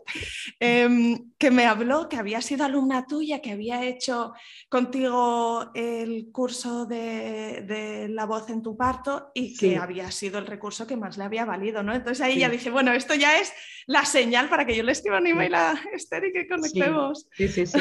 em, 0.61 1.31
que 1.37 1.51
me 1.51 1.67
habló 1.67 2.09
que 2.09 2.17
había 2.17 2.41
sido 2.41 2.65
alumna 2.65 3.07
tuya, 3.07 3.41
que 3.41 3.53
había 3.53 3.85
hecho 3.85 4.33
contigo 4.71 5.71
el 5.75 6.31
curso 6.33 6.87
de, 6.87 8.07
la 8.09 8.25
voz 8.25 8.49
en 8.49 8.63
tu 8.63 8.77
parto 8.77 9.31
y 9.35 9.57
que 9.57 9.77
había 9.77 10.11
sido 10.11 10.39
el 10.39 10.47
recurso 10.47 10.87
que 10.87 10.97
más 10.97 11.19
le 11.19 11.25
había 11.25 11.34
había 11.35 11.45
valido, 11.45 11.83
¿no? 11.83 11.95
Entonces 11.95 12.21
ahí 12.21 12.39
ya 12.39 12.49
dije, 12.49 12.71
bueno, 12.71 12.93
esto 12.93 13.15
ya 13.15 13.39
es 13.39 13.53
la 13.87 14.05
señal 14.05 14.49
para 14.49 14.65
que 14.65 14.75
yo 14.75 14.83
le 14.83 14.93
escriba 14.93 15.19
un 15.19 15.27
email 15.27 15.55
a 15.55 15.75
Esther 15.93 16.25
y 16.27 16.33
que 16.33 16.49
conectemos. 16.49 17.27
Sí, 17.33 17.49
sí, 17.49 17.67
sí. 17.67 17.81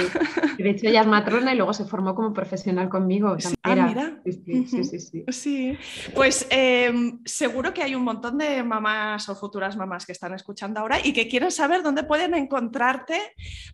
De 0.57 0.69
hecho, 0.71 0.87
ella 0.87 1.01
es 1.01 1.07
matrona 1.07 1.53
y 1.53 1.57
luego 1.57 1.73
se 1.73 1.85
formó 1.85 2.15
como 2.15 2.33
profesional 2.33 2.89
conmigo. 2.89 3.37
Ah, 3.63 3.75
mira. 3.75 4.21
Sí, 4.25 4.65
sí, 4.67 4.99
sí. 4.99 5.23
Sí, 5.29 5.77
pues 6.15 6.47
em, 6.49 7.19
seguro 7.25 7.73
que 7.73 7.83
hay 7.83 7.95
un 7.95 8.03
montón 8.03 8.37
de 8.37 8.63
mamás 8.63 9.29
o 9.29 9.35
futuras 9.35 9.77
mamás 9.77 10.05
que 10.05 10.11
están 10.11 10.33
escuchando 10.33 10.79
ahora 10.79 10.97
y 11.03 11.13
que 11.13 11.27
quieren 11.27 11.51
saber 11.51 11.83
dónde 11.83 12.03
pueden 12.03 12.33
encontrarte 12.33 13.19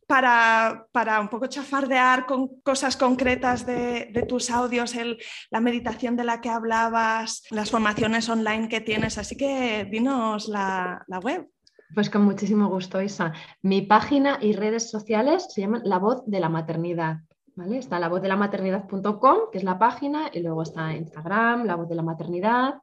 para, 0.05 0.87
para 0.91 1.19
un 1.19 1.29
poco 1.29 1.47
chafardear 1.47 2.25
con 2.25 2.61
cosas 2.61 2.97
concretas 2.97 3.65
de, 3.65 4.09
de 4.11 4.23
tus 4.23 4.49
audios, 4.49 4.95
el, 4.95 5.17
la 5.49 5.61
meditación 5.61 6.15
de 6.15 6.25
la 6.25 6.41
que 6.41 6.49
hablabas, 6.49 7.43
las 7.49 7.71
formaciones 7.71 8.29
online 8.29 8.69
que 8.69 8.81
tienes. 8.81 9.17
Así 9.17 9.35
que 9.35 9.68
dinos 9.89 10.47
la, 10.47 11.05
web. 11.23 11.49
Pues 11.93 12.09
con 12.09 12.23
muchísimo 12.23 12.67
gusto, 12.67 13.01
Isa. 13.01 13.33
Mi 13.61 13.81
página 13.81 14.37
y 14.41 14.53
redes 14.53 14.89
sociales 14.89 15.47
se 15.49 15.61
llaman 15.61 15.81
La 15.85 15.97
Voz 15.97 16.23
de 16.25 16.39
la 16.39 16.49
Maternidad. 16.49 17.17
¿vale? 17.55 17.77
Está 17.77 17.99
la 17.99 18.09
voz 18.09 18.21
de 18.21 18.27
la 18.27 18.37
maternidad.com, 18.37 19.37
que 19.51 19.57
es 19.57 19.63
la 19.63 19.77
página, 19.77 20.29
y 20.33 20.39
luego 20.41 20.63
está 20.63 20.95
Instagram, 20.95 21.65
La 21.65 21.75
Voz 21.75 21.89
de 21.89 21.95
la 21.95 22.03
Maternidad, 22.03 22.75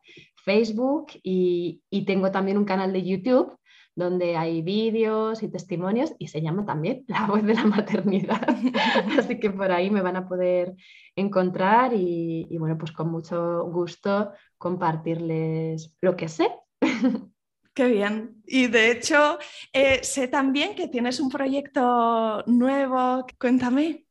Facebook 0.44 1.06
y, 1.22 1.82
tengo 2.06 2.30
también 2.30 2.58
un 2.58 2.64
canal 2.64 2.92
de 2.92 3.02
YouTube 3.02 3.56
donde 3.94 4.36
hay 4.36 4.60
vídeos 4.60 5.42
y 5.42 5.48
testimonios 5.48 6.12
y 6.18 6.28
se 6.28 6.42
llama 6.42 6.66
también 6.66 7.04
La 7.08 7.26
Voz 7.26 7.42
de 7.42 7.54
la 7.54 7.64
Maternidad. 7.64 8.46
Así 9.18 9.40
que 9.40 9.50
por 9.50 9.72
ahí 9.72 9.90
me 9.90 10.02
van 10.02 10.16
a 10.16 10.28
poder 10.28 10.74
encontrar 11.16 11.94
y, 11.94 12.46
y 12.50 12.58
bueno, 12.58 12.76
pues 12.76 12.92
con 12.92 13.10
mucho 13.10 13.64
gusto 13.64 14.32
compartirles 14.58 15.96
lo 16.02 16.14
que 16.16 16.28
sé 16.28 16.50
Qué 17.74 17.89
bien. 17.89 18.43
Y 18.47 18.68
de 18.68 18.90
hecho, 18.90 19.39
eh, 19.70 20.02
sé 20.02 20.28
también 20.28 20.74
que 20.74 20.89
tienes 20.89 21.20
un 21.20 21.28
proyecto 21.28 22.43
nuevo. 22.47 23.27
Cuéntame. 23.39 24.06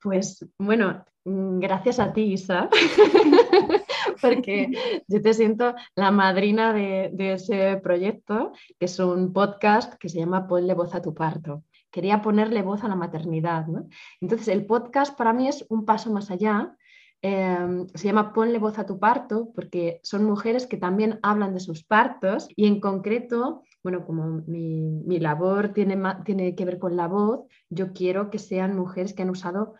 Pues 0.00 0.46
bueno, 0.58 1.04
mm, 1.24 1.58
gracias 1.58 1.98
a 1.98 2.12
ti, 2.12 2.34
Isa, 2.34 2.68
porque 4.22 4.68
yo 5.08 5.20
te 5.20 5.34
siento 5.34 5.74
la 5.96 6.12
madrina 6.12 6.72
de, 6.72 7.10
ese 7.32 7.80
proyecto, 7.82 8.52
que 8.78 8.84
es 8.84 8.98
un 9.00 9.32
podcast 9.32 9.94
que 9.94 10.08
se 10.08 10.20
llama 10.20 10.46
Ponle 10.46 10.74
voz 10.74 10.94
a 10.94 11.02
tu 11.02 11.12
parto. 11.12 11.64
Quería 11.90 12.22
ponerle 12.22 12.62
voz 12.62 12.84
a 12.84 12.88
la 12.88 12.94
maternidad. 12.94 13.66
Entonces, 14.20 14.46
el 14.46 14.66
podcast 14.66 15.18
para 15.18 15.32
mí 15.32 15.48
es 15.48 15.66
un 15.68 15.84
paso 15.84 16.12
más 16.12 16.30
allá 16.30 16.76
Em, 17.22 17.86
se 17.88 18.06
llama 18.08 18.32
Ponle 18.32 18.58
voz 18.58 18.78
a 18.78 18.86
tu 18.86 18.98
parto, 18.98 19.52
porque 19.54 20.00
son 20.02 20.24
mujeres 20.24 20.66
que 20.66 20.78
también 20.78 21.18
hablan 21.22 21.52
de 21.52 21.60
sus 21.60 21.84
partos 21.84 22.48
y 22.56 22.66
en 22.66 22.80
concreto, 22.80 23.62
bueno, 23.82 24.06
como 24.06 24.42
mi, 24.46 25.18
labor 25.20 25.74
tiene, 25.74 26.00
tiene, 26.24 26.54
que 26.54 26.64
ver 26.64 26.78
con 26.78 26.96
la 26.96 27.08
voz, 27.08 27.40
yo 27.68 27.92
quiero 27.92 28.30
que 28.30 28.38
sean 28.38 28.74
mujeres 28.74 29.12
que 29.12 29.22
han 29.22 29.30
usado, 29.30 29.74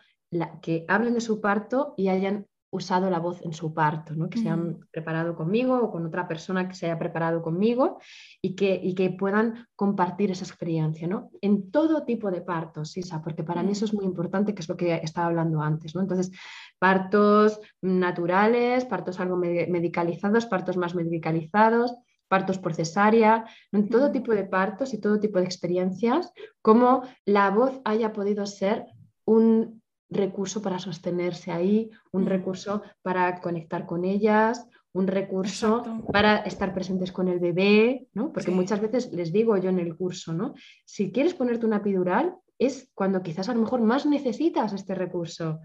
que 0.61 0.85
hablen 0.87 1.15
de 1.15 1.21
su 1.21 1.41
parto 1.41 1.95
y 1.97 2.09
hayan 2.09 2.45
usado 2.71 3.09
la 3.09 3.19
voz 3.19 3.41
en 3.43 3.53
su 3.53 3.73
parto, 3.73 4.15
¿no? 4.15 4.29
que 4.29 4.39
se 4.39 4.49
han 4.49 4.79
preparado 4.91 5.35
conmigo 5.35 5.77
o 5.77 5.91
con 5.91 6.05
otra 6.05 6.27
persona 6.27 6.67
que 6.69 6.73
se 6.73 6.85
haya 6.85 6.97
preparado 6.97 7.41
conmigo 7.41 7.99
y 8.41 8.55
que, 8.55 8.79
y 8.81 8.95
que 8.95 9.09
puedan 9.11 9.67
compartir 9.75 10.31
esa 10.31 10.45
experiencia 10.45 11.05
¿no? 11.05 11.31
en 11.41 11.69
todo 11.69 12.03
tipo 12.05 12.31
de 12.31 12.41
partos, 12.41 12.91
Sisa, 12.91 13.21
porque 13.21 13.43
para 13.43 13.61
mí 13.61 13.73
eso 13.73 13.83
es 13.85 13.93
muy 13.93 14.05
importante, 14.05 14.55
que 14.55 14.61
es 14.61 14.69
lo 14.69 14.77
que 14.77 14.95
estaba 14.95 15.27
hablando 15.27 15.61
antes. 15.61 15.95
¿no? 15.95 16.01
Entonces, 16.01 16.31
partos 16.79 17.59
naturales, 17.81 18.85
partos 18.85 19.19
algo 19.19 19.35
medicalizados, 19.35 20.45
partos 20.45 20.77
más 20.77 20.95
medicalizados, 20.95 21.93
partos 22.29 22.57
por 22.57 22.73
cesárea, 22.73 23.43
en 23.73 23.89
todo 23.89 24.13
tipo 24.13 24.31
de 24.33 24.45
partos 24.45 24.93
y 24.93 25.01
todo 25.01 25.19
tipo 25.19 25.39
de 25.39 25.45
experiencias, 25.45 26.31
cómo 26.61 27.03
la 27.25 27.49
voz 27.49 27.81
haya 27.83 28.13
podido 28.13 28.45
ser 28.45 28.85
un 29.25 29.80
recurso 30.11 30.61
para 30.61 30.77
sostenerse 30.77 31.51
ahí, 31.51 31.89
un 32.11 32.25
recurso 32.25 32.83
para 33.01 33.39
conectar 33.39 33.85
con 33.85 34.03
ellas, 34.03 34.67
un 34.93 35.07
recurso 35.07 36.03
para 36.11 36.39
estar 36.39 36.73
presentes 36.73 37.13
con 37.13 37.29
el 37.29 37.39
bebé, 37.39 38.07
¿no? 38.13 38.33
Porque 38.33 38.51
muchas 38.51 38.81
veces 38.81 39.11
les 39.13 39.31
digo 39.31 39.55
yo 39.57 39.69
en 39.69 39.79
el 39.79 39.95
curso, 39.95 40.33
¿no? 40.33 40.53
Si 40.85 41.11
quieres 41.11 41.33
ponerte 41.33 41.65
una 41.65 41.77
epidural, 41.77 42.35
es 42.59 42.91
cuando 42.93 43.23
quizás 43.23 43.47
a 43.47 43.53
lo 43.53 43.61
mejor 43.61 43.81
más 43.81 44.05
necesitas 44.05 44.73
este 44.73 44.93
recurso, 44.93 45.61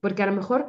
porque 0.00 0.22
a 0.22 0.26
lo 0.26 0.32
mejor 0.32 0.68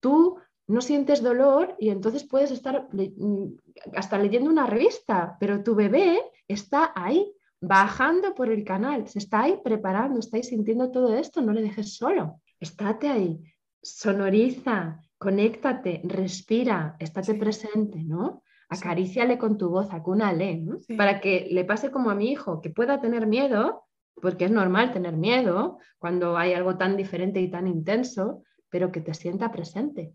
tú 0.00 0.36
no 0.68 0.80
sientes 0.82 1.22
dolor 1.22 1.76
y 1.78 1.88
entonces 1.88 2.24
puedes 2.24 2.50
estar 2.50 2.88
mm, 2.92 3.56
hasta 3.94 4.18
leyendo 4.18 4.50
una 4.50 4.66
revista, 4.66 5.36
pero 5.40 5.62
tu 5.62 5.74
bebé 5.74 6.20
está 6.46 6.92
ahí 6.94 7.32
bajando 7.58 8.34
por 8.34 8.50
el 8.50 8.64
canal, 8.64 9.08
se 9.08 9.18
está 9.18 9.42
ahí 9.42 9.58
preparando, 9.64 10.20
estáis 10.20 10.48
sintiendo 10.48 10.90
todo 10.90 11.16
esto, 11.16 11.40
no 11.40 11.54
le 11.54 11.62
dejes 11.62 11.96
solo 11.96 12.42
estate 12.60 13.08
ahí, 13.08 13.42
sonoriza, 13.82 15.00
conéctate, 15.18 16.00
respira, 16.04 16.96
estate 16.98 17.34
presente, 17.34 18.02
¿no? 18.02 18.42
Acaríciale 18.68 19.38
con 19.38 19.56
tu 19.56 19.70
voz, 19.70 19.92
acúnale, 19.92 20.56
¿no? 20.56 20.78
Para 20.96 21.20
que 21.20 21.48
le 21.50 21.64
pase 21.64 21.90
como 21.90 22.10
a 22.10 22.14
mi 22.14 22.30
hijo, 22.32 22.60
que 22.60 22.70
pueda 22.70 23.00
tener 23.00 23.26
miedo, 23.26 23.84
porque 24.20 24.46
es 24.46 24.50
normal 24.50 24.92
tener 24.92 25.16
miedo 25.16 25.78
cuando 25.98 26.36
hay 26.36 26.52
algo 26.54 26.76
tan 26.76 26.96
diferente 26.96 27.40
y 27.40 27.50
tan 27.50 27.66
intenso, 27.66 28.42
pero 28.68 28.90
que 28.90 29.00
te 29.00 29.14
sienta 29.14 29.52
presente 29.52 30.14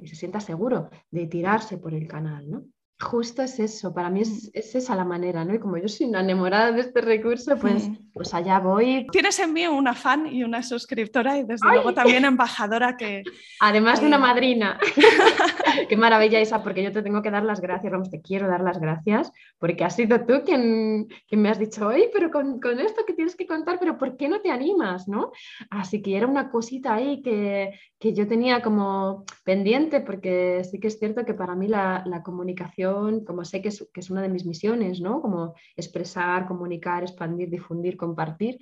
y 0.00 0.06
se 0.06 0.16
sienta 0.16 0.40
seguro 0.40 0.90
de 1.10 1.26
tirarse 1.26 1.78
por 1.78 1.94
el 1.94 2.08
canal, 2.08 2.50
¿no? 2.50 2.64
Justo 3.02 3.42
es 3.42 3.58
eso, 3.58 3.92
para 3.92 4.10
mí 4.10 4.20
es, 4.20 4.50
esa 4.54 4.94
la 4.94 5.04
manera, 5.04 5.44
¿no? 5.44 5.54
Y 5.54 5.58
como 5.58 5.76
yo 5.76 5.88
soy 5.88 6.06
una 6.06 6.20
enamorada 6.20 6.70
de 6.70 6.80
este 6.80 7.00
recurso, 7.00 7.56
pues, 7.58 7.90
pues 8.14 8.32
allá 8.32 8.60
voy. 8.60 9.06
Tienes 9.10 9.38
en 9.40 9.52
mí 9.52 9.66
una 9.66 9.94
fan 9.94 10.26
y 10.26 10.44
una 10.44 10.62
suscriptora 10.62 11.36
y 11.38 11.42
desde 11.42 11.68
luego 11.68 11.92
también 11.92 12.24
embajadora 12.24 12.96
que... 12.96 13.22
Además 13.60 14.00
de 14.00 14.06
una 14.06 14.18
madrina. 14.18 14.78
Qué 15.88 15.96
maravilla 15.96 16.40
esa, 16.40 16.62
porque 16.62 16.82
yo 16.82 16.92
te 16.92 17.02
tengo 17.02 17.22
que 17.22 17.30
dar 17.30 17.44
las 17.44 17.60
gracias, 17.60 17.92
vamos, 17.92 18.10
te 18.10 18.20
quiero 18.20 18.48
dar 18.48 18.60
las 18.60 18.78
gracias, 18.78 19.32
porque 19.58 19.84
has 19.84 19.96
sido 19.96 20.24
tú 20.24 20.42
quien, 20.44 21.08
me 21.30 21.48
has 21.48 21.58
dicho, 21.58 21.86
oye, 21.86 22.10
pero 22.12 22.30
con, 22.30 22.60
esto 22.78 23.02
que 23.06 23.14
tienes 23.14 23.36
que 23.36 23.46
contar, 23.46 23.78
pero 23.78 23.98
¿por 23.98 24.16
qué 24.16 24.28
no 24.28 24.40
te 24.40 24.50
animas, 24.50 25.08
no? 25.08 25.32
Así 25.70 26.02
que 26.02 26.16
era 26.16 26.26
una 26.26 26.50
cosita 26.50 26.94
ahí 26.94 27.22
que, 27.22 27.72
yo 28.00 28.26
tenía 28.26 28.62
como 28.62 29.24
pendiente, 29.44 30.00
porque 30.00 30.64
sí 30.68 30.80
que 30.80 30.88
es 30.88 30.98
cierto 30.98 31.24
que 31.24 31.34
para 31.34 31.54
mí 31.54 31.68
la, 31.68 32.02
la 32.04 32.22
comunicación 32.22 32.91
como 33.26 33.44
sé 33.44 33.62
que 33.62 33.68
es, 33.68 34.10
una 34.10 34.22
de 34.22 34.28
mis 34.28 34.46
misiones, 34.46 35.00
¿no? 35.00 35.20
Como 35.20 35.54
expresar, 35.76 36.46
comunicar, 36.46 37.02
expandir, 37.02 37.50
difundir, 37.50 37.96
compartir. 37.96 38.58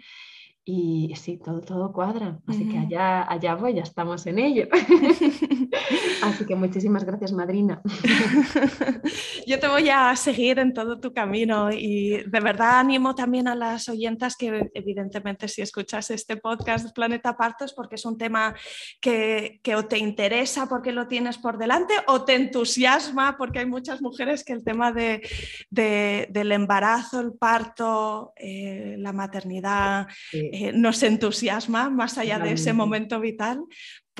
Y 0.64 1.12
sí, 1.16 1.38
todo, 1.38 1.60
todo 1.60 1.92
cuadra. 1.92 2.38
Así 2.46 2.68
que 2.68 2.78
allá, 2.78 3.30
allá 3.30 3.54
voy, 3.54 3.74
ya 3.74 3.82
estamos 3.82 4.26
en 4.26 4.38
ello. 4.38 4.68
Así 6.22 6.44
que 6.46 6.54
muchísimas 6.54 7.04
gracias, 7.04 7.32
madrina. 7.32 7.82
Yo 9.46 9.58
te 9.58 9.68
voy 9.68 9.88
a 9.88 10.14
seguir 10.16 10.58
en 10.58 10.72
todo 10.72 10.98
tu 10.98 11.12
camino 11.12 11.70
y 11.70 12.22
de 12.24 12.40
verdad 12.40 12.80
animo 12.80 13.14
también 13.14 13.48
a 13.48 13.54
las 13.54 13.88
oyentas 13.88 14.36
que 14.36 14.70
evidentemente 14.74 15.48
si 15.48 15.62
escuchas 15.62 16.10
este 16.10 16.36
podcast 16.36 16.94
Planeta 16.94 17.36
Partos 17.36 17.72
porque 17.72 17.94
es 17.94 18.04
un 18.04 18.18
tema 18.18 18.54
que, 19.00 19.60
que 19.62 19.76
o 19.76 19.86
te 19.86 19.98
interesa 19.98 20.68
porque 20.68 20.92
lo 20.92 21.06
tienes 21.06 21.38
por 21.38 21.58
delante 21.58 21.94
o 22.06 22.24
te 22.24 22.34
entusiasma 22.34 23.36
porque 23.36 23.60
hay 23.60 23.66
muchas 23.66 24.02
mujeres 24.02 24.44
que 24.44 24.52
el 24.52 24.64
tema 24.64 24.92
de, 24.92 25.22
del 25.70 26.52
embarazo, 26.52 27.20
el 27.20 27.32
parto, 27.32 28.32
eh, 28.36 28.96
la 28.98 29.12
maternidad 29.12 30.06
eh, 30.32 30.72
nos 30.72 31.02
entusiasma 31.02 31.90
más 31.90 32.18
allá 32.18 32.38
de 32.38 32.52
ese 32.52 32.72
momento 32.72 33.20
vital 33.20 33.64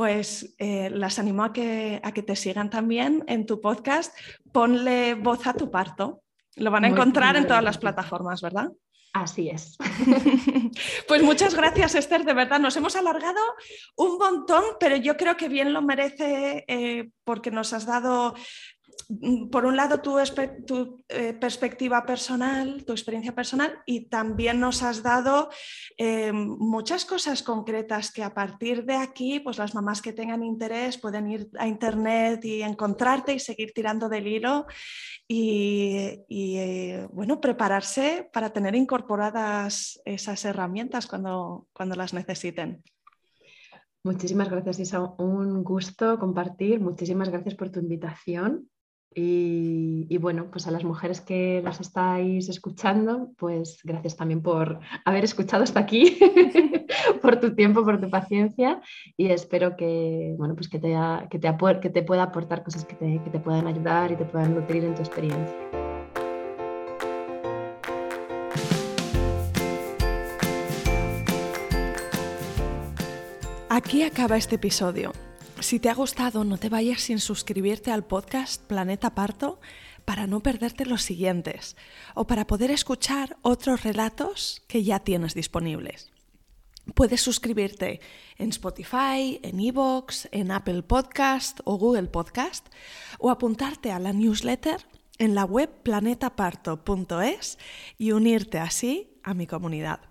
pues 0.00 0.54
eh, 0.56 0.88
las 0.88 1.18
animo 1.18 1.44
a 1.44 1.52
que, 1.52 2.00
a 2.02 2.12
que 2.12 2.22
te 2.22 2.34
sigan 2.34 2.70
también 2.70 3.22
en 3.26 3.44
tu 3.44 3.60
podcast. 3.60 4.16
Ponle 4.50 5.12
voz 5.12 5.46
a 5.46 5.52
tu 5.52 5.70
parto. 5.70 6.22
Lo 6.56 6.70
van 6.70 6.86
a 6.86 6.88
encontrar 6.88 7.36
en 7.36 7.46
todas 7.46 7.62
las 7.62 7.76
plataformas, 7.76 8.40
¿verdad? 8.40 8.72
Así 9.12 9.50
es. 9.50 9.76
pues 11.06 11.22
muchas 11.22 11.54
gracias, 11.54 11.96
Esther. 11.96 12.24
De 12.24 12.32
verdad, 12.32 12.60
nos 12.60 12.78
hemos 12.78 12.96
alargado 12.96 13.42
un 13.94 14.16
montón, 14.16 14.64
pero 14.80 14.96
yo 14.96 15.18
creo 15.18 15.36
que 15.36 15.50
bien 15.50 15.74
lo 15.74 15.82
merece 15.82 16.64
eh, 16.66 17.10
porque 17.22 17.50
nos 17.50 17.74
has 17.74 17.84
dado 17.84 18.34
por 19.50 19.66
un 19.66 19.76
lado 19.76 20.00
tu, 20.00 20.18
eh, 21.08 21.32
perspectiva 21.34 22.04
personal, 22.06 22.84
tu 22.84 22.92
experiencia 22.92 23.34
personal 23.34 23.82
y 23.84 24.06
también 24.08 24.60
nos 24.60 24.82
has 24.82 25.02
dado 25.02 25.50
eh, 25.96 26.32
muchas 26.32 27.04
cosas 27.04 27.42
concretas 27.42 28.12
que 28.12 28.22
a 28.22 28.32
partir 28.32 28.84
de 28.84 28.94
aquí, 28.94 29.40
pues 29.40 29.58
las 29.58 29.74
mamás 29.74 30.00
que 30.00 30.12
tengan 30.12 30.44
interés 30.44 30.96
pueden 30.96 31.28
ir 31.28 31.50
a 31.58 31.66
internet 31.66 32.44
y 32.44 32.62
encontrarte 32.62 33.34
y 33.34 33.40
seguir 33.40 33.72
tirando 33.72 34.08
del 34.08 34.28
hilo 34.28 34.66
y, 35.26 36.24
eh, 36.28 37.08
bueno, 37.12 37.40
prepararse 37.40 38.28
para 38.32 38.50
tener 38.50 38.74
incorporadas 38.74 40.00
esas 40.04 40.44
herramientas 40.44 41.06
cuando, 41.06 41.66
cuando 41.72 41.96
las 41.96 42.14
necesiten. 42.14 42.82
Muchísimas 44.04 44.48
gracias, 44.48 44.78
Isa. 44.78 45.00
Un 45.18 45.62
gusto 45.62 46.18
compartir. 46.18 46.80
Muchísimas 46.80 47.28
gracias 47.28 47.54
por 47.54 47.70
tu 47.70 47.80
invitación. 47.80 48.70
Y, 49.12 50.16
bueno, 50.18 50.46
pues 50.52 50.68
a 50.68 50.70
las 50.70 50.84
mujeres 50.84 51.20
que 51.20 51.60
nos 51.64 51.80
estáis 51.80 52.48
escuchando, 52.48 53.32
pues 53.38 53.80
gracias 53.82 54.16
también 54.16 54.40
por 54.40 54.78
haber 55.04 55.24
escuchado 55.24 55.64
hasta 55.64 55.80
aquí, 55.80 56.16
por 57.22 57.40
tu 57.40 57.54
tiempo, 57.54 57.84
por 57.84 58.00
tu 58.00 58.08
paciencia 58.08 58.80
y 59.16 59.30
espero 59.30 59.76
que, 59.76 60.34
bueno, 60.38 60.54
pues 60.54 60.70
te, 60.70 60.80
que, 60.80 61.38
te, 61.40 61.56
que 61.80 61.90
te 61.90 62.02
pueda 62.02 62.22
aportar 62.22 62.62
cosas 62.62 62.84
que 62.84 62.94
te, 62.94 63.20
que 63.24 63.30
te 63.30 63.40
puedan 63.40 63.66
ayudar 63.66 64.12
y 64.12 64.16
te 64.16 64.24
puedan 64.24 64.54
nutrir 64.54 64.84
en 64.84 64.94
tu 64.94 65.02
experiencia. 65.02 65.56
Aquí 73.68 74.02
acaba 74.02 74.36
este 74.36 74.56
episodio. 74.56 75.12
Si 75.60 75.78
te 75.78 75.90
ha 75.90 75.94
gustado, 75.94 76.42
no 76.44 76.56
te 76.56 76.70
vayas 76.70 77.02
sin 77.02 77.20
suscribirte 77.20 77.92
al 77.92 78.06
podcast 78.06 78.62
Planeta 78.62 79.14
Parto 79.14 79.60
para 80.06 80.26
no 80.26 80.40
perderte 80.40 80.86
los 80.86 81.02
siguientes 81.02 81.76
o 82.14 82.26
para 82.26 82.46
poder 82.46 82.70
escuchar 82.70 83.36
otros 83.42 83.84
relatos 83.84 84.62
que 84.68 84.82
ya 84.82 85.00
tienes 85.00 85.34
disponibles. 85.34 86.10
Puedes 86.94 87.20
suscribirte 87.20 88.00
en 88.38 88.48
Spotify, 88.48 89.38
en 89.42 89.60
Evox, 89.60 90.28
en 90.32 90.50
Apple 90.50 90.82
Podcast 90.82 91.60
o 91.64 91.76
Google 91.76 92.08
Podcast 92.08 92.66
o 93.18 93.30
apuntarte 93.30 93.92
a 93.92 93.98
la 93.98 94.14
newsletter 94.14 94.86
en 95.18 95.34
la 95.34 95.44
web 95.44 95.70
planetaparto.es 95.82 97.58
y 97.98 98.12
unirte 98.12 98.58
así 98.58 99.20
a 99.22 99.34
mi 99.34 99.46
comunidad. 99.46 100.09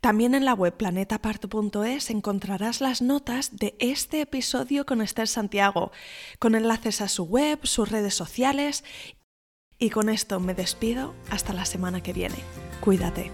También 0.00 0.34
en 0.34 0.44
la 0.44 0.54
web 0.54 0.76
planetaparto.es 0.76 2.10
encontrarás 2.10 2.80
las 2.80 3.02
notas 3.02 3.56
de 3.56 3.74
este 3.78 4.20
episodio 4.22 4.86
con 4.86 5.02
Esther 5.02 5.28
Santiago, 5.28 5.92
con 6.38 6.54
enlaces 6.54 7.00
a 7.00 7.08
su 7.08 7.24
web, 7.24 7.60
sus 7.64 7.90
redes 7.90 8.14
sociales. 8.14 8.84
Y 9.78 9.90
con 9.90 10.08
esto 10.08 10.40
me 10.40 10.54
despido 10.54 11.14
hasta 11.30 11.52
la 11.52 11.64
semana 11.64 12.02
que 12.02 12.12
viene. 12.12 12.36
Cuídate. 12.80 13.30